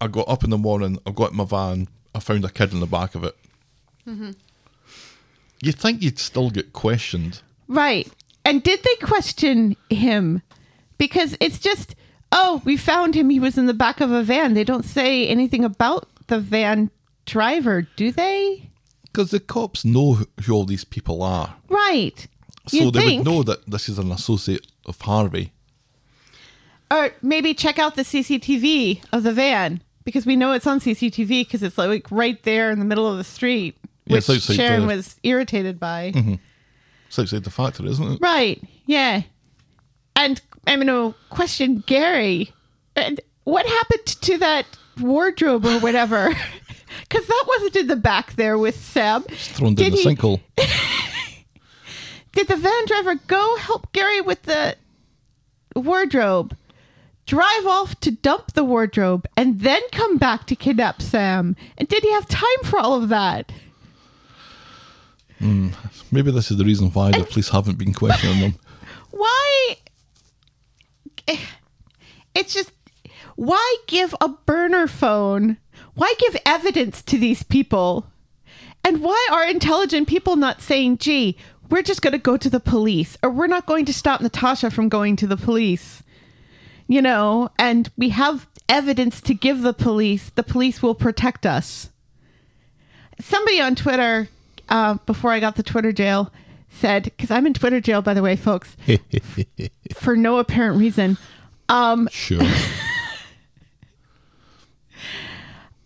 I 0.00 0.08
got 0.08 0.28
up 0.28 0.42
in 0.42 0.50
the 0.50 0.58
morning, 0.58 0.98
I 1.06 1.12
got 1.12 1.30
in 1.30 1.36
my 1.36 1.44
van, 1.44 1.86
I 2.12 2.18
found 2.18 2.44
a 2.44 2.50
kid 2.50 2.72
in 2.72 2.80
the 2.80 2.86
back 2.86 3.14
of 3.14 3.22
it. 3.22 3.36
Mm-hmm. 4.06 4.32
You 5.62 5.72
think 5.72 6.02
you'd 6.02 6.18
still 6.18 6.50
get 6.50 6.72
questioned? 6.72 7.40
Right. 7.68 8.10
And 8.44 8.62
did 8.62 8.82
they 8.82 8.94
question 9.06 9.76
him? 9.88 10.42
Because 10.98 11.36
it's 11.40 11.58
just, 11.58 11.94
oh, 12.36 12.62
we 12.64 12.76
found 12.76 13.14
him. 13.16 13.30
He 13.30 13.40
was 13.40 13.56
in 13.58 13.66
the 13.66 13.74
back 13.74 14.00
of 14.00 14.12
a 14.12 14.22
van. 14.22 14.54
They 14.54 14.62
don't 14.64 14.84
say 14.84 15.26
anything 15.26 15.64
about 15.64 16.08
the 16.28 16.38
van 16.38 16.90
driver, 17.24 17.88
do 17.96 18.12
they? 18.12 18.70
Because 19.04 19.30
the 19.32 19.40
cops 19.40 19.84
know 19.84 20.12
who- 20.14 20.52
all 20.52 20.64
these 20.64 20.84
people 20.84 21.22
are. 21.22 21.56
Right. 21.68 22.28
So 22.68 22.76
You'd 22.76 22.94
they 22.94 23.00
think. 23.00 23.24
would 23.24 23.32
know 23.32 23.42
that 23.42 23.66
this 23.68 23.88
is 23.88 23.98
an 23.98 24.12
associate 24.12 24.66
of 24.86 25.00
Harvey. 25.00 25.52
Or 26.90 27.10
maybe 27.22 27.54
check 27.54 27.78
out 27.78 27.96
the 27.96 28.02
CCTV 28.04 29.02
of 29.12 29.22
the 29.24 29.32
van 29.32 29.80
because 30.04 30.24
we 30.26 30.36
know 30.36 30.52
it's 30.52 30.66
on 30.68 30.78
CCTV 30.80 31.44
because 31.46 31.62
it's 31.62 31.78
like 31.78 32.06
right 32.10 32.40
there 32.44 32.70
in 32.70 32.78
the 32.78 32.84
middle 32.84 33.08
of 33.10 33.16
the 33.16 33.24
street, 33.24 33.76
Yeah, 34.06 34.20
which 34.26 34.42
Sharon 34.42 34.82
the- 34.82 34.94
was 34.96 35.16
irritated 35.24 35.80
by. 35.80 36.12
So 37.08 37.22
it's 37.22 37.32
outside 37.32 37.44
the 37.44 37.50
factory, 37.50 37.88
isn't 37.90 38.12
it? 38.12 38.18
Right. 38.20 38.62
Yeah. 38.86 39.22
And 40.14 40.40
I'm 40.66 40.80
going 40.80 41.12
to 41.12 41.18
question 41.30 41.82
Gary. 41.86 42.52
And 42.94 43.20
what 43.44 43.66
happened 43.66 44.06
to 44.06 44.38
that 44.38 44.66
wardrobe 45.00 45.64
or 45.66 45.78
whatever? 45.80 46.32
Because 47.08 47.26
that 47.26 47.44
wasn't 47.46 47.76
in 47.76 47.86
the 47.88 47.96
back 47.96 48.32
there 48.34 48.56
with 48.58 48.76
Sam. 48.76 49.22
Thrown 49.24 49.74
down 49.74 49.84
Did 49.84 49.92
the 49.92 49.96
he- 49.98 50.04
sinkhole. 50.16 50.40
Did 52.32 52.48
the 52.48 52.56
van 52.56 52.86
driver 52.86 53.14
go 53.26 53.56
help 53.58 53.92
Gary 53.92 54.20
with 54.20 54.42
the 54.42 54.76
wardrobe, 55.74 56.56
drive 57.26 57.66
off 57.66 58.00
to 58.00 58.10
dump 58.10 58.52
the 58.54 58.64
wardrobe, 58.64 59.26
and 59.36 59.60
then 59.60 59.82
come 59.92 60.16
back 60.16 60.46
to 60.46 60.56
kidnap 60.56 61.00
Sam? 61.02 61.54
And 61.78 61.86
did 61.88 62.02
he 62.02 62.10
have 62.12 62.26
time 62.28 62.62
for 62.64 62.78
all 62.78 62.94
of 63.00 63.08
that? 63.10 63.52
Hmm. 65.38 65.70
Maybe 66.10 66.30
this 66.30 66.50
is 66.50 66.56
the 66.56 66.64
reason 66.64 66.90
why 66.90 67.10
the 67.12 67.24
police 67.24 67.50
haven't 67.50 67.78
been 67.78 67.92
questioning 67.92 68.40
them. 68.40 68.54
Why? 69.10 69.76
It's 72.34 72.52
just 72.52 72.72
why 73.34 73.76
give 73.86 74.14
a 74.20 74.28
burner 74.28 74.86
phone? 74.86 75.56
Why 75.94 76.14
give 76.18 76.36
evidence 76.44 77.02
to 77.02 77.18
these 77.18 77.42
people? 77.42 78.06
And 78.84 79.02
why 79.02 79.28
are 79.32 79.44
intelligent 79.44 80.06
people 80.06 80.36
not 80.36 80.62
saying, 80.62 80.98
"Gee, 80.98 81.36
we're 81.70 81.82
just 81.82 82.02
going 82.02 82.12
to 82.12 82.18
go 82.18 82.36
to 82.36 82.50
the 82.50 82.60
police," 82.60 83.16
or 83.22 83.30
"We're 83.30 83.46
not 83.46 83.66
going 83.66 83.84
to 83.86 83.92
stop 83.92 84.20
Natasha 84.20 84.70
from 84.70 84.88
going 84.88 85.16
to 85.16 85.26
the 85.26 85.36
police"? 85.36 86.02
You 86.86 87.02
know, 87.02 87.50
and 87.58 87.90
we 87.96 88.10
have 88.10 88.46
evidence 88.68 89.20
to 89.22 89.34
give 89.34 89.62
the 89.62 89.72
police. 89.72 90.30
The 90.30 90.42
police 90.42 90.82
will 90.82 90.94
protect 90.94 91.46
us. 91.46 91.90
Somebody 93.18 93.60
on 93.60 93.74
Twitter, 93.74 94.28
uh, 94.68 94.94
before 95.06 95.32
I 95.32 95.40
got 95.40 95.56
the 95.56 95.62
Twitter 95.62 95.92
jail, 95.92 96.32
said, 96.68 97.04
because 97.04 97.30
I'm 97.30 97.46
in 97.46 97.54
Twitter 97.54 97.80
jail, 97.80 98.02
by 98.02 98.14
the 98.14 98.22
way, 98.22 98.36
folks, 98.36 98.76
for 99.94 100.16
no 100.16 100.38
apparent 100.38 100.78
reason. 100.78 101.16
Um, 101.68 102.08
Sure. 102.12 102.42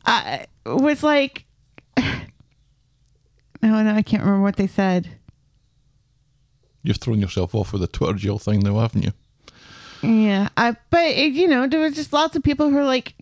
I 0.04 0.46
was 0.66 1.02
like, 1.02 1.44
no, 1.98 2.12
no, 3.62 3.94
I 3.94 4.02
can't 4.02 4.22
remember 4.22 4.42
what 4.42 4.56
they 4.56 4.66
said. 4.66 5.08
You've 6.82 6.96
thrown 6.96 7.20
yourself 7.20 7.54
off 7.54 7.72
with 7.72 7.82
the 7.82 7.86
Twitter 7.86 8.14
jail 8.18 8.38
thing 8.38 8.60
now, 8.60 8.78
haven't 8.78 9.02
you? 9.02 9.12
Yeah, 10.02 10.48
I, 10.56 10.76
but 10.88 11.04
it, 11.04 11.32
you 11.34 11.46
know, 11.46 11.66
there 11.66 11.80
was 11.80 11.94
just 11.94 12.12
lots 12.12 12.34
of 12.34 12.42
people 12.42 12.70
who 12.70 12.78
are 12.78 12.84
like, 12.84 13.14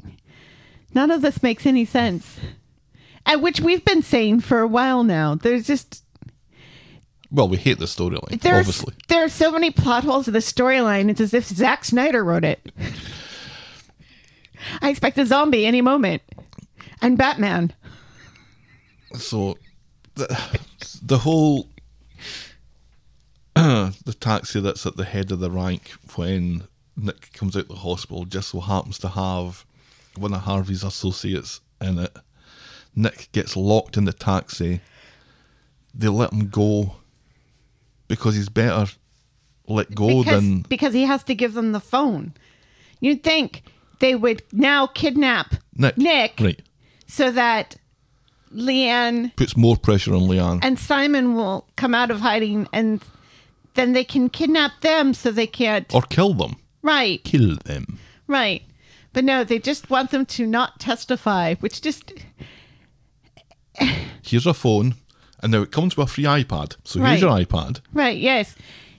none 0.95 1.11
of 1.11 1.23
this 1.23 1.43
makes 1.43 1.67
any 1.67 1.85
sense. 1.85 2.39
At 3.27 3.41
which 3.43 3.61
we've 3.61 3.85
been 3.85 4.03
saying 4.03 4.41
for 4.41 4.61
a 4.61 4.67
while 4.69 5.03
now. 5.03 5.35
There's 5.35 5.67
just 5.67 6.05
Well, 7.31 7.49
we 7.49 7.59
hate 7.59 7.79
the 7.79 7.85
storyline, 7.85 8.41
there's 8.41 8.69
obviously. 8.69 8.95
there 9.09 9.23
are 9.23 9.29
so 9.29 9.53
many 9.53 9.71
plot 9.71 10.05
holes 10.05 10.29
in 10.29 10.35
the 10.35 10.41
storyline. 10.41 11.11
It's 11.11 11.21
as 11.21 11.35
if 11.35 11.45
Zack 11.45 11.85
Snyder 11.85 12.25
wrote 12.25 12.45
it. 12.45 12.73
I 14.81 14.89
expect 14.89 15.19
a 15.19 15.27
zombie 15.27 15.67
any 15.67 15.83
moment, 15.83 16.23
and 17.03 17.19
Batman. 17.19 17.75
So, 19.15 19.59
the, 20.15 20.59
the 21.03 21.19
whole 21.19 21.69
the 23.55 24.17
taxi 24.21 24.61
that's 24.61 24.87
at 24.87 24.97
the 24.97 25.05
head 25.05 25.33
of 25.33 25.41
the 25.41 25.51
rank 25.51 25.91
when 26.15 26.65
Nick 26.97 27.33
comes 27.33 27.57
out 27.57 27.63
of 27.63 27.69
the 27.69 27.75
hospital 27.77 28.25
just 28.25 28.51
so 28.51 28.61
happens 28.61 28.99
to 28.99 29.09
have 29.09 29.65
one 30.17 30.33
of 30.33 30.43
Harvey's 30.43 30.85
associates 30.85 31.61
in 31.81 31.99
it. 31.99 32.17
Nick 32.95 33.29
gets 33.33 33.57
locked 33.57 33.97
in 33.97 34.05
the 34.05 34.13
taxi. 34.13 34.81
They 35.95 36.09
let 36.09 36.33
him 36.33 36.49
go 36.49 36.97
because 38.09 38.35
he's 38.35 38.49
better 38.49 38.87
let 39.67 39.95
go 39.95 40.23
because, 40.25 40.27
than 40.43 40.61
because 40.63 40.95
he 40.95 41.03
has 41.05 41.23
to 41.25 41.35
give 41.35 41.53
them 41.55 41.73
the 41.73 41.81
phone. 41.81 42.33
You'd 43.01 43.23
think 43.23 43.63
they 44.01 44.15
would 44.15 44.43
now 44.53 44.87
kidnap 44.87 45.55
Nick. 45.77 45.99
Nick 45.99 46.35
Right. 46.41 46.63
so 47.07 47.31
that 47.31 47.77
Leanne 48.55 49.37
Puts 49.37 49.57
more 49.57 49.77
pressure 49.77 50.15
on 50.15 50.23
Leanne. 50.23 50.61
and 50.63 50.79
Simon 50.79 51.35
will 51.35 51.67
come 51.77 51.95
out 51.95 52.11
of 52.11 52.21
hiding 52.21 52.67
and 52.73 53.03
then 53.75 53.93
they 53.93 54.05
can 54.05 54.29
kidnap 54.31 54.81
them 54.81 55.13
so 55.15 55.31
they 55.31 55.47
can't. 55.47 55.95
or 55.95 56.03
kill 56.03 56.33
them. 56.35 56.57
Right, 56.83 57.23
Kill 57.25 57.57
them. 57.65 57.99
right. 58.27 58.63
But 59.13 59.25
no, 59.25 59.45
they 59.45 59.59
just 59.59 59.91
want 59.91 60.11
them 60.11 60.25
to 60.27 60.47
not 60.47 60.79
testify, 60.81 61.55
which 61.57 61.81
just. 61.83 62.13
Here's 64.23 64.47
a 64.47 64.55
phone. 64.55 64.95
And 65.41 65.53
now 65.53 65.63
it 65.63 65.71
comes 65.71 65.97
with 65.97 66.09
a 66.09 66.11
free 66.11 66.25
iPad. 66.25 66.77
So 66.85 67.01
Right. 67.01 67.11
here's 67.11 67.21
your 67.23 67.31
iPad. 67.31 67.81
Right, 67.93 68.19
yes. 68.19 68.55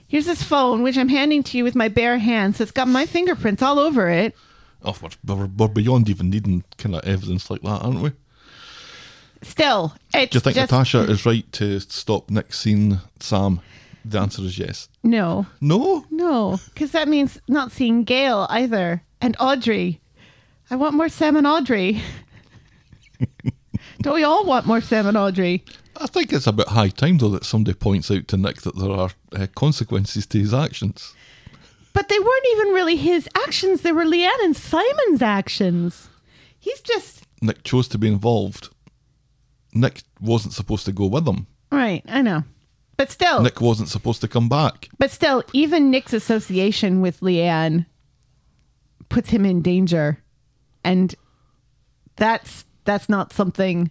Here's 0.08 0.26
this 0.26 0.42
phone, 0.42 0.82
which 0.82 0.96
I'm 0.98 1.08
handing 1.08 1.42
to 1.44 1.58
you 1.58 1.64
with 1.64 1.74
my 1.76 1.88
bare 1.88 2.18
hands. 2.18 2.56
So 2.56 2.62
it's 2.62 2.72
got 2.72 2.88
my 2.88 3.06
fingerprints 3.06 3.62
all 3.62 3.78
over 3.78 4.08
it. 4.08 4.34
Oh, 4.82 4.96
we're, 5.24 5.46
we're, 5.46 5.68
beyond 5.68 6.08
even 6.08 6.30
needing 6.30 6.64
kind 6.78 6.94
of 6.96 7.04
evidence 7.04 7.50
like 7.50 7.60
that, 7.62 7.82
aren't 7.82 8.00
we? 8.00 8.12
Still, 9.42 9.94
it's 10.14 10.32
Do 10.32 10.36
you 10.36 10.40
think 10.40 10.56
just, 10.56 10.70
Natasha 10.70 11.00
is 11.00 11.24
right 11.24 11.50
to 11.52 11.80
stop 11.80 12.30
Nick 12.30 12.52
seeing 12.52 12.98
Sam? 13.20 13.60
The 14.04 14.18
answer 14.18 14.42
is 14.42 14.58
yes. 14.58 14.88
No, 15.02 15.46
No? 15.60 16.06
no, 16.10 16.58
because 16.72 16.92
that 16.92 17.06
means 17.08 17.38
not 17.48 17.70
seeing 17.70 18.04
Gail 18.04 18.46
either. 18.48 19.02
And 19.20 19.36
Audrey. 19.38 20.00
I 20.70 20.76
want 20.76 20.94
more 20.94 21.10
Sam 21.10 21.36
and 21.36 21.46
Audrey. 21.46 22.00
Don't 24.02 24.14
we 24.14 24.24
all 24.24 24.44
want 24.46 24.66
more 24.66 24.80
Sam 24.80 25.06
and 25.06 25.16
Audrey? 25.16 25.62
I 26.00 26.06
think 26.06 26.32
it's 26.32 26.46
about 26.46 26.68
high 26.68 26.88
time, 26.88 27.18
though, 27.18 27.28
that 27.28 27.44
somebody 27.44 27.76
points 27.76 28.10
out 28.10 28.26
to 28.28 28.38
Nick 28.38 28.62
that 28.62 28.76
there 28.76 28.90
are 28.90 29.10
uh, 29.36 29.46
consequences 29.54 30.26
to 30.26 30.38
his 30.38 30.54
actions. 30.54 31.14
But 31.92 32.08
they 32.08 32.18
weren't 32.18 32.46
even 32.52 32.68
really 32.68 32.96
his 32.96 33.28
actions. 33.36 33.82
They 33.82 33.92
were 33.92 34.04
Leanne 34.04 34.42
and 34.42 34.56
Simon's 34.56 35.20
actions. 35.20 36.08
He's 36.58 36.80
just. 36.80 37.26
Nick 37.42 37.64
chose 37.64 37.86
to 37.88 37.98
be 37.98 38.08
involved. 38.08 38.70
Nick 39.74 40.02
wasn't 40.20 40.54
supposed 40.54 40.86
to 40.86 40.92
go 40.92 41.06
with 41.06 41.26
them. 41.26 41.46
Right, 41.70 42.02
I 42.08 42.22
know. 42.22 42.44
But 42.96 43.10
still. 43.10 43.42
Nick 43.42 43.60
wasn't 43.60 43.88
supposed 43.88 44.22
to 44.22 44.28
come 44.28 44.48
back. 44.48 44.88
But 44.98 45.10
still, 45.10 45.42
even 45.52 45.90
Nick's 45.90 46.12
association 46.12 47.00
with 47.02 47.20
Leanne 47.20 47.86
puts 49.08 49.30
him 49.30 49.44
in 49.44 49.60
danger. 49.60 50.22
And 50.82 51.14
that's 52.16 52.64
that's 52.84 53.08
not 53.08 53.32
something 53.32 53.90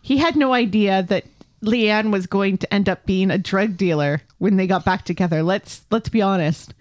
he 0.00 0.18
had 0.18 0.36
no 0.36 0.52
idea 0.52 1.02
that 1.02 1.24
Leanne 1.62 2.10
was 2.12 2.26
going 2.26 2.58
to 2.58 2.72
end 2.74 2.88
up 2.88 3.04
being 3.06 3.30
a 3.30 3.38
drug 3.38 3.76
dealer 3.76 4.22
when 4.38 4.56
they 4.56 4.66
got 4.66 4.84
back 4.84 5.04
together. 5.04 5.42
Let's 5.42 5.84
let's 5.90 6.08
be 6.08 6.22
honest. 6.22 6.74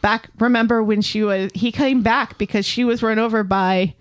Back 0.00 0.28
remember 0.38 0.82
when 0.82 1.00
she 1.02 1.22
was 1.22 1.50
he 1.54 1.70
came 1.70 2.02
back 2.02 2.36
because 2.38 2.66
she 2.66 2.82
was 2.84 3.02
run 3.02 3.18
over 3.20 3.44
by 3.44 3.94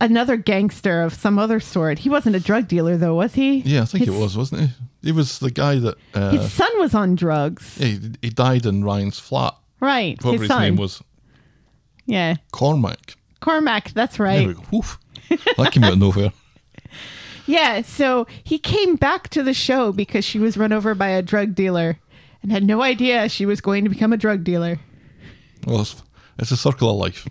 another 0.00 0.36
gangster 0.36 1.02
of 1.02 1.14
some 1.14 1.38
other 1.38 1.60
sort. 1.60 2.00
He 2.00 2.10
wasn't 2.10 2.36
a 2.36 2.40
drug 2.40 2.68
dealer 2.68 2.96
though, 2.96 3.14
was 3.14 3.34
he? 3.34 3.58
Yeah, 3.60 3.82
I 3.82 3.84
think 3.86 4.04
His- 4.04 4.14
it 4.14 4.18
was, 4.20 4.36
wasn't 4.36 4.60
he? 4.62 4.68
He 5.02 5.12
was 5.12 5.38
the 5.38 5.50
guy 5.50 5.76
that 5.78 5.94
uh, 6.12 6.30
His 6.32 6.52
son 6.52 6.68
was 6.78 6.94
on 6.94 7.14
drugs. 7.14 7.78
yeah, 7.80 7.86
he, 7.86 8.00
he 8.20 8.28
died 8.30 8.66
in 8.66 8.84
Ryan's 8.84 9.18
flat. 9.18 9.54
Right. 9.80 10.22
Whatever 10.22 10.32
his 10.32 10.40
his, 10.42 10.48
son. 10.48 10.60
name 10.62 10.76
was, 10.76 11.02
Yeah. 12.04 12.34
Cormac. 12.52 13.14
Cormac, 13.40 13.92
that's 13.94 14.18
There 14.18 14.26
right. 14.26 14.46
we 14.48 14.52
go. 14.52 14.62
Oof. 14.74 14.98
That 15.56 15.70
came 15.72 15.84
out 15.84 15.94
of 15.94 15.98
nowhere. 15.98 16.32
Yeah, 17.46 17.82
so 17.82 18.26
he 18.44 18.58
came 18.58 18.96
back 18.96 19.28
to 19.30 19.42
the 19.42 19.54
show 19.54 19.92
because 19.92 20.24
she 20.24 20.38
was 20.38 20.56
run 20.56 20.72
over 20.72 20.94
by 20.94 21.08
a 21.08 21.22
drug 21.22 21.54
dealer 21.54 21.98
and 22.42 22.52
had 22.52 22.64
no 22.64 22.82
idea 22.82 23.28
she 23.28 23.46
was 23.46 23.60
going 23.60 23.84
to 23.84 23.90
become 23.90 24.12
a 24.12 24.16
drug 24.16 24.44
dealer. 24.44 24.78
Well, 25.66 25.82
it's, 25.82 26.02
it's 26.38 26.50
a 26.50 26.56
circle 26.56 26.90
of 26.90 26.96
life. 26.96 27.28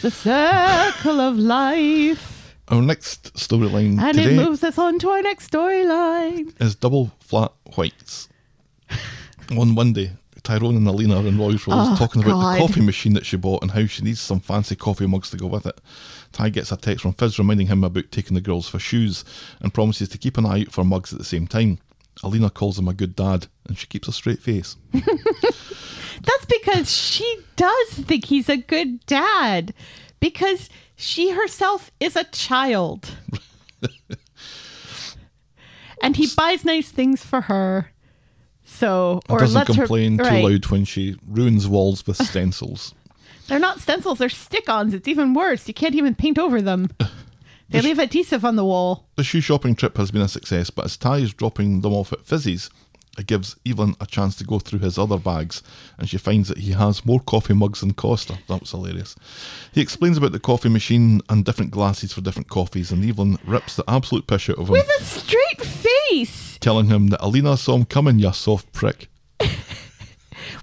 The 0.00 0.10
circle 0.10 1.20
of 1.20 1.36
life. 1.38 2.56
Our 2.68 2.82
next 2.82 3.34
storyline 3.34 3.98
And 4.00 4.16
today 4.16 4.34
it 4.34 4.36
moves 4.36 4.62
us 4.62 4.78
on 4.78 4.98
to 5.00 5.08
our 5.10 5.22
next 5.22 5.50
storyline. 5.50 6.54
is 6.60 6.74
double 6.74 7.12
flat 7.20 7.52
whites. 7.76 8.28
On 9.56 9.74
Monday, 9.74 10.12
Tyrone 10.48 10.78
and 10.78 10.88
Alina 10.88 11.20
are 11.20 11.26
in 11.26 11.36
Roy's 11.36 11.66
Rolls 11.66 11.88
Oh, 11.90 11.96
talking 11.96 12.22
about 12.22 12.40
God. 12.40 12.54
the 12.54 12.60
coffee 12.60 12.80
machine 12.80 13.12
that 13.12 13.26
she 13.26 13.36
bought 13.36 13.60
and 13.60 13.70
how 13.70 13.84
she 13.84 14.02
needs 14.02 14.18
some 14.18 14.40
fancy 14.40 14.74
coffee 14.74 15.06
mugs 15.06 15.28
to 15.28 15.36
go 15.36 15.46
with 15.46 15.66
it. 15.66 15.78
Ty 16.32 16.48
gets 16.48 16.72
a 16.72 16.76
text 16.78 17.02
from 17.02 17.12
Fizz 17.12 17.38
reminding 17.38 17.66
him 17.66 17.84
about 17.84 18.10
taking 18.10 18.34
the 18.34 18.40
girls 18.40 18.66
for 18.66 18.78
shoes 18.78 19.26
and 19.60 19.74
promises 19.74 20.08
to 20.08 20.16
keep 20.16 20.38
an 20.38 20.46
eye 20.46 20.62
out 20.62 20.72
for 20.72 20.84
mugs 20.84 21.12
at 21.12 21.18
the 21.18 21.24
same 21.26 21.46
time. 21.46 21.78
Alina 22.24 22.48
calls 22.48 22.78
him 22.78 22.88
a 22.88 22.94
good 22.94 23.14
dad 23.14 23.48
and 23.66 23.76
she 23.76 23.86
keeps 23.88 24.08
a 24.08 24.12
straight 24.12 24.38
face. 24.38 24.76
That's 24.92 26.46
because 26.48 26.90
she 26.90 27.40
does 27.56 27.88
think 27.90 28.24
he's 28.24 28.48
a 28.48 28.56
good 28.56 29.04
dad 29.04 29.74
because 30.18 30.70
she 30.96 31.32
herself 31.32 31.90
is 32.00 32.16
a 32.16 32.24
child. 32.24 33.16
and 36.02 36.16
he 36.16 36.26
buys 36.34 36.64
nice 36.64 36.90
things 36.90 37.22
for 37.22 37.42
her. 37.42 37.90
So, 38.78 39.20
or 39.28 39.40
doesn't 39.40 39.56
lets 39.56 39.74
her 39.74 39.82
complain 39.82 40.18
too 40.18 40.24
right. 40.24 40.44
loud 40.44 40.66
when 40.66 40.84
she 40.84 41.16
ruins 41.26 41.66
walls 41.66 42.06
with 42.06 42.16
stencils. 42.16 42.94
They're 43.48 43.58
not 43.58 43.80
stencils, 43.80 44.18
they're 44.18 44.28
stick-ons. 44.28 44.92
It's 44.92 45.08
even 45.08 45.32
worse. 45.32 45.66
You 45.66 45.72
can't 45.72 45.94
even 45.94 46.14
paint 46.14 46.38
over 46.38 46.60
them. 46.60 46.90
They 47.70 47.82
leave 47.82 47.98
adhesive 47.98 48.46
on 48.46 48.56
the 48.56 48.64
wall. 48.64 49.04
The 49.16 49.24
shoe 49.24 49.42
shopping 49.42 49.74
trip 49.74 49.98
has 49.98 50.10
been 50.10 50.22
a 50.22 50.28
success, 50.28 50.70
but 50.70 50.86
as 50.86 50.96
Ty 50.96 51.18
is 51.18 51.34
dropping 51.34 51.82
them 51.82 51.92
off 51.92 52.14
at 52.14 52.24
Fizzy's, 52.24 52.70
it 53.18 53.26
gives 53.26 53.56
Evelyn 53.66 53.94
a 54.00 54.06
chance 54.06 54.36
to 54.36 54.44
go 54.44 54.58
through 54.58 54.78
his 54.78 54.96
other 54.96 55.18
bags, 55.18 55.62
and 55.98 56.08
she 56.08 56.16
finds 56.16 56.48
that 56.48 56.58
he 56.58 56.72
has 56.72 57.04
more 57.04 57.20
coffee 57.20 57.52
mugs 57.52 57.80
than 57.80 57.92
Costa. 57.92 58.38
That 58.48 58.60
was 58.60 58.70
hilarious. 58.70 59.16
He 59.72 59.82
explains 59.82 60.16
about 60.16 60.32
the 60.32 60.40
coffee 60.40 60.70
machine 60.70 61.20
and 61.28 61.44
different 61.44 61.70
glasses 61.70 62.12
for 62.12 62.22
different 62.22 62.48
coffees, 62.48 62.90
and 62.90 63.04
Evelyn 63.04 63.38
rips 63.44 63.76
the 63.76 63.84
absolute 63.86 64.26
piss 64.26 64.48
out 64.48 64.56
of 64.56 64.68
him, 64.68 64.72
With 64.72 64.88
a 65.00 65.04
straight 65.04 65.60
face. 65.60 66.47
Telling 66.60 66.86
him 66.86 67.08
that 67.08 67.24
Alina 67.24 67.56
saw 67.56 67.76
him 67.76 67.84
coming, 67.84 68.18
you 68.18 68.32
soft 68.32 68.72
prick. 68.72 69.08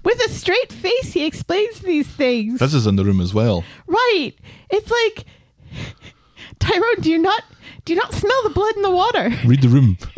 With 0.04 0.24
a 0.26 0.28
straight 0.28 0.72
face, 0.72 1.12
he 1.12 1.24
explains 1.24 1.80
these 1.80 2.06
things. 2.06 2.58
Fizz 2.58 2.74
is 2.74 2.86
in 2.86 2.96
the 2.96 3.04
room 3.04 3.20
as 3.20 3.34
well. 3.34 3.64
Right. 3.86 4.32
It's 4.70 4.90
like 4.90 5.26
Tyrone, 6.58 7.00
do 7.00 7.10
you 7.10 7.18
not 7.18 7.42
do 7.84 7.92
you 7.92 7.98
not 8.00 8.14
smell 8.14 8.42
the 8.42 8.50
blood 8.50 8.74
in 8.76 8.82
the 8.82 8.90
water? 8.90 9.30
Read 9.44 9.62
the 9.62 9.68
room. 9.68 9.96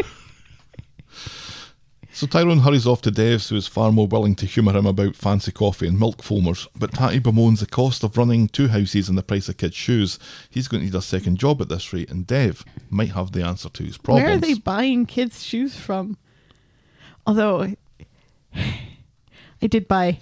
So 2.19 2.27
Tyrone 2.27 2.59
hurries 2.59 2.85
off 2.85 3.01
to 3.03 3.13
Dev's, 3.13 3.49
who 3.49 3.55
is 3.55 3.69
far 3.69 3.93
more 3.93 4.09
willing 4.09 4.35
to 4.35 4.45
humour 4.45 4.77
him 4.77 4.87
about 4.87 5.15
fancy 5.15 5.53
coffee 5.53 5.87
and 5.87 6.01
milk 6.01 6.17
foamers. 6.17 6.67
But 6.77 6.95
Tatty 6.95 7.21
bemoans 7.21 7.61
the 7.61 7.67
cost 7.67 8.03
of 8.03 8.19
running 8.19 8.49
two 8.49 8.67
houses 8.67 9.09
and 9.09 9.17
the 9.17 9.23
price 9.23 9.49
of 9.49 9.57
kids' 9.57 9.77
shoes. 9.77 10.19
He's 10.51 10.67
going 10.67 10.81
to 10.81 10.87
need 10.87 10.97
a 10.97 11.01
second 11.01 11.39
job 11.39 11.63
at 11.63 11.69
this 11.69 11.93
rate, 11.93 12.11
and 12.11 12.27
Dev 12.27 12.65
might 12.91 13.13
have 13.13 13.31
the 13.31 13.45
answer 13.45 13.69
to 13.69 13.85
his 13.85 13.99
problems. 13.99 14.25
Where 14.25 14.35
are 14.35 14.41
they 14.41 14.55
buying 14.55 15.07
kids' 15.07 15.45
shoes 15.45 15.77
from? 15.77 16.17
Although 17.25 17.77
I 18.53 19.67
did 19.69 19.87
buy 19.87 20.19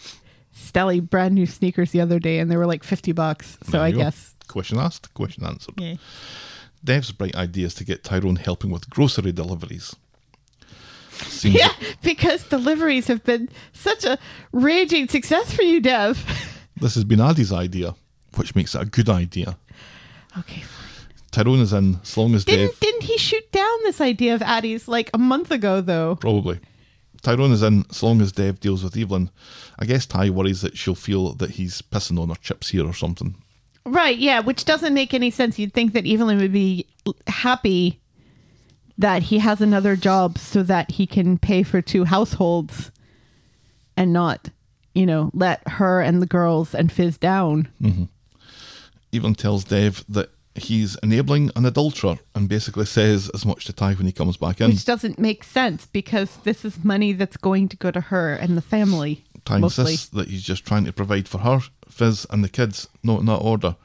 Stelly 0.55 1.01
brand 1.01 1.34
new 1.34 1.47
sneakers 1.47 1.92
the 1.92 2.03
other 2.03 2.18
day 2.18 2.40
and 2.40 2.51
they 2.51 2.59
were 2.59 2.66
like 2.66 2.84
50 2.84 3.12
bucks. 3.12 3.57
So 3.70 3.80
I 3.80 3.92
go. 3.92 3.97
guess. 3.97 4.34
Question 4.49 4.76
asked, 4.78 5.14
question 5.14 5.47
answered. 5.47 5.76
Yeah. 5.78 5.94
Dev's 6.84 7.11
bright 7.12 7.34
idea 7.34 7.64
is 7.64 7.74
to 7.76 7.84
get 7.84 8.05
Tyrone 8.05 8.36
helping 8.36 8.70
with 8.70 8.90
grocery 8.90 9.32
deliveries. 9.32 9.97
Seems 11.25 11.57
Yeah, 11.57 11.73
because 12.03 12.45
deliveries 12.45 13.07
have 13.09 13.25
been 13.25 13.49
such 13.73 14.05
a 14.05 14.19
raging 14.53 15.09
success 15.09 15.55
for 15.55 15.62
you, 15.62 15.81
Dev. 15.81 16.25
this 16.77 16.95
has 16.95 17.05
been 17.05 17.21
Addie's 17.21 17.53
idea, 17.53 17.95
which 18.37 18.55
makes 18.55 18.75
it 18.75 18.83
a 18.83 18.87
good 18.87 19.09
idea. 19.09 19.59
Okay. 20.39 20.64
Tyrone 21.31 21.61
is 21.61 21.73
in, 21.73 21.99
as 22.03 22.17
long 22.17 22.35
as 22.35 22.45
Dev. 22.45 22.57
Didn't 22.57 22.81
didn't 22.81 23.03
he 23.03 23.19
shoot 23.19 23.53
down 23.53 23.77
this 23.83 24.01
idea 24.01 24.35
of 24.35 24.43
Addie's 24.43 24.89
like 24.89 25.11
a 25.12 25.19
month 25.19 25.51
ago 25.51 25.81
though? 25.81 26.17
Probably. 26.17 26.61
Tyrone 27.23 27.53
is 27.53 27.62
in 27.62 27.85
as 27.91 28.03
long 28.03 28.21
as 28.21 28.33
Dev 28.33 28.61
deals 28.61 28.83
with 28.83 28.97
Evelyn. 28.97 29.31
I 29.79 29.85
guess 29.85 30.07
Ty 30.07 30.31
worries 30.31 30.62
that 30.62 30.79
she'll 30.79 30.95
feel 30.95 31.35
that 31.35 31.51
he's 31.51 31.83
pissing 31.83 32.21
on 32.21 32.29
her 32.29 32.37
chips 32.37 32.71
here 32.71 32.87
or 32.87 32.95
something. 32.95 33.35
Right, 33.85 34.17
yeah, 34.17 34.41
which 34.41 34.64
doesn't 34.64 34.95
make 34.95 35.12
any 35.14 35.31
sense. 35.31 35.59
You'd 35.59 35.75
think 35.75 35.93
that 35.93 36.07
Evelyn 36.07 36.39
would 36.39 36.53
be 36.53 36.87
happy 37.27 38.01
that 38.99 39.24
he 39.24 39.38
has 39.38 39.61
another 39.61 39.97
job 39.97 40.38
so 40.38 40.62
that 40.62 40.92
he 40.92 41.07
can 41.07 41.38
pay 41.38 41.62
for 41.62 41.82
two 41.82 42.05
households 42.05 42.90
and 43.97 44.12
not, 44.12 44.51
you 44.94 45.07
know, 45.07 45.30
let 45.34 45.66
her 45.68 46.01
and 46.01 46.22
the 46.22 46.26
girls 46.26 46.74
and 46.74 46.90
Fizz 46.90 47.18
down. 47.18 47.68
Mm-hmm. 47.80 48.05
Evelyn 49.12 49.34
tells 49.34 49.64
Dave 49.64 50.05
that 50.09 50.30
he's 50.55 50.97
enabling 51.03 51.51
an 51.57 51.64
adulterer 51.64 52.18
and 52.34 52.49
basically 52.49 52.86
says 52.86 53.30
as 53.34 53.44
much 53.44 53.64
to 53.66 53.72
Ty 53.72 53.94
when 53.94 54.07
he 54.07 54.12
comes 54.12 54.36
back 54.36 54.61
in. 54.61 54.70
Which 54.70 54.84
doesn't 54.84 55.18
make 55.18 55.44
sense 55.44 55.86
because 55.86 56.38
this 56.38 56.64
is 56.64 56.84
money 56.84 57.12
that's 57.12 57.36
going 57.36 57.68
to 57.68 57.76
go 57.76 57.90
to 57.90 58.01
her 58.01 58.34
and 58.34 58.57
the 58.57 58.62
family. 58.62 59.24
Ty 59.44 59.59
mostly. 59.59 59.92
insists 59.92 60.09
that 60.11 60.28
he's 60.28 60.42
just 60.42 60.66
trying 60.66 60.84
to 60.84 60.92
provide 60.92 61.28
for 61.28 61.38
her, 61.38 61.61
Fizz, 61.88 62.26
and 62.30 62.42
the 62.42 62.49
kids, 62.49 62.88
not 63.03 63.20
in 63.20 63.26
that 63.26 63.36
order. 63.36 63.76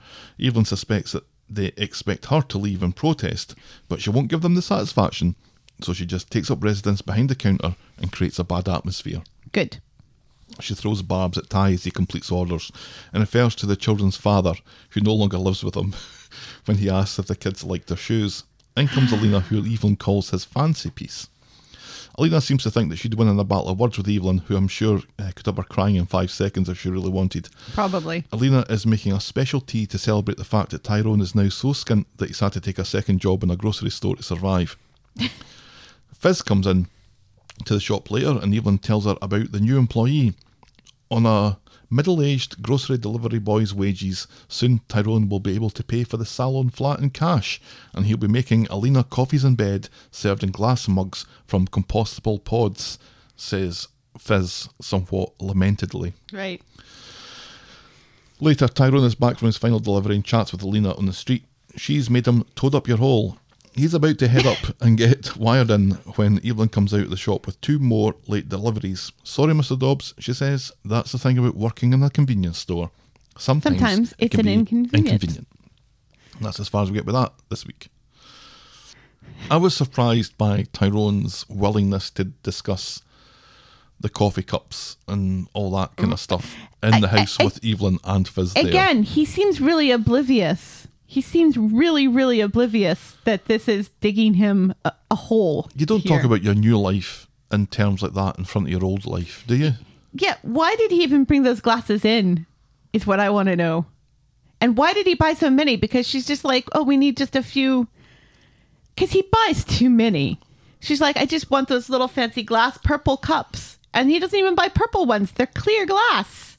Evelyn 0.41 0.65
suspects 0.65 1.11
that 1.11 1.23
they 1.53 1.73
expect 1.77 2.25
her 2.25 2.41
to 2.41 2.57
leave 2.57 2.81
in 2.81 2.93
protest, 2.93 3.55
but 3.89 4.01
she 4.01 4.09
won't 4.09 4.29
give 4.29 4.41
them 4.41 4.55
the 4.55 4.61
satisfaction, 4.61 5.35
so 5.81 5.93
she 5.93 6.05
just 6.05 6.31
takes 6.31 6.49
up 6.49 6.63
residence 6.63 7.01
behind 7.01 7.29
the 7.29 7.35
counter 7.35 7.75
and 7.97 8.11
creates 8.11 8.39
a 8.39 8.43
bad 8.43 8.69
atmosphere. 8.69 9.21
Good. 9.51 9.81
She 10.59 10.75
throws 10.75 11.01
barbs 11.01 11.37
at 11.37 11.49
Ty 11.49 11.73
as 11.73 11.83
he 11.83 11.91
completes 11.91 12.31
orders 12.31 12.71
and 13.13 13.21
refers 13.21 13.55
to 13.55 13.65
the 13.65 13.75
children's 13.75 14.17
father, 14.17 14.53
who 14.91 15.01
no 15.01 15.13
longer 15.13 15.37
lives 15.37 15.63
with 15.63 15.73
them, 15.73 15.93
when 16.65 16.77
he 16.77 16.89
asks 16.89 17.19
if 17.19 17.27
the 17.27 17.35
kids 17.35 17.63
like 17.63 17.85
their 17.85 17.97
shoes. 17.97 18.43
In 18.77 18.87
comes 18.87 19.11
Alina, 19.11 19.41
who 19.41 19.59
Evelyn 19.59 19.97
calls 19.97 20.29
his 20.29 20.45
fancy 20.45 20.89
piece. 20.89 21.27
Alina 22.21 22.39
seems 22.39 22.61
to 22.61 22.69
think 22.69 22.91
that 22.91 22.97
she'd 22.97 23.15
win 23.15 23.27
in 23.27 23.39
a 23.39 23.43
battle 23.43 23.69
of 23.69 23.79
words 23.79 23.97
with 23.97 24.07
Evelyn, 24.07 24.37
who 24.37 24.55
I'm 24.55 24.67
sure 24.67 25.01
uh, 25.17 25.31
could 25.33 25.47
have 25.47 25.57
her 25.57 25.63
crying 25.63 25.95
in 25.95 26.05
five 26.05 26.29
seconds 26.29 26.69
if 26.69 26.79
she 26.79 26.91
really 26.91 27.09
wanted. 27.09 27.49
Probably. 27.73 28.25
Alina 28.31 28.63
is 28.69 28.85
making 28.85 29.13
a 29.13 29.19
special 29.19 29.59
tea 29.59 29.87
to 29.87 29.97
celebrate 29.97 30.37
the 30.37 30.43
fact 30.43 30.69
that 30.69 30.83
Tyrone 30.83 31.21
is 31.21 31.33
now 31.33 31.49
so 31.49 31.69
skint 31.69 32.05
that 32.17 32.27
he's 32.27 32.39
had 32.39 32.53
to 32.53 32.61
take 32.61 32.77
a 32.77 32.85
second 32.85 33.21
job 33.21 33.41
in 33.41 33.49
a 33.49 33.55
grocery 33.55 33.89
store 33.89 34.15
to 34.17 34.21
survive. 34.21 34.77
Fizz 36.13 36.43
comes 36.43 36.67
in 36.67 36.89
to 37.65 37.73
the 37.73 37.79
shop 37.79 38.11
later 38.11 38.37
and 38.39 38.53
Evelyn 38.53 38.77
tells 38.77 39.05
her 39.05 39.15
about 39.19 39.51
the 39.51 39.59
new 39.59 39.79
employee. 39.79 40.35
On 41.09 41.25
a 41.25 41.57
middle 41.91 42.21
aged 42.21 42.63
grocery 42.63 42.97
delivery 42.97 43.37
boy's 43.37 43.73
wages, 43.73 44.27
soon 44.47 44.81
Tyrone 44.87 45.29
will 45.29 45.39
be 45.39 45.53
able 45.53 45.69
to 45.71 45.83
pay 45.83 46.03
for 46.03 46.17
the 46.17 46.25
salon 46.25 46.69
flat 46.69 46.99
in 46.99 47.11
cash 47.11 47.61
and 47.93 48.05
he'll 48.05 48.17
be 48.17 48.27
making 48.27 48.65
Alina 48.67 49.03
coffees 49.03 49.43
in 49.43 49.55
bed 49.55 49.89
served 50.09 50.43
in 50.43 50.51
glass 50.51 50.87
mugs 50.87 51.25
from 51.45 51.67
compostable 51.67 52.43
pods, 52.43 52.97
says 53.35 53.87
Fizz 54.17 54.69
somewhat 54.81 55.37
lamentedly. 55.39 56.13
Right. 56.31 56.61
Later, 58.39 58.67
Tyrone 58.67 59.03
is 59.03 59.15
back 59.15 59.37
from 59.37 59.47
his 59.47 59.57
final 59.57 59.79
delivery 59.79 60.15
and 60.15 60.25
chats 60.25 60.51
with 60.51 60.63
Alina 60.63 60.95
on 60.95 61.05
the 61.05 61.13
street. 61.13 61.43
She's 61.75 62.09
made 62.09 62.27
him 62.27 62.43
toad 62.55 62.73
up 62.73 62.87
your 62.87 62.97
hole. 62.97 63.37
He's 63.73 63.93
about 63.93 64.17
to 64.19 64.27
head 64.27 64.45
up 64.45 64.57
and 64.81 64.97
get 64.97 65.37
wired 65.37 65.69
in 65.71 65.91
when 66.17 66.45
Evelyn 66.45 66.69
comes 66.69 66.93
out 66.93 67.01
of 67.01 67.09
the 67.09 67.15
shop 67.17 67.45
with 67.45 67.59
two 67.61 67.79
more 67.79 68.15
late 68.27 68.49
deliveries. 68.49 69.11
Sorry, 69.23 69.53
Mr. 69.53 69.79
Dobbs, 69.79 70.13
she 70.19 70.33
says. 70.33 70.71
That's 70.83 71.13
the 71.13 71.17
thing 71.17 71.37
about 71.37 71.55
working 71.55 71.93
in 71.93 72.03
a 72.03 72.09
convenience 72.09 72.57
store. 72.59 72.91
Sometimes, 73.37 73.77
Sometimes 73.79 74.11
it 74.13 74.25
it's 74.25 74.35
can 74.35 74.47
an 74.47 74.53
inconvenience. 74.59 74.93
inconvenient. 74.93 75.47
And 76.35 76.45
that's 76.45 76.59
as 76.59 76.67
far 76.67 76.83
as 76.83 76.91
we 76.91 76.95
get 76.97 77.05
with 77.05 77.15
that 77.15 77.31
this 77.49 77.65
week. 77.65 77.87
I 79.49 79.57
was 79.57 79.75
surprised 79.75 80.37
by 80.37 80.65
Tyrone's 80.73 81.45
willingness 81.49 82.09
to 82.11 82.25
discuss 82.25 83.01
the 83.99 84.09
coffee 84.09 84.43
cups 84.43 84.97
and 85.07 85.47
all 85.53 85.71
that 85.71 85.95
kind 85.95 86.11
of 86.11 86.19
stuff 86.19 86.55
in 86.83 87.01
the 87.01 87.07
house 87.07 87.37
I- 87.39 87.45
with 87.45 87.63
Evelyn 87.63 87.99
and 88.03 88.27
Fizz 88.27 88.53
there. 88.53 88.67
Again, 88.67 89.03
he 89.03 89.25
seems 89.25 89.61
really 89.61 89.91
oblivious. 89.91 90.80
He 91.11 91.19
seems 91.19 91.57
really, 91.57 92.07
really 92.07 92.39
oblivious 92.39 93.17
that 93.25 93.43
this 93.47 93.67
is 93.67 93.89
digging 93.99 94.35
him 94.35 94.73
a, 94.85 94.93
a 95.11 95.15
hole. 95.15 95.69
You 95.75 95.85
don't 95.85 95.99
here. 95.99 96.15
talk 96.15 96.25
about 96.25 96.41
your 96.41 96.55
new 96.55 96.79
life 96.79 97.27
in 97.51 97.67
terms 97.67 98.01
like 98.01 98.13
that 98.13 98.37
in 98.37 98.45
front 98.45 98.67
of 98.67 98.71
your 98.71 98.85
old 98.85 99.05
life, 99.05 99.43
do 99.45 99.57
you? 99.57 99.73
Yeah, 100.13 100.37
why 100.41 100.73
did 100.77 100.89
he 100.89 101.03
even 101.03 101.25
bring 101.25 101.43
those 101.43 101.59
glasses 101.59 102.05
in? 102.05 102.45
Is 102.93 103.05
what 103.05 103.19
I 103.19 103.29
want 103.29 103.49
to 103.49 103.57
know. 103.57 103.87
And 104.61 104.77
why 104.77 104.93
did 104.93 105.05
he 105.05 105.15
buy 105.15 105.33
so 105.33 105.49
many? 105.49 105.75
Because 105.75 106.07
she's 106.07 106.25
just 106.25 106.45
like, 106.45 106.69
oh, 106.71 106.83
we 106.83 106.95
need 106.95 107.17
just 107.17 107.35
a 107.35 107.43
few. 107.43 107.89
Because 108.95 109.11
he 109.11 109.27
buys 109.29 109.65
too 109.65 109.89
many. 109.89 110.39
She's 110.79 111.01
like, 111.01 111.17
I 111.17 111.25
just 111.25 111.51
want 111.51 111.67
those 111.67 111.89
little 111.89 112.07
fancy 112.07 112.41
glass 112.41 112.77
purple 112.77 113.17
cups. 113.17 113.79
And 113.93 114.09
he 114.09 114.17
doesn't 114.17 114.39
even 114.39 114.55
buy 114.55 114.69
purple 114.69 115.05
ones, 115.05 115.33
they're 115.33 115.45
clear 115.45 115.85
glass. 115.85 116.57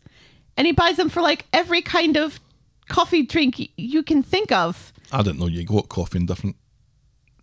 And 0.59 0.67
he 0.67 0.75
buys 0.75 0.99
them 0.99 1.09
for 1.09 1.23
like 1.23 1.47
every 1.55 1.81
kind 1.81 2.19
of 2.19 2.39
coffee 2.93 3.23
drink 3.23 3.71
you 3.77 4.03
can 4.03 4.23
think 4.23 4.53
of. 4.53 4.93
I 5.11 5.23
didn't 5.23 5.41
know 5.41 5.47
you 5.47 5.65
got 5.65 5.89
coffee 5.89 6.19
in 6.19 6.27
different 6.27 6.57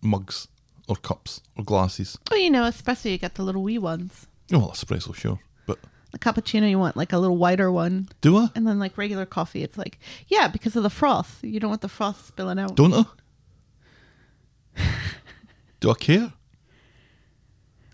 mugs 0.02 0.48
or 0.88 0.96
cups 0.96 1.40
or 1.56 1.64
glasses. 1.64 2.18
Well, 2.30 2.40
you 2.40 2.50
know, 2.50 2.64
especially 2.64 3.12
you 3.12 3.18
got 3.18 3.34
the 3.34 3.42
little 3.42 3.62
wee 3.62 3.78
ones. 3.78 4.26
Oh, 4.52 4.58
well, 4.58 4.70
espresso, 4.70 5.14
sure. 5.14 5.38
But 5.66 5.78
The 6.12 6.18
cappuccino, 6.18 6.68
you 6.68 6.78
want 6.78 6.96
like 6.96 7.12
a 7.12 7.18
little 7.18 7.36
wider 7.36 7.70
one. 7.70 8.08
do 8.20 8.36
I? 8.38 8.48
And 8.54 8.66
then 8.66 8.78
like 8.78 8.96
regular 8.98 9.26
coffee, 9.26 9.62
it's 9.62 9.76
like, 9.78 9.98
yeah, 10.28 10.48
because 10.48 10.74
of 10.76 10.82
the 10.82 10.90
froth. 10.90 11.38
You 11.42 11.60
don't 11.60 11.70
want 11.70 11.82
the 11.82 11.88
froth 11.88 12.26
spilling 12.26 12.58
out. 12.58 12.74
Don't 12.76 12.94
I? 12.94 13.04
do 15.80 15.90
I 15.90 15.94
care? 15.94 16.32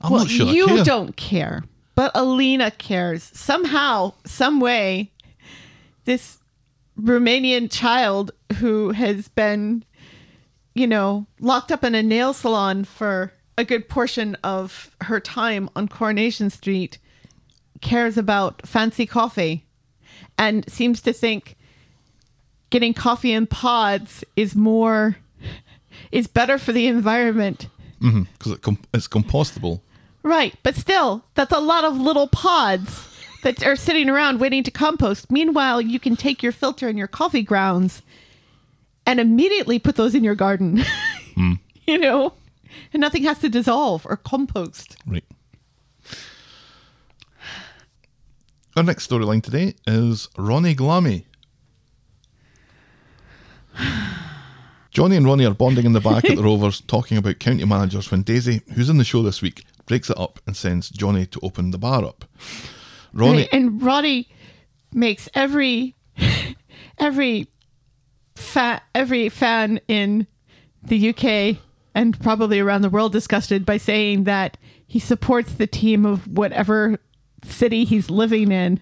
I'm 0.00 0.12
well, 0.12 0.22
not 0.22 0.30
sure 0.30 0.46
you 0.46 0.66
care. 0.66 0.84
don't 0.84 1.16
care, 1.16 1.64
but 1.94 2.12
Alina 2.14 2.70
cares. 2.70 3.22
Somehow, 3.34 4.12
some 4.24 4.60
way, 4.60 5.10
this 6.04 6.38
Romanian 7.00 7.70
child 7.70 8.30
who 8.58 8.90
has 8.90 9.28
been, 9.28 9.84
you 10.74 10.86
know, 10.86 11.26
locked 11.40 11.70
up 11.70 11.84
in 11.84 11.94
a 11.94 12.02
nail 12.02 12.32
salon 12.32 12.84
for 12.84 13.32
a 13.58 13.64
good 13.64 13.88
portion 13.88 14.36
of 14.44 14.94
her 15.02 15.20
time 15.20 15.68
on 15.76 15.88
Coronation 15.88 16.50
Street 16.50 16.98
cares 17.80 18.16
about 18.16 18.66
fancy 18.66 19.06
coffee 19.06 19.66
and 20.38 20.70
seems 20.70 21.00
to 21.02 21.12
think 21.12 21.56
getting 22.70 22.94
coffee 22.94 23.32
in 23.32 23.46
pods 23.46 24.24
is 24.34 24.54
more 24.54 25.16
is 26.12 26.26
better 26.26 26.58
for 26.58 26.72
the 26.72 26.86
environment. 26.86 27.68
Mm-hmm. 28.00 28.22
Because 28.32 28.52
it 28.52 28.62
com- 28.62 28.78
it's 28.92 29.08
compostable. 29.08 29.80
Right, 30.22 30.54
but 30.62 30.74
still, 30.74 31.24
that's 31.34 31.52
a 31.52 31.60
lot 31.60 31.84
of 31.84 31.96
little 31.96 32.26
pods 32.26 33.15
that 33.46 33.64
are 33.64 33.76
sitting 33.76 34.10
around 34.10 34.40
waiting 34.40 34.64
to 34.64 34.72
compost. 34.72 35.30
Meanwhile, 35.30 35.80
you 35.80 36.00
can 36.00 36.16
take 36.16 36.42
your 36.42 36.50
filter 36.50 36.88
and 36.88 36.98
your 36.98 37.06
coffee 37.06 37.42
grounds 37.42 38.02
and 39.06 39.20
immediately 39.20 39.78
put 39.78 39.94
those 39.94 40.14
in 40.16 40.24
your 40.24 40.34
garden. 40.34 40.82
Hmm. 41.36 41.52
you 41.86 41.98
know, 41.98 42.32
and 42.94 43.02
nothing 43.02 43.24
has 43.24 43.40
to 43.40 43.50
dissolve 43.50 44.06
or 44.06 44.16
compost. 44.16 44.96
Right. 45.06 45.22
Our 48.74 48.82
next 48.82 49.10
storyline 49.10 49.42
today 49.42 49.74
is 49.86 50.30
Ronnie 50.38 50.74
Glammy. 50.74 51.26
Johnny 54.92 55.16
and 55.16 55.26
Ronnie 55.26 55.44
are 55.44 55.52
bonding 55.52 55.84
in 55.84 55.92
the 55.92 56.00
back 56.00 56.24
at 56.24 56.36
the 56.36 56.42
Rovers, 56.42 56.80
talking 56.80 57.18
about 57.18 57.38
county 57.38 57.66
managers 57.66 58.10
when 58.10 58.22
Daisy, 58.22 58.62
who's 58.72 58.88
in 58.88 58.96
the 58.96 59.04
show 59.04 59.22
this 59.22 59.42
week, 59.42 59.66
breaks 59.84 60.08
it 60.08 60.18
up 60.18 60.40
and 60.46 60.56
sends 60.56 60.88
Johnny 60.88 61.26
to 61.26 61.40
open 61.42 61.70
the 61.70 61.76
bar 61.76 62.02
up. 62.02 62.24
Ronnie, 63.16 63.38
Right, 63.38 63.48
And 63.52 63.82
Roddy 63.82 64.28
makes 64.92 65.28
every 65.34 65.94
every 66.98 67.48
fa- 68.34 68.82
every 68.94 69.28
fan 69.28 69.80
in 69.88 70.26
the 70.82 71.08
UK 71.10 71.58
and 71.94 72.18
probably 72.20 72.60
around 72.60 72.82
the 72.82 72.90
world 72.90 73.12
disgusted 73.12 73.64
by 73.66 73.76
saying 73.78 74.24
that 74.24 74.56
he 74.86 74.98
supports 74.98 75.52
the 75.54 75.66
team 75.66 76.04
of 76.06 76.26
whatever 76.28 76.98
city 77.44 77.84
he's 77.84 78.10
living 78.10 78.52
in. 78.52 78.80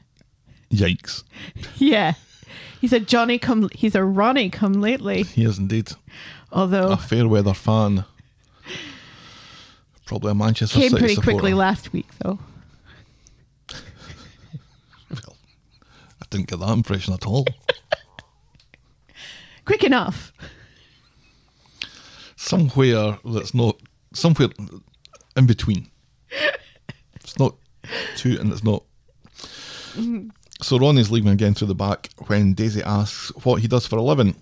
Yikes. 0.71 1.23
Yeah. 1.77 2.15
He's 2.81 2.93
a 2.93 3.01
Johnny 3.01 3.39
come 3.39 3.69
he's 3.75 3.95
a 3.95 4.05
Ronnie 4.05 4.51
come 4.51 4.75
lately. 4.75 5.23
He 5.23 5.45
is 5.45 5.59
indeed. 5.59 5.93
Although 6.53 6.91
A 6.93 6.97
fair 6.99 7.27
weather 7.27 7.55
fan. 7.55 8.05
Probably 10.07 10.33
a 10.33 10.35
Manchester 10.35 10.79
came 10.79 10.91
City 10.91 11.01
pretty 11.01 11.15
supporter. 11.15 11.33
quickly 11.33 11.55
last 11.55 11.93
week 11.95 12.07
though. 12.23 12.39
Well, 15.11 15.37
I 16.21 16.24
didn't 16.35 16.49
get 16.49 16.59
that 16.61 16.73
impression 16.73 17.15
at 17.15 17.27
all. 17.27 17.47
Quick 19.65 19.85
enough. 19.85 20.33
somewhere 22.37 23.19
that's 23.25 23.55
not 23.55 23.81
somewhere 24.13 24.49
in 25.37 25.47
between. 25.47 25.91
It's 27.15 27.39
not 27.39 27.55
two 28.17 28.39
and 28.41 28.53
it's 28.53 28.65
not. 28.65 28.83
Mm-hmm. 29.95 30.29
So 30.61 30.79
Ronnie's 30.79 31.11
leaving 31.11 31.33
again 31.33 31.55
through 31.55 31.69
the 31.69 31.75
back 31.75 32.11
when 32.27 32.55
Daisy 32.55 32.83
asks 32.83 33.31
what 33.45 33.61
he 33.61 33.69
does 33.69 33.87
for 33.87 33.97
a 33.97 34.03
living. 34.03 34.37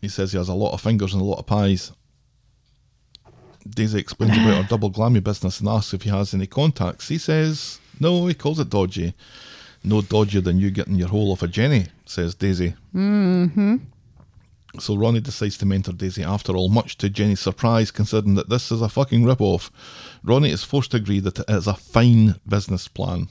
He 0.00 0.08
says 0.08 0.32
he 0.32 0.38
has 0.38 0.48
a 0.48 0.54
lot 0.54 0.72
of 0.72 0.80
fingers 0.80 1.12
and 1.12 1.22
a 1.22 1.24
lot 1.24 1.38
of 1.38 1.46
pies. 1.46 1.92
Daisy 3.68 3.98
explains 3.98 4.36
about 4.36 4.62
her 4.62 4.68
double 4.68 4.90
glammy 4.90 5.22
business 5.22 5.60
and 5.60 5.68
asks 5.68 5.94
if 5.94 6.02
he 6.02 6.10
has 6.10 6.34
any 6.34 6.46
contacts. 6.46 7.08
He 7.08 7.18
says 7.18 7.78
no, 8.00 8.26
he 8.26 8.34
calls 8.34 8.58
it 8.58 8.70
dodgy. 8.70 9.14
No 9.84 10.00
dodgier 10.00 10.42
than 10.42 10.58
you 10.58 10.70
getting 10.70 10.94
your 10.96 11.08
hole 11.08 11.32
off 11.32 11.42
a 11.42 11.48
Jenny, 11.48 11.86
says 12.06 12.34
Daisy. 12.34 12.74
Mm-hmm. 12.94 13.76
So 14.78 14.96
Ronnie 14.96 15.20
decides 15.20 15.58
to 15.58 15.66
mentor 15.66 15.92
Daisy 15.92 16.22
after 16.22 16.56
all, 16.56 16.68
much 16.70 16.96
to 16.98 17.10
Jenny's 17.10 17.40
surprise, 17.40 17.90
considering 17.90 18.36
that 18.36 18.48
this 18.48 18.70
is 18.72 18.80
a 18.80 18.88
fucking 18.88 19.24
rip-off. 19.24 19.70
Ronnie 20.22 20.50
is 20.50 20.64
forced 20.64 20.92
to 20.92 20.96
agree 20.96 21.20
that 21.20 21.38
it 21.40 21.44
is 21.50 21.66
a 21.66 21.74
fine 21.74 22.36
business 22.48 22.88
plan. 22.88 23.28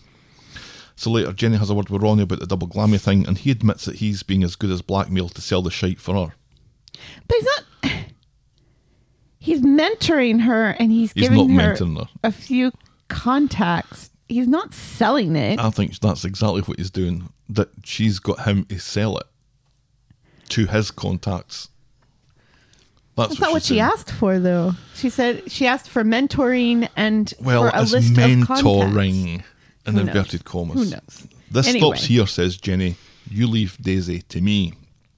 So 0.96 1.10
later, 1.10 1.34
Jenny 1.34 1.58
has 1.58 1.70
a 1.72 1.74
word 1.74 1.90
with 1.90 2.04
Ronnie 2.04 2.24
about 2.24 2.42
the 2.42 2.46
double 2.46 2.68
glammy 2.68 3.02
thing, 3.02 3.28
and 3.28 3.40
he 3.40 3.50
admits 3.50 3.86
that 3.86 3.96
he's 3.96 4.22
being 4.22 4.44
as 4.44 4.56
good 4.56 4.70
as 4.70 4.84
blackmail 4.84 5.30
to 5.30 5.42
sell 5.42 5.64
the 5.64 5.72
shite 5.72 6.00
for 6.00 6.14
her. 6.14 6.36
But 7.28 7.38
he's 7.38 7.46
not 7.46 7.92
he's 9.40 9.62
mentoring 9.62 10.42
her 10.42 10.72
and 10.78 10.92
he's, 10.92 11.12
He's 11.14 11.30
giving 11.30 11.50
her, 11.58 11.76
her. 11.76 12.10
a 12.24 12.32
few 12.32 12.72
contacts. 13.08 14.11
He's 14.32 14.48
not 14.48 14.74
selling 14.74 15.36
it. 15.36 15.60
I 15.60 15.70
think 15.70 16.00
that's 16.00 16.26
exactly 16.26 16.62
what 16.62 16.78
he's 16.80 16.90
doing. 16.92 17.30
That 17.50 17.70
she's 17.84 18.20
got 18.20 18.42
him 18.46 18.66
to 18.66 18.80
sell 18.80 19.18
it 19.18 19.28
to 20.50 20.66
his 20.68 20.90
contacts. 20.92 21.70
That's, 23.18 23.30
That's 23.32 23.42
not 23.42 23.52
what 23.52 23.64
she 23.64 23.80
asked 23.80 24.10
for, 24.12 24.40
though. 24.40 24.72
She 24.96 25.10
said 25.10 25.52
she 25.52 25.68
asked 25.68 25.90
for 25.90 26.04
mentoring 26.04 26.88
and 26.96 27.32
Well, 27.42 27.70
for 27.70 27.76
a 27.78 27.82
it's 27.82 27.92
list 27.92 28.12
of 28.12 28.16
contacts. 28.48 28.62
mentoring 28.62 29.44
in 29.86 29.94
Who 29.94 30.04
knows? 30.04 30.08
inverted 30.08 30.46
commas. 30.46 30.76
Who 30.76 30.86
knows? 30.92 31.28
This 31.52 31.68
Anyway. 31.68 31.98
stops 31.98 32.06
here, 32.06 32.26
says 32.26 32.56
Jenny. 32.58 32.96
You 33.30 33.48
leave 33.48 33.78
Daisy 33.82 34.22
to 34.30 34.40
me. 34.42 34.74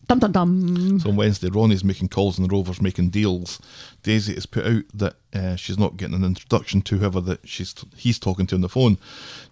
Dum 0.08 0.20
dum 0.20 0.32
dum. 0.32 1.00
So 1.00 1.10
on 1.10 1.16
Wednesday, 1.16 1.50
Ronnie's 1.50 1.84
making 1.84 2.10
calls 2.10 2.38
and 2.38 2.48
the 2.48 2.54
Rovers 2.54 2.82
making 2.82 3.10
deals. 3.10 3.60
Daisy 4.04 4.34
has 4.36 4.46
put 4.46 4.66
out 4.66 4.84
that 4.94 5.16
uh, 5.34 5.56
she's 5.56 5.78
not 5.78 5.98
getting 5.98 6.16
an 6.16 6.26
introduction 6.26 6.82
to 6.84 6.98
whoever 6.98 7.22
that 7.22 7.48
she's 7.48 7.74
he's 7.96 8.20
talking 8.20 8.46
to 8.48 8.56
on 8.56 8.62
the 8.62 8.70
phone. 8.70 8.98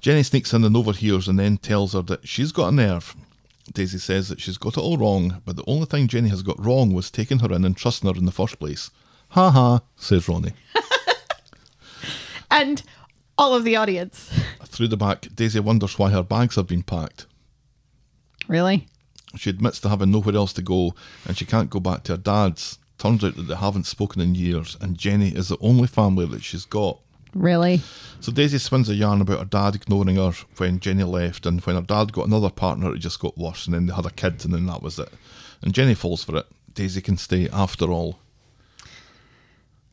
Jenny 0.01 0.23
sneaks 0.23 0.53
in 0.53 0.63
and 0.63 0.75
overhears 0.75 1.27
and 1.27 1.39
then 1.39 1.57
tells 1.57 1.93
her 1.93 2.01
that 2.03 2.27
she's 2.27 2.51
got 2.51 2.69
a 2.69 2.75
nerve. 2.75 3.15
Daisy 3.73 3.99
says 3.99 4.27
that 4.27 4.41
she's 4.41 4.57
got 4.57 4.75
it 4.75 4.81
all 4.81 4.97
wrong, 4.97 5.41
but 5.45 5.55
the 5.55 5.63
only 5.67 5.85
thing 5.85 6.07
Jenny 6.07 6.29
has 6.29 6.41
got 6.41 6.63
wrong 6.63 6.93
was 6.93 7.09
taking 7.09 7.39
her 7.39 7.51
in 7.53 7.63
and 7.63 7.77
trusting 7.77 8.09
her 8.11 8.17
in 8.17 8.25
the 8.25 8.31
first 8.31 8.59
place. 8.59 8.91
Ha 9.29 9.49
ha, 9.51 9.81
says 9.95 10.27
Ronnie. 10.27 10.53
And 12.51 12.83
all 13.37 13.55
of 13.55 13.63
the 13.63 13.77
audience. 13.77 14.29
Through 14.65 14.89
the 14.89 14.97
back, 14.97 15.27
Daisy 15.33 15.61
wonders 15.61 15.97
why 15.97 16.11
her 16.11 16.21
bags 16.21 16.57
have 16.57 16.67
been 16.67 16.83
packed. 16.83 17.25
Really? 18.49 18.87
She 19.35 19.49
admits 19.49 19.79
to 19.81 19.89
having 19.89 20.11
nowhere 20.11 20.35
else 20.35 20.53
to 20.53 20.61
go 20.61 20.93
and 21.25 21.37
she 21.37 21.45
can't 21.45 21.69
go 21.69 21.79
back 21.79 22.03
to 22.03 22.13
her 22.13 22.17
dad's. 22.17 22.79
Turns 22.97 23.23
out 23.23 23.35
that 23.35 23.43
they 23.43 23.55
haven't 23.55 23.87
spoken 23.87 24.21
in 24.21 24.35
years 24.35 24.77
and 24.81 24.97
Jenny 24.97 25.29
is 25.29 25.49
the 25.49 25.57
only 25.59 25.87
family 25.87 26.25
that 26.27 26.43
she's 26.43 26.65
got. 26.65 26.99
Really? 27.33 27.81
So 28.19 28.31
Daisy 28.31 28.57
spins 28.57 28.89
a 28.89 28.95
yarn 28.95 29.21
about 29.21 29.39
her 29.39 29.45
dad 29.45 29.75
ignoring 29.75 30.17
her 30.17 30.33
when 30.57 30.79
Jenny 30.79 31.03
left 31.03 31.45
and 31.45 31.61
when 31.61 31.75
her 31.75 31.81
dad 31.81 32.11
got 32.11 32.27
another 32.27 32.49
partner 32.49 32.93
it 32.93 32.99
just 32.99 33.19
got 33.19 33.37
worse 33.37 33.65
and 33.65 33.73
then 33.73 33.85
they 33.87 33.93
had 33.93 34.05
a 34.05 34.11
kid 34.11 34.43
and 34.43 34.53
then 34.53 34.65
that 34.65 34.83
was 34.83 34.99
it. 34.99 35.09
And 35.61 35.73
Jenny 35.73 35.95
falls 35.95 36.23
for 36.23 36.37
it. 36.37 36.45
Daisy 36.73 37.01
can 37.01 37.17
stay 37.17 37.47
after 37.49 37.85
all. 37.85 38.19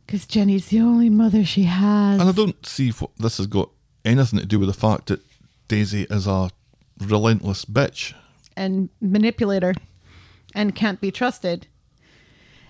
Because 0.07 0.27
Jenny's 0.27 0.69
the 0.69 0.81
only 0.81 1.11
mother 1.11 1.45
she 1.45 1.65
has. 1.65 2.21
And 2.21 2.29
I 2.29 2.33
don't 2.33 2.65
see 2.65 2.91
what 2.91 3.11
this 3.19 3.37
has 3.37 3.47
got 3.47 3.71
anything 4.05 4.39
to 4.39 4.47
do 4.47 4.59
with 4.59 4.69
the 4.69 4.75
fact 4.75 5.07
that 5.07 5.21
Daisy 5.69 6.07
is 6.09 6.27
a 6.27 6.51
relentless 6.99 7.65
bitch. 7.65 8.15
And 8.59 8.89
manipulator 9.01 9.75
and 10.55 10.75
can't 10.75 11.01
be 11.01 11.11
trusted. 11.11 11.67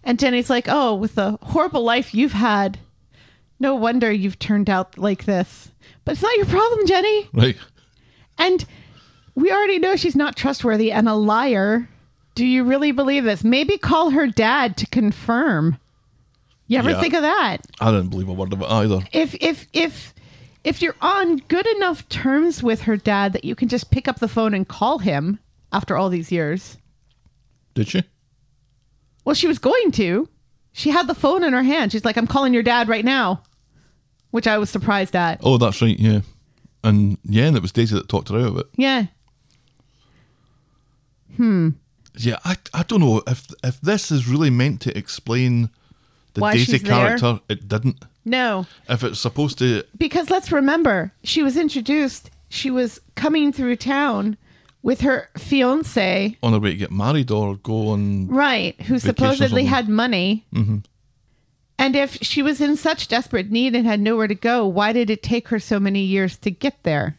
And 0.05 0.19
Jenny's 0.19 0.51
like, 0.51 0.67
Oh, 0.69 0.95
with 0.95 1.15
the 1.17 1.39
horrible 1.43 1.83
life 1.83 2.15
you've 2.15 2.33
had, 2.33 2.79
no 3.59 3.75
wonder 3.75 4.13
you've 4.13 4.39
turned 4.39 4.71
out 4.71 4.97
like 4.99 5.25
this. 5.25 5.71
But 6.05 6.13
it's 6.13 6.23
not 6.23 6.37
your 6.37 6.47
problem, 6.47 6.87
Jenny. 6.87 7.29
Right? 7.33 7.57
And 8.39 8.65
we 9.35 9.51
already 9.51 9.79
know 9.79 9.97
she's 9.97 10.17
not 10.17 10.37
trustworthy 10.37 10.93
and 10.93 11.09
a 11.09 11.15
liar. 11.15 11.89
Do 12.35 12.47
you 12.47 12.63
really 12.65 12.93
believe 12.93 13.25
this? 13.25 13.43
Maybe 13.43 13.77
call 13.77 14.11
her 14.11 14.27
dad 14.29 14.77
to 14.79 14.87
confirm. 14.87 15.79
You 16.69 16.79
ever 16.79 16.91
Yeah. 16.91 17.01
think 17.01 17.15
of 17.15 17.23
that? 17.23 17.59
I 17.81 17.91
didn't 17.91 18.11
believe 18.11 18.29
a 18.29 18.33
word 18.33 18.53
of 18.53 18.61
it 18.63 18.71
either. 18.71 19.01
If 19.13 19.35
if 19.41 19.67
if 19.73 20.15
if 20.65 20.83
you're 20.83 20.97
on 21.01 21.39
good 21.49 21.67
enough 21.67 22.09
terms 22.09 22.63
with 22.63 22.83
her 22.83 22.97
dad 22.97 23.33
that 23.33 23.45
you 23.45 23.55
can 23.55 23.69
just 23.69 23.91
pick 23.91 24.07
up 24.07 24.19
the 24.21 24.29
phone 24.29 24.55
and 24.55 24.69
call 24.69 24.99
him 24.99 25.39
after 25.73 25.97
all 25.97 26.09
these 26.09 26.31
years. 26.33 26.77
Did 27.75 27.89
she? 27.89 28.03
Well, 29.25 29.35
she 29.35 29.47
was 29.47 29.59
going 29.59 29.91
to. 29.93 30.29
She 30.73 30.91
had 30.91 31.07
the 31.07 31.15
phone 31.15 31.45
in 31.45 31.53
her 31.53 31.63
hand. 31.63 31.93
She's 31.93 32.05
like, 32.05 32.17
I'm 32.17 32.27
calling 32.27 32.55
your 32.55 32.63
dad 32.63 32.89
right 32.89 33.05
now, 33.05 33.43
which 34.31 34.47
I 34.47 34.59
was 34.59 34.71
surprised 34.71 35.15
at. 35.17 35.41
Oh, 35.43 35.59
that's 35.59 35.83
right, 35.83 35.99
yeah. 35.99 36.21
And 36.85 37.19
yeah, 37.25 37.47
and 37.47 37.57
it 37.57 37.63
was 37.63 37.73
Daisy 37.73 37.95
that 37.97 38.09
talked 38.09 38.29
her 38.29 38.37
out 38.39 38.47
of 38.49 38.57
it. 38.59 38.67
Yeah. 38.77 39.07
Hmm. 41.37 41.71
Yeah, 42.17 42.39
I, 42.45 42.57
I 42.75 42.83
don't 42.83 43.01
know 43.01 43.23
if 43.27 43.47
if 43.63 43.81
this 43.81 44.11
is 44.11 44.27
really 44.29 44.51
meant 44.51 44.81
to 44.83 44.97
explain 44.97 45.71
the 46.35 46.41
Why 46.41 46.55
Daisy 46.55 46.73
she's 46.79 46.83
there? 46.83 47.19
character. 47.19 47.41
It 47.49 47.69
didn't. 47.69 48.05
No, 48.25 48.67
If 48.91 49.05
it's 49.05 49.19
supposed 49.21 49.59
to, 49.61 49.85
because 49.97 50.29
let's 50.29 50.53
remember, 50.53 51.13
she 51.25 51.43
was 51.43 51.57
introduced, 51.57 52.31
she 52.51 52.71
was 52.71 53.01
coming 53.15 53.53
through 53.55 53.77
town 53.77 54.37
with 54.83 55.01
her 55.01 55.29
fiance, 55.37 56.37
on 56.43 56.53
her 56.53 56.59
way 56.61 56.71
to 56.71 56.77
get 56.77 56.91
married 56.93 57.31
or 57.31 57.57
go 57.57 57.89
on, 57.89 58.29
right, 58.29 58.81
who 58.83 58.99
supposedly 58.99 59.65
had 59.65 59.89
money. 59.89 60.45
Mm-hmm. 60.55 60.79
And 61.81 61.95
if 61.95 62.15
she 62.23 62.43
was 62.43 62.61
in 62.61 62.77
such 62.77 63.07
desperate 63.09 63.51
need 63.51 63.75
and 63.75 63.87
had 63.87 64.01
nowhere 64.01 64.27
to 64.27 64.35
go, 64.35 64.67
why 64.67 64.93
did 64.93 65.11
it 65.11 65.23
take 65.23 65.49
her 65.49 65.61
so 65.61 65.79
many 65.79 66.01
years 66.01 66.37
to 66.39 66.51
get 66.51 66.83
there? 66.83 67.17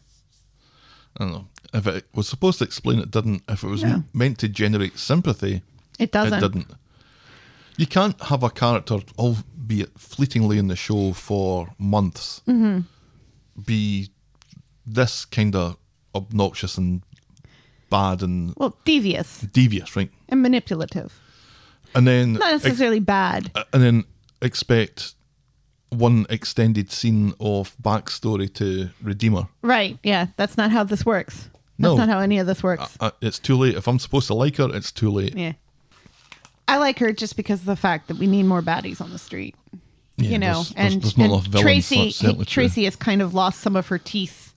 I 1.16 1.24
don't 1.24 1.32
know. 1.32 1.46
If 1.72 1.86
it 1.86 2.06
was 2.14 2.28
supposed 2.28 2.58
to 2.58 2.64
explain, 2.64 2.98
it 2.98 3.10
didn't. 3.10 3.42
If 3.48 3.62
it 3.62 3.68
was 3.68 3.82
No. 3.84 4.04
meant 4.12 4.38
to 4.40 4.48
generate 4.48 4.98
sympathy, 4.98 5.62
It 5.98 6.12
doesn't. 6.12 6.34
it 6.34 6.40
didn't. 6.40 6.66
You 7.78 7.86
can't 7.86 8.20
have 8.24 8.42
a 8.42 8.50
character, 8.50 8.98
albeit 9.18 9.98
fleetingly 9.98 10.58
in 10.58 10.68
the 10.68 10.76
show 10.76 11.12
for 11.12 11.70
months, 11.78 12.42
Mm-hmm. 12.46 12.80
be 13.64 14.10
this 14.84 15.24
kind 15.24 15.54
of 15.54 15.76
obnoxious 16.14 16.76
and 16.76 17.02
bad 17.90 18.22
and 18.22 18.54
Well, 18.56 18.76
devious 18.84 19.40
devious, 19.52 19.94
right? 19.96 20.10
and 20.28 20.40
manipulative. 20.42 21.20
And 21.94 22.06
then 22.06 22.34
Not 22.34 22.52
necessarily 22.62 23.00
bad. 23.00 23.50
and 23.72 23.82
then 23.82 24.04
expect 24.40 25.14
one 25.90 26.24
extended 26.30 26.92
scene 26.92 27.34
of 27.40 27.76
backstory 27.82 28.52
to 28.54 28.90
Redeemer. 29.02 29.48
Right. 29.62 29.98
Yeah. 30.04 30.26
That's 30.36 30.56
not 30.56 30.70
how 30.70 30.84
this 30.84 31.04
works. 31.04 31.48
No. 31.78 31.96
That's 31.96 32.06
not 32.06 32.14
how 32.14 32.20
any 32.20 32.38
of 32.38 32.46
this 32.46 32.62
works. 32.62 32.96
Uh, 33.00 33.10
it's 33.20 33.38
too 33.40 33.56
late. 33.56 33.74
If 33.74 33.88
I'm 33.88 33.98
supposed 33.98 34.28
to 34.28 34.34
like 34.34 34.56
her, 34.58 34.68
it's 34.74 34.92
too 34.92 35.10
late. 35.10 35.36
yeah. 35.36 35.54
I 36.68 36.76
like 36.76 37.00
her 37.00 37.10
just 37.12 37.36
because 37.36 37.58
of 37.60 37.66
the 37.66 37.74
fact 37.74 38.06
that 38.06 38.18
we 38.18 38.28
need 38.28 38.44
more 38.44 38.62
baddies 38.62 39.00
on 39.00 39.10
the 39.10 39.18
street. 39.18 39.56
Yeah, 40.16 40.30
you 40.30 40.38
know, 40.38 40.52
there's- 40.62 40.68
there's- 40.74 40.92
and, 40.94 41.02
there's 41.02 41.18
not 41.18 41.44
and 41.46 41.52
Tracy. 41.56 42.12
Tracy 42.46 42.84
has 42.84 42.94
kind 42.94 43.20
of 43.22 43.34
lost 43.34 43.60
some 43.60 43.74
of 43.74 43.88
her 43.88 43.98
teeth 43.98 44.49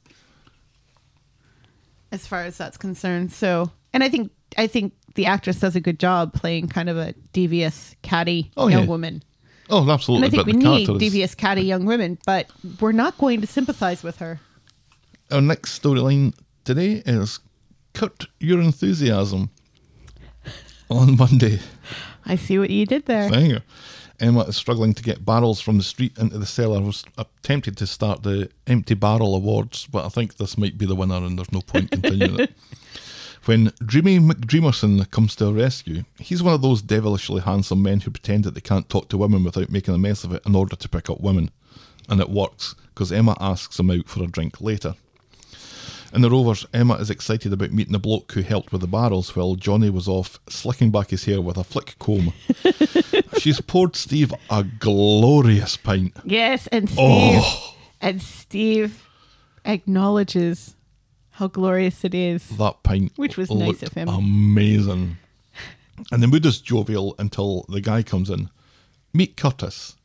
as 2.14 2.26
far 2.28 2.43
as 2.43 2.57
that's 2.57 2.78
concerned. 2.78 3.34
So, 3.34 3.70
and 3.91 4.03
I 4.03 4.07
think 4.09 4.32
I 4.57 4.68
think 4.68 4.93
the 5.16 5.26
actress 5.26 5.59
does 5.59 5.76
a 5.76 5.82
good 5.82 5.99
job 5.99 6.34
playing 6.34 6.70
kind 6.70 6.88
of 6.89 6.97
a 6.97 7.14
devious, 7.34 7.95
catty 8.03 8.51
Oh, 8.55 8.68
young 8.68 8.84
yeah. 8.84 8.88
woman. 8.88 9.24
Oh, 9.70 9.82
And 9.82 9.89
absolutely. 9.91 10.28
I 10.28 10.30
think 10.30 10.45
but 10.45 10.45
we 10.47 10.53
need 10.53 10.99
devious, 10.99 11.36
catty 11.36 11.61
young 11.64 11.86
women, 11.86 12.18
but 12.26 12.49
we're 12.80 12.91
not 12.91 13.18
going 13.18 13.41
to 13.41 13.47
sympathize 13.47 14.03
with 14.03 14.18
her. 14.18 14.39
Our 15.32 15.41
next 15.41 15.82
storyline 15.82 16.34
today 16.66 17.01
is 17.05 17.39
Cut 17.93 18.26
Your 18.39 18.61
Enthusiasm 18.61 19.49
on 20.89 21.18
Monday. 21.18 21.59
I 22.26 22.36
see 22.36 22.59
what 22.59 22.70
you 22.70 22.86
did 22.86 23.05
there. 23.05 23.30
Thank 23.30 23.49
you. 23.49 23.59
Emma 24.20 24.41
is 24.41 24.55
struggling 24.55 24.93
to 24.93 25.03
get 25.03 25.26
barrels 25.26 25.59
from 25.59 25.78
the 25.78 25.84
street 25.84 26.18
into 26.18 26.38
the 26.38 26.45
cellar. 26.45 26.82
Was 26.82 27.03
attempted 27.18 27.78
to 27.78 27.88
start 27.88 28.24
the 28.24 28.49
empty 28.68 28.93
barrel 28.93 29.36
awards, 29.36 29.88
but 29.91 30.05
I 30.05 30.09
think 30.09 30.38
this 30.38 30.57
might 30.57 30.78
be 30.78 30.86
the 30.86 30.95
winner, 30.95 31.16
and 31.16 31.38
there's 31.38 31.51
no 31.51 31.61
point 31.61 31.93
in 31.93 32.01
continuing 32.01 32.39
it. 32.39 32.53
When 33.45 33.74
Dreamy 33.86 34.20
McDreamerson 34.20 35.11
comes 35.11 35.36
to 35.36 35.47
her 35.47 35.51
rescue, 35.51 36.05
he's 36.18 36.41
one 36.41 36.53
of 36.53 36.61
those 36.61 36.82
devilishly 36.82 37.41
handsome 37.41 37.84
men 37.84 37.99
who 37.99 38.09
pretend 38.09 38.45
that 38.45 38.53
they 38.53 38.61
can't 38.61 38.88
talk 38.88 39.09
to 39.09 39.18
women 39.18 39.43
without 39.43 39.70
making 39.70 39.93
a 39.93 39.97
mess 39.97 40.24
of 40.24 40.32
it 40.32 40.43
in 40.45 40.55
order 40.55 40.78
to 40.78 40.88
pick 40.88 41.09
up 41.09 41.20
women. 41.20 41.51
And 42.07 42.22
it 42.22 42.30
works, 42.30 42.74
because 42.93 43.11
Emma 43.11 43.36
asks 43.41 43.78
him 43.78 43.91
out 43.91 44.07
for 44.07 44.24
a 44.24 44.28
drink 44.28 44.61
later. 44.61 44.95
In 46.14 46.22
the 46.22 46.30
Rovers, 46.30 46.68
Emma 46.72 46.93
is 46.95 47.09
excited 47.09 47.51
about 47.51 47.72
meeting 47.72 47.93
the 47.93 47.97
bloke 47.99 48.34
who 48.34 48.41
helped 48.43 48.72
with 48.72 48.82
the 48.82 48.88
barrels 48.88 49.36
while 49.36 49.55
Johnny 49.55 49.89
was 49.89 50.07
off 50.07 50.39
slicking 50.47 50.91
back 50.91 51.09
his 51.09 51.26
hair 51.26 51.41
with 51.41 51.57
a 51.57 51.64
flick 51.64 51.95
comb. 51.97 52.34
She's 53.39 53.59
poured 53.61 53.95
Steve 53.95 54.32
a 54.47 54.64
glorious 54.64 55.76
pint. 55.76 56.16
Yes, 56.24 56.68
and 56.68 56.88
oh. 56.99 57.41
Steve 57.41 57.41
Oh. 57.43 57.76
and 57.99 58.22
Steve 58.22 59.07
acknowledges 59.66 60.76
how 61.32 61.47
glorious 61.47 62.03
it 62.03 62.14
is. 62.14 62.47
That 62.57 62.84
pint 62.84 63.14
Which 63.16 63.36
was 63.36 63.49
nice 63.49 63.82
of 63.82 63.93
him. 63.93 64.07
Amazing. 64.07 65.18
And 66.11 66.22
the 66.22 66.28
mood 66.28 66.45
is 66.45 66.61
jovial 66.61 67.16
until 67.18 67.66
the 67.70 67.82
guy 67.82 68.03
comes 68.03 68.30
in. 68.30 68.51
Meet 69.16 69.36
Curtis. 69.36 69.95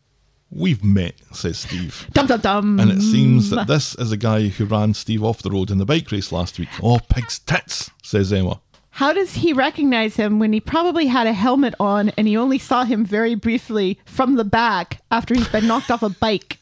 We've 0.50 0.82
met, 0.82 1.14
says 1.32 1.58
Steve. 1.58 2.08
Dum 2.12 2.26
dum 2.26 2.40
dum. 2.40 2.80
And 2.80 2.90
it 2.90 3.02
seems 3.02 3.50
that 3.50 3.66
this 3.66 3.94
is 3.96 4.12
a 4.12 4.16
guy 4.16 4.48
who 4.48 4.64
ran 4.64 4.94
Steve 4.94 5.22
off 5.22 5.42
the 5.42 5.50
road 5.50 5.70
in 5.70 5.78
the 5.78 5.84
bike 5.84 6.10
race 6.10 6.32
last 6.32 6.58
week. 6.58 6.70
Oh, 6.82 6.98
pig's 7.10 7.38
tits, 7.38 7.90
says 8.02 8.32
Emma. 8.32 8.60
How 8.90 9.12
does 9.12 9.34
he 9.34 9.52
recognize 9.52 10.16
him 10.16 10.38
when 10.38 10.52
he 10.52 10.60
probably 10.60 11.06
had 11.06 11.26
a 11.26 11.32
helmet 11.32 11.74
on 11.78 12.08
and 12.16 12.26
he 12.26 12.36
only 12.36 12.58
saw 12.58 12.84
him 12.84 13.04
very 13.04 13.34
briefly 13.34 13.98
from 14.06 14.34
the 14.34 14.44
back 14.44 15.02
after 15.10 15.34
he's 15.34 15.48
been 15.48 15.66
knocked 15.66 15.90
off 15.90 16.02
a 16.02 16.08
bike? 16.08 16.58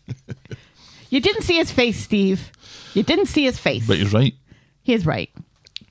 You 1.08 1.20
didn't 1.20 1.42
see 1.42 1.56
his 1.56 1.70
face, 1.70 2.02
Steve. 2.02 2.50
You 2.92 3.02
didn't 3.02 3.26
see 3.26 3.44
his 3.44 3.58
face. 3.58 3.86
But 3.86 3.98
he's 3.98 4.12
right. 4.12 4.34
he 4.82 4.92
is 4.92 5.06
right. 5.06 5.30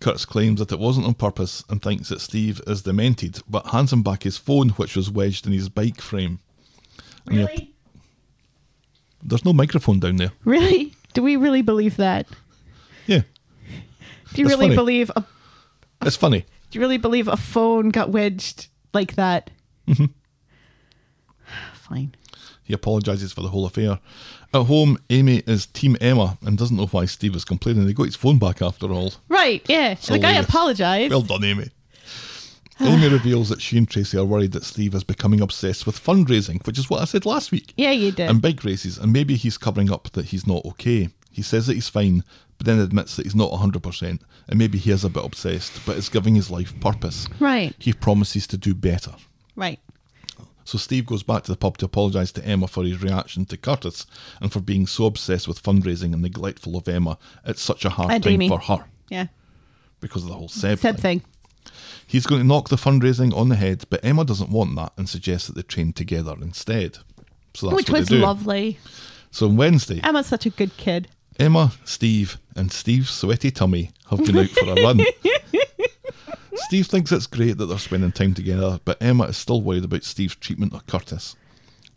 Curtis 0.02 0.26
claims 0.26 0.60
that 0.60 0.72
it 0.72 0.78
wasn't 0.80 1.08
on 1.08 1.14
purpose 1.14 1.64
and 1.70 1.82
thinks 1.82 2.10
that 2.10 2.20
Steve 2.20 2.62
is 2.68 2.82
demented, 2.82 3.40
but 3.50 3.68
hands 3.68 3.94
him 3.94 4.04
back 4.04 4.24
his 4.24 4.38
phone, 4.38 4.70
which 4.72 4.96
was 4.96 5.10
wedged 5.10 5.48
in 5.48 5.54
his 5.54 5.70
bike 5.70 6.02
frame. 6.02 6.40
Really? 7.26 7.75
There's 9.26 9.46
no 9.46 9.54
microphone 9.54 10.00
down 10.00 10.18
there. 10.18 10.32
Really? 10.44 10.94
Do 11.14 11.24
we 11.24 11.36
really 11.36 11.62
believe 11.62 11.98
that? 11.98 12.28
Yeah, 13.08 13.22
Do 14.34 14.42
you 14.42 14.48
That's 14.48 14.58
really 14.60 14.66
funny. 14.68 14.76
believe 14.76 15.12
a 15.16 15.24
it's 16.02 16.16
funny. 16.16 16.42
Do 16.72 16.78
you 16.78 16.82
really 16.82 16.98
believe 16.98 17.28
a 17.28 17.38
phone 17.38 17.90
got 17.90 18.10
wedged 18.12 18.68
like 18.94 19.16
that? 19.16 19.50
Mm-hmm. 19.88 20.06
Fine. 21.74 22.16
He 22.64 22.74
apologises 22.74 23.32
for 23.32 23.42
the 23.42 23.50
whole 23.50 23.66
affair. 23.66 24.00
At 24.54 24.64
home, 24.64 24.98
Amy 25.10 25.44
is 25.46 25.68
Team 25.68 25.96
Emma 26.02 26.38
and 26.44 26.58
doesn't 26.58 26.76
know 26.76 26.88
why 26.88 27.06
Steve 27.06 27.36
is 27.36 27.46
complaining. 27.46 27.86
He 27.88 27.94
got 27.94 28.06
his 28.06 28.16
phone 28.16 28.40
back 28.40 28.62
after 28.62 28.92
all. 28.92 29.14
Right, 29.30 29.64
yeah. 29.70 29.96
So 29.96 30.14
like 30.14 30.24
I 30.24 30.28
hilarious. 30.30 30.50
apologize. 30.50 31.10
Well 31.12 31.22
done, 31.22 31.44
Amy. 31.44 31.70
Amy 32.82 33.08
ah. 33.08 33.12
reveals 33.12 33.50
that 33.50 33.62
she 33.62 33.78
and 33.78 33.90
Tracy 33.90 34.18
are 34.18 34.26
worried 34.26 34.52
that 34.52 34.64
Steve 34.66 34.94
is 34.96 35.04
becoming 35.04 35.40
obsessed 35.42 35.86
with 35.86 36.04
fundraising, 36.04 36.66
which 36.68 36.78
is 36.78 36.90
what 36.90 37.02
I 37.02 37.06
said 37.06 37.26
last 37.26 37.52
week. 37.52 37.74
yeah, 37.78 37.92
you 37.92 38.12
did. 38.12 38.30
and 38.30 38.42
bike 38.42 38.64
races, 38.64 38.98
and 38.98 39.14
maybe 39.14 39.36
he's 39.36 39.58
covering 39.58 39.92
up 39.92 40.10
that 40.14 40.26
he's 40.28 40.46
not 40.46 40.66
okay. 40.66 41.10
He 41.32 41.42
says 41.42 41.68
that 41.68 41.74
he's 41.76 41.90
fine, 41.90 42.24
but 42.58 42.66
then 42.66 42.80
admits 42.80 43.16
that 43.16 43.26
he's 43.26 43.36
not 43.36 43.52
100%, 43.52 44.02
and 44.48 44.58
maybe 44.60 44.78
he 44.78 44.92
is 44.92 45.04
a 45.06 45.10
bit 45.10 45.24
obsessed, 45.24 45.86
but 45.86 45.98
it's 45.98 46.10
giving 46.10 46.36
his 46.36 46.50
life 46.52 46.78
purpose. 46.80 47.28
right, 47.40 47.74
He 47.80 47.94
promises 47.94 48.46
to 48.48 48.58
do 48.58 48.74
better. 48.76 49.14
right. 49.56 49.80
So 50.68 50.80
Steve 50.80 51.06
goes 51.06 51.22
back 51.22 51.44
to 51.44 51.52
the 51.52 51.58
pub 51.58 51.78
to 51.78 51.86
apologise 51.86 52.32
to 52.32 52.44
Emma 52.44 52.68
for 52.68 52.84
his 52.84 53.00
reaction 53.00 53.46
to 53.46 53.56
Curtis 53.58 54.08
and 54.42 54.52
for 54.52 54.60
being 54.62 54.88
so 54.88 55.06
obsessed 55.06 55.48
with 55.48 55.62
fundraising 55.62 56.12
and 56.12 56.24
neglectful 56.24 56.76
of 56.76 56.88
Emma 56.88 57.20
It's 57.46 57.62
such 57.62 57.86
a 57.86 57.90
hard 57.92 58.12
And 58.12 58.24
time 58.24 58.34
Amy. 58.34 58.48
for 58.50 58.58
her 58.58 58.86
Yeah. 59.12 59.28
because 60.02 60.24
of 60.24 60.30
the 60.30 60.34
whole 60.36 60.48
Seb, 60.50 60.80
Seb 60.80 60.96
thing. 60.96 61.20
thing. 61.20 61.30
He's 62.08 62.26
going 62.26 62.42
to 62.42 62.48
knock 62.48 62.70
the 62.70 62.76
fundraising 62.76 63.36
on 63.36 63.50
the 63.50 63.56
head, 63.56 63.84
but 63.90 64.04
Emma 64.04 64.24
doesn't 64.26 64.50
want 64.50 64.76
that 64.76 64.94
and 64.98 65.08
suggests 65.10 65.48
that 65.48 65.56
they 65.56 65.62
train 65.64 65.94
together 65.94 66.36
instead. 66.42 66.98
So 67.54 67.68
that's 67.68 67.76
Which 67.76 67.90
what 67.90 68.00
was 68.00 68.10
they 68.10 68.18
do. 68.18 68.22
lovely. 68.22 68.80
So 69.32 69.48
on 69.48 69.58
Wednesday, 69.58 70.00
Emma's 70.04 70.28
such 70.28 70.46
a 70.46 70.50
good 70.50 70.76
kid. 70.78 71.08
Emma, 71.40 71.74
Steve, 71.84 72.38
and 72.56 72.72
Steve's 72.72 73.10
sweaty 73.10 73.52
tummy 73.52 73.92
have 74.10 74.24
been 74.26 74.38
out 74.38 74.50
for 74.50 74.66
a 74.70 74.76
run. 74.82 75.02
Steve 76.56 76.88
thinks 76.88 77.12
it's 77.12 77.28
great 77.28 77.58
that 77.58 77.66
they're 77.66 77.78
spending 77.78 78.12
time 78.14 78.34
together, 78.34 78.80
but 78.86 79.02
Emma 79.02 79.26
is 79.26 79.38
still 79.38 79.62
worried 79.62 79.84
about 79.84 80.04
Steve's 80.04 80.36
treatment 80.36 80.74
of 80.74 80.86
Curtis. 80.88 81.36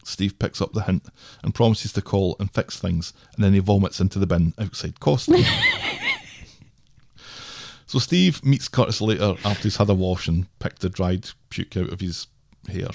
Steve 0.04 0.38
picks 0.38 0.60
up 0.60 0.72
the 0.72 0.82
hint 0.82 1.04
and 1.44 1.54
promises 1.54 1.92
to 1.92 2.02
call 2.02 2.34
and 2.40 2.52
fix 2.52 2.78
things, 2.78 3.12
and 3.36 3.44
then 3.44 3.52
he 3.52 3.60
vomits 3.60 4.00
into 4.00 4.18
the 4.18 4.26
bin 4.26 4.54
outside 4.58 4.98
Costa. 5.00 5.32
so 7.88 7.98
Steve 7.98 8.44
meets 8.44 8.68
Curtis 8.68 9.00
later 9.00 9.34
after 9.44 9.64
he's 9.64 9.76
had 9.78 9.88
a 9.90 9.94
wash 9.94 10.28
and 10.28 10.46
picked 10.60 10.82
the 10.82 10.88
dried 10.88 11.30
puke 11.50 11.76
out 11.76 11.88
of 11.92 12.00
his 12.00 12.28
hair. 12.68 12.88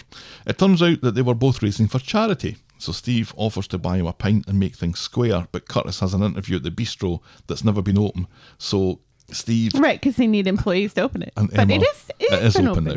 It 0.46 0.58
turns 0.58 0.82
out 0.82 1.02
that 1.02 1.16
they 1.16 1.22
were 1.22 1.34
both 1.34 1.62
racing 1.62 1.88
for 1.88 2.00
charity. 2.00 2.58
So 2.78 2.92
Steve 2.92 3.34
offers 3.36 3.68
to 3.70 3.78
buy 3.78 3.98
him 3.98 4.06
a 4.08 4.14
pint 4.14 4.48
and 4.48 4.60
make 4.60 4.76
things 4.76 5.00
square, 5.00 5.48
but 5.52 5.68
Curtis 5.68 6.00
has 6.02 6.14
an 6.14 6.22
interview 6.24 6.58
at 6.58 6.64
the 6.64 6.72
bistro 6.72 7.22
that's 7.48 7.64
never 7.64 7.82
been 7.82 7.98
open. 7.98 8.28
So 8.58 9.00
Steve 9.32 9.74
Right, 9.74 10.00
because 10.00 10.18
they 10.18 10.28
need 10.28 10.48
employees 10.48 10.94
to 10.94 11.02
open 11.02 11.24
it. 11.24 11.34
and 11.36 11.50
but 11.50 11.60
Emma, 11.62 11.74
it 11.76 11.82
is, 11.84 12.12
it 12.20 12.44
is, 12.44 12.56
been 12.56 12.68
open, 12.68 12.84
now. 12.84 12.96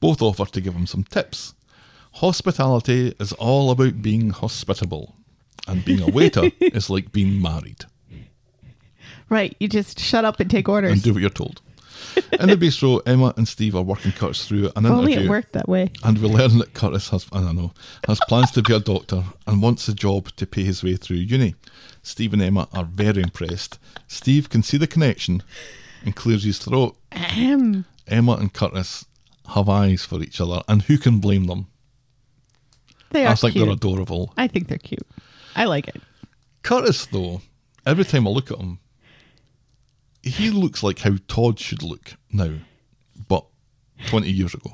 Both 0.00 0.22
offer 0.22 0.46
to 0.46 0.60
give 0.60 0.74
him 0.74 0.86
some 0.86 1.04
tips. 1.04 1.54
Hospitality 2.14 3.14
is 3.20 3.32
all 3.34 3.70
about 3.70 4.02
being 4.02 4.30
hospitable, 4.30 5.14
and 5.68 5.84
being 5.84 6.00
a 6.02 6.10
waiter 6.10 6.50
is 6.60 6.90
like 6.90 7.12
being 7.12 7.40
married. 7.40 7.84
Right, 9.32 9.56
you 9.60 9.66
just 9.66 9.98
shut 9.98 10.26
up 10.26 10.40
and 10.40 10.50
take 10.50 10.68
orders. 10.68 10.92
and 10.92 11.02
do 11.02 11.14
what 11.14 11.22
you're 11.22 11.30
told. 11.30 11.62
In 12.38 12.48
the 12.50 12.56
bistro, 12.56 13.00
Emma 13.06 13.32
and 13.38 13.48
Steve 13.48 13.74
are 13.74 13.80
working 13.82 14.12
Curtis 14.12 14.46
through 14.46 14.70
an 14.76 14.84
if 14.84 14.90
only 14.92 15.12
interview, 15.12 15.28
it 15.28 15.30
worked 15.30 15.52
that 15.54 15.66
way. 15.70 15.90
and 16.04 16.18
we 16.18 16.28
learn 16.28 16.58
that 16.58 16.74
Curtis 16.74 17.08
has, 17.08 17.26
I 17.32 17.40
don't 17.40 17.56
know, 17.56 17.72
has 18.06 18.20
plans 18.28 18.50
to 18.50 18.62
be 18.62 18.74
a 18.74 18.78
doctor 18.80 19.24
and 19.46 19.62
wants 19.62 19.88
a 19.88 19.94
job 19.94 20.28
to 20.36 20.46
pay 20.46 20.64
his 20.64 20.84
way 20.84 20.96
through 20.96 21.16
uni. 21.16 21.54
Steve 22.02 22.34
and 22.34 22.42
Emma 22.42 22.68
are 22.74 22.84
very 22.84 23.22
impressed. 23.22 23.78
Steve 24.06 24.50
can 24.50 24.62
see 24.62 24.76
the 24.76 24.86
connection 24.86 25.42
and 26.04 26.14
clears 26.14 26.44
his 26.44 26.58
throat. 26.58 26.94
Ahem. 27.12 27.86
Emma 28.08 28.32
and 28.32 28.52
Curtis 28.52 29.06
have 29.54 29.70
eyes 29.70 30.04
for 30.04 30.20
each 30.22 30.42
other, 30.42 30.60
and 30.68 30.82
who 30.82 30.98
can 30.98 31.20
blame 31.20 31.44
them? 31.44 31.68
They 33.12 33.24
are 33.24 33.32
I 33.32 33.34
think 33.36 33.54
cute. 33.54 33.64
they're 33.64 33.72
adorable. 33.74 34.34
I 34.36 34.46
think 34.46 34.68
they're 34.68 34.76
cute. 34.76 35.06
I 35.56 35.64
like 35.64 35.88
it. 35.88 36.02
Curtis, 36.62 37.06
though, 37.06 37.40
every 37.86 38.04
time 38.04 38.26
I 38.26 38.30
look 38.30 38.50
at 38.50 38.58
him, 38.58 38.78
he 40.22 40.50
looks 40.50 40.82
like 40.82 41.00
how 41.00 41.16
Todd 41.28 41.58
should 41.58 41.82
look 41.82 42.14
now, 42.30 42.52
but 43.28 43.44
20 44.06 44.30
years 44.30 44.54
ago. 44.54 44.72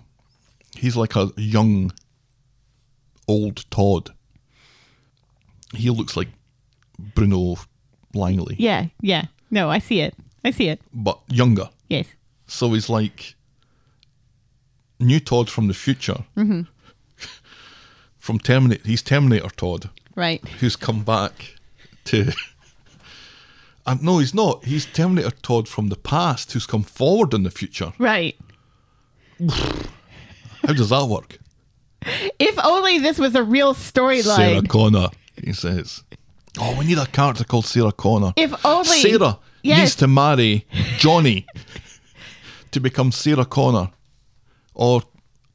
He's 0.77 0.97
like 0.97 1.17
a 1.17 1.33
young, 1.37 1.93
old 3.27 3.69
Todd. 3.71 4.11
He 5.75 5.91
looks 5.91 6.17
like 6.17 6.29
Bruno 6.99 7.57
Langley, 8.15 8.57
Yeah, 8.59 8.87
yeah. 9.01 9.27
No, 9.51 9.71
I 9.71 9.79
see 9.79 10.01
it. 10.01 10.15
I 10.45 10.51
see 10.51 10.69
it. 10.69 10.81
but 10.93 11.19
younger. 11.29 11.69
Yes. 11.89 12.07
So 12.47 12.73
he's 12.75 12.89
like 12.89 13.35
new 15.01 15.21
Todd 15.21 15.49
from 15.51 15.69
the 15.69 15.75
future. 15.75 16.25
Mm-hmm. 16.37 16.63
From 18.19 18.39
Terminator, 18.39 18.83
he's 18.87 19.01
Terminator 19.03 19.49
Todd. 19.49 19.89
Right. 20.15 20.47
who's 20.61 20.77
come 20.77 21.03
back 21.03 21.55
to. 22.05 22.33
Um, 23.89 23.99
no, 24.03 24.19
he's 24.19 24.35
not. 24.35 24.65
He's 24.67 24.85
Terminator 24.85 25.31
Todd 25.31 25.67
from 25.67 25.89
the 25.89 25.97
past 25.97 26.53
who's 26.53 26.67
come 26.67 26.83
forward 26.83 27.33
in 27.33 27.43
the 27.43 27.51
future. 27.51 27.93
Right. 27.99 28.37
How 29.49 30.73
does 30.75 30.91
that 30.91 31.07
work? 31.07 31.39
If 32.39 32.59
only 32.65 32.99
this 32.99 33.19
was 33.19 33.35
a 33.35 33.43
real 33.43 33.75
storyline. 33.75 34.37
Sarah. 34.37 34.63
Connor, 34.63 35.09
he 35.43 35.53
says. 35.55 36.03
Oh, 36.61 36.79
we 36.79 36.85
need 36.85 36.99
a 36.99 37.07
character 37.07 37.45
called 37.45 37.65
Sarah 37.65 37.93
Connor. 37.93 38.33
If 38.37 38.53
only 38.65 38.85
Sarah 39.01 39.39
Yes. 39.63 39.79
needs 39.79 39.95
to 39.97 40.07
marry 40.07 40.67
Johnny 40.99 41.47
to 42.73 42.81
become 42.81 43.11
Sarah 43.11 43.45
Connor 43.47 43.91
or 44.75 45.03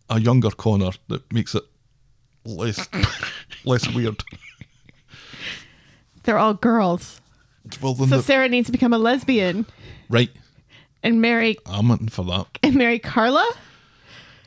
a 0.10 0.20
younger 0.20 0.50
Connor 0.50 0.92
that 1.08 1.32
makes 1.32 1.54
it 1.56 1.64
less 2.46 2.90
less 3.64 3.88
weird. 3.94 4.24
They're 6.24 6.38
all 6.40 6.54
girls. 6.56 7.22
Well, 7.82 7.94
then 7.94 8.10
So 8.10 8.18
the- 8.18 8.24
Sarah 8.24 8.50
needs 8.50 8.66
to 8.68 8.72
become 8.72 8.94
a 8.94 8.98
lesbian 8.98 9.66
right, 10.10 10.30
and 11.02 11.22
marry 11.22 11.58
I'm 11.66 11.90
in 11.92 12.10
for 12.10 12.26
that. 12.26 12.48
and 12.64 12.76
marry 12.76 13.00
Carla. 13.00 13.50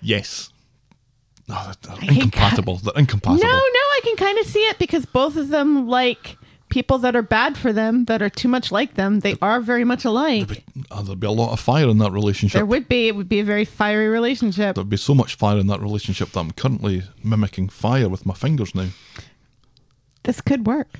Yes. 0.02 0.50
No, 1.48 1.72
they're, 1.82 1.96
they're 1.96 2.10
incompatible. 2.10 2.76
They're 2.78 2.92
incompatible. 2.96 3.42
No, 3.42 3.52
no, 3.52 3.58
I 3.58 4.00
can 4.02 4.16
kind 4.16 4.38
of 4.38 4.46
see 4.46 4.60
it 4.66 4.78
because 4.78 5.06
both 5.06 5.36
of 5.36 5.48
them 5.48 5.86
like 5.88 6.36
people 6.68 6.98
that 6.98 7.14
are 7.14 7.22
bad 7.22 7.56
for 7.56 7.72
them, 7.72 8.04
that 8.06 8.20
are 8.20 8.28
too 8.28 8.48
much 8.48 8.72
like 8.72 8.94
them, 8.94 9.20
they 9.20 9.36
are 9.40 9.60
very 9.60 9.84
much 9.84 10.04
alike. 10.04 10.64
Uh, 10.90 11.02
there'd 11.02 11.20
be 11.20 11.26
a 11.26 11.30
lot 11.30 11.52
of 11.52 11.60
fire 11.60 11.88
in 11.88 11.98
that 11.98 12.10
relationship. 12.10 12.58
There 12.58 12.66
would 12.66 12.88
be. 12.88 13.06
It 13.08 13.14
would 13.14 13.28
be 13.28 13.38
a 13.40 13.44
very 13.44 13.64
fiery 13.64 14.08
relationship. 14.08 14.74
There'd 14.74 14.90
be 14.90 14.96
so 14.96 15.14
much 15.14 15.36
fire 15.36 15.58
in 15.58 15.68
that 15.68 15.80
relationship 15.80 16.32
that 16.32 16.40
I'm 16.40 16.50
currently 16.50 17.04
mimicking 17.22 17.68
fire 17.68 18.08
with 18.08 18.26
my 18.26 18.34
fingers 18.34 18.74
now. 18.74 18.88
This 20.24 20.40
could 20.40 20.66
work. 20.66 20.98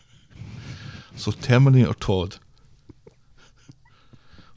So 1.16 1.32
Terminator 1.32 1.94
Todd 1.94 2.36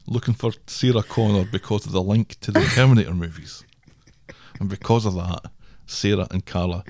looking 0.06 0.34
for 0.34 0.52
Sarah 0.66 1.02
Connor 1.02 1.44
because 1.44 1.86
of 1.86 1.92
the 1.92 2.02
link 2.02 2.38
to 2.40 2.52
the 2.52 2.60
Terminator 2.74 3.14
movies. 3.14 3.64
And 4.58 4.68
because 4.68 5.06
of 5.06 5.14
that, 5.14 5.50
Sarah 5.86 6.26
and 6.30 6.44
Carla 6.44 6.84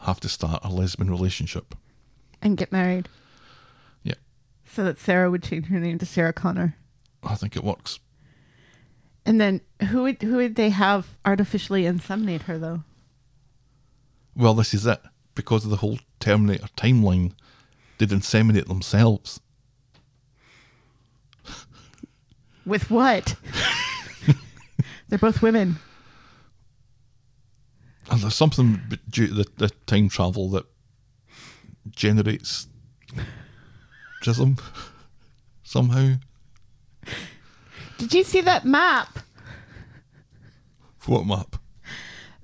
have 0.00 0.20
to 0.20 0.28
start 0.28 0.64
a 0.64 0.70
lesbian 0.70 1.10
relationship. 1.10 1.74
And 2.42 2.56
get 2.56 2.72
married. 2.72 3.08
Yeah, 4.02 4.14
So 4.66 4.84
that 4.84 4.98
Sarah 4.98 5.30
would 5.30 5.42
change 5.42 5.66
her 5.66 5.78
name 5.78 5.98
to 5.98 6.06
Sarah 6.06 6.32
Connor. 6.32 6.76
I 7.22 7.34
think 7.34 7.56
it 7.56 7.64
works. 7.64 8.00
And 9.26 9.40
then 9.40 9.62
who 9.88 10.02
would 10.02 10.20
who 10.20 10.36
would 10.36 10.56
they 10.56 10.68
have 10.68 11.16
artificially 11.24 11.84
inseminate 11.84 12.42
her 12.42 12.58
though? 12.58 12.84
Well, 14.36 14.54
this 14.54 14.74
is 14.74 14.86
it. 14.86 15.00
Because 15.34 15.64
of 15.64 15.70
the 15.70 15.78
whole 15.78 15.98
Terminator 16.20 16.68
timeline, 16.76 17.32
they'd 17.98 18.10
inseminate 18.10 18.66
themselves. 18.66 19.40
With 22.66 22.90
what? 22.90 23.36
They're 25.08 25.18
both 25.18 25.42
women. 25.42 25.76
And 28.10 28.20
there's 28.20 28.34
something 28.34 28.80
due 29.08 29.28
to 29.28 29.34
the, 29.34 29.46
the 29.56 29.70
time 29.86 30.08
travel 30.08 30.48
that 30.50 30.66
generates 31.90 32.68
jism 34.22 34.60
somehow. 35.62 36.14
Did 37.98 38.14
you 38.14 38.24
see 38.24 38.40
that 38.40 38.64
map? 38.64 39.18
What 41.06 41.26
map? 41.26 41.56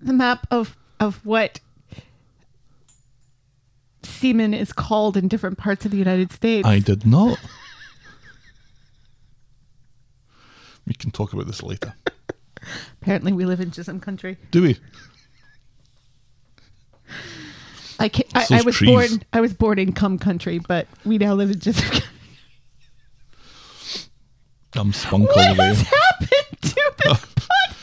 The 0.01 0.13
map 0.13 0.47
of 0.51 0.77
of 0.99 1.25
what 1.25 1.61
semen 4.03 4.55
is 4.55 4.73
called 4.73 5.17
in 5.17 5.29
different 5.29 5.59
parts 5.59 5.85
of 5.85 5.91
the 5.91 5.97
United 5.99 6.33
States. 6.33 6.67
I 6.67 6.79
did 6.79 7.07
not. 7.07 7.39
We 10.87 10.95
can 10.95 11.11
talk 11.13 11.33
about 11.33 11.47
this 11.47 11.63
later. 11.63 11.95
Apparently, 13.01 13.33
we 13.33 13.45
live 13.45 13.61
in 13.61 13.71
Chisholm 13.71 14.01
country. 14.01 14.39
Do 14.51 14.63
we? 14.63 14.77
I, 18.01 18.09
ca 18.09 18.25
I, 18.35 18.47
I 18.51 18.63
was 18.63 18.75
trees. 18.75 18.91
born. 18.91 19.23
I 19.33 19.41
was 19.41 19.53
born 19.55 19.79
in 19.79 19.93
Cum 19.93 20.19
country, 20.19 20.59
but 20.59 20.89
we 21.05 21.19
now 21.19 21.35
live 21.35 21.51
in 21.51 21.61
Chisholm. 21.61 21.89
country. 21.91 22.09
I'm 24.75 24.93
spunk 24.93 25.29
all 25.37 25.55
the 25.55 25.61
way. 25.61 25.69
What 25.69 25.77
has 25.77 25.83
happened 25.83 26.63
to 26.63 26.93
this 27.05 27.25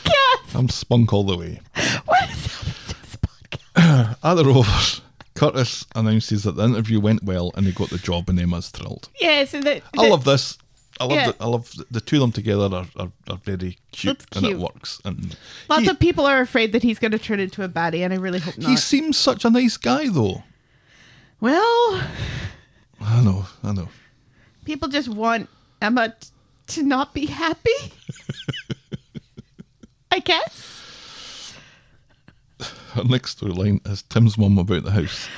podcast? 0.04 0.54
I'm 0.58 0.68
spunk 0.68 1.12
all 1.12 1.24
the 1.24 1.36
way. 1.38 1.60
What 2.04 2.20
has 2.20 2.46
happened 2.46 2.74
to 2.88 3.00
this 3.00 3.16
podcast? 3.76 4.36
The 4.36 4.44
Rovers, 4.44 4.97
Curtis 5.38 5.86
announces 5.94 6.42
that 6.44 6.56
the 6.56 6.64
interview 6.64 6.98
went 7.00 7.22
well 7.22 7.52
and 7.54 7.66
he 7.66 7.72
got 7.72 7.90
the 7.90 7.98
job 7.98 8.28
and 8.28 8.40
Emma's 8.40 8.68
thrilled. 8.68 9.08
Yeah, 9.20 9.44
so 9.44 9.60
that, 9.60 9.82
I 9.96 10.08
love 10.08 10.24
this. 10.24 10.58
I 11.00 11.04
love 11.04 11.12
Yeah. 11.16 11.30
the, 11.30 11.42
I 11.42 11.46
love 11.46 11.70
the, 11.76 11.86
the 11.92 12.00
two 12.00 12.16
of 12.16 12.20
them 12.22 12.32
together 12.32 12.64
are, 12.74 12.86
are, 12.96 13.12
are 13.28 13.36
very 13.44 13.78
cute 13.92 14.24
and 14.34 14.44
it 14.44 14.58
works. 14.58 15.00
And 15.04 15.36
lots 15.68 15.82
he, 15.84 15.88
of 15.90 15.98
people 16.00 16.26
are 16.26 16.40
afraid 16.40 16.72
that 16.72 16.82
he's 16.82 16.98
going 16.98 17.12
to 17.12 17.18
turn 17.20 17.38
into 17.40 17.62
a 17.62 17.68
baddie, 17.68 18.02
and 18.04 18.12
I 18.12 18.16
really 18.16 18.40
hope 18.40 18.58
not. 18.58 18.68
he 18.68 18.76
seems 18.76 19.16
such 19.16 19.44
a 19.44 19.50
nice 19.50 19.76
guy 19.76 20.08
though. 20.08 20.42
well, 21.40 22.02
I 23.00 23.22
know, 23.22 23.46
I 23.62 23.72
know. 23.72 23.88
people 24.64 24.88
just 24.88 25.08
want 25.08 25.48
Emma 25.80 26.08
t- 26.18 26.28
to 26.68 26.82
not 26.82 27.14
be 27.14 27.26
happy. 27.26 27.70
I 30.10 30.18
guess. 30.18 30.82
Her 32.92 33.04
next 33.04 33.38
storyline 33.38 33.86
is 33.86 34.02
Tim's 34.02 34.38
mum 34.38 34.56
about 34.58 34.82
the 34.82 34.90
house. 34.90 35.28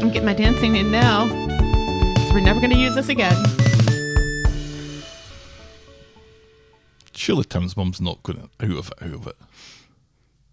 I'm 0.00 0.10
getting 0.10 0.24
my 0.24 0.34
dancing 0.34 0.76
in 0.76 0.92
now. 0.92 1.26
we're 2.32 2.40
never 2.40 2.60
going 2.60 2.70
to 2.72 2.78
use 2.78 2.94
this 2.94 3.08
again. 3.08 3.34
Surely 7.12 7.44
Tim's 7.44 7.76
mum's 7.76 8.00
not 8.00 8.22
going 8.22 8.38
to 8.38 8.44
out 8.64 8.78
of 8.78 8.88
it, 8.88 9.02
out 9.02 9.14
of 9.14 9.26
it. 9.26 9.36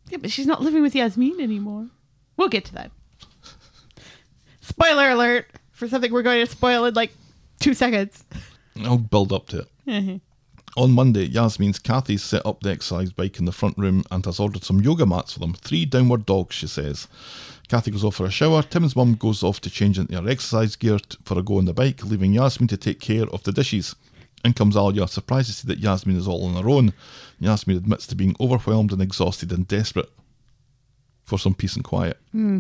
Yeah, 0.10 0.18
but 0.18 0.32
she's 0.32 0.48
not 0.48 0.62
living 0.62 0.82
with 0.82 0.96
Yasmin 0.96 1.40
anymore. 1.40 1.88
We'll 2.36 2.50
get 2.50 2.66
to 2.66 2.74
that. 2.74 2.92
Spoiler 4.62 5.12
alert 5.12 5.48
for 5.72 5.88
something 5.88 6.12
we're 6.12 6.24
going 6.24 6.44
to 6.46 6.52
spoil 6.52 6.86
in 6.86 6.96
like 6.96 7.12
two 7.60 7.76
seconds. 7.76 8.24
I'll 8.84 8.98
build 8.98 9.32
up 9.32 9.48
to 9.50 9.60
it. 9.60 9.68
Uh-huh. 9.88 10.18
On 10.78 10.92
Monday, 10.92 11.26
Yasmin's 11.26 11.80
Kathy's 11.80 12.24
set 12.24 12.46
up 12.46 12.62
the 12.62 12.72
exercise 12.72 13.12
bike 13.12 13.40
in 13.40 13.46
the 13.46 13.52
front 13.52 13.78
room 13.78 14.04
and 14.10 14.26
has 14.26 14.40
ordered 14.40 14.64
some 14.64 14.80
yoga 14.80 15.06
mats 15.06 15.34
for 15.34 15.40
them. 15.40 15.54
Three 15.54 15.86
downward 15.86 16.26
dogs, 16.26 16.56
she 16.56 16.68
says. 16.68 17.10
Kathy 17.68 17.92
goes 17.92 18.06
off 18.06 18.16
for 18.16 18.26
a 18.26 18.32
shower. 18.32 18.64
Tim's 18.64 18.96
mum 18.96 19.16
goes 19.16 19.44
off 19.44 19.60
to 19.62 19.70
change 19.70 20.00
into 20.00 20.20
her 20.20 20.30
exercise 20.30 20.78
gear 20.78 21.00
for 21.26 21.38
a 21.38 21.44
go 21.44 21.58
on 21.58 21.66
the 21.66 21.74
bike, 21.74 22.06
leaving 22.06 22.34
Yasmin 22.34 22.70
to 22.70 22.78
take 22.78 23.02
care 23.02 23.28
of 23.28 23.44
the 23.44 23.52
dishes. 23.52 23.96
In 24.46 24.54
comes 24.54 24.78
Alia, 24.78 25.08
surprised 25.08 25.48
to 25.48 25.54
see 25.54 25.68
that 25.68 25.80
Yasmin 25.80 26.16
is 26.16 26.28
all 26.28 26.46
on 26.46 26.62
her 26.62 26.70
own. 26.70 26.94
Yasmin 27.40 27.78
admits 27.78 28.08
to 28.08 28.16
being 28.16 28.36
overwhelmed 28.40 28.94
and 28.94 29.02
exhausted 29.02 29.52
and 29.52 29.68
desperate 29.68 30.10
for 31.26 31.38
some 31.38 31.54
peace 31.54 31.76
and 31.76 31.84
quiet. 31.84 32.18
Hmm. 32.32 32.60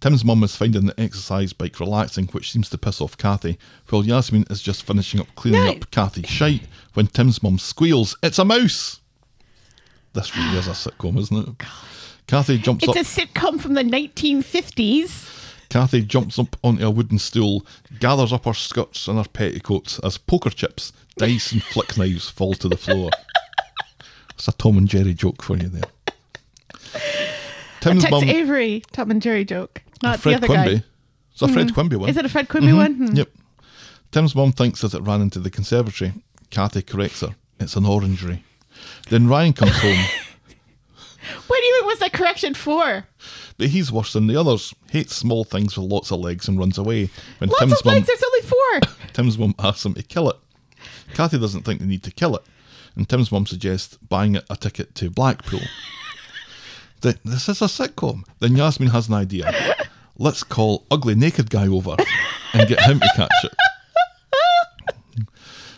Tim's 0.00 0.24
mum 0.24 0.44
is 0.44 0.54
finding 0.54 0.86
the 0.86 1.00
exercise 1.00 1.52
bike 1.52 1.80
relaxing, 1.80 2.26
which 2.28 2.52
seems 2.52 2.70
to 2.70 2.78
piss 2.78 3.00
off 3.00 3.16
Kathy, 3.18 3.58
while 3.88 4.04
Yasmin 4.04 4.44
is 4.48 4.62
just 4.62 4.84
finishing 4.84 5.18
up 5.20 5.26
cleaning 5.34 5.64
No. 5.64 5.70
up 5.72 5.90
Kathy's 5.90 6.28
shite 6.28 6.62
when 6.94 7.08
Tim's 7.08 7.42
mum 7.42 7.58
squeals, 7.58 8.16
It's 8.22 8.38
a 8.38 8.44
mouse! 8.44 9.00
This 10.12 10.36
really 10.36 10.56
is 10.58 10.68
a 10.68 10.70
sitcom, 10.70 11.18
isn't 11.18 11.48
it? 11.48 11.66
Kathy 12.28 12.58
jumps 12.58 12.84
It's 12.84 12.90
up 12.90 12.96
It's 12.96 13.18
a 13.18 13.20
sitcom 13.26 13.60
from 13.60 13.74
the 13.74 13.82
1950s. 13.82 15.34
Kathy 15.68 16.02
jumps 16.02 16.38
up 16.38 16.56
onto 16.62 16.86
a 16.86 16.90
wooden 16.90 17.18
stool, 17.18 17.66
gathers 17.98 18.32
up 18.32 18.44
her 18.46 18.54
skirts 18.54 19.08
and 19.08 19.18
her 19.18 19.28
petticoats 19.28 19.98
as 19.98 20.16
poker 20.16 20.50
chips, 20.50 20.92
dice 21.16 21.52
and 21.52 21.62
flick 21.62 21.96
knives 21.98 22.30
fall 22.30 22.54
to 22.54 22.68
the 22.68 22.76
floor. 22.76 23.10
It's 24.30 24.46
a 24.46 24.52
Tom 24.52 24.78
and 24.78 24.86
Jerry 24.88 25.14
joke 25.14 25.42
for 25.42 25.56
you 25.56 25.68
there. 25.68 25.82
Tim's 27.80 28.02
Tex 28.02 28.10
mum 28.10 28.24
Avery, 28.24 28.82
Tom 28.92 29.10
and 29.10 29.22
Jerry 29.22 29.44
joke. 29.44 29.82
Not 30.02 30.20
Fred 30.20 30.32
the 30.32 30.36
other 30.38 30.46
Quimby. 30.46 30.74
guy. 30.78 30.84
It's 31.32 31.42
a 31.42 31.48
Fred 31.48 31.72
Quimby 31.74 31.96
one. 31.96 32.08
Is 32.08 32.16
it 32.16 32.24
a 32.24 32.28
Fred 32.28 32.48
Quimby 32.48 32.72
one? 32.72 32.94
Hmm. 32.94 33.16
Yep. 33.16 33.28
Tim's 34.10 34.34
mum 34.34 34.52
thinks 34.52 34.80
that 34.80 34.94
it 34.94 35.00
ran 35.02 35.20
into 35.20 35.38
the 35.38 35.50
conservatory. 35.50 36.12
Kathy 36.50 36.82
corrects 36.82 37.20
her. 37.20 37.36
It's 37.60 37.76
an 37.76 37.84
orangery. 37.86 38.42
Then 39.10 39.28
Ryan 39.28 39.52
comes 39.52 39.72
home, 39.80 40.04
What 41.46 41.62
even 41.64 41.86
was 41.86 41.98
that 42.00 42.12
correction 42.12 42.54
for? 42.54 43.06
but 43.58 43.66
he's 43.68 43.90
worse 43.92 44.12
than 44.12 44.28
the 44.28 44.36
others. 44.36 44.72
Hates 44.90 45.14
small 45.16 45.44
things 45.44 45.76
with 45.76 45.90
lots 45.90 46.10
of 46.12 46.20
legs 46.20 46.46
and 46.48 46.58
runs 46.58 46.78
away. 46.78 47.10
When 47.38 47.50
Lots 47.50 47.60
Tim's 47.60 47.72
of 47.80 47.84
mum 47.84 47.94
legs. 47.94 48.06
There's 48.06 48.22
only 48.22 48.40
four. 48.42 48.96
Tim's 49.12 49.36
mum 49.38 49.54
asks 49.58 49.84
him 49.84 49.94
to 49.94 50.02
kill 50.02 50.30
it. 50.30 50.36
Kathy 51.14 51.38
doesn't 51.38 51.62
think 51.62 51.80
they 51.80 51.86
need 51.86 52.02
to 52.04 52.10
kill 52.12 52.36
it, 52.36 52.42
and 52.94 53.08
Tim's 53.08 53.32
mum 53.32 53.46
suggests 53.46 53.96
buying 53.96 54.36
it 54.36 54.44
a 54.48 54.56
ticket 54.56 54.94
to 54.96 55.10
Blackpool. 55.10 55.60
Th- 57.00 57.18
this 57.24 57.48
is 57.48 57.62
a 57.62 57.66
sitcom. 57.66 58.24
Then 58.40 58.56
Yasmin 58.56 58.90
has 58.90 59.08
an 59.08 59.14
idea. 59.14 59.52
Let's 60.16 60.42
call 60.42 60.84
ugly 60.90 61.14
naked 61.14 61.48
guy 61.50 61.68
over 61.68 61.96
and 62.52 62.68
get 62.68 62.80
him 62.80 62.98
to 63.00 63.08
catch 63.14 63.44
it. 63.44 63.52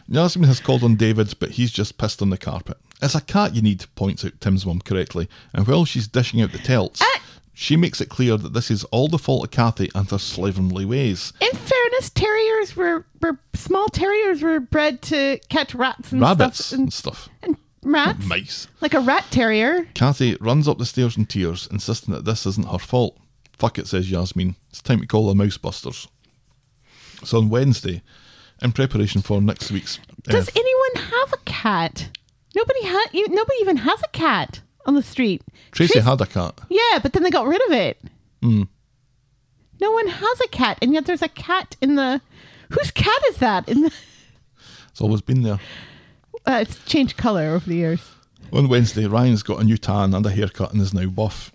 Yasmin 0.08 0.48
has 0.48 0.58
called 0.60 0.82
on 0.82 0.96
David, 0.96 1.34
but 1.38 1.50
he's 1.52 1.70
just 1.70 1.96
pissed 1.98 2.20
on 2.20 2.30
the 2.30 2.38
carpet. 2.38 2.76
It's 3.00 3.14
a 3.14 3.20
cat 3.20 3.54
you 3.54 3.62
need, 3.62 3.84
points 3.94 4.24
out 4.24 4.40
Tim's 4.40 4.66
mum 4.66 4.80
correctly, 4.80 5.28
and 5.54 5.66
while 5.66 5.84
she's 5.84 6.08
dishing 6.08 6.42
out 6.42 6.50
the 6.52 6.58
telts, 6.58 7.00
uh. 7.00 7.20
she 7.52 7.76
makes 7.76 8.00
it 8.00 8.08
clear 8.08 8.36
that 8.36 8.52
this 8.52 8.70
is 8.70 8.82
all 8.84 9.06
the 9.08 9.18
fault 9.18 9.44
of 9.44 9.50
Kathy 9.52 9.88
and 9.94 10.10
her 10.10 10.18
slovenly 10.18 10.84
ways. 10.84 11.32
In 11.40 11.52
fairness, 11.52 12.10
terriers 12.10 12.74
were, 12.74 13.06
were 13.20 13.38
small 13.54 13.88
terriers 13.88 14.42
were 14.42 14.58
bred 14.58 15.00
to 15.02 15.38
catch 15.48 15.74
rats 15.76 16.10
and 16.10 16.20
Rabbits 16.20 16.66
stuff 16.66 16.78
and 16.78 16.92
stuff. 16.92 17.28
and, 17.42 17.50
and 17.52 17.56
rats, 17.82 18.24
Mice. 18.26 18.68
like 18.80 18.94
a 18.94 19.00
rat 19.00 19.26
terrier. 19.30 19.86
Kathy 19.94 20.36
runs 20.40 20.68
up 20.68 20.78
the 20.78 20.86
stairs 20.86 21.16
in 21.16 21.26
tears, 21.26 21.68
insisting 21.70 22.14
that 22.14 22.24
this 22.24 22.46
isn't 22.46 22.68
her 22.68 22.78
fault. 22.78 23.16
Fuck 23.58 23.78
it, 23.78 23.86
says 23.86 24.10
Yasmin. 24.10 24.56
It's 24.70 24.80
time 24.82 25.00
to 25.00 25.06
call 25.06 25.26
the 25.26 25.34
Mousebusters. 25.44 26.08
So 27.24 27.38
on 27.38 27.48
Wednesday, 27.50 28.02
in 28.62 28.72
preparation 28.72 29.20
for 29.22 29.40
next 29.42 29.70
week's. 29.70 29.98
uh, 29.98 30.30
Does 30.32 30.48
anyone 30.56 31.10
have 31.10 31.32
a 31.32 31.38
cat? 31.44 32.08
Nobody 32.56 32.80
ha- 32.84 33.10
you- 33.12 33.28
Nobody 33.28 33.56
even 33.60 33.76
has 33.78 34.00
a 34.02 34.08
cat 34.08 34.60
on 34.86 34.94
the 34.94 35.02
street. 35.02 35.42
Tracy 35.72 35.94
Trace- 35.94 36.04
had 36.04 36.20
a 36.20 36.26
cat. 36.26 36.58
Yeah, 36.70 36.98
but 37.02 37.12
then 37.12 37.22
they 37.22 37.30
got 37.30 37.46
rid 37.46 37.60
of 37.66 37.72
it. 37.72 38.00
Hmm. 38.42 38.62
No 39.80 39.90
one 39.92 40.08
has 40.08 40.40
a 40.40 40.48
cat, 40.48 40.78
and 40.82 40.92
yet 40.94 41.04
there's 41.06 41.22
a 41.22 41.28
cat 41.28 41.76
in 41.80 41.94
the. 41.96 42.20
Whose 42.70 42.90
cat 42.90 43.18
is 43.30 43.36
that? 43.38 43.68
In 43.68 43.82
the. 43.82 43.92
It's 44.90 45.00
always 45.00 45.20
been 45.22 45.42
there. 45.42 45.60
Uh, 46.46 46.58
it's 46.62 46.82
changed 46.84 47.16
color 47.16 47.48
over 47.50 47.68
the 47.68 47.76
years. 47.76 48.00
On 48.52 48.68
Wednesday, 48.68 49.06
Ryan's 49.06 49.42
got 49.42 49.60
a 49.60 49.64
new 49.64 49.76
tan 49.76 50.14
and 50.14 50.24
a 50.26 50.30
haircut 50.30 50.72
and 50.72 50.80
is 50.82 50.94
now 50.94 51.06
buff. 51.06 51.52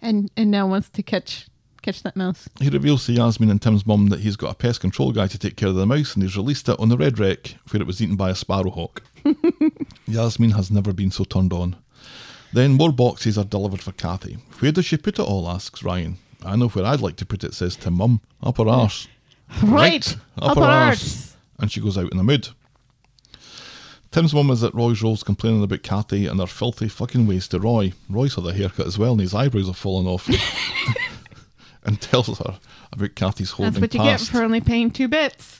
and 0.00 0.30
and 0.36 0.50
now 0.50 0.66
wants 0.66 0.88
to 0.90 1.02
catch 1.02 1.46
catch 1.82 2.02
that 2.02 2.16
mouse. 2.16 2.48
He 2.60 2.70
reveals 2.70 3.04
to 3.06 3.12
Yasmin 3.12 3.50
and 3.50 3.60
Tim's 3.60 3.86
mum 3.86 4.08
that 4.08 4.20
he's 4.20 4.36
got 4.36 4.50
a 4.52 4.54
pest 4.54 4.80
control 4.80 5.12
guy 5.12 5.26
to 5.26 5.38
take 5.38 5.56
care 5.56 5.68
of 5.68 5.74
the 5.74 5.84
mouse 5.84 6.14
and 6.14 6.22
he's 6.22 6.36
released 6.36 6.66
it 6.70 6.80
on 6.80 6.88
the 6.88 6.96
Red 6.96 7.18
Rec 7.18 7.56
where 7.70 7.82
it 7.82 7.86
was 7.86 8.00
eaten 8.00 8.16
by 8.16 8.30
a 8.30 8.34
sparrowhawk. 8.34 9.02
Yasmin 10.06 10.52
has 10.52 10.70
never 10.70 10.92
been 10.94 11.10
so 11.10 11.24
turned 11.24 11.52
on. 11.52 11.76
Then 12.54 12.72
more 12.72 12.92
boxes 12.92 13.36
are 13.36 13.44
delivered 13.44 13.82
for 13.82 13.92
Kathy. 13.92 14.38
Where 14.60 14.72
does 14.72 14.86
she 14.86 14.96
put 14.96 15.18
it 15.18 15.22
all? 15.22 15.48
asks 15.48 15.82
Ryan. 15.82 16.16
I 16.42 16.56
know 16.56 16.68
where 16.68 16.84
I'd 16.86 17.00
like 17.00 17.16
to 17.16 17.26
put 17.26 17.44
it, 17.44 17.52
says 17.54 17.76
Tim 17.76 17.94
Mum. 17.94 18.20
Up 18.42 18.58
her 18.58 18.68
arse. 18.68 19.08
Right, 19.62 20.16
up, 20.38 20.56
her 20.56 20.62
arse. 20.62 21.36
And 21.58 21.70
she 21.70 21.80
goes 21.80 21.98
out 21.98 22.12
in 22.12 22.18
a 22.18 22.24
mood. 22.24 22.48
Tim's 24.14 24.32
mum 24.32 24.48
is 24.52 24.62
at 24.62 24.72
Roy's 24.76 25.02
Rolls 25.02 25.24
complaining 25.24 25.64
about 25.64 25.82
Kathy 25.82 26.28
and 26.28 26.38
her 26.38 26.46
filthy 26.46 26.86
fucking 26.86 27.26
ways 27.26 27.48
to 27.48 27.58
Roy. 27.58 27.94
Roy's 28.08 28.36
had 28.36 28.46
a 28.46 28.52
haircut 28.52 28.86
as 28.86 28.96
well 28.96 29.10
and 29.10 29.20
his 29.20 29.34
eyebrows 29.34 29.66
have 29.66 29.76
fallen 29.76 30.06
off. 30.06 30.28
and 31.84 32.00
tells 32.00 32.38
her 32.38 32.60
about 32.92 33.16
Kathy's 33.16 33.50
holding 33.50 33.72
That's 33.72 33.80
what 33.80 33.92
you 33.92 33.98
past. 33.98 34.30
get 34.30 34.38
for 34.38 34.44
only 34.44 34.60
paying 34.60 34.92
two 34.92 35.08
bits. 35.08 35.58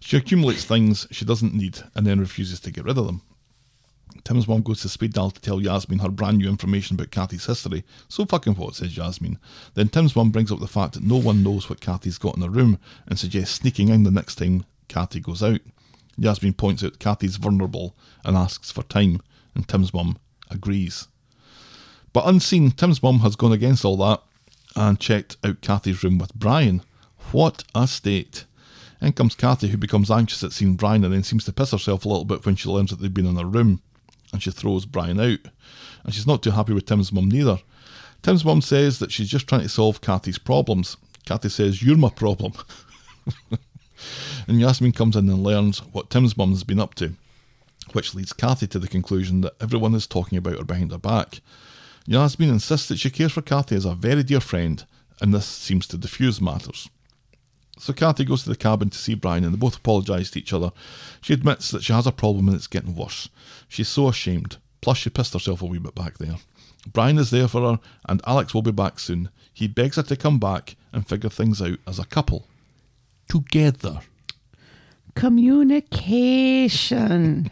She 0.00 0.16
accumulates 0.16 0.64
things 0.64 1.06
she 1.10 1.26
doesn't 1.26 1.52
need 1.52 1.80
and 1.94 2.06
then 2.06 2.18
refuses 2.18 2.60
to 2.60 2.70
get 2.70 2.86
rid 2.86 2.96
of 2.96 3.04
them. 3.04 3.20
Tim's 4.24 4.48
mum 4.48 4.62
goes 4.62 4.80
to 4.80 4.88
Speed 4.88 5.12
Daal 5.12 5.30
to 5.30 5.40
tell 5.42 5.60
Yasmin 5.60 5.98
her 5.98 6.08
brand 6.08 6.38
new 6.38 6.48
information 6.48 6.94
about 6.94 7.10
Kathy's 7.10 7.44
history. 7.44 7.84
So 8.08 8.24
fucking 8.24 8.54
what, 8.54 8.76
says 8.76 8.96
Yasmin. 8.96 9.38
Then 9.74 9.90
Tim's 9.90 10.16
mum 10.16 10.30
brings 10.30 10.50
up 10.50 10.60
the 10.60 10.66
fact 10.66 10.94
that 10.94 11.02
no 11.02 11.18
one 11.18 11.42
knows 11.42 11.68
what 11.68 11.82
Kathy's 11.82 12.16
got 12.16 12.36
in 12.36 12.42
her 12.42 12.48
room 12.48 12.78
and 13.06 13.18
suggests 13.18 13.56
sneaking 13.56 13.90
in 13.90 14.04
the 14.04 14.10
next 14.10 14.36
time 14.36 14.64
Kathy 14.88 15.20
goes 15.20 15.42
out. 15.42 15.60
Yasmin 16.20 16.52
points 16.52 16.84
out 16.84 16.98
Kathy's 16.98 17.36
vulnerable 17.36 17.96
and 18.24 18.36
asks 18.36 18.70
for 18.70 18.82
time, 18.82 19.22
and 19.54 19.66
Tim's 19.66 19.94
mum 19.94 20.18
agrees. 20.50 21.08
But 22.12 22.28
unseen, 22.28 22.72
Tim's 22.72 23.02
mum 23.02 23.20
has 23.20 23.36
gone 23.36 23.52
against 23.52 23.86
all 23.86 23.96
that 23.96 24.22
and 24.76 25.00
checked 25.00 25.38
out 25.42 25.62
Kathy's 25.62 26.04
room 26.04 26.18
with 26.18 26.34
Brian. 26.34 26.82
What 27.32 27.64
a 27.74 27.86
state! 27.86 28.44
In 29.00 29.12
comes 29.12 29.34
Kathy, 29.34 29.68
who 29.68 29.78
becomes 29.78 30.10
anxious 30.10 30.44
at 30.44 30.52
seeing 30.52 30.74
Brian 30.74 31.04
and 31.04 31.14
then 31.14 31.22
seems 31.22 31.46
to 31.46 31.54
piss 31.54 31.70
herself 31.70 32.04
a 32.04 32.08
little 32.08 32.26
bit 32.26 32.44
when 32.44 32.54
she 32.54 32.68
learns 32.68 32.90
that 32.90 33.00
they've 33.00 33.12
been 33.12 33.24
in 33.24 33.36
her 33.36 33.46
room. 33.46 33.80
And 34.30 34.42
she 34.42 34.50
throws 34.50 34.84
Brian 34.84 35.18
out. 35.18 35.38
And 36.04 36.12
she's 36.12 36.26
not 36.26 36.42
too 36.42 36.50
happy 36.50 36.74
with 36.74 36.84
Tim's 36.84 37.12
mum 37.12 37.30
neither. 37.30 37.60
Tim's 38.22 38.44
mum 38.44 38.60
says 38.60 38.98
that 38.98 39.10
she's 39.10 39.30
just 39.30 39.48
trying 39.48 39.62
to 39.62 39.70
solve 39.70 40.02
Kathy's 40.02 40.38
problems. 40.38 40.98
Kathy 41.24 41.48
says, 41.48 41.82
You're 41.82 41.96
my 41.96 42.10
problem. 42.10 42.52
and 44.50 44.60
Yasmin 44.60 44.90
comes 44.90 45.14
in 45.14 45.28
and 45.28 45.44
learns 45.44 45.78
what 45.92 46.10
Tim's 46.10 46.36
mum 46.36 46.50
has 46.50 46.64
been 46.64 46.80
up 46.80 46.96
to, 46.96 47.12
which 47.92 48.16
leads 48.16 48.32
Kathy 48.32 48.66
to 48.66 48.80
the 48.80 48.88
conclusion 48.88 49.42
that 49.42 49.54
everyone 49.60 49.94
is 49.94 50.08
talking 50.08 50.36
about 50.36 50.58
her 50.58 50.64
behind 50.64 50.90
her 50.90 50.98
back. 50.98 51.40
Yasmin 52.04 52.48
insists 52.48 52.88
that 52.88 52.98
she 52.98 53.10
cares 53.10 53.30
for 53.30 53.42
Kathy 53.42 53.76
as 53.76 53.84
a 53.84 53.94
very 53.94 54.24
dear 54.24 54.40
friend, 54.40 54.84
and 55.20 55.32
this 55.32 55.46
seems 55.46 55.86
to 55.86 55.96
diffuse 55.96 56.40
matters. 56.40 56.88
So 57.78 57.92
Kathy 57.92 58.24
goes 58.24 58.42
to 58.42 58.48
the 58.48 58.56
cabin 58.56 58.90
to 58.90 58.98
see 58.98 59.14
Brian 59.14 59.44
and 59.44 59.54
they 59.54 59.56
both 59.56 59.76
apologise 59.76 60.32
to 60.32 60.40
each 60.40 60.52
other. 60.52 60.72
She 61.20 61.32
admits 61.32 61.70
that 61.70 61.84
she 61.84 61.92
has 61.92 62.08
a 62.08 62.12
problem 62.12 62.48
and 62.48 62.56
it's 62.56 62.66
getting 62.66 62.96
worse. 62.96 63.28
She's 63.68 63.88
so 63.88 64.08
ashamed. 64.08 64.56
Plus 64.80 64.98
she 64.98 65.10
pissed 65.10 65.32
herself 65.32 65.62
a 65.62 65.66
wee 65.66 65.78
bit 65.78 65.94
back 65.94 66.18
there. 66.18 66.38
Brian 66.92 67.18
is 67.18 67.30
there 67.30 67.46
for 67.46 67.60
her 67.60 67.80
and 68.08 68.20
Alex 68.26 68.52
will 68.52 68.62
be 68.62 68.72
back 68.72 68.98
soon. 68.98 69.30
He 69.54 69.68
begs 69.68 69.94
her 69.94 70.02
to 70.02 70.16
come 70.16 70.40
back 70.40 70.74
and 70.92 71.06
figure 71.06 71.30
things 71.30 71.62
out 71.62 71.78
as 71.86 72.00
a 72.00 72.04
couple. 72.04 72.48
Together. 73.28 74.00
Communication. 75.14 77.50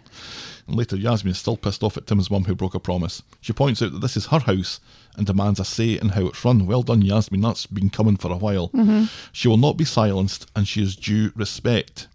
And 0.67 0.77
later, 0.77 0.97
Yasmin 0.97 1.33
is 1.33 1.39
still 1.39 1.57
pissed 1.57 1.83
off 1.83 1.97
at 1.97 2.07
Tim's 2.07 2.31
mum 2.31 2.45
who 2.45 2.55
broke 2.55 2.75
a 2.75 2.81
promise. 2.81 3.23
She 3.41 3.55
points 3.55 3.81
out 3.81 3.93
that 3.93 4.01
this 4.01 4.19
is 4.19 4.27
her 4.27 4.41
house 4.41 4.81
and 5.17 5.27
demands 5.27 5.59
a 5.59 5.65
say 5.65 5.99
in 5.99 6.11
how 6.11 6.27
it's 6.27 6.45
run. 6.45 6.67
Well 6.67 6.83
done, 6.83 7.01
Yasmin. 7.01 7.41
That's 7.41 7.65
been 7.67 7.89
coming 7.89 8.19
for 8.19 8.31
a 8.31 8.37
while. 8.37 8.69
Mm-hmm. 8.69 9.05
She 9.33 9.49
will 9.49 9.57
not 9.57 9.79
be 9.79 9.87
silenced 9.87 10.51
and 10.55 10.69
she 10.69 10.83
is 10.83 10.95
due 10.95 11.33
respect. 11.35 12.07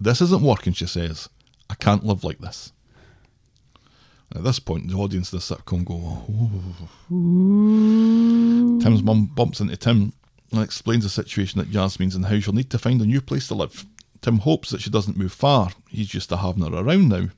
This 0.00 0.22
isn't 0.22 0.42
working, 0.42 0.72
she 0.72 0.86
says. 0.86 1.28
I 1.68 1.74
can't 1.74 2.04
live 2.04 2.24
like 2.24 2.38
this. 2.38 2.72
At 4.34 4.44
this 4.44 4.58
point, 4.58 4.88
the 4.88 4.96
audience 4.96 5.30
does 5.30 5.44
sit 5.44 5.58
and 5.70 5.86
go, 5.86 6.24
"Ooh." 7.10 8.78
Tim's 8.80 9.02
mum 9.02 9.26
bumps 9.26 9.60
into 9.60 9.76
Tim 9.76 10.12
and 10.52 10.62
explains 10.62 11.04
the 11.04 11.10
situation 11.10 11.60
at 11.60 11.68
Yasmin's 11.68 12.14
in 12.14 12.24
and 12.24 12.32
how 12.32 12.40
she'll 12.40 12.54
need 12.54 12.70
to 12.70 12.78
find 12.78 13.00
a 13.00 13.06
new 13.06 13.20
place 13.20 13.48
to 13.48 13.54
live. 13.54 13.86
Tim 14.22 14.38
hopes 14.40 14.70
that 14.70 14.80
she 14.80 14.90
doesn't 14.90 15.16
move 15.16 15.32
far. 15.32 15.70
He's 15.88 16.12
used 16.14 16.28
to 16.30 16.36
having 16.38 16.64
her 16.64 16.74
around 16.76 17.08
now. 17.08 17.28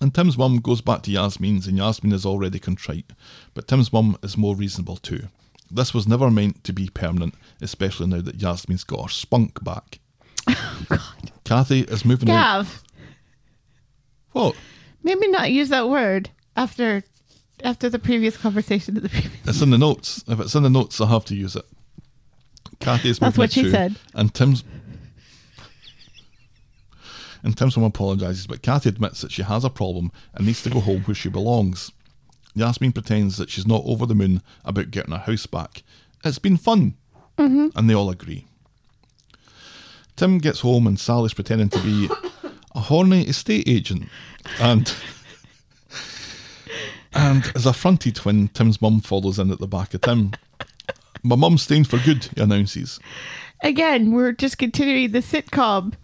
And 0.00 0.14
Tim's 0.14 0.38
mum 0.38 0.58
goes 0.60 0.80
back 0.80 1.02
to 1.02 1.10
Yasmin's, 1.10 1.66
and 1.66 1.76
Yasmin 1.76 2.12
is 2.12 2.24
already 2.24 2.58
contrite. 2.58 3.12
But 3.52 3.68
Tim's 3.68 3.92
mum 3.92 4.16
is 4.22 4.36
more 4.38 4.56
reasonable 4.56 4.96
too. 4.96 5.24
This 5.70 5.92
was 5.92 6.08
never 6.08 6.30
meant 6.30 6.64
to 6.64 6.72
be 6.72 6.88
permanent, 6.88 7.34
especially 7.60 8.06
now 8.06 8.20
that 8.22 8.40
Yasmin's 8.40 8.82
got 8.84 9.02
her 9.02 9.08
spunk 9.08 9.62
back. 9.64 9.98
Oh, 10.48 10.84
God. 10.88 11.00
Kathy 11.44 11.80
is 11.82 12.04
moving 12.04 12.30
out. 12.30 12.64
Gav, 12.64 12.82
What? 14.32 14.56
maybe 15.02 15.28
not 15.28 15.50
use 15.52 15.68
that 15.68 15.88
word 15.88 16.30
after 16.56 17.02
after 17.62 17.88
the 17.90 17.98
previous 17.98 18.36
conversation. 18.36 18.96
Of 18.96 19.02
the 19.02 19.08
previous. 19.10 19.32
It's 19.46 19.60
in 19.60 19.70
the 19.70 19.78
notes. 19.78 20.24
If 20.26 20.40
it's 20.40 20.54
in 20.54 20.62
the 20.62 20.70
notes, 20.70 21.00
I'll 21.00 21.06
have 21.08 21.24
to 21.26 21.34
use 21.36 21.54
it. 21.56 21.66
Kathy 22.80 23.10
is 23.10 23.20
moving 23.20 23.28
That's 23.30 23.38
what 23.38 23.52
she 23.52 23.62
too, 23.64 23.70
said. 23.70 23.96
And 24.14 24.32
Tim's 24.32 24.64
and 27.42 27.56
Tim's 27.56 27.76
mum 27.76 27.86
apologises, 27.86 28.46
but 28.46 28.62
Kathy 28.62 28.88
admits 28.88 29.20
that 29.20 29.32
she 29.32 29.42
has 29.42 29.64
a 29.64 29.70
problem 29.70 30.12
and 30.34 30.46
needs 30.46 30.62
to 30.62 30.70
go 30.70 30.80
home 30.80 31.02
where 31.02 31.14
she 31.14 31.28
belongs. 31.28 31.90
Yasmin 32.54 32.92
pretends 32.92 33.36
that 33.36 33.50
she's 33.50 33.66
not 33.66 33.82
over 33.84 34.06
the 34.06 34.14
moon 34.14 34.42
about 34.64 34.90
getting 34.90 35.12
her 35.12 35.18
house 35.18 35.46
back. 35.46 35.82
It's 36.24 36.38
been 36.38 36.56
fun. 36.56 36.94
Mm-hmm. 37.38 37.68
And 37.76 37.88
they 37.88 37.94
all 37.94 38.10
agree. 38.10 38.46
Tim 40.16 40.38
gets 40.38 40.60
home 40.60 40.86
and 40.86 41.00
Sally's 41.00 41.32
pretending 41.32 41.70
to 41.70 41.80
be 41.80 42.10
a 42.74 42.80
horny 42.80 43.22
estate 43.22 43.66
agent 43.66 44.08
and 44.60 44.94
and 47.12 47.50
is 47.54 47.66
affronted 47.66 48.18
when 48.18 48.48
Tim's 48.48 48.80
mum 48.82 49.00
follows 49.00 49.38
in 49.38 49.50
at 49.50 49.58
the 49.58 49.66
back 49.66 49.94
of 49.94 50.02
Tim. 50.02 50.32
My 51.22 51.36
mum's 51.36 51.62
staying 51.62 51.84
for 51.84 51.98
good, 51.98 52.24
he 52.24 52.40
announces. 52.40 53.00
Again, 53.62 54.12
we're 54.12 54.32
just 54.32 54.58
continuing 54.58 55.12
the 55.12 55.18
sitcom 55.20 55.94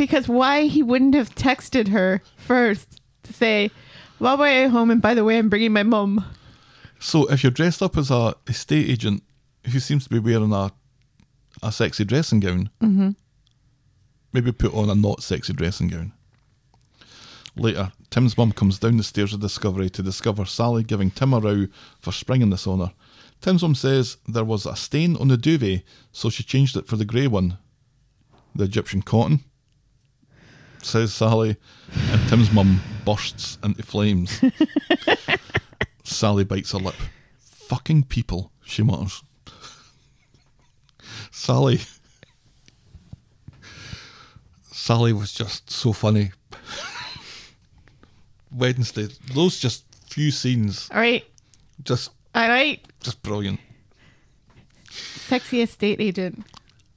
because 0.00 0.26
why 0.28 0.62
he 0.62 0.82
wouldn't 0.82 1.14
have 1.14 1.34
texted 1.34 1.88
her 1.88 2.22
first 2.34 3.02
to 3.22 3.34
say, 3.34 3.70
"Well, 4.18 4.38
way 4.38 4.66
home, 4.66 4.90
and 4.90 5.02
by 5.02 5.12
the 5.12 5.24
way, 5.24 5.36
I'm 5.36 5.50
bringing 5.50 5.74
my 5.74 5.82
mum." 5.82 6.24
So 6.98 7.30
if 7.30 7.42
you're 7.42 7.50
dressed 7.52 7.82
up 7.82 7.98
as 7.98 8.10
a 8.10 8.34
estate 8.46 8.88
agent 8.88 9.22
who 9.70 9.78
seems 9.78 10.04
to 10.04 10.10
be 10.10 10.18
wearing 10.18 10.54
a 10.54 10.72
a 11.62 11.70
sexy 11.70 12.06
dressing 12.06 12.40
gown, 12.40 12.70
mm-hmm. 12.80 13.10
maybe 14.32 14.52
put 14.52 14.72
on 14.72 14.88
a 14.88 14.94
not 14.94 15.22
sexy 15.22 15.52
dressing 15.52 15.88
gown. 15.88 16.12
Later, 17.54 17.92
Tim's 18.08 18.38
mum 18.38 18.52
comes 18.52 18.78
down 18.78 18.96
the 18.96 19.02
stairs 19.02 19.34
of 19.34 19.40
Discovery 19.40 19.90
to 19.90 20.02
discover 20.02 20.46
Sally 20.46 20.82
giving 20.82 21.10
Tim 21.10 21.34
a 21.34 21.40
row 21.40 21.66
for 21.98 22.12
springing 22.12 22.48
this 22.48 22.66
on 22.66 22.78
her. 22.78 22.94
Tim's 23.42 23.60
mum 23.60 23.74
says 23.74 24.16
there 24.26 24.44
was 24.44 24.64
a 24.64 24.76
stain 24.76 25.16
on 25.16 25.28
the 25.28 25.36
duvet, 25.36 25.82
so 26.10 26.30
she 26.30 26.42
changed 26.42 26.74
it 26.78 26.86
for 26.86 26.96
the 26.96 27.04
grey 27.04 27.26
one. 27.26 27.58
The 28.54 28.64
Egyptian 28.64 29.02
cotton, 29.02 29.44
says 30.82 31.12
Sally, 31.14 31.56
and 32.10 32.28
Tim's 32.28 32.50
mum 32.52 32.80
bursts 33.04 33.58
into 33.62 33.82
flames. 33.82 34.40
Sally 36.04 36.44
bites 36.44 36.72
her 36.72 36.78
lip. 36.78 36.94
Fucking 37.40 38.04
people, 38.04 38.52
she 38.64 38.82
mutters. 38.82 39.22
Sally. 41.30 41.80
Sally 44.72 45.12
was 45.12 45.32
just 45.32 45.70
so 45.70 45.92
funny. 45.92 46.32
Wednesday, 48.52 49.08
those 49.34 49.60
just 49.60 49.84
few 50.08 50.30
scenes, 50.32 50.88
All 50.92 50.98
right, 51.00 51.24
just 51.84 52.10
all 52.34 52.48
right, 52.48 52.84
just 53.00 53.22
brilliant. 53.22 53.60
sexy 54.90 55.60
estate 55.62 56.00
agent. 56.00 56.44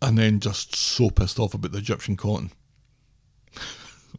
And 0.01 0.17
then 0.17 0.39
just 0.39 0.75
so 0.75 1.09
pissed 1.11 1.39
off 1.39 1.53
about 1.53 1.71
the 1.73 1.77
Egyptian 1.77 2.17
cotton. 2.17 2.51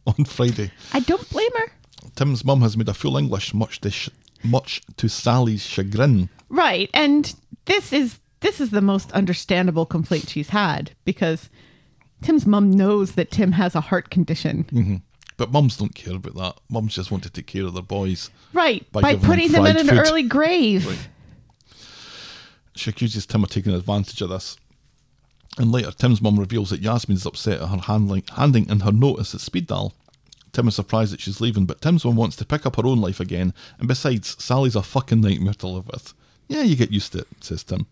On 0.17 0.25
Friday, 0.25 0.71
I 0.93 0.99
don't 0.99 1.29
blame 1.29 1.51
her. 1.57 1.71
Tim's 2.15 2.45
mum 2.45 2.61
has 2.61 2.77
made 2.77 2.87
a 2.89 2.93
full 2.93 3.17
English, 3.17 3.53
much 3.53 3.81
to 3.81 3.89
sh- 3.91 4.09
much 4.43 4.81
to 4.97 5.07
Sally's 5.09 5.63
chagrin. 5.65 6.29
Right, 6.49 6.89
and 6.93 7.33
this 7.65 7.91
is 7.91 8.19
this 8.41 8.61
is 8.61 8.69
the 8.69 8.81
most 8.81 9.11
understandable 9.13 9.85
complaint 9.87 10.29
she's 10.29 10.49
had 10.49 10.91
because 11.05 11.49
Tim's 12.21 12.45
mum 12.45 12.69
knows 12.69 13.13
that 13.13 13.31
Tim 13.31 13.53
has 13.53 13.73
a 13.75 13.81
heart 13.81 14.09
condition. 14.11 14.65
Mm-hmm. 14.65 14.95
But 15.37 15.51
mums 15.51 15.75
don't 15.77 15.95
care 15.95 16.15
about 16.15 16.35
that. 16.35 16.57
Mums 16.69 16.93
just 16.95 17.11
want 17.11 17.23
to 17.23 17.29
take 17.29 17.47
care 17.47 17.65
of 17.65 17.73
their 17.73 17.83
boys. 17.83 18.29
Right, 18.53 18.89
By 18.91 19.01
by, 19.01 19.11
giving 19.15 19.21
them 19.21 19.29
putting 19.29 19.51
them 19.51 19.65
in 19.65 19.77
an 19.77 19.87
food. 19.87 19.97
early 19.97 20.23
grave. 20.23 20.87
Right. 20.87 21.07
She 22.75 22.89
accuses 22.89 23.25
Tim 23.25 23.43
of 23.43 23.49
taking 23.49 23.73
advantage 23.73 24.21
of 24.21 24.29
this. 24.29 24.57
And 25.57 25.71
later, 25.71 25.91
Tim's 25.91 26.21
mum 26.21 26.37
reveals 26.37 26.69
that 26.69 26.81
Yasmin's 26.81 27.25
upset 27.25 27.61
at 27.61 27.69
her 27.69 27.77
handling, 27.77 28.23
handing 28.35 28.69
in 28.69 28.81
her 28.81 28.91
notice 28.91 29.33
at 29.33 29.41
Speed 29.41 29.67
Daal. 29.67 29.93
Tim 30.51 30.67
is 30.67 30.75
surprised 30.75 31.13
that 31.13 31.21
she's 31.21 31.41
leaving, 31.41 31.65
but 31.65 31.81
Tim's 31.81 32.03
mum 32.05 32.15
wants 32.15 32.35
to 32.37 32.45
pick 32.45 32.65
up 32.65 32.75
her 32.75 32.85
own 32.85 32.99
life 32.99 33.19
again, 33.19 33.53
and 33.79 33.87
besides, 33.87 34.41
Sally's 34.43 34.75
a 34.75 34.81
fucking 34.81 35.21
nightmare 35.21 35.53
to 35.55 35.67
live 35.67 35.87
with. 35.87 36.13
Yeah, 36.47 36.63
you 36.63 36.75
get 36.75 36.91
used 36.91 37.13
to 37.13 37.19
it, 37.19 37.27
says 37.39 37.63
Tim. 37.63 37.87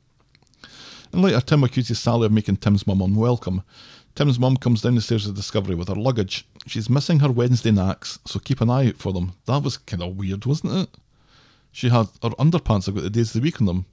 And 1.11 1.21
later, 1.21 1.41
Tim 1.41 1.63
accuses 1.63 1.99
Sally 1.99 2.25
of 2.25 2.31
making 2.31 2.57
Tim's 2.57 2.87
mum 2.87 3.01
unwelcome. 3.01 3.63
Tim's 4.15 4.39
mum 4.39 4.57
comes 4.57 4.81
down 4.81 4.95
the 4.95 5.01
stairs 5.01 5.25
of 5.27 5.35
Discovery 5.35 5.75
with 5.75 5.87
her 5.87 5.95
luggage. 5.95 6.45
She's 6.67 6.89
missing 6.89 7.19
her 7.19 7.31
Wednesday 7.31 7.71
knacks, 7.71 8.19
so 8.25 8.39
keep 8.39 8.61
an 8.61 8.69
eye 8.69 8.89
out 8.89 8.97
for 8.97 9.11
them. 9.11 9.33
That 9.45 9.63
was 9.63 9.77
kind 9.77 10.03
of 10.03 10.17
weird, 10.17 10.45
wasn't 10.45 10.73
it? 10.73 10.89
She 11.71 11.89
had 11.89 12.07
her 12.21 12.29
underpants 12.31 12.85
have 12.85 12.95
got 12.95 13.03
the 13.03 13.09
days 13.09 13.35
of 13.35 13.41
the 13.41 13.45
week 13.45 13.59
on 13.59 13.65
them, 13.65 13.85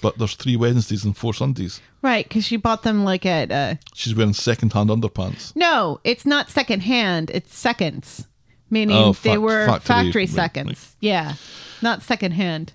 but 0.00 0.18
there's 0.18 0.34
three 0.34 0.56
Wednesdays 0.56 1.04
and 1.04 1.16
four 1.16 1.32
Sundays. 1.34 1.80
Right, 2.02 2.26
because 2.28 2.44
she 2.44 2.56
bought 2.56 2.82
them 2.82 3.04
like 3.04 3.24
at. 3.26 3.50
Uh, 3.52 3.74
She's 3.94 4.14
wearing 4.14 4.32
second-hand 4.32 4.90
underpants. 4.90 5.54
no, 5.54 6.00
it's 6.04 6.26
not 6.26 6.50
second 6.50 6.80
hand. 6.80 7.30
It's 7.32 7.56
seconds, 7.56 8.26
meaning 8.70 8.96
Oh, 8.96 9.12
they 9.12 9.38
were 9.38 9.66
factory, 9.66 9.86
factory, 9.86 10.26
seconds. 10.26 10.68
right. 10.68 10.96
Yeah, 11.00 11.34
not 11.80 12.02
second 12.02 12.32
hand. 12.32 12.72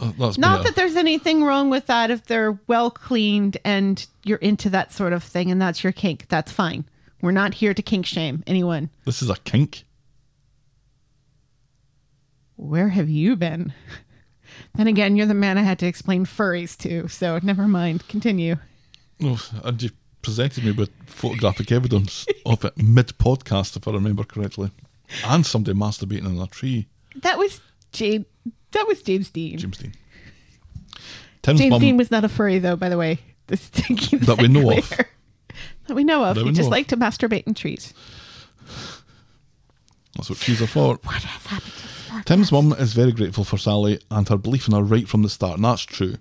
Uh, 0.00 0.12
That's 0.16 0.38
Not 0.38 0.58
better. 0.58 0.62
that 0.64 0.76
there's 0.76 0.94
anything 0.94 1.42
wrong 1.42 1.70
with 1.70 1.86
that 1.86 2.12
if 2.12 2.24
they're 2.26 2.60
well 2.68 2.88
cleaned 2.88 3.56
and 3.64 4.06
you're 4.22 4.38
into 4.38 4.70
that 4.70 4.92
sort 4.92 5.12
of 5.12 5.24
thing 5.24 5.50
and 5.50 5.60
that's 5.60 5.82
your 5.82 5.92
kink. 5.92 6.26
That's 6.28 6.52
fine. 6.52 6.84
We're 7.20 7.32
not 7.32 7.54
here 7.54 7.74
to 7.74 7.82
kink 7.82 8.06
shame 8.06 8.44
anyone. 8.46 8.90
This 9.06 9.22
is 9.22 9.28
a 9.30 9.34
kink. 9.34 9.82
Where 12.54 12.90
have 12.90 13.08
you 13.08 13.34
been? 13.36 13.72
then 14.74 14.86
again, 14.86 15.16
you're 15.16 15.26
the 15.26 15.34
man 15.34 15.58
I 15.58 15.62
had 15.62 15.78
to 15.80 15.86
explain 15.86 16.24
furries 16.24 16.76
to, 16.78 17.08
so 17.08 17.38
never 17.42 17.66
mind. 17.68 18.06
Continue. 18.08 18.56
Oh, 19.22 19.44
and 19.64 19.82
you 19.82 19.90
presented 20.22 20.64
me 20.64 20.72
with 20.72 20.90
photographic 21.06 21.72
evidence 21.72 22.26
of 22.46 22.64
it 22.64 22.76
mid-podcast, 22.76 23.76
if 23.76 23.88
I 23.88 23.92
remember 23.92 24.24
correctly, 24.24 24.70
and 25.24 25.44
somebody 25.44 25.78
masturbating 25.78 26.26
in 26.26 26.40
a 26.40 26.46
tree. 26.46 26.86
That 27.22 27.38
was 27.38 27.60
James. 27.92 28.26
That 28.72 28.86
was 28.86 29.02
James 29.02 29.30
Dean. 29.30 29.58
James 29.58 29.78
Dean. 29.78 29.92
Tim's 31.42 31.60
James 31.60 31.70
mum. 31.70 31.80
Dean 31.80 31.96
was 31.96 32.10
not 32.10 32.24
a 32.24 32.28
furry, 32.28 32.58
though. 32.58 32.76
By 32.76 32.88
the 32.88 32.98
way, 32.98 33.18
this 33.46 33.70
to 33.70 33.82
keep 33.94 34.20
That 34.20 34.40
we 34.40 34.48
know 34.48 34.70
of. 34.70 34.88
That 35.86 35.94
we 35.94 36.04
know 36.04 36.24
of. 36.24 36.36
That 36.36 36.44
he 36.44 36.52
just 36.52 36.70
liked 36.70 36.90
to 36.90 36.96
masturbate 36.96 37.46
in 37.46 37.54
trees. 37.54 37.94
That's 40.14 40.28
what 40.28 40.38
trees 40.38 40.60
are 40.60 40.66
for. 40.66 40.96
What 40.96 41.14
has 41.14 41.24
happened 41.24 41.62
podcast? 41.62 41.97
Tim's 42.24 42.52
mum 42.52 42.72
is 42.72 42.92
very 42.94 43.12
grateful 43.12 43.44
for 43.44 43.58
Sally 43.58 44.00
and 44.10 44.28
her 44.28 44.36
belief 44.36 44.68
in 44.68 44.74
her 44.74 44.82
right 44.82 45.08
from 45.08 45.22
the 45.22 45.28
start, 45.28 45.56
and 45.56 45.64
that's 45.64 45.82
true. 45.82 46.16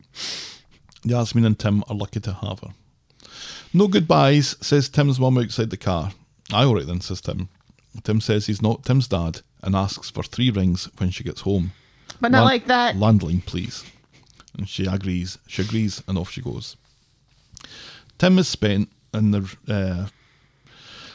Yasmin 1.04 1.46
and 1.46 1.58
Tim 1.58 1.84
are 1.90 1.96
lucky 1.96 2.20
to 2.22 2.34
have 2.34 2.60
her. 2.60 2.74
No 3.74 3.88
goodbyes, 3.88 4.56
says 4.62 4.90
Tim's 4.90 5.20
mum 5.20 5.38
outside 5.38 5.70
the 5.70 5.78
car. 5.78 6.12
Aye, 6.54 6.64
all 6.64 6.76
right 6.76 6.88
then, 6.88 7.02
says 7.02 7.22
Tim. 7.22 7.50
Tim 8.04 8.22
says 8.22 8.46
he's 8.48 8.62
not 8.62 8.84
Tim's 8.86 9.08
dad 9.08 9.42
and 9.64 9.76
asks 9.76 10.10
for 10.10 10.24
three 10.24 10.50
rings 10.50 10.90
when 10.98 11.10
she 11.10 11.24
gets 11.24 11.42
home. 11.42 11.72
But 12.22 12.32
not 12.32 12.46
Land- 12.46 12.46
like 12.46 12.68
that. 12.68 12.96
Landline, 12.96 13.46
please. 13.46 13.84
And 14.58 14.68
she 14.68 14.86
agrees. 14.86 15.38
She 15.48 15.62
agrees, 15.62 16.02
and 16.08 16.18
off 16.18 16.32
she 16.32 16.42
goes. 16.42 16.78
Tim 18.18 18.40
is 18.40 18.48
spent 18.48 18.90
the, 19.12 19.56
uh, 19.68 20.08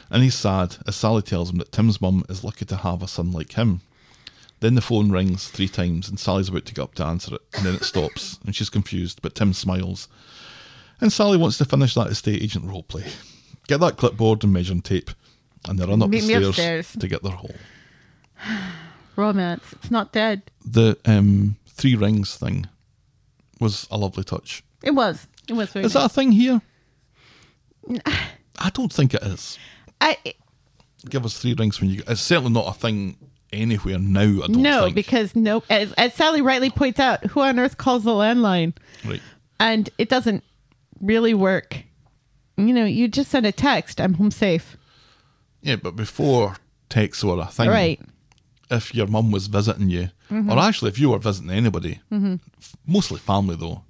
and 0.09 0.23
he's 0.23 0.35
sad 0.35 0.77
as 0.87 0.95
Sally 0.95 1.21
tells 1.21 1.49
him 1.49 1.57
that 1.57 1.71
Tim's 1.71 1.99
mum 2.01 2.23
is 2.29 2.43
lucky 2.43 2.65
to 2.65 2.77
have 2.77 3.01
a 3.01 3.07
son 3.07 3.31
like 3.31 3.53
him. 3.53 3.81
Then 4.63 4.75
the 4.75 4.81
phone 4.81 5.11
rings 5.11 5.49
three 5.49 5.67
times, 5.67 6.07
and 6.07 6.17
Sally's 6.17 6.47
about 6.47 6.63
to 6.67 6.73
get 6.73 6.83
up 6.83 6.95
to 6.95 7.03
answer 7.03 7.35
it, 7.35 7.41
and 7.53 7.65
then 7.65 7.75
it 7.75 7.83
stops, 7.83 8.39
and 8.45 8.55
she's 8.55 8.69
confused, 8.69 9.21
but 9.21 9.35
Tim 9.35 9.51
smiles. 9.51 10.07
And 11.01 11.11
Sally 11.11 11.37
wants 11.37 11.57
to 11.57 11.65
finish 11.65 11.95
that 11.95 12.07
estate 12.07 12.41
agent 12.41 12.63
role 12.63 12.83
play. 12.83 13.03
Get 13.67 13.81
that 13.81 13.97
clipboard 13.97 14.41
and 14.41 14.53
measuring 14.53 14.81
tape, 14.81 15.11
and 15.67 15.77
they 15.77 15.85
run 15.85 16.01
up 16.01 16.07
Meet 16.07 16.21
the 16.21 16.27
stairs, 16.27 16.47
upstairs. 16.47 16.91
to 16.93 17.07
get 17.09 17.23
their 17.23 17.33
hole. 17.33 17.55
Romance. 19.17 19.65
It's 19.73 19.91
not 19.91 20.13
dead. 20.13 20.43
The 20.65 20.97
um, 21.03 21.57
three 21.67 21.95
rings 21.97 22.37
thing 22.37 22.69
was 23.59 23.85
a 23.91 23.97
lovely 23.97 24.23
touch. 24.23 24.63
It 24.81 24.91
was. 24.91 25.27
It 25.49 25.55
was 25.55 25.73
very 25.73 25.83
Is 25.83 25.91
that 25.91 26.05
a 26.05 26.09
thing 26.09 26.31
here? 26.31 26.61
I 28.05 28.69
don't 28.73 28.93
think 28.93 29.13
it 29.13 29.23
is. 29.23 29.59
I, 29.99 30.15
Give 31.09 31.25
us 31.25 31.37
three 31.37 31.53
rings 31.53 31.81
when 31.81 31.89
you. 31.89 32.01
It's 32.07 32.21
certainly 32.21 32.53
not 32.53 32.73
a 32.73 32.79
thing 32.79 33.17
anywhere 33.53 33.99
now. 33.99 34.21
I 34.43 34.47
don't 34.47 34.61
no, 34.61 34.83
think. 34.85 34.95
because 34.95 35.35
no, 35.35 35.63
as, 35.69 35.93
as 35.93 36.13
Sally 36.13 36.41
rightly 36.41 36.69
points 36.69 36.99
out, 36.99 37.23
who 37.27 37.41
on 37.41 37.59
earth 37.59 37.77
calls 37.77 38.03
the 38.03 38.11
landline? 38.11 38.73
right. 39.05 39.21
And 39.59 39.89
it 39.97 40.09
doesn't 40.09 40.43
really 40.99 41.33
work. 41.33 41.83
You 42.57 42.73
know, 42.73 42.85
you 42.85 43.07
just 43.07 43.31
send 43.31 43.45
a 43.45 43.51
text, 43.51 44.01
I'm 44.01 44.15
home 44.15 44.31
safe. 44.31 44.75
Yeah, 45.61 45.77
but 45.77 45.95
before 45.95 46.57
texts 46.89 47.23
were 47.23 47.39
a 47.39 47.45
thing, 47.45 47.69
Right. 47.69 48.01
If 48.71 48.93
your 48.95 49.07
mum 49.07 49.31
was 49.31 49.47
visiting 49.47 49.89
you, 49.89 50.09
Mm-hmm. 50.31 50.49
or 50.51 50.57
actually 50.57 50.89
if 50.89 50.97
you 50.99 51.09
were 51.11 51.19
visiting 51.19 51.51
anybody, 51.51 51.99
f- 52.11 52.75
mostly 52.87 53.19
family 53.19 53.55
though, 53.55 53.83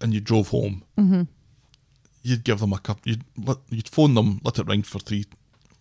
and 0.00 0.14
you 0.14 0.20
drove 0.20 0.48
home, 0.48 0.82
Mm-hmm. 0.98 1.22
you'd 2.22 2.44
give 2.44 2.60
them 2.60 2.72
a 2.72 2.78
cup. 2.78 3.00
You'd 3.04 3.22
you'd 3.70 3.88
phone 3.88 4.14
them, 4.14 4.40
let 4.44 4.58
it 4.58 4.66
ring 4.66 4.82
for 4.82 4.98
three, 4.98 5.24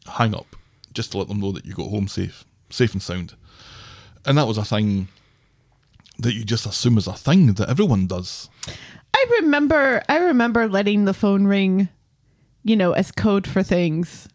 hang 0.07 0.36
up, 0.36 0.56
just 0.95 1.11
to 1.11 1.19
let 1.19 1.27
them 1.27 1.39
know 1.39 1.51
that 1.51 1.65
you 1.65 1.73
got 1.73 1.89
home 1.89 2.07
safe, 2.07 2.45
safe 2.69 2.93
and 2.93 3.01
sound. 3.01 3.35
And 4.26 4.38
that 4.38 4.47
was 4.47 4.57
a 4.57 4.65
thing 4.65 5.07
that 6.17 6.34
you 6.34 6.43
just 6.43 6.65
assume 6.65 6.97
is 6.97 7.07
a 7.07 7.13
thing 7.13 7.53
that 7.53 7.69
everyone 7.69 8.07
does. 8.07 8.49
I 9.13 9.26
remember 9.41 10.01
I 10.09 10.17
remember 10.17 10.67
letting 10.67 11.05
the 11.05 11.13
phone 11.13 11.45
ring, 11.45 11.89
you 12.63 12.76
know, 12.76 12.93
as 12.93 13.11
code 13.11 13.47
for 13.47 13.63
things 13.63 14.27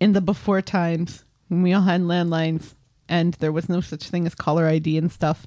in 0.00 0.12
the 0.12 0.20
before 0.20 0.62
times 0.62 1.24
when 1.48 1.62
we 1.62 1.72
all 1.72 1.82
had 1.82 2.00
landlines 2.00 2.74
and 3.08 3.34
there 3.34 3.52
was 3.52 3.68
no 3.68 3.80
such 3.80 4.08
thing 4.08 4.26
as 4.26 4.34
caller 4.34 4.66
ID 4.66 4.96
and 4.96 5.12
stuff. 5.12 5.46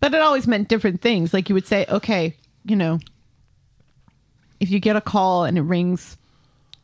But 0.00 0.14
it 0.14 0.20
always 0.20 0.46
meant 0.46 0.68
different 0.68 1.00
things. 1.00 1.32
Like 1.32 1.48
you 1.48 1.54
would 1.54 1.66
say, 1.66 1.84
okay, 1.88 2.36
you 2.64 2.76
know, 2.76 2.98
if 4.60 4.70
you 4.70 4.78
get 4.80 4.96
a 4.96 5.00
call 5.00 5.44
and 5.44 5.58
it 5.58 5.62
rings 5.62 6.16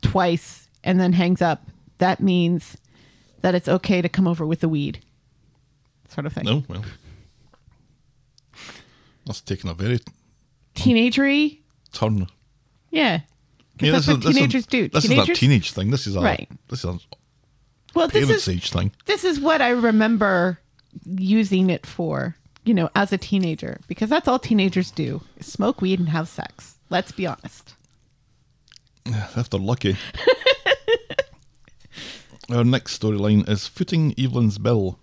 twice 0.01 0.67
and 0.83 0.99
then 0.99 1.13
hangs 1.13 1.41
up, 1.41 1.70
that 2.01 2.19
means 2.19 2.75
that 3.41 3.55
it's 3.55 3.67
okay 3.69 4.01
to 4.01 4.09
come 4.09 4.27
over 4.27 4.45
with 4.45 4.59
the 4.59 4.69
weed. 4.69 4.99
Sort 6.09 6.25
of 6.25 6.33
thing. 6.33 6.43
No, 6.43 6.63
well, 6.67 6.83
that's 9.25 9.41
taken 9.41 9.69
a 9.69 9.73
very 9.73 9.99
Teenagery? 10.75 11.59
turn. 11.93 12.27
Yeah. 12.89 13.21
Yeah, 13.79 13.91
that's 13.93 14.05
this 14.05 14.15
what 14.15 14.17
is- 14.17 14.23
this 14.25 14.29
is- 14.31 14.35
teenagers 14.35 14.65
do. 14.67 14.87
This 14.89 15.03
teenagers? 15.03 15.29
is 15.29 15.37
a 15.37 15.39
teenage 15.39 15.71
thing. 15.71 15.91
This 15.91 16.07
is 16.07 16.15
a 16.15 16.21
Right. 16.21 16.49
this 16.69 16.79
is 16.79 16.85
a 16.85 16.99
well, 17.93 18.07
this 18.07 18.29
is 18.29 18.47
age 18.47 18.69
thing. 18.71 18.91
this 19.05 19.23
is 19.23 19.39
what 19.39 19.61
I 19.61 19.69
remember 19.69 20.59
using 21.05 21.69
it 21.69 21.85
for. 21.85 22.35
You 22.63 22.73
know, 22.75 22.89
as 22.95 23.11
a 23.11 23.17
teenager, 23.17 23.79
because 23.87 24.09
that's 24.09 24.27
all 24.27 24.37
teenagers 24.39 24.91
do: 24.91 25.21
smoke 25.39 25.81
weed 25.81 25.99
and 25.99 26.09
have 26.09 26.27
sex. 26.29 26.75
Let's 26.89 27.11
be 27.11 27.25
honest. 27.25 27.73
If 29.35 29.49
they're 29.49 29.59
lucky. 29.59 29.97
Our 32.53 32.63
next 32.63 32.99
storyline 32.99 33.47
is 33.47 33.67
footing 33.67 34.13
Evelyn's 34.17 34.57
bill. 34.57 34.99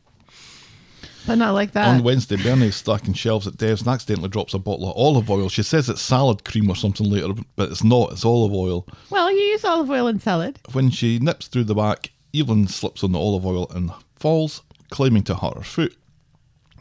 But 1.27 1.37
not 1.37 1.53
like 1.53 1.73
that. 1.73 1.89
On 1.89 2.03
Wednesday, 2.03 2.37
Bernie's 2.37 2.77
stacking 2.77 3.13
shelves 3.13 3.47
at 3.47 3.59
Dev's 3.59 3.83
and 3.83 3.91
accidentally 3.91 4.31
drops 4.31 4.55
a 4.55 4.59
bottle 4.59 4.91
of 4.91 4.97
olive 4.97 5.31
oil. 5.31 5.49
She 5.49 5.63
says 5.63 5.89
it's 5.89 6.01
salad 6.01 6.45
cream 6.45 6.71
or 6.71 6.77
something 6.77 7.09
later, 7.09 7.35
but 7.55 7.71
it's 7.71 7.85
not. 7.85 8.13
It's 8.13 8.25
olive 8.25 8.53
oil. 8.55 8.87
well, 9.11 9.31
you 9.31 9.39
use 9.39 9.65
olive 9.65 9.91
oil 9.91 10.07
in 10.07 10.21
salad. 10.21 10.59
When 10.73 10.91
she 10.91 11.19
nips 11.19 11.49
through 11.49 11.65
the 11.65 11.75
back, 11.75 12.13
Evelyn 12.35 12.67
slips 12.67 13.05
on 13.05 13.13
the 13.13 13.19
olive 13.19 13.45
oil 13.45 13.67
and 13.75 13.91
falls, 14.17 14.63
claiming 14.91 15.23
to 15.25 15.35
hurt 15.35 15.57
her 15.57 15.63
foot. 15.63 15.95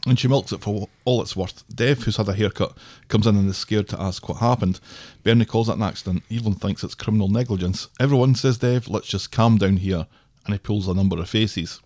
And 0.06 0.18
she 0.18 0.28
milks 0.28 0.52
it 0.52 0.62
for 0.62 0.88
all 1.04 1.20
it's 1.20 1.36
worth. 1.36 1.64
Dev, 1.74 2.02
who's 2.02 2.16
had 2.16 2.28
a 2.28 2.32
haircut, 2.34 2.76
comes 3.08 3.26
in 3.26 3.36
and 3.36 3.50
is 3.50 3.58
scared 3.58 3.88
to 3.88 4.00
ask 4.00 4.26
what 4.28 4.38
happened. 4.38 4.80
Bernie 5.24 5.44
calls 5.44 5.68
it 5.68 5.76
an 5.76 5.82
accident. 5.82 6.22
Evelyn 6.30 6.54
thinks 6.54 6.82
it's 6.82 6.94
criminal 6.94 7.28
negligence. 7.28 7.88
Everyone 8.00 8.34
says, 8.34 8.58
Dev, 8.58 8.88
let's 8.88 9.08
just 9.08 9.32
calm 9.32 9.58
down 9.58 9.78
here. 9.78 10.06
And 10.48 10.54
he 10.54 10.58
pulls 10.58 10.88
a 10.88 10.94
number 10.94 11.20
of 11.20 11.28
faces. 11.28 11.82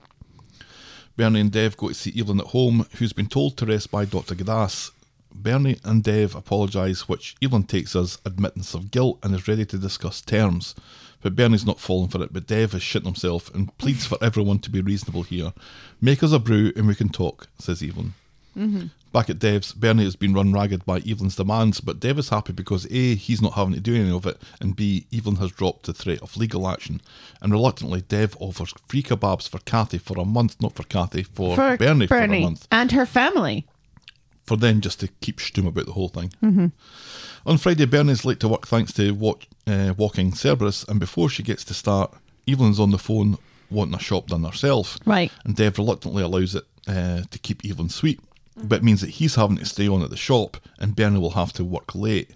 Bernie 1.17 1.41
and 1.41 1.51
Dev 1.51 1.77
go 1.77 1.89
to 1.89 1.95
see 1.95 2.15
Evelyn 2.17 2.41
at 2.41 2.47
home, 2.47 2.87
who's 2.99 3.13
been 3.13 3.27
told 3.27 3.57
to 3.57 3.67
rest 3.67 3.91
by 3.91 4.05
Dr. 4.05 4.37
Gaddas. 4.37 4.93
Bernie 5.35 5.81
and 5.83 6.05
Dev 6.05 6.37
apologise, 6.37 7.09
which 7.09 7.35
Evelyn 7.43 7.65
takes 7.65 7.97
as 7.97 8.19
admittance 8.25 8.73
of 8.73 8.93
guilt 8.93 9.19
and 9.25 9.35
is 9.35 9.49
ready 9.49 9.67
to 9.67 9.79
discuss 9.79 10.21
terms. 10.21 10.77
But 11.23 11.35
Bernie's 11.35 11.67
not 11.67 11.81
falling 11.81 12.09
for 12.09 12.23
it, 12.23 12.33
but 12.33 12.47
Dev 12.47 12.71
has 12.71 12.85
shit 12.85 13.05
himself 13.05 13.53
and 13.53 13.77
pleads 13.79 14.07
for 14.07 14.19
everyone 14.23 14.61
to 14.61 14.71
be 14.71 14.81
reasonable 14.81 15.25
here. 15.25 15.53
Make 16.01 16.23
us 16.23 16.33
a 16.33 16.39
brew 16.39 16.73
and 16.77 16.87
we 16.87 16.95
can 16.95 17.09
talk, 17.09 17.49
says 17.59 17.83
Evelyn. 17.83 18.15
Mm-hmm. 18.57 18.87
Back 19.13 19.29
at 19.29 19.39
Dev's, 19.39 19.73
Bernie 19.73 20.05
has 20.05 20.17
been 20.17 20.33
run 20.33 20.53
ragged 20.55 20.87
by 20.87 20.99
Evelyn's 21.01 21.37
demands, 21.37 21.81
but 21.83 22.01
Dev 22.01 22.19
is 22.19 22.31
happy 22.31 22.55
because 22.55 22.87
A, 22.91 23.15
he's 23.15 23.43
not 23.43 23.53
having 23.53 23.75
to 23.75 23.81
do 23.81 23.95
any 23.95 24.11
of 24.11 24.25
it, 24.27 24.41
and 24.61 24.75
B, 24.75 25.07
Evelyn 25.13 25.37
has 25.37 25.53
dropped 25.53 25.85
the 25.85 25.93
threat 25.93 26.23
of 26.23 26.37
legal 26.39 26.67
action. 26.67 27.01
And 27.43 27.53
reluctantly, 27.53 28.01
Dev 28.01 28.35
offers 28.41 28.73
free 28.89 29.03
kebabs 29.03 29.47
for 29.49 29.59
Kathy 29.59 29.99
for 29.99 30.19
a 30.19 30.25
month, 30.25 30.57
not 30.63 30.75
for 30.75 30.85
Kathy, 30.85 31.25
for, 31.25 31.57
Bernie, 31.77 32.07
for 32.07 32.17
a 32.17 32.27
month 32.41 32.67
and 32.73 32.91
her 32.93 33.05
family. 33.05 33.67
for 34.47 34.57
them 34.57 34.81
just 34.81 34.99
to 35.01 35.09
keep 35.21 35.37
stum 35.37 35.67
about 35.69 35.87
the 35.87 35.93
whole 35.93 36.09
thing. 36.09 36.73
On 37.45 37.59
Friday, 37.59 37.85
Bernie's 37.85 38.25
late 38.25 38.41
to 38.41 38.49
work 38.49 38.67
thanks 38.67 38.93
to 38.95 39.13
walk, 39.13 39.43
uh, 39.67 39.93
walking 39.97 40.33
Cerberus, 40.33 40.85
and 40.89 40.99
before 40.99 41.29
she 41.29 41.43
gets 41.43 41.65
to 41.65 41.75
start, 41.75 42.15
Evelyn's 42.49 42.81
on 42.81 42.91
the 42.91 42.99
phone 42.99 43.37
wanting 43.71 43.95
a 43.95 43.99
shop 44.01 44.29
done 44.29 44.45
herself. 44.45 44.99
Right. 45.05 45.31
And 45.45 45.55
Dev 45.55 45.77
reluctantly 45.79 46.23
allows 46.23 46.55
it 46.55 46.65
uh, 46.89 47.23
to 47.31 47.39
keep 47.39 47.65
Evelyn 47.65 47.89
sweet. 47.89 48.21
Mm-hmm. 48.57 48.69
but 48.69 48.77
it 48.81 48.85
means 48.85 49.01
that 49.01 49.11
he's 49.11 49.37
having 49.37 49.57
to 49.57 49.65
stay 49.65 49.89
on 49.89 50.03
at 50.03 50.11
the 50.11 50.17
shop 50.17 50.59
and 50.79 50.95
Bernie 50.95 51.19
will 51.19 51.31
have 51.31 51.55
to 51.55 51.65
work 51.65 51.95
late. 51.95 52.33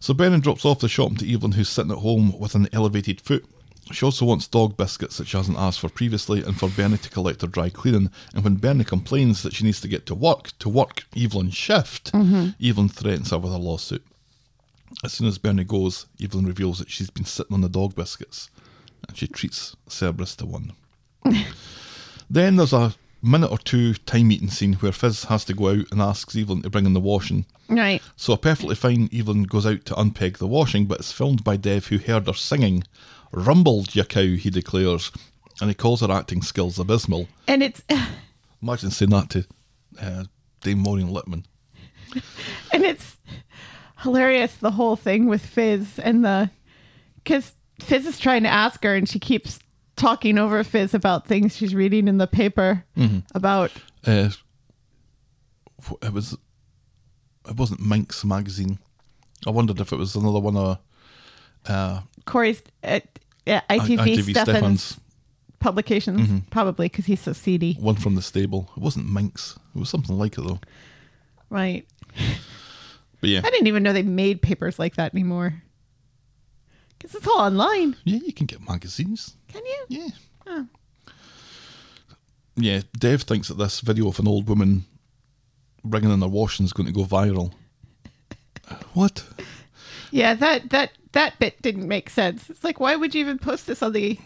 So 0.00 0.12
Bernie 0.12 0.40
drops 0.40 0.64
off 0.64 0.80
the 0.80 0.88
shopping 0.88 1.18
to 1.18 1.32
Evelyn, 1.32 1.52
who's 1.52 1.68
sitting 1.68 1.92
at 1.92 1.98
home 1.98 2.36
with 2.36 2.56
an 2.56 2.68
elevated 2.72 3.20
foot. 3.20 3.44
She 3.92 4.04
also 4.04 4.24
wants 4.24 4.48
dog 4.48 4.76
biscuits 4.76 5.18
that 5.18 5.28
she 5.28 5.36
hasn't 5.36 5.58
asked 5.58 5.78
for 5.78 5.88
previously, 5.88 6.42
and 6.42 6.58
for 6.58 6.68
Bernie 6.68 6.98
to 6.98 7.10
collect 7.10 7.42
her 7.42 7.46
dry 7.46 7.68
cleaning. 7.68 8.10
And 8.34 8.42
when 8.42 8.56
Bernie 8.56 8.82
complains 8.82 9.44
that 9.44 9.54
she 9.54 9.62
needs 9.64 9.80
to 9.80 9.86
get 9.88 10.06
to 10.06 10.14
work 10.16 10.58
to 10.58 10.68
work 10.68 11.04
Evelyn's 11.16 11.54
shift, 11.54 12.12
mm-hmm. 12.12 12.48
Evelyn 12.60 12.88
threatens 12.88 13.30
her 13.30 13.38
with 13.38 13.52
a 13.52 13.58
lawsuit. 13.58 14.04
As 15.04 15.12
soon 15.12 15.28
as 15.28 15.38
Bernie 15.38 15.62
goes, 15.62 16.06
Evelyn 16.20 16.46
reveals 16.46 16.80
that 16.80 16.90
she's 16.90 17.10
been 17.10 17.24
sitting 17.24 17.54
on 17.54 17.60
the 17.60 17.68
dog 17.68 17.94
biscuits, 17.94 18.50
and 19.06 19.16
she 19.16 19.28
treats 19.28 19.76
Cerberus 19.88 20.34
to 20.36 20.46
one. 20.46 20.72
then 22.30 22.56
there's 22.56 22.72
a 22.72 22.94
minute 23.22 23.50
or 23.50 23.58
two 23.58 23.94
time 23.94 24.30
eating 24.32 24.50
scene 24.50 24.74
where 24.74 24.92
Fizz 24.92 25.24
has 25.24 25.44
to 25.46 25.54
go 25.54 25.68
out 25.68 25.90
and 25.90 26.00
asks 26.02 26.36
Evelyn 26.36 26.62
to 26.62 26.70
bring 26.70 26.86
in 26.86 26.92
the 26.92 27.00
washing. 27.00 27.46
Right. 27.68 28.02
So 28.16 28.32
a 28.32 28.38
perfectly 28.38 28.74
fine 28.74 29.08
Evelyn 29.12 29.44
goes 29.44 29.64
out 29.64 29.84
to 29.86 29.94
unpeg 29.94 30.38
the 30.38 30.46
washing, 30.46 30.86
but 30.86 30.98
it's 30.98 31.12
filmed 31.12 31.44
by 31.44 31.56
Dev, 31.56 31.86
who 31.86 31.98
heard 31.98 32.26
her 32.26 32.34
singing. 32.34 32.84
Rumbled 33.32 33.94
ya 33.94 34.04
cow, 34.04 34.36
he 34.36 34.50
declares, 34.50 35.10
and 35.60 35.70
he 35.70 35.74
calls 35.74 36.00
her 36.00 36.10
acting 36.10 36.42
skills 36.42 36.78
abysmal. 36.78 37.28
And 37.48 37.62
it's 37.62 37.82
Imagine 38.62 38.90
saying 38.90 39.10
that 39.10 39.30
to 39.30 39.46
uh, 40.00 40.24
Dame 40.60 40.78
Maureen 40.78 41.08
Lipman. 41.08 41.44
and 42.72 42.84
it's 42.84 43.16
hilarious 44.00 44.54
the 44.56 44.72
whole 44.72 44.96
thing 44.96 45.26
with 45.26 45.44
Fizz 45.44 45.98
and 45.98 46.24
the 46.24 46.50
because 47.16 47.54
Fizz 47.80 48.06
is 48.06 48.18
trying 48.18 48.42
to 48.44 48.48
ask 48.48 48.82
her 48.84 48.94
and 48.94 49.08
she 49.08 49.18
keeps 49.18 49.58
talking 50.02 50.36
over 50.38 50.62
Fizz 50.64 50.94
about 50.94 51.26
things 51.26 51.56
she's 51.56 51.74
reading 51.74 52.08
in 52.08 52.18
the 52.18 52.26
paper 52.26 52.84
about 53.34 53.70
Uh, 54.06 54.30
it 56.02 56.12
was. 56.12 56.36
It 57.48 57.56
wasn't 57.56 57.80
Minx 57.80 58.24
magazine. 58.24 58.78
I 59.46 59.50
wondered 59.50 59.80
if 59.80 59.92
it 59.92 59.96
was 59.96 60.14
another 60.14 60.38
one 60.38 60.56
of 60.56 60.78
uh, 61.66 62.00
Corey's 62.24 62.62
uh, 62.84 63.00
yeah, 63.46 63.62
ITV, 63.68 63.98
ITV 63.98 64.30
Stefan's 64.30 65.00
publications 65.58 66.42
probably 66.50 66.86
because 66.86 67.06
he's 67.06 67.20
so 67.20 67.32
seedy 67.32 67.74
one 67.74 67.96
from 67.96 68.14
the 68.14 68.22
stable. 68.22 68.70
It 68.76 68.80
wasn't 68.80 69.08
Minx. 69.10 69.58
It 69.74 69.78
was 69.78 69.88
something 69.88 70.16
like 70.16 70.38
it 70.38 70.42
though. 70.42 70.60
right 71.50 71.86
But 73.20 73.30
yeah, 73.30 73.40
I 73.44 73.50
didn't 73.50 73.66
even 73.66 73.82
know 73.82 73.92
they 73.92 74.02
made 74.02 74.42
papers 74.42 74.78
like 74.78 74.96
that 74.96 75.14
anymore 75.14 75.62
because 76.98 77.14
it's 77.14 77.26
all 77.26 77.40
online 77.40 77.96
yeah, 78.04 78.18
you 78.24 78.32
can 78.32 78.46
get 78.46 78.60
magazines. 78.68 79.36
Can 79.52 79.62
you 79.88 80.10
Yeah. 80.46 80.64
Yeah, 82.56 82.82
Dev 82.98 83.22
thinks 83.22 83.48
that 83.48 83.54
this 83.58 83.80
video 83.80 84.08
of 84.08 84.18
an 84.18 84.28
old 84.28 84.48
woman 84.48 84.84
bringing 85.84 86.10
in 86.10 86.20
her 86.20 86.28
washing 86.28 86.66
is 86.66 86.72
going 86.72 86.86
to 86.86 86.92
go 86.92 87.04
viral. 87.04 87.52
What? 88.94 89.24
yeah 90.10 90.34
that 90.34 90.70
that 90.70 90.92
that 91.12 91.38
bit 91.38 91.60
didn't 91.62 91.88
make 91.88 92.08
sense 92.10 92.48
it's 92.50 92.62
like 92.64 92.78
why 92.80 92.94
would 92.96 93.14
you 93.14 93.20
even 93.22 93.38
post 93.38 93.66
this 93.66 93.82
on 93.82 93.92
the 93.92 94.18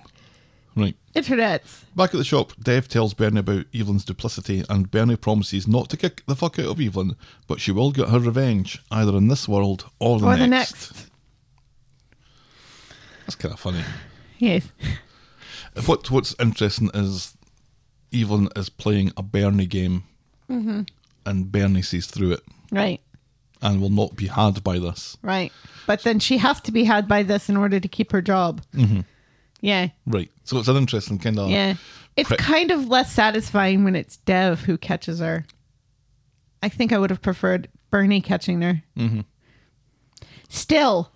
Right. 0.76 0.94
internet 1.14 1.62
Back 1.96 2.12
at 2.12 2.18
the 2.18 2.24
shop, 2.24 2.52
Dev 2.62 2.86
tells 2.86 3.14
Bernie 3.14 3.40
about 3.40 3.64
Evelyn's 3.74 4.04
duplicity, 4.04 4.62
and 4.68 4.90
Bernie 4.90 5.16
promises 5.16 5.66
not 5.66 5.88
to 5.90 5.96
kick 5.96 6.22
the 6.26 6.36
fuck 6.36 6.58
out 6.58 6.66
of 6.66 6.80
Evelyn, 6.80 7.16
but 7.46 7.60
she 7.60 7.72
will 7.72 7.90
get 7.92 8.10
her 8.10 8.18
revenge, 8.20 8.82
either 8.90 9.16
in 9.16 9.28
this 9.28 9.48
world 9.48 9.86
or 9.98 10.20
the 10.20 10.26
or 10.26 10.36
next. 10.36 10.42
the 10.42 10.46
next 10.48 11.10
That's 13.24 13.34
kind 13.36 13.54
of 13.54 13.58
funny. 13.60 13.82
yes 14.38 14.68
What 15.84 16.10
What's 16.10 16.34
interesting 16.40 16.90
is 16.94 17.36
Evelyn 18.14 18.48
is 18.56 18.68
playing 18.68 19.12
a 19.16 19.22
Bernie 19.22 19.66
game, 19.66 20.04
Mm-hmm. 20.50 20.82
and 21.26 21.50
Bernie 21.52 21.82
sees 21.82 22.06
through 22.06 22.32
it 22.32 22.40
right 22.70 23.00
and 23.60 23.80
will 23.80 23.90
not 23.90 24.14
be 24.16 24.26
had 24.28 24.62
by 24.62 24.78
this. 24.78 25.16
Right. 25.22 25.52
But 25.86 26.02
then 26.02 26.18
she 26.20 26.38
has 26.38 26.60
to 26.62 26.72
be 26.72 26.84
had 26.84 27.08
by 27.08 27.22
this 27.24 27.48
in 27.48 27.56
order 27.56 27.80
to 27.80 27.88
keep 27.88 28.12
her 28.12 28.22
job. 28.22 28.62
Mm-hmm. 28.74 29.00
Yeah. 29.60 29.88
Right. 30.06 30.30
So 30.44 30.58
it's 30.58 30.68
an 30.68 30.76
interesting 30.76 31.18
kind 31.18 31.38
of. 31.38 31.50
Yeah. 31.50 31.74
It's 32.16 32.30
kind 32.36 32.70
of 32.70 32.88
less 32.88 33.12
satisfying 33.12 33.82
when 33.84 33.96
it's 33.96 34.16
Dev 34.18 34.60
who 34.62 34.78
catches 34.78 35.18
her. 35.20 35.44
I 36.62 36.68
think 36.68 36.92
I 36.92 36.98
would 36.98 37.10
have 37.10 37.22
preferred 37.22 37.68
Bernie 37.90 38.20
catching 38.20 38.60
her. 38.62 38.82
Mm-hmm. 38.96 39.20
Still, 40.48 41.12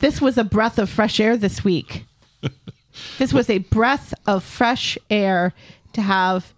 this 0.00 0.20
was 0.20 0.36
a 0.38 0.44
breath 0.44 0.78
of 0.78 0.90
fresh 0.90 1.20
air 1.20 1.36
this 1.36 1.62
week. 1.64 2.04
this 3.18 3.32
was 3.32 3.48
a 3.48 3.58
breath 3.58 4.14
of 4.26 4.44
fresh 4.44 4.98
air 5.10 5.52
to 5.92 6.02
have 6.02 6.52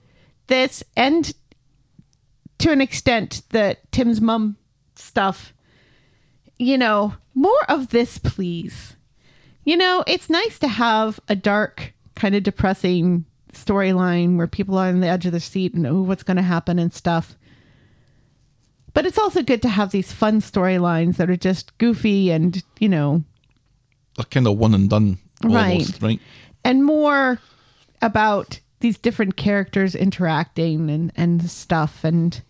this 0.47 0.83
and 0.97 1.33
to 2.59 2.71
an 2.71 2.81
extent 2.81 3.43
the 3.51 3.77
Tim's 3.91 4.21
mum 4.21 4.57
stuff. 4.95 5.53
You 6.59 6.79
know, 6.79 7.15
more 7.35 7.65
of 7.69 7.89
this, 7.89 8.19
please. 8.19 8.97
You 9.65 9.77
know, 9.77 10.05
it's 10.07 10.31
nice 10.31 10.59
to 10.61 10.69
have 10.69 11.19
a 11.29 11.35
dark, 11.35 11.95
kind 12.15 12.35
of 12.35 12.43
depressing 12.43 13.25
storyline 13.53 14.37
where 14.37 14.47
people 14.47 14.79
are 14.79 14.89
on 14.89 15.01
the 15.01 15.09
edge 15.09 15.27
of 15.27 15.33
their 15.33 15.41
seat 15.41 15.75
and 15.75 15.87
oh, 15.87 16.03
what's 16.03 16.23
going 16.23 16.37
to 16.37 16.43
happen 16.43 16.79
and 16.79 16.93
stuff. 16.93 17.37
But 18.93 19.07
it's 19.07 19.19
also 19.19 19.43
good 19.43 19.63
to 19.63 19.69
have 19.69 19.91
these 19.91 20.13
fun 20.13 20.41
storylines 20.41 21.17
that 21.17 21.31
are 21.31 21.37
just 21.37 21.77
goofy 21.79 22.31
and, 22.31 22.63
you 22.79 22.89
know, 22.89 23.25
They're 24.17 24.27
kind 24.27 24.47
of 24.47 24.57
one 24.59 24.75
and 24.75 24.89
done 24.89 25.19
almost, 25.43 26.03
right? 26.03 26.21
and 26.65 26.85
more 26.85 27.39
about 28.03 28.61
these 28.81 28.99
different 28.99 29.37
characters 29.37 29.95
interacting 29.95 30.91
and, 30.91 31.13
and 31.17 31.51
stuff. 31.51 32.05
And 32.05 32.41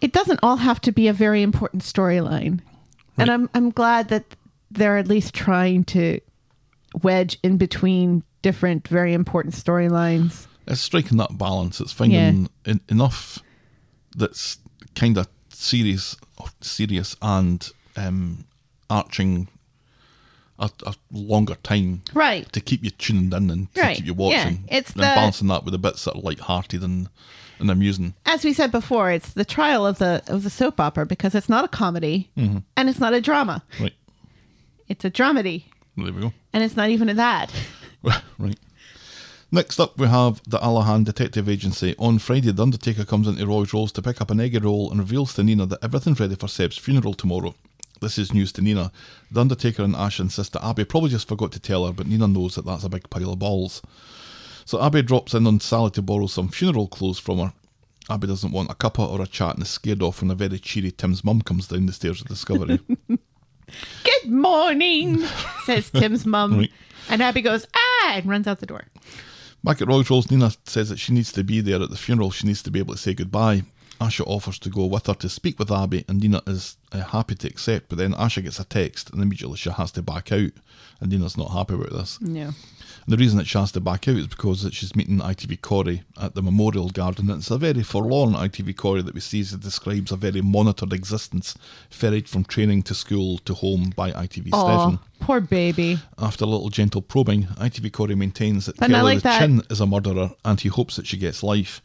it 0.00 0.12
doesn't 0.12 0.40
all 0.42 0.56
have 0.56 0.80
to 0.82 0.92
be 0.92 1.08
a 1.08 1.12
very 1.12 1.42
important 1.42 1.82
storyline. 1.82 2.60
And 3.16 3.30
I'm, 3.30 3.50
I'm 3.54 3.70
glad 3.70 4.08
that 4.08 4.24
they're 4.70 4.98
at 4.98 5.08
least 5.08 5.34
trying 5.34 5.84
to 5.84 6.20
wedge 7.02 7.38
in 7.42 7.56
between 7.56 8.22
different, 8.42 8.86
very 8.88 9.14
important 9.14 9.54
storylines. 9.54 10.46
It's 10.66 10.80
striking 10.80 11.16
that 11.18 11.38
balance. 11.38 11.80
It's 11.80 11.92
finding 11.92 12.48
en- 12.66 12.80
enough 12.88 13.38
that's 14.16 14.58
kind 14.94 15.16
of 15.16 15.28
serious, 15.48 16.16
serious 16.60 17.16
and 17.22 17.66
um, 17.96 18.44
arching 18.90 19.48
a, 20.58 20.70
a 20.86 20.94
longer 21.10 21.56
time 21.62 22.02
Right. 22.12 22.50
to 22.52 22.60
keep 22.60 22.84
you 22.84 22.90
tuned 22.90 23.34
in 23.34 23.50
and 23.50 23.74
to 23.74 23.80
Right. 23.80 23.96
keep 23.96 24.06
you 24.06 24.14
watching 24.14 24.64
Yeah. 24.68 24.78
It's 24.78 24.90
and 24.92 25.00
the- 25.00 25.04
balancing 25.04 25.48
that 25.48 25.64
with 25.64 25.72
the 25.72 25.78
bits 25.78 26.04
that 26.04 26.14
are 26.14 26.20
light-hearted 26.20 26.82
and, 26.82 27.08
and 27.58 27.70
amusing. 27.70 28.14
As 28.26 28.44
we 28.44 28.52
said 28.52 28.70
before, 28.72 29.10
it's 29.10 29.32
the 29.32 29.44
trial 29.44 29.86
of 29.86 29.98
the 29.98 30.22
of 30.26 30.42
the 30.42 30.50
soap 30.50 30.80
opera 30.80 31.06
because 31.06 31.34
it's 31.34 31.48
not 31.48 31.64
a 31.64 31.68
comedy 31.68 32.30
mm-hmm. 32.36 32.58
and 32.76 32.88
it's 32.88 32.98
not 33.00 33.14
a 33.14 33.20
drama. 33.20 33.62
Right. 33.80 33.94
It's 34.88 35.04
a 35.04 35.10
dramedy. 35.10 35.64
There 35.96 36.12
we 36.12 36.20
go. 36.20 36.32
And 36.52 36.62
it's 36.64 36.76
not 36.76 36.90
even 36.90 37.08
a 37.08 37.14
that. 37.14 37.52
right. 38.38 38.58
Next 39.50 39.78
up, 39.78 39.96
we 39.98 40.08
have 40.08 40.42
the 40.48 40.58
Alahan 40.58 41.04
Detective 41.04 41.48
Agency. 41.48 41.94
On 41.98 42.18
Friday, 42.18 42.50
The 42.50 42.62
Undertaker 42.62 43.04
comes 43.04 43.28
into 43.28 43.46
Roy's 43.46 43.72
Rolls 43.72 43.92
to 43.92 44.02
pick 44.02 44.20
up 44.20 44.32
an 44.32 44.40
eggy 44.40 44.58
roll 44.58 44.90
and 44.90 44.98
reveals 44.98 45.32
to 45.34 45.44
Nina 45.44 45.64
that 45.66 45.78
everything's 45.84 46.18
ready 46.18 46.34
for 46.34 46.48
Seb's 46.48 46.76
funeral 46.76 47.14
tomorrow. 47.14 47.54
This 48.00 48.18
is 48.18 48.34
news 48.34 48.52
to 48.52 48.62
Nina. 48.62 48.92
The 49.30 49.40
Undertaker 49.40 49.82
and 49.82 49.96
Ash 49.96 50.20
insist 50.20 50.52
that 50.52 50.64
Abby 50.64 50.84
probably 50.84 51.10
just 51.10 51.28
forgot 51.28 51.52
to 51.52 51.60
tell 51.60 51.86
her, 51.86 51.92
but 51.92 52.06
Nina 52.06 52.28
knows 52.28 52.54
that 52.54 52.66
that's 52.66 52.84
a 52.84 52.88
big 52.88 53.08
pile 53.10 53.32
of 53.32 53.38
balls. 53.38 53.82
So 54.64 54.82
Abby 54.82 55.02
drops 55.02 55.34
in 55.34 55.46
on 55.46 55.60
Sally 55.60 55.90
to 55.92 56.02
borrow 56.02 56.26
some 56.26 56.48
funeral 56.48 56.88
clothes 56.88 57.18
from 57.18 57.38
her. 57.38 57.52
Abby 58.10 58.26
doesn't 58.26 58.52
want 58.52 58.70
a 58.70 58.74
cuppa 58.74 59.08
or 59.08 59.22
a 59.22 59.26
chat 59.26 59.54
and 59.54 59.62
is 59.62 59.70
scared 59.70 60.02
off 60.02 60.20
when 60.20 60.30
a 60.30 60.34
very 60.34 60.58
cheery 60.58 60.90
Tim's 60.90 61.24
mum 61.24 61.40
comes 61.40 61.68
down 61.68 61.86
the 61.86 61.92
stairs 61.92 62.20
of 62.20 62.28
Discovery. 62.28 62.80
Good 63.08 64.30
morning, 64.30 65.24
says 65.64 65.90
Tim's 65.90 66.26
mum. 66.26 66.58
Right. 66.58 66.72
And 67.08 67.22
Abby 67.22 67.42
goes, 67.42 67.66
ah, 67.74 68.12
and 68.14 68.26
runs 68.26 68.46
out 68.46 68.60
the 68.60 68.66
door. 68.66 68.84
Back 69.62 69.80
at 69.80 69.88
Roy's 69.88 70.10
Rolls, 70.10 70.30
Nina 70.30 70.52
says 70.64 70.90
that 70.90 70.98
she 70.98 71.14
needs 71.14 71.32
to 71.32 71.42
be 71.42 71.62
there 71.62 71.82
at 71.82 71.88
the 71.88 71.96
funeral. 71.96 72.30
She 72.30 72.46
needs 72.46 72.62
to 72.64 72.70
be 72.70 72.78
able 72.78 72.94
to 72.94 73.00
say 73.00 73.14
goodbye. 73.14 73.62
Asha 74.04 74.26
offers 74.26 74.58
to 74.60 74.70
go 74.70 74.86
with 74.86 75.06
her 75.06 75.14
to 75.14 75.28
speak 75.28 75.58
with 75.58 75.70
Abby, 75.70 76.04
and 76.08 76.20
Nina 76.20 76.42
is 76.46 76.76
uh, 76.92 77.00
happy 77.00 77.34
to 77.36 77.48
accept. 77.48 77.88
But 77.88 77.98
then 77.98 78.12
Asha 78.12 78.42
gets 78.42 78.60
a 78.60 78.64
text, 78.64 79.10
and 79.10 79.22
immediately 79.22 79.56
she 79.56 79.70
has 79.70 79.92
to 79.92 80.02
back 80.02 80.30
out. 80.30 80.52
And 81.00 81.10
Nina's 81.10 81.36
not 81.36 81.50
happy 81.50 81.74
about 81.74 81.90
this. 81.90 82.20
No. 82.20 82.52
And 83.06 83.12
the 83.12 83.16
reason 83.16 83.38
that 83.38 83.46
she 83.46 83.58
has 83.58 83.72
to 83.72 83.80
back 83.80 84.08
out 84.08 84.16
is 84.16 84.26
because 84.26 84.62
that 84.62 84.74
she's 84.74 84.96
meeting 84.96 85.18
ITV 85.18 85.60
Corey 85.60 86.02
at 86.20 86.34
the 86.34 86.42
Memorial 86.42 86.88
Garden. 86.88 87.30
And 87.30 87.40
it's 87.40 87.50
a 87.50 87.58
very 87.58 87.82
forlorn 87.82 88.32
ITV 88.32 88.76
Corey 88.76 89.02
that 89.02 89.14
we 89.14 89.20
see 89.20 89.40
as 89.40 89.52
it 89.52 89.60
describes 89.60 90.10
a 90.10 90.16
very 90.16 90.40
monitored 90.40 90.92
existence, 90.92 91.56
ferried 91.90 92.28
from 92.28 92.44
training 92.44 92.82
to 92.84 92.94
school 92.94 93.38
to 93.38 93.54
home 93.54 93.92
by 93.94 94.10
ITV. 94.12 94.50
Oh, 94.52 94.98
poor 95.20 95.40
baby. 95.40 95.98
After 96.18 96.44
a 96.44 96.48
little 96.48 96.70
gentle 96.70 97.02
probing, 97.02 97.44
ITV 97.44 97.92
Corey 97.92 98.14
maintains 98.14 98.66
that 98.66 98.78
Kelly 98.78 99.02
like 99.02 99.18
the 99.18 99.24
that. 99.24 99.38
Chin 99.40 99.62
is 99.68 99.80
a 99.80 99.86
murderer 99.86 100.30
and 100.44 100.60
he 100.60 100.68
hopes 100.68 100.96
that 100.96 101.06
she 101.06 101.18
gets 101.18 101.42
life. 101.42 101.82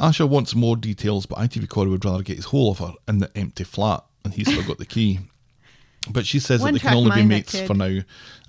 Asha 0.00 0.26
wants 0.26 0.54
more 0.54 0.76
details, 0.76 1.26
but 1.26 1.38
ITV 1.38 1.68
Corey 1.68 1.90
would 1.90 2.04
rather 2.04 2.22
get 2.22 2.36
his 2.36 2.46
hold 2.46 2.76
of 2.76 2.86
her 2.86 2.94
in 3.06 3.18
the 3.18 3.30
empty 3.36 3.64
flat, 3.64 4.02
and 4.24 4.32
he's 4.32 4.50
still 4.50 4.66
got 4.66 4.78
the 4.78 4.86
key. 4.86 5.20
But 6.10 6.24
she 6.24 6.38
says 6.38 6.62
One 6.62 6.72
that 6.72 6.82
they 6.82 6.88
can 6.88 6.96
only 6.96 7.14
be 7.14 7.22
mates 7.22 7.60
for 7.60 7.74
now, 7.74 7.98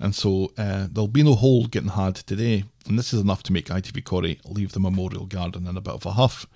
and 0.00 0.14
so 0.14 0.52
uh, 0.56 0.86
there'll 0.90 1.08
be 1.08 1.22
no 1.22 1.34
hold 1.34 1.70
getting 1.70 1.90
had 1.90 2.14
today. 2.16 2.64
And 2.88 2.98
this 2.98 3.12
is 3.12 3.20
enough 3.20 3.42
to 3.44 3.52
make 3.52 3.66
ITV 3.66 4.02
Corey 4.04 4.40
leave 4.46 4.72
the 4.72 4.80
Memorial 4.80 5.26
Garden 5.26 5.66
in 5.66 5.76
a 5.76 5.82
bit 5.82 5.92
of 5.92 6.06
a 6.06 6.12
huff. 6.12 6.46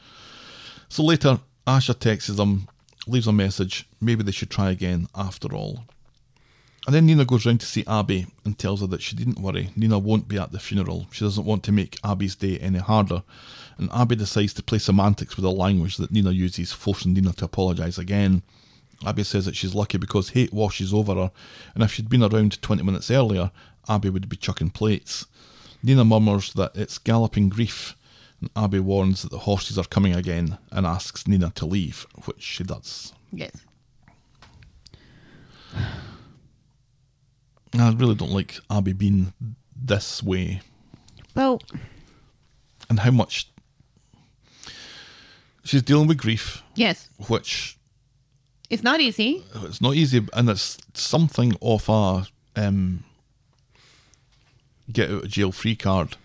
So 0.89 1.05
later, 1.05 1.41
Asha 1.67 1.99
texts 1.99 2.35
them, 2.35 2.67
leaves 3.07 3.27
a 3.27 3.33
message. 3.33 3.87
Maybe 4.01 4.23
they 4.23 4.33
should 4.33 4.51
try 4.51 4.71
again 4.71 5.09
after 5.15 5.55
all. 5.55 5.85
And 6.87 6.95
then 6.95 7.07
Nina 7.07 7.25
goes 7.25 7.45
round 7.45 7.61
to 7.61 7.67
see 7.67 7.85
Abby 7.87 8.27
and 8.45 8.57
tells 8.57 8.81
her 8.81 8.87
that 8.87 9.03
she 9.03 9.17
didn't 9.17 9.41
worry. 9.41 9.71
Nina 9.75 9.99
won't 9.99 10.29
be 10.29 10.39
at 10.39 10.53
the 10.53 10.61
funeral. 10.61 11.09
She 11.11 11.25
doesn't 11.25 11.45
want 11.45 11.65
to 11.65 11.73
make 11.73 11.99
Abby's 12.05 12.37
day 12.37 12.59
any 12.59 12.79
harder. 12.79 13.25
And 13.77 13.91
Abby 13.93 14.15
decides 14.15 14.55
to 14.55 14.63
play 14.63 14.79
semantics 14.79 15.37
with 15.37 15.43
the 15.43 15.51
language 15.51 15.97
that 15.97 16.13
Nina 16.13 16.31
uses, 16.31 16.73
forcing 16.73 17.13
Nina 17.13 17.33
to 17.35 17.45
apologise 17.45 17.99
again. 17.99 18.43
Abby 19.05 19.25
says 19.25 19.45
that 19.47 19.57
she's 19.57 19.75
lucky 19.75 19.99
because 19.99 20.31
hate 20.31 20.53
washes 20.53 20.95
over 20.95 21.15
her, 21.15 21.31
and 21.75 21.85
if 21.85 21.93
she'd 21.93 22.09
been 22.09 22.23
around 22.23 22.63
20 22.63 22.83
minutes 22.83 23.11
earlier, 23.11 23.51
Abby 23.89 24.09
would 24.09 24.29
be 24.29 24.37
chucking 24.37 24.71
plates. 24.71 25.27
Nina 25.83 26.05
murmurs 26.05 26.53
that 26.55 26.73
it's 26.75 26.99
galloping 26.99 27.49
grief, 27.49 27.95
and 28.41 28.49
Abby 28.57 28.81
warns 28.81 29.23
that 29.23 29.31
the 29.31 29.41
horses 29.41 29.79
are 29.79 29.85
coming 29.85 30.15
again 30.15 30.57
and 30.71 30.87
asks 30.87 31.29
Nina 31.29 31.51
to 31.57 31.67
leave, 31.67 32.07
which 32.25 32.43
she 32.43 32.65
does. 32.65 33.13
Yes. 33.33 33.53
I 37.81 37.93
really 37.93 38.15
don't 38.15 38.33
like 38.33 38.59
Abby 38.71 38.93
being 38.93 39.33
this 39.75 40.23
way 40.23 40.61
Well, 41.35 41.61
and 42.89 43.01
how 43.01 43.11
much 43.11 43.49
she's 45.65 45.83
dealing 45.83 46.07
with 46.09 46.19
grief, 46.19 46.63
yes. 46.75 47.09
which 47.29 47.77
It's 48.71 48.83
not 48.83 49.01
easy. 49.01 49.45
it's 49.65 49.81
not 49.81 49.95
easy, 49.95 50.27
and 50.33 50.49
it's 50.49 50.79
something 50.95 51.55
of 51.61 51.89
a 51.89 52.27
um, 52.57 53.05
get 54.91 55.11
out 55.11 55.25
of 55.25 55.29
jail 55.31 55.53
free 55.53 55.77
card 55.77 56.17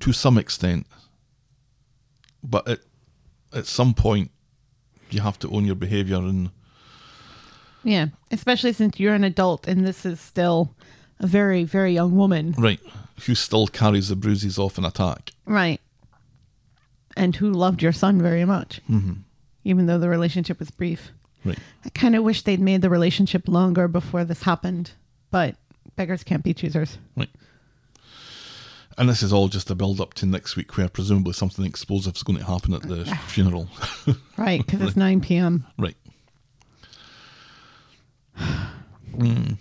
to 0.00 0.12
some 0.12 0.36
extent. 0.38 0.86
But 2.42 2.66
at 2.68 2.80
at 3.52 3.66
some 3.66 3.94
point, 3.94 4.30
you 5.10 5.20
have 5.20 5.38
to 5.40 5.50
own 5.50 5.64
your 5.64 5.76
behaviour, 5.76 6.16
and 6.16 6.50
Yeah. 7.84 8.06
Especially 8.30 8.72
since 8.72 8.98
you're 8.98 9.14
an 9.14 9.24
adult 9.24 9.66
and 9.68 9.86
this 9.86 10.04
is 10.06 10.20
still 10.20 10.74
a 11.20 11.26
very, 11.26 11.64
very 11.64 11.92
young 11.92 12.16
woman. 12.16 12.54
right, 12.58 12.80
who 13.26 13.34
still 13.34 13.66
carries 13.66 14.08
the 14.08 14.16
bruises 14.16 14.58
off 14.58 14.78
an 14.78 14.84
attack. 14.84 15.30
Right. 15.46 15.80
And 17.16 17.36
who 17.36 17.50
loved 17.52 17.82
your 17.82 17.92
son 17.92 18.20
very 18.20 18.44
much. 18.44 18.80
Mm-hmm. 18.90 19.12
Even 19.64 19.86
though 19.86 19.98
the 19.98 20.08
relationship 20.08 20.58
was 20.58 20.70
brief. 20.70 21.12
Right. 21.44 21.58
I 21.84 21.90
kind 21.90 22.16
of 22.16 22.24
wish 22.24 22.42
they'd 22.42 22.60
made 22.60 22.82
the 22.82 22.90
relationship 22.90 23.46
longer 23.48 23.86
before 23.86 24.24
this 24.24 24.42
happened. 24.42 24.90
But 25.30 25.54
beggars 25.96 26.24
can't 26.24 26.42
be 26.42 26.52
choosers. 26.54 26.98
Right. 27.16 27.30
And 28.96 29.08
this 29.08 29.22
is 29.22 29.32
all 29.32 29.48
just 29.48 29.70
a 29.70 29.74
build 29.74 30.00
up 30.00 30.14
to 30.14 30.26
next 30.26 30.56
week 30.56 30.76
where 30.76 30.88
presumably 30.88 31.32
something 31.32 31.64
explosive 31.64 32.16
is 32.16 32.22
going 32.22 32.38
to 32.38 32.44
happen 32.44 32.74
at 32.74 32.82
the 32.82 33.04
funeral. 33.26 33.68
Right. 34.36 34.64
Because 34.64 34.80
it's 34.82 34.96
9 34.96 35.20
p.m. 35.20 35.66
right. 35.78 35.96
Mm. 39.14 39.58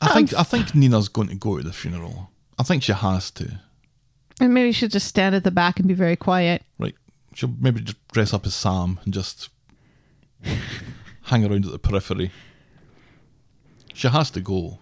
I 0.00 0.14
think 0.14 0.34
I 0.34 0.44
think 0.44 0.72
Nina's 0.74 1.08
going 1.08 1.28
to 1.28 1.34
go 1.34 1.56
to 1.56 1.64
the 1.64 1.72
funeral. 1.72 2.30
I 2.58 2.62
think 2.62 2.84
she 2.84 2.92
has 2.92 3.30
to. 3.32 3.60
And 4.40 4.54
maybe 4.54 4.70
should 4.70 4.92
just 4.92 5.08
stand 5.08 5.34
at 5.34 5.42
the 5.42 5.50
back 5.50 5.78
and 5.78 5.88
be 5.88 5.94
very 5.94 6.14
quiet. 6.14 6.62
Right. 6.78 6.94
She'll 7.34 7.54
maybe 7.58 7.80
just 7.80 8.06
dress 8.08 8.32
up 8.32 8.46
as 8.46 8.54
Sam 8.54 9.00
and 9.04 9.12
just 9.12 9.48
hang 11.22 11.44
around 11.44 11.64
at 11.64 11.72
the 11.72 11.78
periphery. 11.78 12.30
She 13.94 14.08
has 14.08 14.30
to 14.30 14.40
go. 14.40 14.78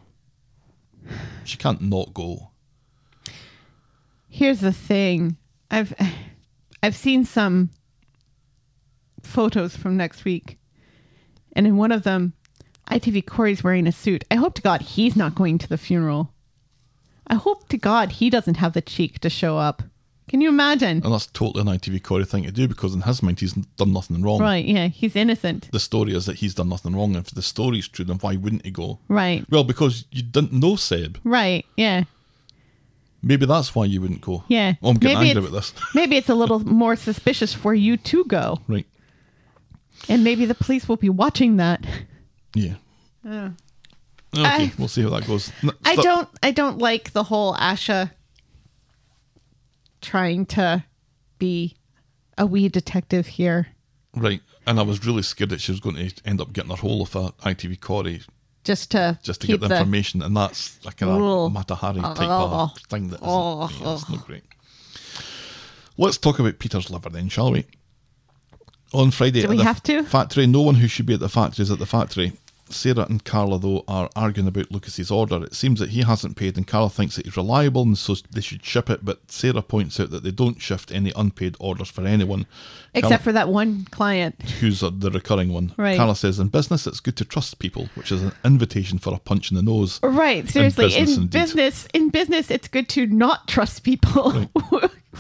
She 1.45 1.57
can't 1.57 1.81
not 1.81 2.13
go. 2.13 2.51
Here's 4.29 4.61
the 4.61 4.73
thing. 4.73 5.37
I've 5.71 5.95
I've 6.83 6.97
seen 6.97 7.25
some 7.25 7.71
photos 9.23 9.77
from 9.77 9.97
next 9.97 10.25
week. 10.25 10.59
And 11.55 11.67
in 11.67 11.77
one 11.77 11.93
of 11.93 12.03
them, 12.03 12.33
ITV 12.91 13.27
Corey's 13.27 13.65
wearing 13.65 13.87
a 13.87 13.93
suit. 13.93 14.25
I 14.31 14.35
hope 14.37 14.55
to 14.55 14.63
God 14.63 14.83
he's 14.83 15.17
not 15.17 15.35
going 15.35 15.59
to 15.59 15.69
the 15.69 15.79
funeral. 15.79 16.33
I 17.27 17.35
hope 17.35 17.69
to 17.69 17.79
God 17.79 18.13
he 18.13 18.29
doesn't 18.31 18.57
have 18.59 18.75
the 18.75 18.83
cheek 18.83 19.21
to 19.21 19.31
show 19.31 19.59
up. 19.59 19.83
Can 20.29 20.41
you 20.41 20.49
imagine? 20.49 21.03
And 21.05 21.13
that's 21.13 21.27
totally 21.27 21.61
an 21.61 21.79
ITV 21.79 22.03
Corey 22.03 22.25
thing 22.25 22.45
to 22.45 22.53
do 22.53 22.67
because 22.67 22.95
in 22.95 23.03
his 23.03 23.23
mind 23.23 23.41
he's 23.41 23.53
done 23.53 23.93
nothing 23.93 24.23
wrong. 24.23 24.41
Right, 24.41 24.65
yeah, 24.65 24.89
he's 24.89 25.17
innocent. 25.17 25.71
The 25.71 25.81
story 25.81 26.15
is 26.15 26.27
that 26.27 26.37
he's 26.37 26.55
done 26.55 26.71
nothing 26.71 26.97
wrong. 26.97 27.15
If 27.15 27.31
the 27.31 27.43
story's 27.43 27.89
true, 27.89 28.05
then 28.07 28.17
why 28.17 28.37
wouldn't 28.37 28.65
he 28.65 28.71
go? 28.71 29.01
Right. 29.09 29.45
Well, 29.51 29.65
because 29.65 30.07
you 30.11 30.23
didn't 30.23 30.53
know 30.53 30.77
Seb. 30.77 31.19
Right, 31.25 31.67
yeah. 31.77 32.05
Maybe 33.23 33.47
that's 33.47 33.75
why 33.75 33.85
you 33.87 34.01
wouldn't 34.01 34.21
go. 34.21 34.45
Yeah. 34.49 34.75
Oh, 34.83 34.91
I'm 34.91 34.97
getting 34.97 35.19
Maybe 35.19 35.31
angry 35.31 35.45
about 35.45 35.55
this. 35.55 35.73
Maybe 35.95 36.17
it's 36.17 36.29
a 36.29 36.35
little 36.35 36.61
more 36.61 36.97
suspicious 36.97 37.55
for 37.55 37.75
you 37.75 37.97
to 37.99 38.25
go. 38.25 38.61
right. 38.69 38.87
And 40.09 40.23
maybe 40.25 40.45
the 40.47 40.55
police 40.55 40.89
will 40.89 40.97
be 40.97 41.09
watching 41.11 41.57
that. 41.57 41.85
Yeah. 42.55 42.75
Uh. 43.29 43.51
Okay, 44.37 44.45
I- 44.45 44.73
we'll 44.79 44.89
see 44.89 45.03
how 45.03 45.11
that 45.11 45.27
goes. 45.27 45.51
N- 45.63 45.71
I 45.85 45.97
don't 45.97 46.29
I 46.43 46.51
don't 46.51 46.79
like 46.79 47.13
the 47.13 47.23
whole 47.25 47.55
Asha 47.55 48.11
trying 50.01 50.47
to 50.47 50.85
be 51.39 51.77
a 52.37 52.47
wee 52.47 52.69
detective 52.69 53.27
here. 53.27 53.69
Right. 54.15 54.41
And 54.67 54.79
I 54.79 54.83
was 54.83 55.05
really 55.07 55.23
scared 55.23 55.51
that 55.51 55.61
she 55.61 55.73
was 55.73 55.81
going 55.81 55.97
to 55.97 56.13
end 56.25 56.41
up 56.41 56.53
getting 56.53 56.71
her 56.71 56.77
hold 56.77 57.09
of 57.09 57.17
a 57.17 57.33
ITV 57.49 57.81
Corey 57.81 58.23
Just 58.65 58.91
to 58.93 59.19
just 59.23 59.41
to 59.43 59.47
get 59.47 59.61
the, 59.61 59.67
information, 59.67 60.23
and 60.23 60.37
that's 60.37 60.83
like 60.85 60.95
a 61.03 61.07
kind 61.07 61.13
Ugh. 61.23 61.47
of 61.47 61.53
Mata 61.53 61.75
Hari 61.75 62.01
type 62.01 62.17
Oh. 62.21 62.73
of 62.75 62.79
thing 62.89 63.09
that 63.09 63.17
isn't, 63.17 63.29
Oh. 63.29 63.69
yeah, 63.81 63.99
not 64.17 64.27
great. 64.27 64.43
Let's 65.97 66.19
talk 66.19 66.39
about 66.39 66.59
Peter's 66.59 66.91
liver 66.91 67.09
then, 67.11 67.29
shall 67.29 67.53
we? 67.53 67.67
On 68.95 69.11
Friday, 69.11 69.43
Do 69.43 69.49
we 69.49 69.57
the 69.59 69.65
have 69.65 69.83
to? 69.85 70.03
factory, 70.05 70.47
no 70.47 70.63
one 70.63 70.77
who 70.77 70.87
should 70.89 71.07
be 71.07 71.15
at 71.15 71.21
the 71.21 71.29
factory 71.29 71.63
is 71.65 71.71
at 71.71 71.79
the 71.79 71.87
factory. 71.87 72.33
Sarah 72.71 73.07
and 73.11 73.23
Carla, 73.25 73.59
though, 73.59 73.85
are 73.87 74.09
arguing 74.17 74.49
about 74.49 74.71
Lucas's 74.71 75.11
order. 75.11 75.45
It 75.45 75.55
seems 75.55 75.81
that 75.81 75.91
he 75.91 76.01
hasn't 76.03 76.37
paid, 76.37 76.57
and 76.57 76.67
Carla 76.67 76.89
thinks 76.89 77.15
that 77.17 77.27
he's 77.27 77.37
reliable, 77.37 77.83
and 77.83 77.97
so 77.97 78.15
they 78.31 78.41
should 78.41 78.65
ship 78.65 78.89
it. 78.89 79.05
But 79.05 79.31
Sarah 79.31 79.61
points 79.61 80.01
out 80.01 80.11
that 80.11 80.23
they 80.25 80.31
don't 80.31 80.63
shift 80.63 80.91
any 80.91 81.13
unpaid 81.15 81.57
orders 81.61 81.89
for 81.91 82.07
anyone, 82.07 82.47
except 82.95 83.23
for 83.23 83.33
that 83.33 83.49
one 83.51 83.85
client. 83.91 84.41
who's 84.61 84.81
the 84.81 85.11
recurring 85.13 85.53
one. 85.53 85.75
Right. 85.77 85.97
Carla 85.97 86.17
says, 86.17 86.39
"In 86.41 86.49
business, 86.49 86.87
it's 86.87 87.01
good 87.01 87.17
to 87.17 87.25
trust 87.25 87.59
people," 87.59 87.91
which 87.97 88.11
is 88.11 88.23
an 88.23 88.33
invitation 88.45 88.99
for 88.99 89.13
a 89.13 89.19
punch 89.19 89.51
in 89.51 89.57
the 89.57 89.63
nose. 89.63 90.01
Right, 90.03 90.49
seriously. 90.49 90.87
business 90.87 91.17
in 91.19 91.27
business 91.27 91.89
in 91.93 92.09
business 92.09 92.51
it's 92.51 92.69
good 92.69 92.89
to 92.91 93.07
not 93.07 93.47
trust 93.47 93.83
people. 93.83 94.33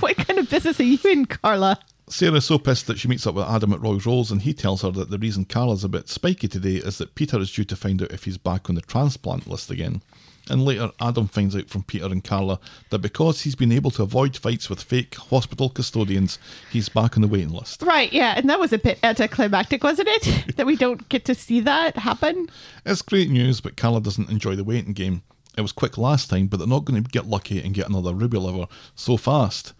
what 0.00 0.16
kind 0.16 0.38
of 0.38 0.48
business 0.48 0.80
are 0.80 0.84
you 0.84 0.98
in, 1.04 1.26
Carla? 1.26 1.78
Sarah's 2.14 2.44
so 2.44 2.58
pissed 2.58 2.86
that 2.86 2.96
she 2.96 3.08
meets 3.08 3.26
up 3.26 3.34
with 3.34 3.48
Adam 3.48 3.72
at 3.72 3.80
Roy's 3.80 4.06
Rolls 4.06 4.30
and 4.30 4.42
he 4.42 4.54
tells 4.54 4.82
her 4.82 4.92
that 4.92 5.10
the 5.10 5.18
reason 5.18 5.44
Carla's 5.44 5.82
a 5.82 5.88
bit 5.88 6.08
spiky 6.08 6.46
today 6.46 6.76
is 6.76 6.98
that 6.98 7.16
Peter 7.16 7.40
is 7.40 7.50
due 7.50 7.64
to 7.64 7.74
find 7.74 8.00
out 8.00 8.12
if 8.12 8.22
he's 8.22 8.38
back 8.38 8.68
on 8.68 8.76
the 8.76 8.82
transplant 8.82 9.48
list 9.48 9.68
again. 9.68 10.00
And 10.48 10.64
later, 10.64 10.92
Adam 11.00 11.26
finds 11.26 11.56
out 11.56 11.68
from 11.68 11.82
Peter 11.82 12.06
and 12.06 12.22
Carla 12.22 12.60
that 12.90 13.00
because 13.00 13.40
he's 13.40 13.56
been 13.56 13.72
able 13.72 13.90
to 13.90 14.04
avoid 14.04 14.36
fights 14.36 14.70
with 14.70 14.80
fake 14.80 15.16
hospital 15.16 15.68
custodians, 15.68 16.38
he's 16.70 16.88
back 16.88 17.16
on 17.16 17.22
the 17.22 17.26
waiting 17.26 17.50
list. 17.50 17.82
Right, 17.82 18.12
yeah, 18.12 18.34
and 18.36 18.48
that 18.48 18.60
was 18.60 18.72
a 18.72 18.78
bit 18.78 19.00
anticlimactic, 19.02 19.82
wasn't 19.82 20.06
it? 20.12 20.54
that 20.56 20.66
we 20.66 20.76
don't 20.76 21.08
get 21.08 21.24
to 21.24 21.34
see 21.34 21.58
that 21.62 21.96
happen. 21.96 22.48
It's 22.86 23.02
great 23.02 23.28
news, 23.28 23.60
but 23.60 23.76
Carla 23.76 24.00
doesn't 24.00 24.30
enjoy 24.30 24.54
the 24.54 24.62
waiting 24.62 24.92
game. 24.92 25.24
It 25.58 25.62
was 25.62 25.72
quick 25.72 25.98
last 25.98 26.30
time, 26.30 26.46
but 26.46 26.58
they're 26.58 26.68
not 26.68 26.84
going 26.84 27.02
to 27.02 27.10
get 27.10 27.26
lucky 27.26 27.60
and 27.60 27.74
get 27.74 27.88
another 27.88 28.14
ruby 28.14 28.38
liver 28.38 28.68
so 28.94 29.16
fast. 29.16 29.72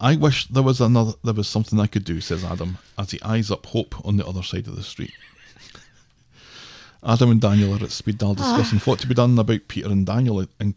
I 0.00 0.16
wish 0.16 0.48
there 0.48 0.62
was 0.62 0.80
another 0.80 1.12
there 1.22 1.34
was 1.34 1.48
something 1.48 1.78
I 1.78 1.86
could 1.86 2.04
do, 2.04 2.20
says 2.20 2.44
Adam, 2.44 2.78
as 2.98 3.10
he 3.10 3.22
eyes 3.22 3.50
up 3.50 3.66
hope 3.66 3.94
on 4.04 4.16
the 4.16 4.26
other 4.26 4.42
side 4.42 4.66
of 4.66 4.76
the 4.76 4.82
street. 4.82 5.12
Adam 7.04 7.30
and 7.30 7.40
Daniel 7.40 7.74
are 7.74 7.84
at 7.84 7.90
Speed 7.90 8.18
Daal 8.18 8.36
ah. 8.38 8.56
discussing 8.56 8.78
what 8.80 8.98
to 9.00 9.06
be 9.06 9.14
done 9.14 9.38
about 9.38 9.68
Peter 9.68 9.88
and 9.88 10.06
Daniel 10.06 10.46
and 10.60 10.74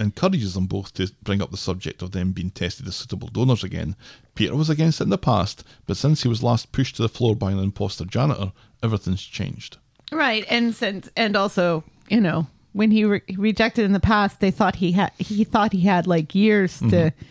encourages 0.00 0.54
them 0.54 0.66
both 0.66 0.94
to 0.94 1.10
bring 1.22 1.42
up 1.42 1.50
the 1.50 1.56
subject 1.56 2.02
of 2.02 2.12
them 2.12 2.32
being 2.32 2.50
tested 2.50 2.86
as 2.86 2.96
suitable 2.96 3.28
donors 3.28 3.64
again. 3.64 3.96
Peter 4.34 4.54
was 4.54 4.70
against 4.70 5.00
it 5.00 5.04
in 5.04 5.10
the 5.10 5.18
past, 5.18 5.64
but 5.86 5.96
since 5.96 6.22
he 6.22 6.28
was 6.28 6.42
last 6.42 6.72
pushed 6.72 6.96
to 6.96 7.02
the 7.02 7.08
floor 7.08 7.34
by 7.34 7.50
an 7.50 7.58
imposter 7.58 8.04
janitor, 8.04 8.52
everything's 8.82 9.22
changed. 9.22 9.78
Right, 10.10 10.44
and 10.48 10.74
since 10.74 11.10
and 11.16 11.36
also, 11.36 11.84
you 12.08 12.20
know, 12.20 12.46
when 12.72 12.90
he 12.90 13.04
re- 13.04 13.22
rejected 13.36 13.84
in 13.84 13.92
the 13.92 14.00
past, 14.00 14.40
they 14.40 14.50
thought 14.50 14.76
he 14.76 14.92
had 14.92 15.12
he 15.18 15.44
thought 15.44 15.72
he 15.72 15.82
had 15.82 16.06
like 16.06 16.34
years 16.34 16.78
to 16.78 16.84
mm-hmm. 16.84 17.24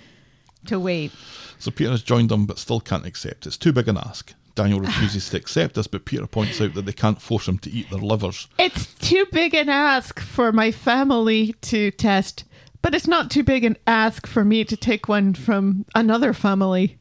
To 0.67 0.79
wait. 0.79 1.11
So 1.59 1.71
Peter 1.71 1.91
has 1.91 2.03
joined 2.03 2.29
them 2.29 2.45
but 2.45 2.59
still 2.59 2.79
can't 2.79 3.05
accept. 3.05 3.47
It's 3.47 3.57
too 3.57 3.73
big 3.73 3.87
an 3.87 3.97
ask. 3.97 4.33
Daniel 4.55 4.79
refuses 4.79 5.29
to 5.29 5.37
accept 5.37 5.75
this, 5.75 5.85
but 5.85 6.05
Peter 6.05 6.25
points 6.25 6.59
out 6.59 6.73
that 6.73 6.87
they 6.87 6.93
can't 6.93 7.21
force 7.21 7.47
him 7.47 7.59
to 7.59 7.69
eat 7.69 7.91
their 7.91 7.99
livers. 7.99 8.47
It's 8.57 8.91
too 8.95 9.27
big 9.31 9.53
an 9.53 9.69
ask 9.69 10.19
for 10.19 10.51
my 10.51 10.71
family 10.71 11.53
to 11.61 11.91
test, 11.91 12.43
but 12.81 12.95
it's 12.95 13.07
not 13.07 13.29
too 13.29 13.43
big 13.43 13.63
an 13.63 13.77
ask 13.85 14.25
for 14.25 14.43
me 14.43 14.65
to 14.65 14.75
take 14.75 15.07
one 15.07 15.35
from 15.35 15.85
another 15.93 16.33
family. 16.33 16.97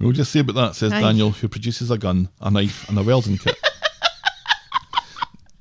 We'll 0.00 0.10
just 0.10 0.32
say 0.32 0.40
about 0.40 0.56
that, 0.56 0.74
says 0.74 0.92
Aye. 0.92 1.00
Daniel, 1.00 1.30
who 1.30 1.46
produces 1.46 1.92
a 1.92 1.98
gun, 1.98 2.28
a 2.40 2.50
knife, 2.50 2.88
and 2.88 2.98
a 2.98 3.04
welding 3.04 3.38
kit. 3.38 3.56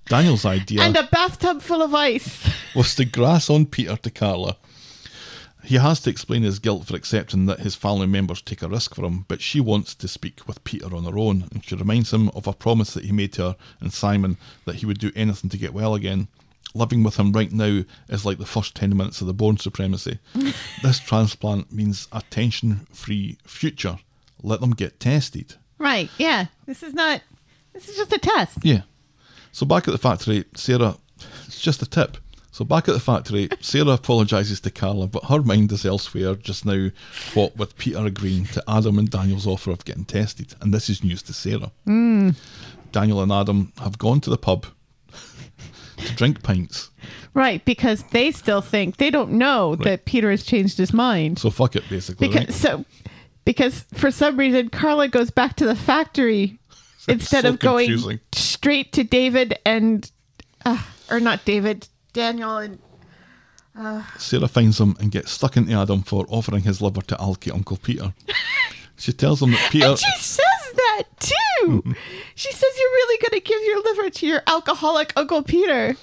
Daniel's 0.08 0.44
idea 0.44 0.82
And 0.82 0.98
a 0.98 1.04
bathtub 1.04 1.62
full 1.62 1.84
of 1.84 1.94
ice. 1.94 2.50
was 2.76 2.96
to 2.96 3.06
grass 3.06 3.48
on 3.50 3.68
Peter 3.68 3.96
to 3.96 4.10
Carla. 4.10 4.58
He 5.64 5.76
has 5.76 6.00
to 6.02 6.10
explain 6.10 6.42
his 6.44 6.60
guilt 6.60 6.88
for 6.88 6.96
accepting 6.96 7.46
that 7.46 7.60
his 7.60 7.76
family 7.76 8.08
members 8.08 8.42
take 8.42 8.62
a 8.62 8.68
risk 8.68 8.96
for 8.96 9.06
him, 9.06 9.26
but 9.28 9.42
she 9.42 9.60
wants 9.60 9.94
to 9.96 10.08
speak 10.08 10.48
with 10.48 10.64
Peter 10.64 10.96
on 10.96 11.04
her 11.04 11.18
own, 11.18 11.48
and 11.52 11.64
she 11.64 11.76
reminds 11.76 12.12
him 12.12 12.30
of 12.30 12.48
a 12.48 12.54
promise 12.54 12.94
that 12.94 13.06
he 13.06 13.12
made 13.12 13.34
to 13.34 13.42
her 13.44 13.56
and 13.80 13.94
Simon 13.94 14.38
that 14.66 14.78
he 14.78 14.86
would 14.86 15.00
do 15.00 15.12
anything 15.16 15.50
to 15.50 15.58
get 15.58 15.74
well 15.74 15.94
again. 15.94 16.28
Living 16.74 17.04
with 17.04 17.18
him 17.18 17.34
right 17.34 17.52
now 17.52 17.84
is 18.08 18.26
like 18.26 18.38
the 18.38 18.46
first 18.46 18.76
10 18.76 18.96
minutes 18.96 19.22
of 19.22 19.28
the 19.28 19.34
Bourne 19.34 19.58
Supremacy. 19.58 20.20
this 20.82 21.00
transplant 21.00 21.72
means 21.72 22.08
a 22.12 22.22
tension 22.30 22.88
free 22.92 23.38
future. 23.44 24.00
Let 24.42 24.62
them 24.62 24.72
get 24.72 25.00
tested. 25.00 25.56
Right. 25.78 26.10
Yeah. 26.18 26.46
This 26.66 26.82
is 26.82 26.94
not. 26.94 27.22
This 27.74 27.90
is 27.90 27.98
just 27.98 28.14
a 28.14 28.18
test. 28.18 28.60
Yeah. 28.64 28.82
So 29.52 29.66
back 29.66 29.88
at 29.88 29.92
the 29.92 29.98
factory, 29.98 30.46
Sarah, 30.56 30.96
it's 31.46 31.60
just 31.60 31.82
a 31.82 31.86
tip. 31.86 32.18
So 32.52 32.66
back 32.66 32.90
at 32.90 32.94
the 32.94 33.00
factory, 33.00 33.50
Sarah 33.62 33.92
apologises 33.92 34.60
to 34.62 34.72
Carla, 34.72 35.08
but 35.08 35.26
her 35.26 35.42
mind 35.42 35.72
is 35.72 35.86
elsewhere 35.86 36.36
just 36.36 36.66
now, 36.66 36.90
what 37.34 37.56
with 37.56 37.78
Peter 37.78 38.06
agreeing 38.06 38.46
to 38.48 38.64
Adam 38.68 39.00
and 39.00 39.10
Daniel's 39.10 39.48
offer 39.48 39.72
of 39.72 39.86
getting 39.86 40.04
tested. 40.04 40.54
And 40.60 40.74
this 40.74 40.90
is 40.90 41.04
news 41.04 41.24
to 41.24 41.34
Sarah. 41.34 41.72
Daniel 42.92 43.22
and 43.22 43.32
Adam 43.32 43.72
have 43.80 43.98
gone 43.98 44.20
to 44.22 44.30
the 44.30 44.38
pub 44.38 44.66
to 46.06 46.16
drink 46.16 46.44
pints. 46.44 46.90
Right. 47.34 47.64
Because 47.64 48.04
they 48.12 48.32
still 48.32 48.62
think 48.62 48.98
they 48.98 49.10
don't 49.10 49.32
know 49.32 49.76
that 49.78 50.06
Peter 50.06 50.30
has 50.30 50.44
changed 50.44 50.78
his 50.78 50.94
mind. 50.94 51.40
So 51.40 51.50
fuck 51.50 51.76
it, 51.76 51.88
basically. 51.90 52.28
because 52.28 52.48
right? 52.48 52.54
so 52.54 52.86
because 53.46 53.86
for 53.94 54.12
some 54.12 54.38
reason 54.38 54.70
Carla 54.70 55.08
goes 55.08 55.32
back 55.32 55.56
to 55.58 55.66
the 55.66 55.76
factory 55.76 56.60
instead 57.08 57.44
so 57.44 57.50
of 57.50 57.60
going 57.60 58.20
straight 58.34 58.92
to 58.94 59.04
David 59.04 59.58
and 59.66 60.12
uh, 60.66 60.82
or 61.10 61.20
not 61.20 61.46
David 61.46 61.88
Daniel 62.14 62.58
and 62.58 62.80
uh, 63.78 64.04
Sarah 64.18 64.48
finds 64.48 64.80
him 64.80 64.96
and 65.00 65.12
gets 65.12 65.32
stuck 65.32 65.56
into 65.58 65.74
Adam 65.74 66.02
for 66.04 66.26
offering 66.30 66.64
his 66.64 66.82
liver 66.82 67.02
to 67.04 67.16
alky 67.16 67.54
Uncle 67.54 67.78
Peter. 67.78 68.14
she 68.98 69.14
tells 69.14 69.42
him 69.42 69.52
that 69.52 69.68
Peter. 69.72 69.88
and 69.88 69.98
she 70.00 70.12
says 70.20 70.46
that 70.76 71.04
too. 71.20 71.84
she 72.36 72.52
says 72.52 72.70
you're 72.78 72.90
really 72.90 73.18
going 73.22 73.42
to 73.42 73.48
give 73.48 73.62
your 73.64 73.82
liver 73.84 74.10
to 74.10 74.28
your 74.28 74.42
alcoholic 74.48 75.14
Uncle 75.16 75.44
Peter. 75.44 75.96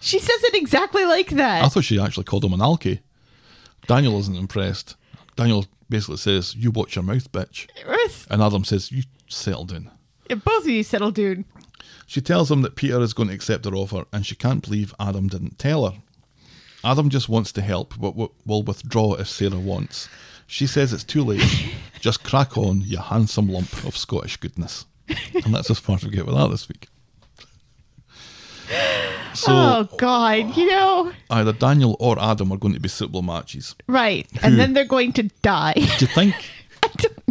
She 0.00 0.18
says 0.18 0.44
it 0.44 0.54
exactly 0.54 1.04
like 1.04 1.30
that. 1.30 1.64
I 1.64 1.68
thought 1.68 1.84
she 1.84 1.98
actually 1.98 2.24
called 2.24 2.44
him 2.44 2.52
an 2.52 2.60
alky. 2.60 3.00
Daniel 3.86 4.18
isn't 4.18 4.36
impressed. 4.36 4.96
Daniel 5.36 5.64
basically 5.88 6.18
says, 6.18 6.54
You 6.54 6.70
watch 6.70 6.96
your 6.96 7.02
mouth, 7.02 7.30
bitch. 7.32 7.66
It 7.76 8.26
And 8.30 8.42
Adam 8.42 8.64
says, 8.64 8.92
You 8.92 9.04
settle 9.28 9.64
down. 9.64 9.90
both 10.28 10.64
of 10.64 10.68
you 10.68 10.82
settle 10.82 11.10
down. 11.12 11.44
She 12.06 12.20
tells 12.20 12.50
him 12.50 12.62
that 12.62 12.76
Peter 12.76 13.00
is 13.00 13.12
going 13.12 13.28
to 13.28 13.34
accept 13.34 13.64
her 13.64 13.74
offer 13.74 14.04
and 14.12 14.24
she 14.24 14.34
can't 14.34 14.62
believe 14.62 14.94
Adam 15.00 15.28
didn't 15.28 15.58
tell 15.58 15.88
her. 15.90 15.98
Adam 16.84 17.10
just 17.10 17.28
wants 17.28 17.50
to 17.52 17.62
help 17.62 17.94
but 17.98 18.14
will 18.16 18.62
withdraw 18.62 19.14
if 19.14 19.28
Sarah 19.28 19.58
wants. 19.58 20.08
She 20.46 20.66
says 20.66 20.92
it's 20.92 21.02
too 21.04 21.24
late. 21.24 21.42
just 22.00 22.22
crack 22.22 22.56
on, 22.56 22.82
you 22.82 22.98
handsome 22.98 23.48
lump 23.48 23.84
of 23.84 23.96
Scottish 23.96 24.36
goodness. 24.36 24.86
And 25.44 25.54
that's 25.54 25.70
as 25.70 25.78
far 25.78 25.96
as 25.96 26.04
we 26.04 26.10
get 26.10 26.26
with 26.26 26.36
that 26.36 26.48
this 26.50 26.68
week. 26.68 26.88
So 29.34 29.52
oh 29.52 29.88
God, 29.98 30.56
you 30.56 30.66
know, 30.70 31.12
either 31.30 31.52
Daniel 31.52 31.96
or 32.00 32.18
Adam 32.18 32.50
are 32.52 32.56
going 32.56 32.74
to 32.74 32.80
be 32.80 32.88
suitable 32.88 33.22
matches. 33.22 33.74
right? 33.86 34.26
And 34.42 34.58
then 34.58 34.72
they're 34.72 34.84
going 34.84 35.12
to 35.14 35.24
die. 35.42 35.74
Do 35.74 35.82
you 35.82 36.06
think? 36.06 36.34
I 36.82 36.88
don't 36.96 37.25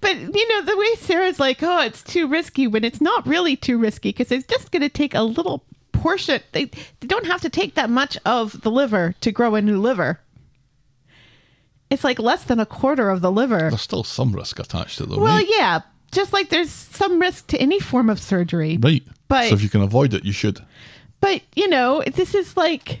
But 0.00 0.16
you 0.16 0.48
know, 0.48 0.62
the 0.62 0.76
way 0.76 0.94
Sarah's 0.98 1.38
like, 1.40 1.62
oh, 1.62 1.80
it's 1.82 2.02
too 2.02 2.26
risky 2.28 2.66
when 2.66 2.84
it's 2.84 3.00
not 3.00 3.26
really 3.26 3.56
too 3.56 3.78
risky 3.78 4.10
because 4.10 4.30
it's 4.32 4.46
just 4.46 4.70
going 4.70 4.82
to 4.82 4.88
take 4.88 5.14
a 5.14 5.22
little 5.22 5.64
portion. 5.92 6.40
They, 6.52 6.66
they 6.66 7.06
don't 7.06 7.26
have 7.26 7.40
to 7.42 7.50
take 7.50 7.74
that 7.74 7.90
much 7.90 8.16
of 8.24 8.60
the 8.62 8.70
liver 8.70 9.14
to 9.20 9.32
grow 9.32 9.54
a 9.54 9.62
new 9.62 9.80
liver. 9.80 10.20
It's 11.90 12.04
like 12.04 12.18
less 12.18 12.44
than 12.44 12.60
a 12.60 12.66
quarter 12.66 13.08
of 13.10 13.22
the 13.22 13.32
liver. 13.32 13.58
There's 13.70 13.80
still 13.80 14.04
some 14.04 14.32
risk 14.34 14.58
attached 14.58 14.98
to 14.98 15.04
it, 15.04 15.08
though, 15.10 15.18
Well, 15.18 15.36
right? 15.36 15.46
yeah, 15.48 15.80
just 16.12 16.32
like 16.32 16.50
there's 16.50 16.70
some 16.70 17.18
risk 17.18 17.46
to 17.48 17.58
any 17.58 17.80
form 17.80 18.10
of 18.10 18.18
surgery. 18.20 18.78
Right. 18.80 19.02
But- 19.28 19.48
so 19.48 19.54
if 19.54 19.62
you 19.62 19.68
can 19.70 19.82
avoid 19.82 20.12
it, 20.14 20.24
you 20.24 20.32
should. 20.32 20.60
But, 21.20 21.42
you 21.56 21.68
know, 21.68 22.02
this 22.14 22.34
is 22.34 22.56
like, 22.56 23.00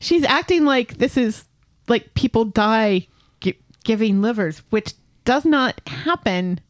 she's 0.00 0.24
acting 0.24 0.64
like 0.64 0.98
this 0.98 1.16
is 1.16 1.44
like 1.88 2.12
people 2.14 2.44
die 2.44 3.06
gi- 3.40 3.58
giving 3.84 4.20
livers, 4.20 4.62
which 4.70 4.92
does 5.24 5.44
not 5.44 5.80
happen. 5.86 6.60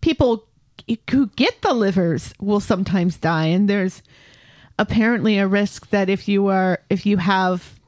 People 0.00 0.46
who 1.10 1.26
get 1.28 1.62
the 1.62 1.74
livers 1.74 2.32
will 2.40 2.60
sometimes 2.60 3.16
die. 3.16 3.46
And 3.46 3.68
there's 3.68 4.02
apparently 4.78 5.38
a 5.38 5.46
risk 5.46 5.90
that 5.90 6.08
if 6.08 6.28
you 6.28 6.48
are, 6.48 6.80
if 6.90 7.06
you 7.06 7.18
have 7.18 7.78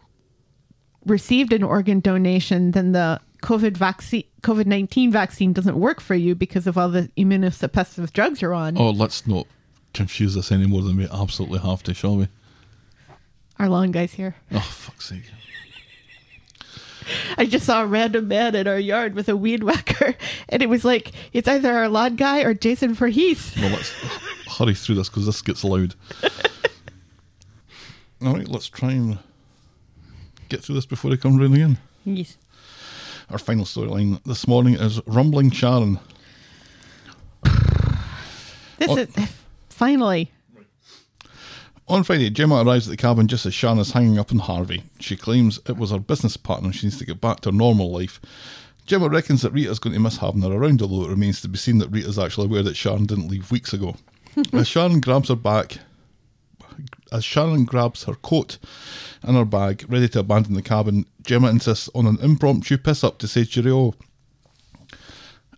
received 1.05 1.53
an 1.53 1.63
organ 1.63 2.01
donation, 2.01 2.71
then 2.71 2.93
the 2.93 3.21
COVID 3.43 3.77
vaccine, 3.77 4.25
COVID 4.43 4.67
19 4.67 5.11
vaccine 5.11 5.53
doesn't 5.53 5.79
work 5.79 6.01
for 6.01 6.15
you 6.15 6.35
because 6.35 6.67
of 6.67 6.79
all 6.79 6.89
the 6.89 7.11
immunosuppressive 7.17 8.13
drugs 8.13 8.41
you're 8.41 8.55
on. 8.55 8.79
Oh, 8.79 8.91
let's 8.91 9.27
not 9.27 9.47
confuse 9.93 10.35
this 10.35 10.51
any 10.51 10.67
more 10.67 10.83
than 10.83 10.97
we 10.97 11.09
absolutely 11.11 11.61
have 11.61 11.83
to, 11.85 11.95
shall 11.95 12.17
we? 12.17 12.29
Our 13.59 13.69
lawn 13.69 13.93
guy's 13.93 14.13
here. 14.13 14.35
Oh, 14.51 14.61
fuck's 14.61 15.09
sake. 15.09 15.25
I 17.39 17.47
just 17.47 17.67
saw 17.67 17.83
a 17.83 17.87
random 17.87 18.29
man 18.29 18.55
in 18.55 18.67
our 18.69 18.79
yard 18.79 19.15
with 19.15 19.29
a 19.29 19.37
weed 19.37 19.63
whacker, 19.63 20.15
and 20.49 20.63
it 20.63 20.69
was 20.69 20.85
like 20.85 21.13
it's 21.33 21.49
either 21.49 21.73
our 21.73 21.89
lawn 21.89 22.17
guy 22.17 22.43
or 22.43 22.55
Jason 22.55 22.95
Voorhees. 22.95 23.55
Well, 23.57 23.71
let's 23.71 23.91
hurry 24.59 24.75
through 24.75 24.97
this 24.97 25.09
because 25.09 25.27
this 25.27 25.43
gets 25.43 25.65
loud. 25.65 25.95
All 28.23 28.35
right, 28.35 28.49
let's 28.49 28.69
try 28.69 28.93
and 28.93 29.19
get 30.49 30.63
through 30.63 30.77
this 30.77 30.87
before 30.87 31.11
he 31.11 31.17
comes 31.17 31.39
round 31.41 31.55
again. 31.55 31.79
Yes. 32.05 32.37
Our 33.31 33.39
final 33.39 33.65
storyline 33.65 34.23
this 34.25 34.47
morning 34.47 34.75
is 34.75 35.01
Rumbling 35.07 35.51
Sharon. 35.51 35.99
This 38.79 38.91
Oh. 38.91 38.97
is 38.97 39.09
finally. 39.69 40.31
On 41.87 42.03
Friday, 42.03 42.31
Gemma 42.31 42.65
arrives 42.65 42.87
at 42.87 42.91
the 42.91 42.97
cabin 42.97 43.29
just 43.29 43.45
as 43.45 43.53
Sharon 43.53 43.79
is 43.79 43.93
hanging 43.93 44.19
up 44.19 44.33
on 44.33 44.39
Harvey. 44.39 44.85
She 45.01 45.17
claims 45.17 45.61
it 45.69 45.77
was 45.77 45.91
her 45.91 45.99
business 45.99 46.39
partner 46.39 46.69
and 46.69 46.75
she 46.75 46.87
needs 46.87 46.99
to 46.99 47.05
get 47.05 47.21
back 47.21 47.41
to 47.41 47.51
her 47.51 47.57
normal 47.57 47.93
life. 47.93 48.23
Gemma 48.87 49.11
reckons 49.11 49.43
that 49.43 49.53
Rita's 49.53 49.79
going 49.79 49.93
to 49.93 50.01
miss 50.01 50.17
having 50.17 50.41
her 50.43 50.53
around, 50.53 50.81
although 50.81 51.05
it 51.05 51.11
remains 51.11 51.43
to 51.43 51.49
be 51.49 51.59
seen 51.59 51.79
that 51.79 51.91
Rita's 51.91 52.19
actually 52.19 52.47
aware 52.47 52.63
that 52.63 52.77
Sharon 52.77 53.05
didn't 53.05 53.29
leave 53.29 53.51
weeks 53.51 53.75
ago. 53.75 53.97
as 54.55 54.67
Sharon 54.67 55.01
grabs 55.01 55.29
her 55.29 55.37
back, 55.37 55.79
as 57.13 57.23
Sharon 57.23 57.67
grabs 57.67 58.05
her 58.05 58.15
coat 58.15 58.57
and 59.23 59.37
her 59.37 59.45
bag, 59.45 59.85
ready 59.87 60.09
to 60.09 60.21
abandon 60.21 60.55
the 60.55 60.63
cabin, 60.63 61.05
Gemma 61.23 61.49
insists 61.49 61.91
on 61.95 62.07
an 62.07 62.19
impromptu 62.23 62.79
piss 62.79 63.05
up 63.05 63.19
to 63.19 63.29
say 63.29 63.45
cheerio. 63.45 63.95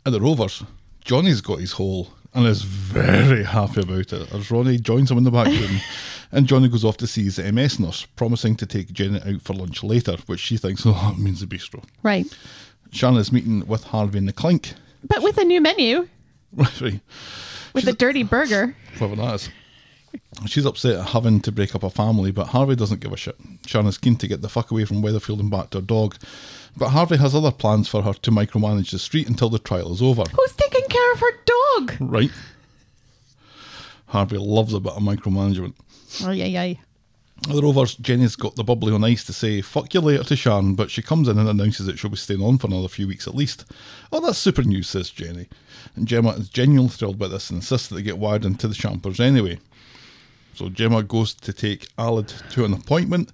At 0.05 0.13
the 0.13 0.21
Rovers, 0.21 0.65
Johnny's 1.05 1.41
got 1.41 1.61
his 1.61 1.73
hole 1.73 2.11
and 2.37 2.47
is 2.47 2.63
very 2.63 3.43
happy 3.45 3.81
about 3.81 4.13
it 4.13 4.33
as 4.33 4.51
Ronnie 4.51 4.77
joins 4.79 5.11
him 5.11 5.17
in 5.19 5.25
the 5.25 5.31
back 5.31 5.47
room 5.47 5.81
and 6.33 6.47
Johnny 6.47 6.69
goes 6.69 6.85
off 6.85 6.99
to 6.99 7.07
see 7.07 7.25
his 7.25 7.39
MS 7.39 7.81
nurse, 7.81 8.05
promising 8.15 8.57
to 8.57 8.67
take 8.67 8.93
Jenny 8.93 9.21
out 9.23 9.41
for 9.41 9.55
lunch 9.55 9.83
later, 9.83 10.17
which 10.27 10.41
she 10.41 10.59
thinks, 10.59 10.83
oh, 10.87 10.93
that 10.93 11.19
means 11.19 11.41
the 11.41 11.47
bistro. 11.47 11.83
Right. 12.03 12.27
Shannon 12.93 13.21
is 13.21 13.33
meeting 13.33 13.67
with 13.67 13.85
Harvey 13.85 14.19
in 14.19 14.27
the 14.27 14.33
clink. 14.35 14.75
But 15.03 15.23
with 15.23 15.39
a 15.39 15.45
new 15.45 15.61
menu, 15.63 16.09
Right, 16.53 17.01
with 17.75 17.89
a 17.89 17.93
dirty 17.93 18.23
burger. 18.23 18.77
Whatever 18.99 19.17
that 19.23 19.35
is. 19.35 19.49
She's 20.47 20.67
upset 20.67 20.97
at 20.97 21.09
having 21.09 21.41
to 21.41 21.53
break 21.53 21.75
up 21.75 21.83
a 21.83 21.91
family, 21.91 22.31
but 22.31 22.49
Harvey 22.49 22.77
doesn't 22.77 23.01
give 23.01 23.13
a 23.13 23.17
shit. 23.17 23.37
Shannon's 23.67 23.99
keen 23.99 24.17
to 24.17 24.29
get 24.29 24.43
the 24.43 24.49
fuck 24.49 24.71
away 24.71 24.85
from 24.85 25.03
Weatherfield 25.03 25.41
and 25.41 25.51
back 25.51 25.71
to 25.71 25.79
her 25.79 25.87
dog. 25.87 26.17
But 26.77 26.91
Harvey 26.91 27.17
has 27.17 27.35
other 27.35 27.53
plans 27.53 27.89
for 27.89 28.03
her 28.03 28.13
to 28.13 28.31
micromanage 28.31 28.91
the 28.91 28.99
street 28.99 29.29
until 29.29 29.49
the 29.49 29.59
trial 29.59 29.93
is 29.93 30.03
over. 30.03 30.23
Who's 30.23 30.53
taking 30.53 30.87
care 30.89 31.13
of 31.13 31.21
her 31.21 31.33
dog? 31.45 31.97
Right? 32.01 32.31
Harvey 34.07 34.39
loves 34.39 34.75
a 34.75 34.81
bit 34.81 34.93
of 34.93 35.03
micromanagement. 35.03 35.75
Oh, 36.25 36.31
yeah, 36.31 36.45
yeah. 36.45 36.75
The 37.49 37.61
Rovers, 37.61 37.97
Jenny's 37.97 38.35
got 38.35 38.57
the 38.57 38.65
bubbly 38.65 38.95
on 38.95 39.05
ice 39.05 39.23
to 39.25 39.33
say 39.33 39.61
fuck 39.61 39.93
you 39.93 40.01
later 40.01 40.25
to 40.25 40.37
Sharon, 40.37 40.75
but 40.75 40.91
she 40.91 41.03
comes 41.03 41.29
in 41.29 41.39
and 41.39 41.49
announces 41.49 41.87
that 41.87 41.99
she'll 41.99 42.11
be 42.11 42.17
staying 42.17 42.43
on 42.43 42.57
for 42.57 42.67
another 42.67 42.89
few 42.89 43.07
weeks 43.07 43.29
at 43.29 43.35
least. 43.35 43.67
Oh, 44.11 44.21
that's 44.21 44.39
super 44.39 44.63
news, 44.63 44.89
says 44.89 45.11
Jenny. 45.11 45.49
And 45.95 46.09
Gemma 46.09 46.31
is 46.31 46.49
genuinely 46.49 46.91
thrilled 46.91 47.19
by 47.19 47.29
this 47.29 47.51
and 47.51 47.59
insists 47.59 47.89
that 47.89 47.97
they 47.97 48.03
get 48.03 48.19
wired 48.19 48.45
into 48.45 48.67
the 48.69 48.75
Champers 48.75 49.21
anyway. 49.21 49.59
So 50.57 50.71
Gemma 50.71 51.03
goes 51.03 51.35
to 51.35 51.53
take 51.53 51.95
Aled 51.99 52.33
to 52.53 52.65
an 52.65 52.73
appointment, 52.73 53.31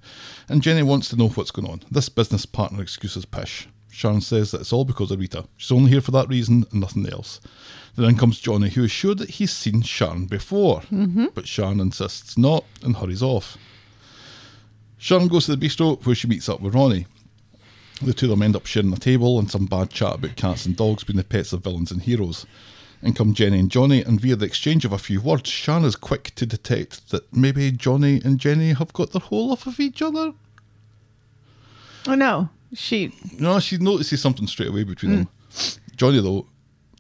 and 0.48 0.60
Jenny 0.60 0.82
wants 0.82 1.08
to 1.10 1.16
know 1.16 1.28
what's 1.28 1.52
going 1.52 1.70
on. 1.70 1.82
This 1.88 2.08
business 2.08 2.46
partner 2.46 2.82
excuse 2.82 3.16
is 3.16 3.24
pish. 3.24 3.68
Sharon 3.92 4.20
says 4.20 4.50
that 4.50 4.62
it's 4.62 4.72
all 4.72 4.84
because 4.84 5.12
of 5.12 5.20
Rita. 5.20 5.44
She's 5.56 5.70
only 5.70 5.92
here 5.92 6.00
for 6.00 6.10
that 6.10 6.28
reason 6.28 6.66
and 6.72 6.80
nothing 6.80 7.08
else. 7.08 7.40
Then 7.94 8.08
in 8.08 8.16
comes 8.16 8.40
Johnny, 8.40 8.70
who 8.70 8.82
is 8.82 8.90
sure 8.90 9.14
that 9.14 9.30
he's 9.30 9.52
seen 9.52 9.82
Sharon 9.82 10.26
before, 10.26 10.80
mm-hmm. 10.90 11.26
but 11.32 11.46
Sharon 11.46 11.78
insists 11.78 12.36
not 12.36 12.64
and 12.82 12.96
hurries 12.96 13.22
off. 13.22 13.56
Sharon 14.98 15.28
goes 15.28 15.46
to 15.46 15.54
the 15.54 15.64
bistro 15.64 16.04
where 16.04 16.16
she 16.16 16.26
meets 16.26 16.48
up 16.48 16.60
with 16.60 16.74
Ronnie. 16.74 17.06
The 18.00 18.12
two 18.12 18.26
of 18.26 18.30
them 18.30 18.42
end 18.42 18.56
up 18.56 18.66
sharing 18.66 18.92
a 18.92 18.96
table 18.96 19.38
and 19.38 19.48
some 19.48 19.66
bad 19.66 19.90
chat 19.90 20.16
about 20.16 20.34
cats 20.34 20.66
and 20.66 20.76
dogs 20.76 21.04
being 21.04 21.18
the 21.18 21.24
pets 21.24 21.52
of 21.52 21.62
villains 21.62 21.92
and 21.92 22.02
heroes. 22.02 22.46
In 23.02 23.14
come 23.14 23.34
Jenny 23.34 23.58
and 23.58 23.70
Johnny, 23.70 24.00
and 24.00 24.20
via 24.20 24.36
the 24.36 24.46
exchange 24.46 24.84
of 24.84 24.92
a 24.92 24.98
few 24.98 25.20
words, 25.20 25.50
Sharon 25.50 25.84
is 25.84 25.96
quick 25.96 26.32
to 26.36 26.46
detect 26.46 27.10
that 27.10 27.32
maybe 27.32 27.72
Johnny 27.72 28.20
and 28.24 28.38
Jenny 28.38 28.72
have 28.74 28.92
got 28.92 29.10
their 29.10 29.20
hole 29.20 29.50
off 29.50 29.66
of 29.66 29.80
each 29.80 30.00
other. 30.00 30.34
Oh, 32.06 32.14
no. 32.14 32.48
She 32.74 33.12
No, 33.38 33.60
she 33.60 33.76
notices 33.78 34.22
something 34.22 34.46
straight 34.46 34.68
away 34.68 34.84
between 34.84 35.12
hmm. 35.12 35.16
them. 35.18 35.28
Johnny 35.96 36.20
though, 36.20 36.46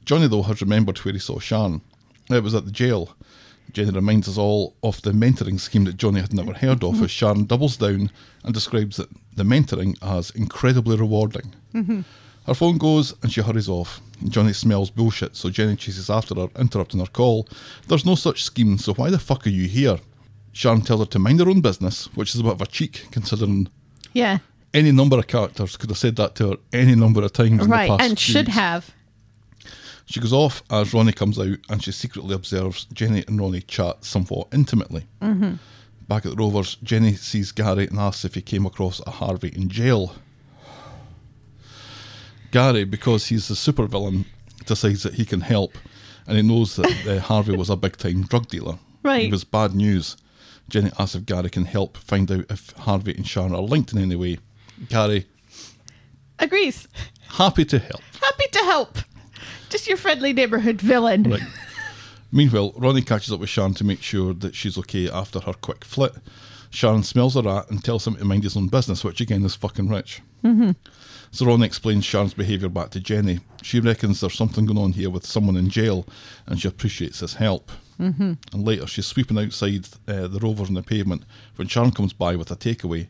Johnny 0.04 0.26
though 0.28 0.42
has 0.42 0.60
remembered 0.60 0.98
where 0.98 1.14
he 1.14 1.18
saw 1.20 1.38
Sharon. 1.38 1.80
It 2.28 2.42
was 2.42 2.54
at 2.54 2.64
the 2.64 2.70
jail. 2.70 3.16
Jenny 3.72 3.90
reminds 3.90 4.28
us 4.28 4.36
all 4.36 4.76
of 4.82 5.00
the 5.02 5.12
mentoring 5.12 5.58
scheme 5.58 5.84
that 5.84 5.96
Johnny 5.96 6.20
had 6.20 6.34
never 6.34 6.52
heard 6.52 6.84
of, 6.84 6.94
mm-hmm. 6.94 7.04
as 7.04 7.10
Sharon 7.10 7.46
doubles 7.46 7.78
down 7.78 8.10
and 8.44 8.52
describes 8.52 8.96
that 8.98 9.08
the 9.34 9.44
mentoring 9.44 9.96
as 10.02 10.30
incredibly 10.30 10.96
rewarding. 10.96 11.54
Mm-hmm. 11.72 12.02
Her 12.46 12.54
phone 12.54 12.78
goes 12.78 13.14
and 13.22 13.32
she 13.32 13.40
hurries 13.40 13.68
off. 13.68 14.00
Johnny 14.28 14.52
smells 14.52 14.90
bullshit, 14.90 15.36
so 15.36 15.50
Jenny 15.50 15.76
chases 15.76 16.10
after 16.10 16.34
her, 16.34 16.48
interrupting 16.58 17.00
her 17.00 17.06
call. 17.06 17.48
There's 17.88 18.06
no 18.06 18.14
such 18.14 18.44
scheme, 18.44 18.78
so 18.78 18.94
why 18.94 19.10
the 19.10 19.18
fuck 19.18 19.46
are 19.46 19.50
you 19.50 19.68
here? 19.68 19.98
Sharon 20.52 20.82
tells 20.82 21.00
her 21.00 21.06
to 21.06 21.18
mind 21.18 21.40
her 21.40 21.48
own 21.48 21.60
business, 21.60 22.06
which 22.14 22.34
is 22.34 22.40
a 22.40 22.44
bit 22.44 22.52
of 22.52 22.62
a 22.62 22.66
cheek 22.66 23.06
considering 23.10 23.68
yeah. 24.12 24.38
any 24.74 24.92
number 24.92 25.18
of 25.18 25.26
characters 25.26 25.76
could 25.76 25.90
have 25.90 25.98
said 25.98 26.16
that 26.16 26.34
to 26.36 26.50
her 26.50 26.56
any 26.72 26.94
number 26.94 27.22
of 27.22 27.32
times 27.32 27.62
in 27.64 27.70
the 27.70 27.76
past 27.76 28.02
And 28.02 28.18
should 28.18 28.46
weeks. 28.46 28.56
have. 28.56 28.90
She 30.04 30.20
goes 30.20 30.32
off 30.32 30.62
as 30.68 30.92
Ronnie 30.92 31.12
comes 31.12 31.38
out 31.38 31.58
and 31.70 31.82
she 31.82 31.92
secretly 31.92 32.34
observes 32.34 32.84
Jenny 32.92 33.24
and 33.26 33.40
Ronnie 33.40 33.62
chat 33.62 34.04
somewhat 34.04 34.48
intimately. 34.52 35.06
Mm-hmm. 35.22 35.54
Back 36.08 36.26
at 36.26 36.32
the 36.32 36.36
Rovers, 36.36 36.76
Jenny 36.82 37.14
sees 37.14 37.52
Gary 37.52 37.86
and 37.86 37.98
asks 37.98 38.24
if 38.24 38.34
he 38.34 38.42
came 38.42 38.66
across 38.66 39.00
a 39.06 39.10
Harvey 39.10 39.52
in 39.54 39.68
jail. 39.70 40.16
Gary, 42.52 42.84
because 42.84 43.26
he's 43.26 43.48
the 43.48 43.54
supervillain, 43.54 44.24
decides 44.66 45.02
that 45.02 45.14
he 45.14 45.24
can 45.24 45.40
help 45.40 45.76
and 46.26 46.36
he 46.36 46.42
knows 46.42 46.76
that 46.76 47.06
uh, 47.06 47.18
Harvey 47.20 47.56
was 47.56 47.70
a 47.70 47.76
big 47.76 47.96
time 47.96 48.22
drug 48.22 48.46
dealer. 48.48 48.78
Right. 49.02 49.24
He 49.24 49.30
was 49.30 49.44
bad 49.44 49.74
news. 49.74 50.16
Jenny 50.68 50.90
asks 50.98 51.14
if 51.16 51.26
Gary 51.26 51.50
can 51.50 51.64
help 51.64 51.96
find 51.96 52.30
out 52.30 52.44
if 52.48 52.70
Harvey 52.70 53.14
and 53.14 53.26
Sharon 53.26 53.54
are 53.54 53.60
linked 53.62 53.92
in 53.92 53.98
any 53.98 54.16
way. 54.16 54.38
Gary, 54.88 55.26
Agrees. 56.38 56.88
happy 57.30 57.64
to 57.64 57.78
help. 57.78 58.02
Happy 58.20 58.46
to 58.52 58.58
help. 58.60 58.98
Just 59.70 59.88
your 59.88 59.96
friendly 59.96 60.32
neighborhood 60.32 60.80
villain. 60.80 61.24
Right. 61.24 61.40
Meanwhile, 62.30 62.72
Ronnie 62.76 63.02
catches 63.02 63.32
up 63.32 63.40
with 63.40 63.50
Sharon 63.50 63.74
to 63.74 63.84
make 63.84 64.02
sure 64.02 64.32
that 64.34 64.54
she's 64.54 64.78
okay 64.78 65.10
after 65.10 65.40
her 65.40 65.52
quick 65.52 65.84
flit. 65.84 66.12
Sharon 66.70 67.02
smells 67.02 67.36
a 67.36 67.42
rat 67.42 67.68
and 67.70 67.84
tells 67.84 68.06
him 68.06 68.14
to 68.16 68.24
mind 68.24 68.44
his 68.44 68.56
own 68.56 68.68
business, 68.68 69.04
which 69.04 69.20
again 69.20 69.44
is 69.44 69.54
fucking 69.54 69.88
rich. 69.88 70.22
Mm-hmm. 70.42 70.70
So 71.32 71.46
Ronnie 71.46 71.64
explains 71.64 72.04
Sharon's 72.04 72.34
behaviour 72.34 72.68
back 72.68 72.90
to 72.90 73.00
Jenny. 73.00 73.40
She 73.62 73.80
reckons 73.80 74.20
there's 74.20 74.36
something 74.36 74.66
going 74.66 74.78
on 74.78 74.92
here 74.92 75.08
with 75.08 75.26
someone 75.26 75.56
in 75.56 75.70
jail 75.70 76.06
and 76.46 76.60
she 76.60 76.68
appreciates 76.68 77.20
his 77.20 77.34
help. 77.34 77.72
Mm-hmm. 77.98 78.32
And 78.52 78.64
later, 78.64 78.86
she's 78.86 79.06
sweeping 79.06 79.38
outside 79.38 79.86
uh, 80.06 80.26
the 80.28 80.40
rovers 80.42 80.68
on 80.68 80.74
the 80.74 80.82
pavement 80.82 81.22
when 81.56 81.68
Sharon 81.68 81.92
comes 81.92 82.12
by 82.12 82.36
with 82.36 82.50
a 82.50 82.56
takeaway. 82.56 83.08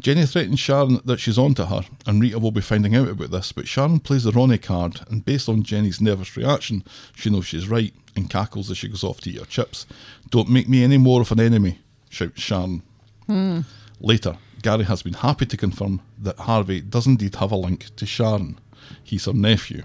Jenny 0.00 0.26
threatens 0.26 0.60
Sharon 0.60 1.00
that 1.04 1.20
she's 1.20 1.38
on 1.38 1.54
to 1.54 1.66
her, 1.66 1.82
and 2.04 2.20
Rita 2.20 2.38
will 2.38 2.50
be 2.50 2.60
finding 2.60 2.96
out 2.96 3.08
about 3.08 3.30
this, 3.30 3.52
but 3.52 3.68
Sharon 3.68 4.00
plays 4.00 4.24
the 4.24 4.32
Ronnie 4.32 4.58
card, 4.58 5.00
and 5.08 5.24
based 5.24 5.48
on 5.48 5.62
Jenny's 5.62 6.00
nervous 6.00 6.36
reaction, 6.36 6.82
she 7.14 7.30
knows 7.30 7.46
she's 7.46 7.68
right 7.68 7.94
and 8.16 8.28
cackles 8.28 8.70
as 8.70 8.78
she 8.78 8.88
goes 8.88 9.04
off 9.04 9.20
to 9.20 9.30
eat 9.30 9.38
her 9.38 9.44
chips. 9.44 9.86
Don't 10.30 10.50
make 10.50 10.68
me 10.68 10.82
any 10.82 10.98
more 10.98 11.20
of 11.20 11.30
an 11.30 11.40
enemy, 11.40 11.78
shouts 12.10 12.40
Sharon. 12.40 12.82
Later, 14.00 14.36
Gary 14.64 14.84
has 14.84 15.02
been 15.02 15.12
happy 15.12 15.44
to 15.44 15.58
confirm 15.58 16.00
that 16.18 16.38
Harvey 16.38 16.80
does 16.80 17.06
indeed 17.06 17.34
have 17.34 17.52
a 17.52 17.56
link 17.56 17.94
to 17.96 18.06
Sharon. 18.06 18.58
He's 19.02 19.26
her 19.26 19.34
nephew. 19.34 19.82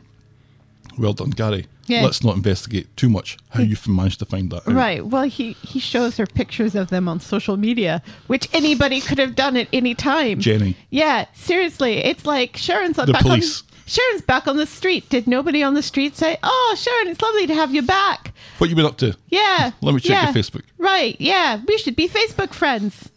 Well 0.98 1.12
done, 1.12 1.32
Gary. 1.32 1.68
Yeah. 1.88 2.04
Let's 2.04 2.24
not 2.24 2.38
investigate 2.38 2.96
too 2.96 3.10
much 3.10 3.38
how 3.50 3.62
you've 3.62 3.86
managed 3.90 4.20
to 4.20 4.26
find 4.26 4.50
that 4.52 4.66
out. 4.66 4.74
Right. 4.74 5.06
Well, 5.06 5.24
he 5.24 5.54
he 5.54 5.80
shows 5.80 6.16
her 6.16 6.26
pictures 6.26 6.76
of 6.76 6.92
them 6.92 7.10
on 7.10 7.20
social 7.20 7.58
media, 7.58 8.02
which 8.28 8.48
anybody 8.54 9.02
could 9.02 9.18
have 9.18 9.36
done 9.36 9.58
at 9.58 9.68
any 9.74 9.96
time. 9.96 10.40
Jenny. 10.40 10.78
Yeah, 10.90 11.26
seriously, 11.34 11.98
it's 11.98 12.26
like 12.26 12.56
Sharon's 12.56 12.96
The 12.96 13.08
back 13.08 13.24
police. 13.24 13.64
on. 13.64 13.68
Sharon's 13.86 14.22
back 14.22 14.48
on 14.48 14.56
the 14.56 14.66
street. 14.66 15.10
Did 15.10 15.28
nobody 15.28 15.62
on 15.62 15.74
the 15.74 15.84
street 15.84 16.16
say, 16.16 16.38
"Oh, 16.42 16.76
Sharon, 16.80 17.10
it's 17.10 17.22
lovely 17.22 17.48
to 17.48 17.54
have 17.54 17.76
you 17.76 17.82
back"? 17.82 18.34
What 18.60 18.70
you 18.70 18.78
been 18.78 18.86
up 18.86 18.98
to? 19.00 19.18
Yeah. 19.28 19.72
Let 19.82 19.94
me 19.94 20.00
check 20.00 20.12
yeah. 20.12 20.24
your 20.26 20.34
Facebook. 20.34 20.64
Right. 20.78 21.18
Yeah, 21.20 21.60
we 21.68 21.78
should 21.80 21.98
be 21.98 22.08
Facebook 22.08 22.54
friends. 22.54 23.10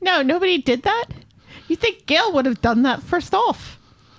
No, 0.00 0.22
nobody 0.22 0.58
did 0.58 0.82
that. 0.82 1.06
You 1.68 1.76
think 1.76 2.06
Gail 2.06 2.32
would 2.32 2.46
have 2.46 2.60
done 2.60 2.82
that 2.82 3.02
first 3.02 3.34
off? 3.34 3.78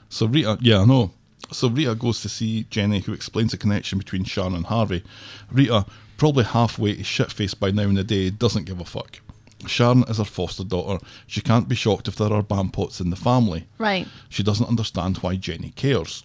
So 0.09 0.25
Rita, 0.25 0.57
yeah, 0.61 0.79
I 0.81 0.85
know. 0.85 1.11
So 1.51 1.69
Rita 1.69 1.95
goes 1.95 2.21
to 2.21 2.29
see 2.29 2.65
Jenny, 2.69 2.99
who 2.99 3.13
explains 3.13 3.51
the 3.51 3.57
connection 3.57 3.97
between 3.97 4.23
Sharon 4.23 4.55
and 4.55 4.65
Harvey. 4.65 5.03
Rita, 5.51 5.85
probably 6.17 6.45
halfway 6.45 6.95
to 6.95 7.03
shit 7.03 7.31
faced 7.31 7.59
by 7.59 7.71
now 7.71 7.83
in 7.83 7.95
the 7.95 8.03
day, 8.03 8.29
doesn't 8.29 8.65
give 8.65 8.79
a 8.79 8.85
fuck. 8.85 9.19
Sharon 9.67 10.03
is 10.07 10.17
her 10.17 10.23
foster 10.23 10.63
daughter. 10.63 11.03
She 11.27 11.41
can't 11.41 11.67
be 11.67 11.75
shocked 11.75 12.07
if 12.07 12.15
there 12.15 12.33
are 12.33 12.41
bampots 12.41 13.01
in 13.01 13.09
the 13.09 13.15
family. 13.15 13.67
Right. 13.77 14.07
She 14.29 14.43
doesn't 14.43 14.69
understand 14.69 15.17
why 15.17 15.35
Jenny 15.35 15.71
cares. 15.75 16.23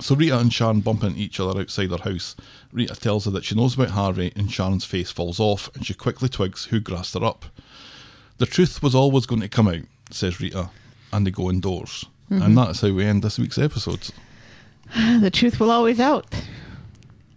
So 0.00 0.14
Rita 0.14 0.38
and 0.38 0.52
Sharon 0.52 0.80
bump 0.80 1.04
into 1.04 1.20
each 1.20 1.38
other 1.38 1.60
outside 1.60 1.90
her 1.90 2.10
house. 2.10 2.34
Rita 2.72 2.94
tells 2.94 3.26
her 3.26 3.30
that 3.32 3.44
she 3.44 3.54
knows 3.54 3.74
about 3.74 3.90
Harvey, 3.90 4.32
and 4.34 4.50
Sharon's 4.50 4.84
face 4.84 5.10
falls 5.10 5.38
off, 5.38 5.68
and 5.74 5.84
she 5.84 5.94
quickly 5.94 6.28
twigs 6.28 6.66
who 6.66 6.80
grassed 6.80 7.14
her 7.14 7.24
up. 7.24 7.44
The 8.42 8.46
truth 8.46 8.82
was 8.82 8.92
always 8.92 9.24
going 9.24 9.40
to 9.40 9.48
come 9.48 9.68
out, 9.68 9.84
says 10.10 10.40
Rita, 10.40 10.68
and 11.12 11.24
they 11.24 11.30
go 11.30 11.48
indoors. 11.48 12.06
And 12.28 12.42
mm-hmm. 12.42 12.54
that 12.56 12.70
is 12.70 12.80
how 12.80 12.90
we 12.90 13.04
end 13.04 13.22
this 13.22 13.38
week's 13.38 13.56
episode. 13.56 14.10
The 15.20 15.30
truth 15.30 15.60
will 15.60 15.70
always 15.70 16.00
out. 16.00 16.26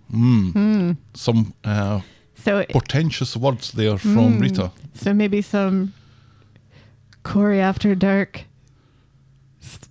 Hmm. 0.09 0.49
Hmm. 0.49 0.91
Some 1.13 1.53
uh, 1.63 2.01
So 2.33 2.57
it, 2.57 2.69
portentous 2.69 3.37
words 3.37 3.73
there 3.73 3.99
from 3.99 4.37
hmm. 4.37 4.39
Rita. 4.39 4.71
So 4.95 5.13
maybe 5.13 5.43
some 5.43 5.93
Corrie 7.21 7.61
After 7.61 7.93
Dark 7.93 8.45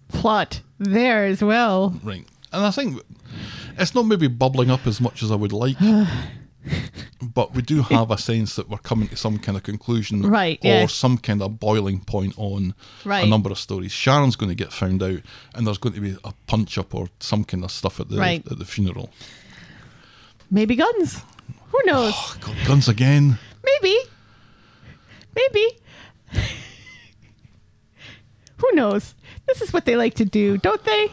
plot 0.08 0.62
there 0.80 1.26
as 1.26 1.44
well. 1.44 1.94
Right. 2.02 2.26
And 2.52 2.66
I 2.66 2.72
think 2.72 3.00
it's 3.78 3.94
not 3.94 4.06
maybe 4.06 4.26
bubbling 4.26 4.68
up 4.68 4.84
as 4.84 5.00
much 5.00 5.22
as 5.22 5.30
I 5.30 5.36
would 5.36 5.52
like, 5.52 5.76
but 7.22 7.54
we 7.54 7.62
do 7.62 7.82
have 7.82 8.10
a 8.10 8.18
sense 8.18 8.56
that 8.56 8.68
we're 8.68 8.78
coming 8.78 9.08
to 9.08 9.16
some 9.16 9.38
kind 9.38 9.56
of 9.56 9.62
conclusion 9.64 10.22
Right, 10.22 10.58
or 10.64 10.68
yeah. 10.68 10.86
some 10.86 11.18
kind 11.18 11.42
of 11.42 11.58
boiling 11.60 12.00
point 12.00 12.34
on 12.36 12.74
a 13.24 13.26
number 13.26 13.50
of 13.50 13.58
stories. 13.58 13.92
Sharon's 13.92 14.36
going 14.36 14.50
to 14.50 14.54
get 14.54 14.72
found 14.72 15.02
out, 15.02 15.20
and 15.54 15.66
there's 15.66 15.78
going 15.78 15.94
to 15.94 16.00
be 16.00 16.16
a 16.24 16.32
punch 16.46 16.78
up 16.78 16.94
or 16.94 17.08
some 17.20 17.44
kind 17.44 17.64
of 17.64 17.70
stuff 17.70 18.00
at 18.00 18.08
the, 18.08 18.16
Right. 18.18 18.42
at 18.50 18.58
the 18.58 18.64
funeral. 18.64 19.10
Maybe 20.50 20.76
guns. 20.76 21.20
Who 21.70 21.78
knows? 21.84 22.12
Oh, 22.16 22.36
God, 22.40 22.56
guns 22.66 22.88
again. 22.88 23.38
Maybe. 23.64 23.98
Maybe. 25.34 25.66
Who 28.58 28.70
knows? 28.72 29.14
This 29.46 29.60
is 29.60 29.72
what 29.72 29.84
they 29.84 29.96
like 29.96 30.14
to 30.14 30.24
do, 30.24 30.56
don't 30.58 30.82
they? 30.84 31.10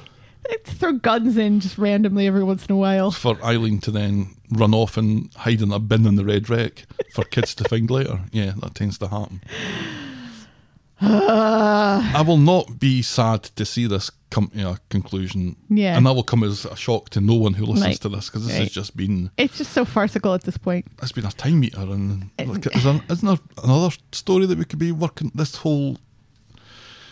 They 0.50 0.58
throw 0.64 0.94
guns 0.94 1.38
in 1.38 1.60
just 1.60 1.78
randomly 1.78 2.28
every 2.28 2.44
once 2.44 2.66
in 2.66 2.74
a 2.74 2.78
while. 2.78 3.12
For 3.12 3.38
Eileen 3.44 3.80
to 3.82 3.92
then 3.92 4.36
run 4.50 4.74
off 4.74 4.98
and 4.98 5.34
hide 5.36 5.62
in 5.62 5.72
a 5.72 5.80
bin 5.80 6.06
in 6.06 6.16
the 6.16 6.26
Red 6.26 6.50
Rec 6.50 6.86
for 7.14 7.24
kids 7.24 7.54
to 7.56 7.64
find 7.66 7.90
later. 7.90 8.22
Yeah, 8.32 8.54
that 8.58 8.76
tends 8.76 8.98
to 9.00 9.08
happen. 9.08 9.42
I 11.04 12.24
will 12.26 12.38
not 12.38 12.80
be 12.80 13.02
sad 13.02 13.44
to 13.44 13.66
see 13.66 13.88
this 13.88 14.12
come 14.30 14.50
to 14.50 14.70
a 14.72 14.78
conclusion. 14.90 15.56
Yeah. 15.70 15.98
And 15.98 16.06
that 16.06 16.14
will 16.14 16.24
come 16.24 16.44
as 16.44 16.64
a 16.66 16.76
shock 16.76 17.10
to 17.12 17.22
no 17.22 17.34
one 17.36 17.54
who 17.54 17.66
listens 17.66 17.86
Right. 17.86 18.02
to 18.02 18.10
this 18.10 18.30
because 18.30 18.46
this 18.46 18.54
Right. 18.54 18.64
has 18.64 18.72
just 18.72 18.96
been 18.96 19.32
It's 19.38 19.58
just 19.58 19.74
so 19.74 19.84
farcical 19.84 20.34
at 20.34 20.44
this 20.44 20.58
point. 20.58 20.86
it's 21.02 21.12
been 21.12 21.26
a 21.26 21.32
time 21.32 21.60
meter 21.60 21.82
and 21.82 22.30
like, 22.40 22.66
is 22.76 22.84
there, 22.84 23.02
isn't 23.10 23.28
there 23.28 23.38
another 23.64 23.96
story 24.12 24.46
that 24.46 24.58
we 24.58 24.66
could 24.66 24.80
be 24.80 24.92
working 24.92 25.32
this 25.34 25.56
whole 25.58 25.98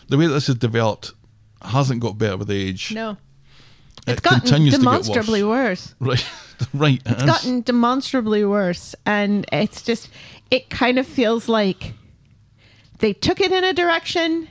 the 0.07 0.17
way 0.17 0.27
that 0.27 0.33
this 0.33 0.47
has 0.47 0.55
developed 0.55 1.11
hasn't 1.61 1.99
got 2.01 2.17
better 2.17 2.37
with 2.37 2.49
age. 2.51 2.91
No. 2.93 3.11
it 4.07 4.13
It's 4.13 4.21
gotten 4.21 4.39
continues 4.41 4.77
get 4.77 4.85
worse. 4.85 5.05
demonstrably 5.07 5.43
worse. 5.43 5.95
Right, 5.99 6.25
right. 6.73 7.01
It's 7.05 7.21
is. 7.21 7.27
gotten 7.27 7.61
demonstrably 7.61 8.43
worse. 8.45 8.95
And 9.05 9.45
it's 9.51 9.81
just, 9.81 10.09
it 10.51 10.69
kind 10.69 10.97
of 10.99 11.05
feels 11.07 11.47
like 11.49 11.93
they 12.99 13.13
took 13.13 13.39
it 13.41 13.51
in 13.51 13.63
a 13.63 13.73
direction 13.73 14.47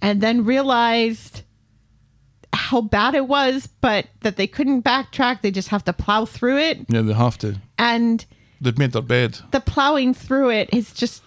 and 0.00 0.20
then 0.20 0.44
realized 0.44 1.42
how 2.52 2.80
bad 2.80 3.14
it 3.14 3.26
was, 3.28 3.66
but 3.80 4.06
that 4.20 4.36
they 4.36 4.46
couldn't 4.46 4.82
backtrack. 4.84 5.42
They 5.42 5.50
just 5.50 5.68
have 5.68 5.84
to 5.84 5.92
plow 5.92 6.24
through 6.24 6.58
it. 6.58 6.78
yeah, 6.88 7.02
they 7.02 7.12
have 7.12 7.38
to. 7.38 7.60
And 7.78 8.24
They've 8.60 8.76
made 8.78 8.92
their 8.92 9.02
bed. 9.02 9.38
the 9.52 9.60
plowing 9.60 10.14
through 10.14 10.50
it 10.50 10.68
is 10.72 10.92
just. 10.92 11.22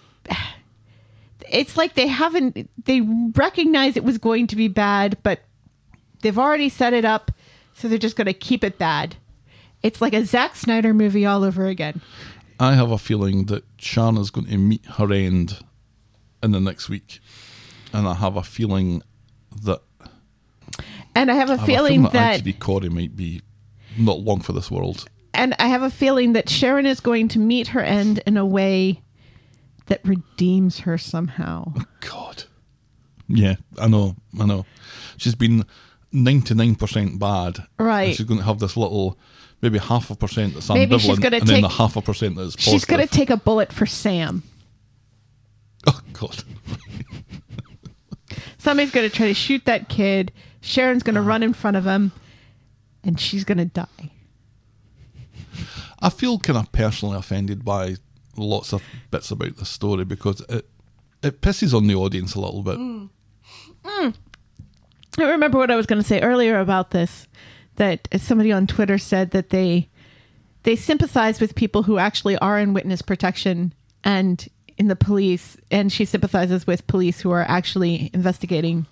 It's 1.52 1.76
like 1.76 1.94
they 1.94 2.06
haven't, 2.06 2.68
they 2.86 3.02
recognize 3.36 3.96
it 3.96 4.04
was 4.04 4.18
going 4.18 4.46
to 4.48 4.56
be 4.56 4.68
bad, 4.68 5.18
but 5.22 5.40
they've 6.22 6.38
already 6.38 6.68
set 6.68 6.92
it 6.94 7.04
up, 7.04 7.30
so 7.74 7.88
they're 7.88 7.98
just 7.98 8.16
going 8.16 8.26
to 8.26 8.32
keep 8.32 8.64
it 8.64 8.78
bad. 8.78 9.16
It's 9.82 10.00
like 10.00 10.14
a 10.14 10.24
Zack 10.24 10.56
Snyder 10.56 10.94
movie 10.94 11.26
all 11.26 11.44
over 11.44 11.66
again. 11.66 12.00
I 12.58 12.74
have 12.74 12.90
a 12.90 12.98
feeling 12.98 13.46
that 13.46 13.64
Shana's 13.76 14.30
going 14.30 14.46
to 14.46 14.56
meet 14.56 14.84
her 14.96 15.12
end 15.12 15.58
in 16.42 16.52
the 16.52 16.60
next 16.60 16.88
week, 16.88 17.20
and 17.92 18.06
I 18.08 18.14
have 18.14 18.36
a 18.36 18.42
feeling 18.42 19.02
that 19.64 19.82
And 21.14 21.30
I 21.30 21.34
have 21.34 21.50
a 21.50 21.54
I 21.54 21.56
have 21.56 21.66
feeling 21.66 22.06
a 22.06 22.10
feeling 22.10 22.44
that, 22.44 22.60
Corey 22.60 22.88
might 22.88 23.16
be 23.16 23.42
not 23.98 24.20
long 24.20 24.40
for 24.40 24.52
this 24.52 24.70
world. 24.70 25.04
and 25.34 25.54
I 25.58 25.66
have 25.66 25.82
a 25.82 25.90
feeling 25.90 26.32
that 26.34 26.48
Sharon 26.48 26.86
is 26.86 27.00
going 27.00 27.28
to 27.28 27.38
meet 27.38 27.68
her 27.68 27.80
end 27.80 28.22
in 28.26 28.36
a 28.36 28.46
way 28.46 29.02
that 29.86 30.00
redeems 30.04 30.80
her 30.80 30.98
somehow. 30.98 31.72
Oh, 31.76 31.84
God, 32.00 32.44
Yeah, 33.28 33.56
I 33.78 33.88
know, 33.88 34.16
I 34.38 34.46
know. 34.46 34.66
She's 35.16 35.34
been 35.34 35.64
ninety 36.12 36.54
nine 36.54 36.74
percent 36.74 37.18
bad. 37.18 37.58
Right. 37.78 38.14
She's 38.14 38.26
going 38.26 38.38
to 38.38 38.46
have 38.46 38.58
this 38.58 38.76
little, 38.76 39.18
maybe 39.60 39.78
half 39.78 40.10
a 40.10 40.14
percent 40.14 40.54
that's 40.54 40.68
Maybe 40.68 40.98
she's 40.98 41.18
gonna 41.18 41.38
and 41.38 41.46
then 41.46 41.56
take- 41.56 41.62
the 41.62 41.68
half 41.68 41.96
a 41.96 42.02
percent 42.02 42.36
that's 42.36 42.56
positive. 42.56 42.72
She's 42.72 42.84
going 42.84 43.06
to 43.06 43.12
take 43.12 43.30
a 43.30 43.36
bullet 43.36 43.72
for 43.72 43.86
Sam. 43.86 44.42
Oh 45.86 46.00
God. 46.12 46.44
Somebody's 48.58 48.92
going 48.92 49.08
to 49.08 49.14
try 49.14 49.26
to 49.26 49.34
shoot 49.34 49.64
that 49.64 49.88
kid. 49.88 50.32
Sharon's 50.60 51.02
going 51.02 51.16
to 51.16 51.20
ah. 51.20 51.26
run 51.26 51.42
in 51.42 51.52
front 51.52 51.76
of 51.76 51.84
him, 51.84 52.12
and 53.02 53.18
she's 53.18 53.44
going 53.44 53.58
to 53.58 53.64
die. 53.64 54.10
I 56.00 56.10
feel 56.10 56.38
kind 56.38 56.58
of 56.58 56.70
personally 56.72 57.16
offended 57.16 57.64
by 57.64 57.96
lots 58.36 58.72
of 58.72 58.82
bits 59.10 59.30
about 59.30 59.56
this 59.56 59.68
story 59.68 60.04
because 60.04 60.40
it 60.48 60.68
it 61.22 61.40
pisses 61.40 61.74
on 61.74 61.86
the 61.86 61.94
audience 61.94 62.34
a 62.34 62.40
little 62.40 62.62
bit. 62.62 62.78
Mm. 62.78 63.08
Mm. 63.84 64.14
I 65.18 65.30
remember 65.30 65.58
what 65.58 65.70
I 65.70 65.76
was 65.76 65.86
going 65.86 66.00
to 66.00 66.08
say 66.08 66.20
earlier 66.20 66.58
about 66.58 66.90
this. 66.90 67.26
That 67.76 68.06
somebody 68.18 68.52
on 68.52 68.66
Twitter 68.66 68.98
said 68.98 69.30
that 69.30 69.50
they 69.50 69.88
they 70.64 70.76
sympathize 70.76 71.40
with 71.40 71.54
people 71.54 71.84
who 71.84 71.98
actually 71.98 72.36
are 72.38 72.58
in 72.58 72.74
witness 72.74 73.02
protection 73.02 73.72
and 74.04 74.46
in 74.78 74.88
the 74.88 74.96
police, 74.96 75.56
and 75.70 75.92
she 75.92 76.04
sympathizes 76.04 76.66
with 76.66 76.86
police 76.86 77.20
who 77.20 77.30
are 77.30 77.42
actually 77.48 78.10
investigating 78.12 78.86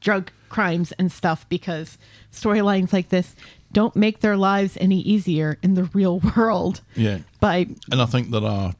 drug 0.00 0.30
crimes 0.48 0.92
and 0.92 1.12
stuff 1.12 1.48
because 1.48 1.98
storylines 2.32 2.92
like 2.92 3.10
this 3.10 3.34
don't 3.72 3.94
make 3.96 4.20
their 4.20 4.36
lives 4.36 4.76
any 4.80 5.00
easier 5.00 5.58
in 5.62 5.74
the 5.74 5.84
real 5.84 6.20
world. 6.36 6.80
Yeah. 6.96 7.18
By 7.40 7.68
And 7.90 8.00
I 8.02 8.06
think 8.06 8.30
there 8.30 8.44
are 8.44 8.74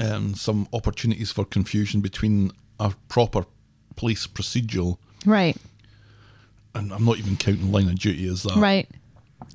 um, 0.00 0.34
some 0.34 0.68
opportunities 0.72 1.30
for 1.32 1.44
confusion 1.44 2.00
between 2.00 2.52
a 2.80 2.92
proper 3.08 3.44
police 3.96 4.26
procedural, 4.28 4.98
right, 5.26 5.56
and 6.74 6.92
I'm 6.92 7.04
not 7.04 7.18
even 7.18 7.36
counting 7.36 7.72
line 7.72 7.88
of 7.88 7.98
duty 7.98 8.28
as 8.28 8.44
that. 8.44 8.54
right, 8.56 8.88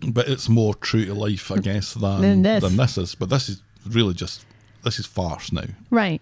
But 0.06 0.28
it's 0.28 0.50
more 0.50 0.74
true 0.76 1.06
to 1.06 1.14
life, 1.14 1.50
I 1.52 1.60
guess, 1.60 1.94
than 1.94 2.22
Than 2.22 2.42
this. 2.42 2.62
than 2.64 2.76
this 2.76 2.98
is. 2.98 3.16
But 3.16 3.30
this 3.30 3.48
is 3.48 3.62
really 3.88 4.14
just 4.14 4.46
this 4.84 5.00
is 5.00 5.06
farce 5.06 5.54
now. 5.54 5.64
Right. 5.90 6.22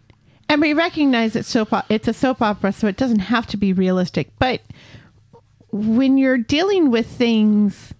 And 0.49 0.61
we 0.61 0.73
recognize 0.73 1.34
that 1.34 1.45
soap 1.45 1.69
it's 1.89 2.07
a 2.07 2.13
soap 2.13 2.41
opera, 2.43 2.72
so 2.73 2.85
it 2.88 2.97
doesn't 2.97 3.19
have 3.19 3.47
to 3.47 3.57
be 3.57 3.73
realistic. 3.73 4.30
But 4.38 4.61
when 5.72 6.18
you're 6.19 6.38
dealing 6.38 6.91
with 6.91 7.07
things 7.07 7.93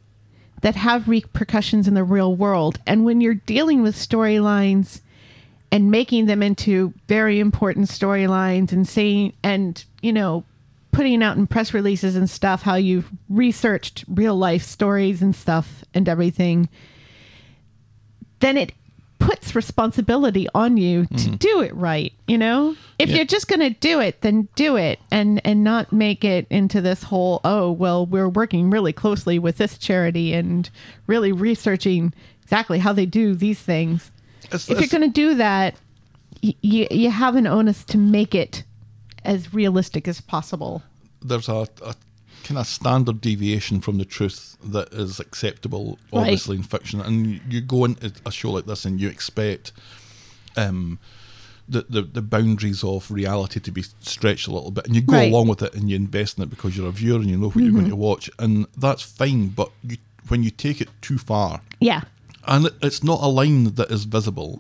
that 0.62 0.76
have 0.76 1.10
repercussions 1.10 1.88
in 1.88 1.94
the 1.94 2.04
real 2.04 2.36
world, 2.36 2.80
and 2.86 3.04
when 3.04 3.22
you're 3.22 3.34
dealing 3.34 3.82
with 3.82 3.96
storylines 3.96 5.02
and 5.72 5.90
making 5.90 6.26
them 6.26 6.44
into 6.44 6.94
very 7.08 7.40
important 7.40 7.88
storylines 7.88 8.72
and 8.72 8.88
saying 8.88 9.34
and 9.44 9.86
you 10.02 10.12
know 10.12 10.44
putting 10.92 11.24
out 11.24 11.38
in 11.38 11.48
press 11.48 11.74
releases 11.74 12.16
and 12.16 12.30
stuff 12.30 12.62
how 12.62 12.76
you've 12.76 13.10
researched 13.30 14.04
real 14.10 14.36
life 14.36 14.64
stories 14.64 15.22
and 15.22 15.36
stuff 15.36 15.86
and 15.94 16.10
everything 16.10 16.68
then 18.40 18.58
it 18.58 18.74
puts 19.22 19.56
responsibility 19.56 20.48
on 20.56 20.78
you 20.78 21.06
to 21.06 21.14
mm-hmm. 21.14 21.36
do 21.36 21.62
it 21.62 21.74
right 21.76 22.12
you 22.28 22.38
know? 22.38 22.76
If 23.00 23.10
Yeah. 23.10 23.18
you're 23.18 23.26
just 23.26 23.48
going 23.48 23.60
to 23.62 23.70
do 23.70 24.00
it 24.00 24.22
then 24.22 24.48
do 24.56 24.76
it 24.76 25.00
and 25.12 25.40
and 25.46 25.64
not 25.64 25.94
make 25.94 26.24
it 26.26 26.48
into 26.50 26.82
this 26.82 27.04
whole 27.04 27.40
oh 27.44 27.72
well 27.72 28.06
we're 28.06 28.30
working 28.30 28.70
really 28.70 28.94
closely 28.94 29.38
with 29.40 29.58
this 29.58 29.78
charity 29.78 30.34
and 30.34 30.70
really 31.08 31.32
researching 31.32 32.14
exactly 32.44 32.80
how 32.80 32.92
they 32.94 33.06
do 33.06 33.34
these 33.36 33.60
things. 33.62 34.12
It's- 34.46 34.70
if 34.70 34.80
you're 34.80 35.00
going 35.00 35.10
to 35.12 35.22
do 35.22 35.36
that 35.36 35.76
y- 36.44 36.56
you 36.62 36.88
you 36.92 37.10
have 37.12 37.36
an 37.36 37.48
onus 37.48 37.84
to 37.86 37.98
make 37.98 38.34
it 38.36 38.64
as 39.24 39.54
realistic 39.54 40.08
as 40.08 40.20
possible. 40.20 40.82
There's 41.22 41.48
a, 41.48 41.68
a 41.86 41.94
kind 42.44 42.58
of 42.58 42.68
standard 42.68 43.22
deviation 43.22 43.82
from 43.82 43.98
the 43.98 44.06
truth 44.06 44.58
that 44.64 44.94
is 44.94 45.20
acceptable, 45.20 45.98
Right. 46.12 46.22
obviously 46.22 46.58
in 46.58 46.64
fiction. 46.64 47.02
And 47.02 47.42
you, 47.50 47.62
go 47.62 47.86
into 47.86 48.12
a 48.26 48.32
show 48.32 48.52
like 48.52 48.66
this 48.66 48.86
and 48.86 49.00
you 49.00 49.08
expect 49.10 49.72
um, 50.58 51.00
the, 51.70 51.86
the 51.90 52.02
the 52.02 52.22
boundaries 52.22 52.84
of 52.84 53.10
reality 53.10 53.60
to 53.62 53.72
be 53.72 53.84
stretched 54.02 54.48
a 54.48 54.52
little 54.52 54.72
bit, 54.72 54.86
and 54.86 54.96
you 54.96 55.02
go 55.02 55.14
Right. 55.14 55.26
Mm-hmm. 55.26 55.34
along 55.34 55.48
with 55.48 55.62
it 55.62 55.74
and 55.76 55.90
you 55.90 55.96
invest 55.96 56.38
in 56.38 56.44
it 56.44 56.50
because 56.50 56.76
you're 56.76 56.90
a 56.90 56.92
viewer 56.92 57.20
and 57.20 57.30
you 57.30 57.38
know 57.38 57.48
what 57.50 57.56
you're 57.64 57.72
going 57.72 57.90
to 57.90 57.96
watch, 57.96 58.30
and 58.40 58.66
that's 58.78 59.02
fine. 59.02 59.50
But 59.50 59.72
you, 59.84 59.98
when 60.28 60.44
you 60.44 60.52
take 60.52 60.82
it 60.82 60.90
too 61.02 61.18
far, 61.18 61.62
yeah 61.80 62.02
and 62.48 62.66
it- 62.66 62.76
it's 62.82 63.04
not 63.04 63.20
a 63.22 63.28
line 63.28 63.76
that 63.76 63.92
is 63.92 64.04
visible. 64.06 64.60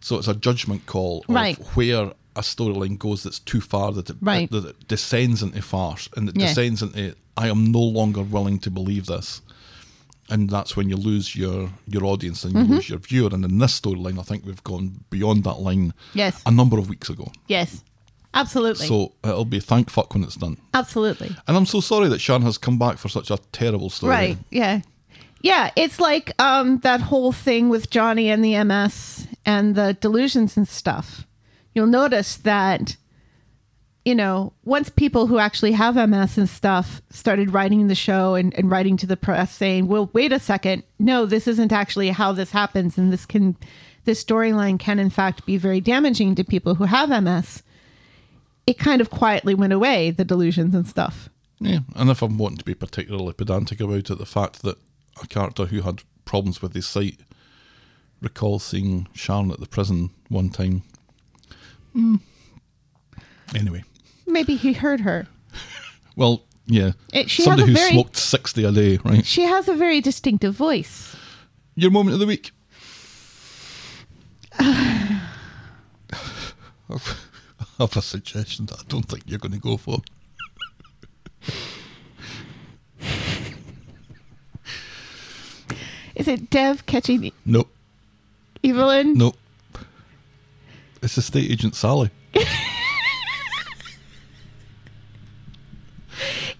So 0.00 0.16
it's 0.18 0.28
a 0.28 0.34
judgment 0.34 0.86
call 0.86 1.24
of 1.28 1.34
Right. 1.34 1.58
where 1.74 2.12
a 2.38 2.42
storyline 2.42 2.96
goes 2.98 3.22
that's 3.24 3.38
too 3.40 3.60
far 3.60 3.92
that 3.92 4.08
it, 4.10 4.16
Right. 4.20 4.50
that 4.50 4.64
it 4.64 4.88
descends 4.88 5.42
into 5.42 5.60
farce 5.62 6.08
and 6.16 6.28
it 6.28 6.36
Yeah. 6.36 6.46
descends 6.48 6.82
into 6.82 7.14
I 7.36 7.48
am 7.48 7.70
no 7.70 7.80
longer 7.98 8.22
willing 8.22 8.58
to 8.60 8.70
believe 8.70 9.06
this. 9.06 9.42
And 10.30 10.50
that's 10.50 10.76
when 10.76 10.88
you 10.90 10.96
lose 10.96 11.34
your 11.36 11.70
your 11.86 12.04
audience 12.04 12.44
and 12.44 12.52
you 12.54 12.60
Mm-hmm. 12.60 12.72
lose 12.74 12.88
your 12.90 12.98
viewer. 12.98 13.30
And 13.32 13.44
in 13.44 13.58
this 13.58 13.80
storyline, 13.80 14.18
I 14.18 14.22
think 14.22 14.44
we've 14.44 14.62
gone 14.64 14.86
beyond 15.10 15.44
that 15.44 15.60
line 15.68 15.92
Yes. 16.14 16.42
a 16.44 16.50
number 16.50 16.78
of 16.78 16.88
weeks 16.88 17.08
ago. 17.10 17.26
yes 17.48 17.82
absolutely 18.34 18.86
So 18.86 19.12
it'll 19.24 19.46
be 19.56 19.60
thank 19.60 19.90
fuck 19.90 20.12
when 20.14 20.22
it's 20.24 20.36
done. 20.36 20.56
absolutely 20.74 21.30
And 21.46 21.56
I'm 21.56 21.66
so 21.66 21.80
sorry 21.80 22.08
that 22.10 22.20
Sharon 22.20 22.42
has 22.42 22.58
come 22.58 22.78
back 22.78 22.98
for 22.98 23.08
such 23.08 23.30
a 23.30 23.38
terrible 23.52 23.90
story. 23.90 24.10
Right. 24.14 24.38
Yeah. 24.50 24.80
Yeah. 25.42 25.70
It's 25.76 25.98
like 25.98 26.26
um, 26.48 26.78
that 26.88 27.00
whole 27.10 27.32
thing 27.32 27.70
with 27.70 27.84
Johnny 27.96 28.28
and 28.32 28.44
the 28.44 28.54
MS 28.64 29.26
and 29.46 29.74
the 29.74 29.96
delusions 30.00 30.56
and 30.58 30.68
stuff. 30.68 31.24
You'll 31.78 31.86
notice 31.86 32.38
that, 32.38 32.96
you 34.04 34.12
know, 34.12 34.52
once 34.64 34.88
people 34.88 35.28
who 35.28 35.38
actually 35.38 35.70
have 35.70 35.94
MS 35.94 36.36
and 36.36 36.48
stuff 36.48 37.00
started 37.08 37.52
writing 37.52 37.86
the 37.86 37.94
show 37.94 38.34
and, 38.34 38.52
and 38.54 38.68
writing 38.68 38.96
to 38.96 39.06
the 39.06 39.16
press 39.16 39.54
saying, 39.54 39.86
well, 39.86 40.10
wait 40.12 40.32
a 40.32 40.40
second. 40.40 40.82
No, 40.98 41.24
this 41.24 41.46
isn't 41.46 41.70
actually 41.70 42.08
how 42.08 42.32
this 42.32 42.50
happens. 42.50 42.98
And 42.98 43.12
this 43.12 43.24
can, 43.24 43.56
this 44.06 44.24
storyline 44.24 44.80
can, 44.80 44.98
in 44.98 45.08
fact, 45.08 45.46
be 45.46 45.56
very 45.56 45.80
damaging 45.80 46.34
to 46.34 46.42
people 46.42 46.74
who 46.74 46.82
have 46.82 47.10
MS. 47.10 47.62
It 48.66 48.80
kind 48.80 49.00
of 49.00 49.10
quietly 49.10 49.54
went 49.54 49.72
away, 49.72 50.10
the 50.10 50.24
delusions 50.24 50.74
and 50.74 50.84
stuff. 50.84 51.28
Yeah, 51.60 51.78
and 51.94 52.10
if 52.10 52.22
I'm 52.22 52.38
wanting 52.38 52.58
to 52.58 52.64
be 52.64 52.74
particularly 52.74 53.34
pedantic 53.34 53.80
about 53.80 54.10
it, 54.10 54.18
the 54.18 54.26
fact 54.26 54.62
that 54.62 54.78
a 55.22 55.28
character 55.28 55.66
who 55.66 55.82
had 55.82 56.02
problems 56.24 56.60
with 56.60 56.74
his 56.74 56.88
sight 56.88 57.20
recalls 58.20 58.64
seeing 58.64 59.06
Sharon 59.12 59.52
at 59.52 59.60
the 59.60 59.66
prison 59.66 60.10
one 60.28 60.48
time. 60.48 60.82
Hmm. 61.98 62.14
Anyway, 63.56 63.82
Maybe 64.24 64.54
he 64.54 64.72
heard 64.72 65.00
her. 65.00 65.26
well, 66.14 66.44
yeah, 66.66 66.92
It- 67.12 67.28
she 67.28 67.42
somebody 67.42 67.66
who 67.68 67.74
very- 67.74 67.90
smoked 67.90 68.16
sixty 68.16 68.62
a 68.62 68.70
day, 68.70 68.98
right? 69.04 69.26
She 69.26 69.42
has 69.42 69.68
a 69.68 69.74
very 69.74 70.00
distinctive 70.00 70.54
voice. 70.54 71.16
Your 71.74 71.90
moment 71.90 72.14
of 72.14 72.20
the 72.20 72.26
week. 72.26 72.52
I 74.60 75.20
have 77.78 77.96
a 77.96 78.02
suggestion 78.02 78.66
that 78.66 78.78
I 78.78 78.82
don't 78.86 79.04
think 79.06 79.24
you're 79.26 79.38
going 79.40 79.52
to 79.52 79.58
go 79.58 79.76
for. 79.76 80.00
Is 86.14 86.26
it 86.26 86.50
Dev 86.50 86.84
catching 86.86 87.20
me? 87.20 87.32
Nope, 87.44 87.70
Evelyn? 88.64 89.14
nope. 89.14 89.36
It's 91.02 91.14
the 91.14 91.22
state 91.22 91.50
agent 91.50 91.74
Sally. 91.74 92.10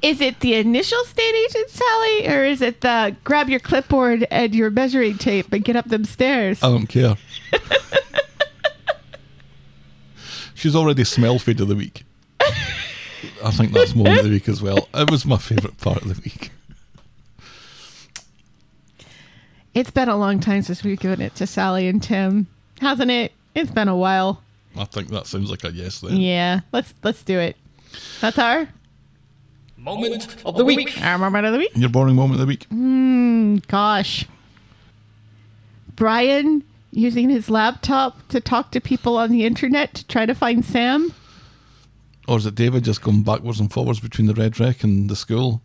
Is 0.01 0.20
it 0.20 0.39
the 0.40 0.55
initial 0.55 1.02
state 1.05 1.35
agent 1.35 1.70
Sally, 1.70 2.28
or 2.28 2.44
is 2.44 2.62
it 2.62 2.82
the 2.82 3.16
grab 3.24 3.48
your 3.48 3.59
clipboard 3.59 4.28
and 4.31 4.55
your 4.55 4.70
measuring 4.70 5.19
tape 5.19 5.52
and 5.52 5.65
get 5.65 5.74
up 5.74 5.86
them 5.86 6.05
stairs? 6.05 6.62
I 6.62 6.69
don't 6.69 6.86
care. 6.86 7.16
She's 10.55 10.77
already 10.77 11.02
smell 11.02 11.40
feed 11.40 11.60
of 11.60 11.66
the 11.66 11.74
week. 11.74 12.05
I 12.40 13.51
think 13.51 13.73
that's 13.73 13.94
more 13.94 14.09
of 14.09 14.23
the 14.23 14.31
week 14.31 14.48
as 14.48 14.62
well. 14.62 14.89
It 14.94 15.10
was 15.10 15.27
my 15.27 15.36
favourite 15.36 15.78
part 15.78 16.02
of 16.02 16.09
the 16.09 16.20
week. 16.23 16.52
It's 19.74 19.90
been 19.90 20.09
a 20.09 20.16
long 20.16 20.40
time 20.40 20.62
since 20.62 20.82
we've 20.82 20.98
given 20.98 21.20
it 21.20 21.35
to 21.36 21.47
Sally 21.47 21.89
and 21.89 22.02
Tim, 22.02 22.47
hasn't 22.81 23.10
it? 23.10 23.32
It's 23.59 23.71
been 23.71 23.89
a 23.89 23.97
while. 23.97 24.43
I 24.77 24.85
think 24.85 25.09
that 25.09 25.27
sounds 25.27 25.51
like 25.51 25.65
a 25.65 25.71
yes 25.73 26.01
then. 26.01 26.17
Yeah, 26.17 26.61
let's 26.73 26.95
let's 27.03 27.23
do 27.23 27.39
it. 27.39 27.57
That's 28.21 28.39
our 28.39 28.69
Moment 29.77 30.37
of 30.45 30.57
the 30.57 30.65
week. 30.65 31.01
our 31.01 31.19
moment 31.19 31.47
of 31.47 31.53
the 31.53 31.59
week. 31.59 31.71
Your 31.75 31.89
boring 31.89 32.17
moment 32.17 32.35
of 32.35 32.41
the 32.41 32.47
week. 32.47 32.65
Hmm, 32.67 33.59
gosh, 33.69 34.27
Brian 35.95 36.65
using 36.91 37.29
his 37.31 37.49
laptop 37.51 38.27
to 38.29 38.41
talk 38.41 38.73
to 38.73 38.81
people 38.81 39.17
on 39.17 39.31
the 39.31 39.45
internet 39.45 39.95
to 39.95 40.07
try 40.07 40.27
to 40.27 40.35
find 40.35 40.65
Sam. 40.65 41.13
Or 42.27 42.39
is 42.39 42.47
it 42.47 42.55
David 42.55 42.85
just 42.85 43.03
going 43.03 43.23
backwards 43.23 43.61
and 43.61 43.73
forwards 43.73 44.01
between 44.01 44.27
the 44.27 44.35
Red 44.35 44.59
Rec 44.61 44.83
and 44.85 45.09
the 45.09 45.17
school? 45.17 45.63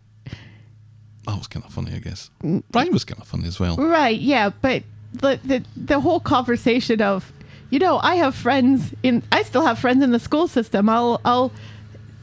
That 1.26 1.38
was 1.38 1.46
kind 1.46 1.64
of 1.64 1.72
funny, 1.72 1.92
I 1.94 1.98
guess. 1.98 2.30
Mm. 2.42 2.62
Brian 2.70 2.92
was 2.92 3.04
kind 3.04 3.20
of 3.20 3.26
funny 3.26 3.46
as 3.46 3.58
well. 3.58 3.76
Right, 3.76 4.18
yeah, 4.18 4.50
but 4.62 4.82
the, 5.12 5.40
the 5.44 5.64
the 5.76 6.00
whole 6.00 6.20
conversation 6.20 7.00
of, 7.02 7.32
you 7.74 7.80
know, 7.80 7.98
I 7.98 8.14
have 8.14 8.36
friends 8.36 8.94
in 9.02 9.24
I 9.32 9.42
still 9.42 9.66
have 9.66 9.80
friends 9.80 10.04
in 10.04 10.12
the 10.12 10.20
school 10.20 10.46
system. 10.46 10.88
I'll 10.88 11.20
I'll 11.24 11.50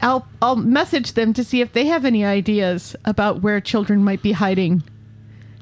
I'll 0.00 0.26
I'll 0.40 0.56
message 0.56 1.12
them 1.12 1.34
to 1.34 1.44
see 1.44 1.60
if 1.60 1.74
they 1.74 1.84
have 1.86 2.06
any 2.06 2.24
ideas 2.24 2.96
about 3.04 3.42
where 3.42 3.60
children 3.60 4.02
might 4.02 4.22
be 4.22 4.32
hiding. 4.32 4.82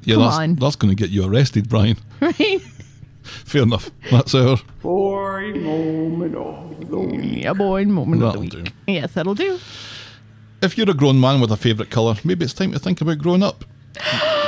Yeah, 0.03 0.15
Come 0.15 0.23
that's, 0.23 0.35
on. 0.37 0.55
that's 0.55 0.75
going 0.77 0.95
to 0.95 0.95
get 0.95 1.11
you 1.11 1.25
arrested, 1.29 1.67
Brian. 1.69 1.97
Right? 2.21 2.61
Fair 3.23 3.63
enough. 3.63 3.91
That's 4.09 4.33
our. 4.33 4.57
Boy 4.81 5.53
moment 5.55 6.35
of 6.35 6.89
the 6.89 6.97
week. 6.99 7.43
Yeah, 7.43 7.53
boy 7.53 7.83
moment 7.85 8.23
of 8.23 8.33
the 8.33 8.39
week. 8.39 8.51
do. 8.51 8.63
Yes, 8.87 9.11
that'll 9.13 9.35
do. 9.35 9.59
If 10.61 10.77
you're 10.77 10.89
a 10.89 10.93
grown 10.93 11.19
man 11.19 11.41
with 11.41 11.51
a 11.51 11.57
favourite 11.57 11.91
colour, 11.91 12.15
maybe 12.23 12.45
it's 12.45 12.53
time 12.53 12.71
to 12.71 12.79
think 12.79 13.01
about 13.01 13.17
growing 13.17 13.43
up. 13.43 13.65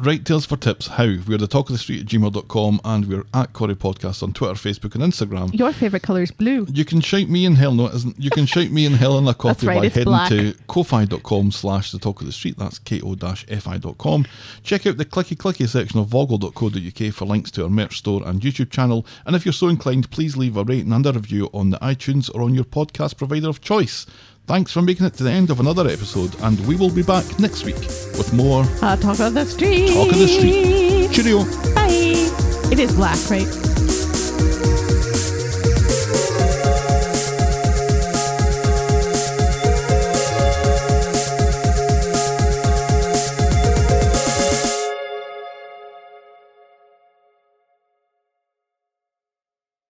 Write 0.00 0.30
us 0.30 0.46
for 0.46 0.56
tips. 0.56 0.86
How? 0.86 1.16
We're 1.26 1.38
the 1.38 1.48
talk 1.48 1.68
of 1.68 1.72
the 1.72 1.78
street 1.78 2.02
at 2.02 2.06
gmail.com 2.06 2.80
and 2.84 3.06
we're 3.08 3.24
at 3.34 3.52
Corrie 3.52 3.74
Podcast 3.74 4.22
on 4.22 4.32
Twitter, 4.32 4.54
Facebook, 4.54 4.94
and 4.94 5.02
Instagram. 5.02 5.52
Your 5.52 5.72
favorite 5.72 6.04
color 6.04 6.22
is 6.22 6.30
blue. 6.30 6.68
You 6.72 6.84
can 6.84 7.00
shout 7.00 7.28
me 7.28 7.44
in 7.44 7.56
hell, 7.56 7.74
no, 7.74 7.86
it 7.86 7.94
isn't. 7.96 8.16
You 8.16 8.30
can 8.30 8.46
shout 8.46 8.70
me 8.70 8.86
in 8.86 8.92
hell 8.92 9.18
in 9.18 9.26
a 9.26 9.34
coffee 9.34 9.66
right, 9.66 9.78
by 9.80 9.88
heading 9.88 10.04
black. 10.04 10.28
to 10.28 10.54
ko-fi.com 10.68 11.50
slash 11.50 11.90
the 11.90 11.98
talk 11.98 12.20
of 12.20 12.28
the 12.28 12.32
street. 12.32 12.56
That's 12.56 12.78
ko-fi.com. 12.78 14.26
Check 14.62 14.86
out 14.86 14.98
the 14.98 15.04
clicky 15.04 15.36
clicky 15.36 15.68
section 15.68 15.98
of 15.98 16.06
voggle.co.uk 16.06 17.12
for 17.12 17.24
links 17.24 17.50
to 17.52 17.64
our 17.64 17.68
merch 17.68 17.98
store 17.98 18.22
and 18.24 18.40
YouTube 18.40 18.70
channel. 18.70 19.04
And 19.26 19.34
if 19.34 19.44
you're 19.44 19.52
so 19.52 19.66
inclined, 19.66 20.12
please 20.12 20.36
leave 20.36 20.56
a 20.56 20.62
rating 20.62 20.92
and 20.92 21.06
a 21.06 21.12
review 21.12 21.50
on 21.52 21.70
the 21.70 21.78
iTunes 21.78 22.32
or 22.32 22.42
on 22.42 22.54
your 22.54 22.62
podcast 22.64 23.16
provider 23.16 23.48
of 23.48 23.60
choice. 23.60 24.06
Thanks 24.48 24.72
for 24.72 24.80
making 24.80 25.04
it 25.04 25.12
to 25.14 25.24
the 25.24 25.30
end 25.30 25.50
of 25.50 25.60
another 25.60 25.86
episode, 25.86 26.34
and 26.40 26.58
we 26.66 26.74
will 26.74 26.88
be 26.90 27.02
back 27.02 27.24
next 27.38 27.64
week 27.64 27.76
with 28.16 28.32
more 28.32 28.64
Uh, 28.80 28.96
talk 28.96 29.20
of 29.20 29.34
the 29.34 29.44
street. 29.44 29.88
Talk 29.92 30.10
of 30.10 30.18
the 30.18 30.26
Street. 30.26 31.10
Cheerio. 31.12 31.44
Bye. 31.74 32.30
It 32.72 32.78
is 32.80 32.94
black, 32.94 33.18
right? 33.30 33.67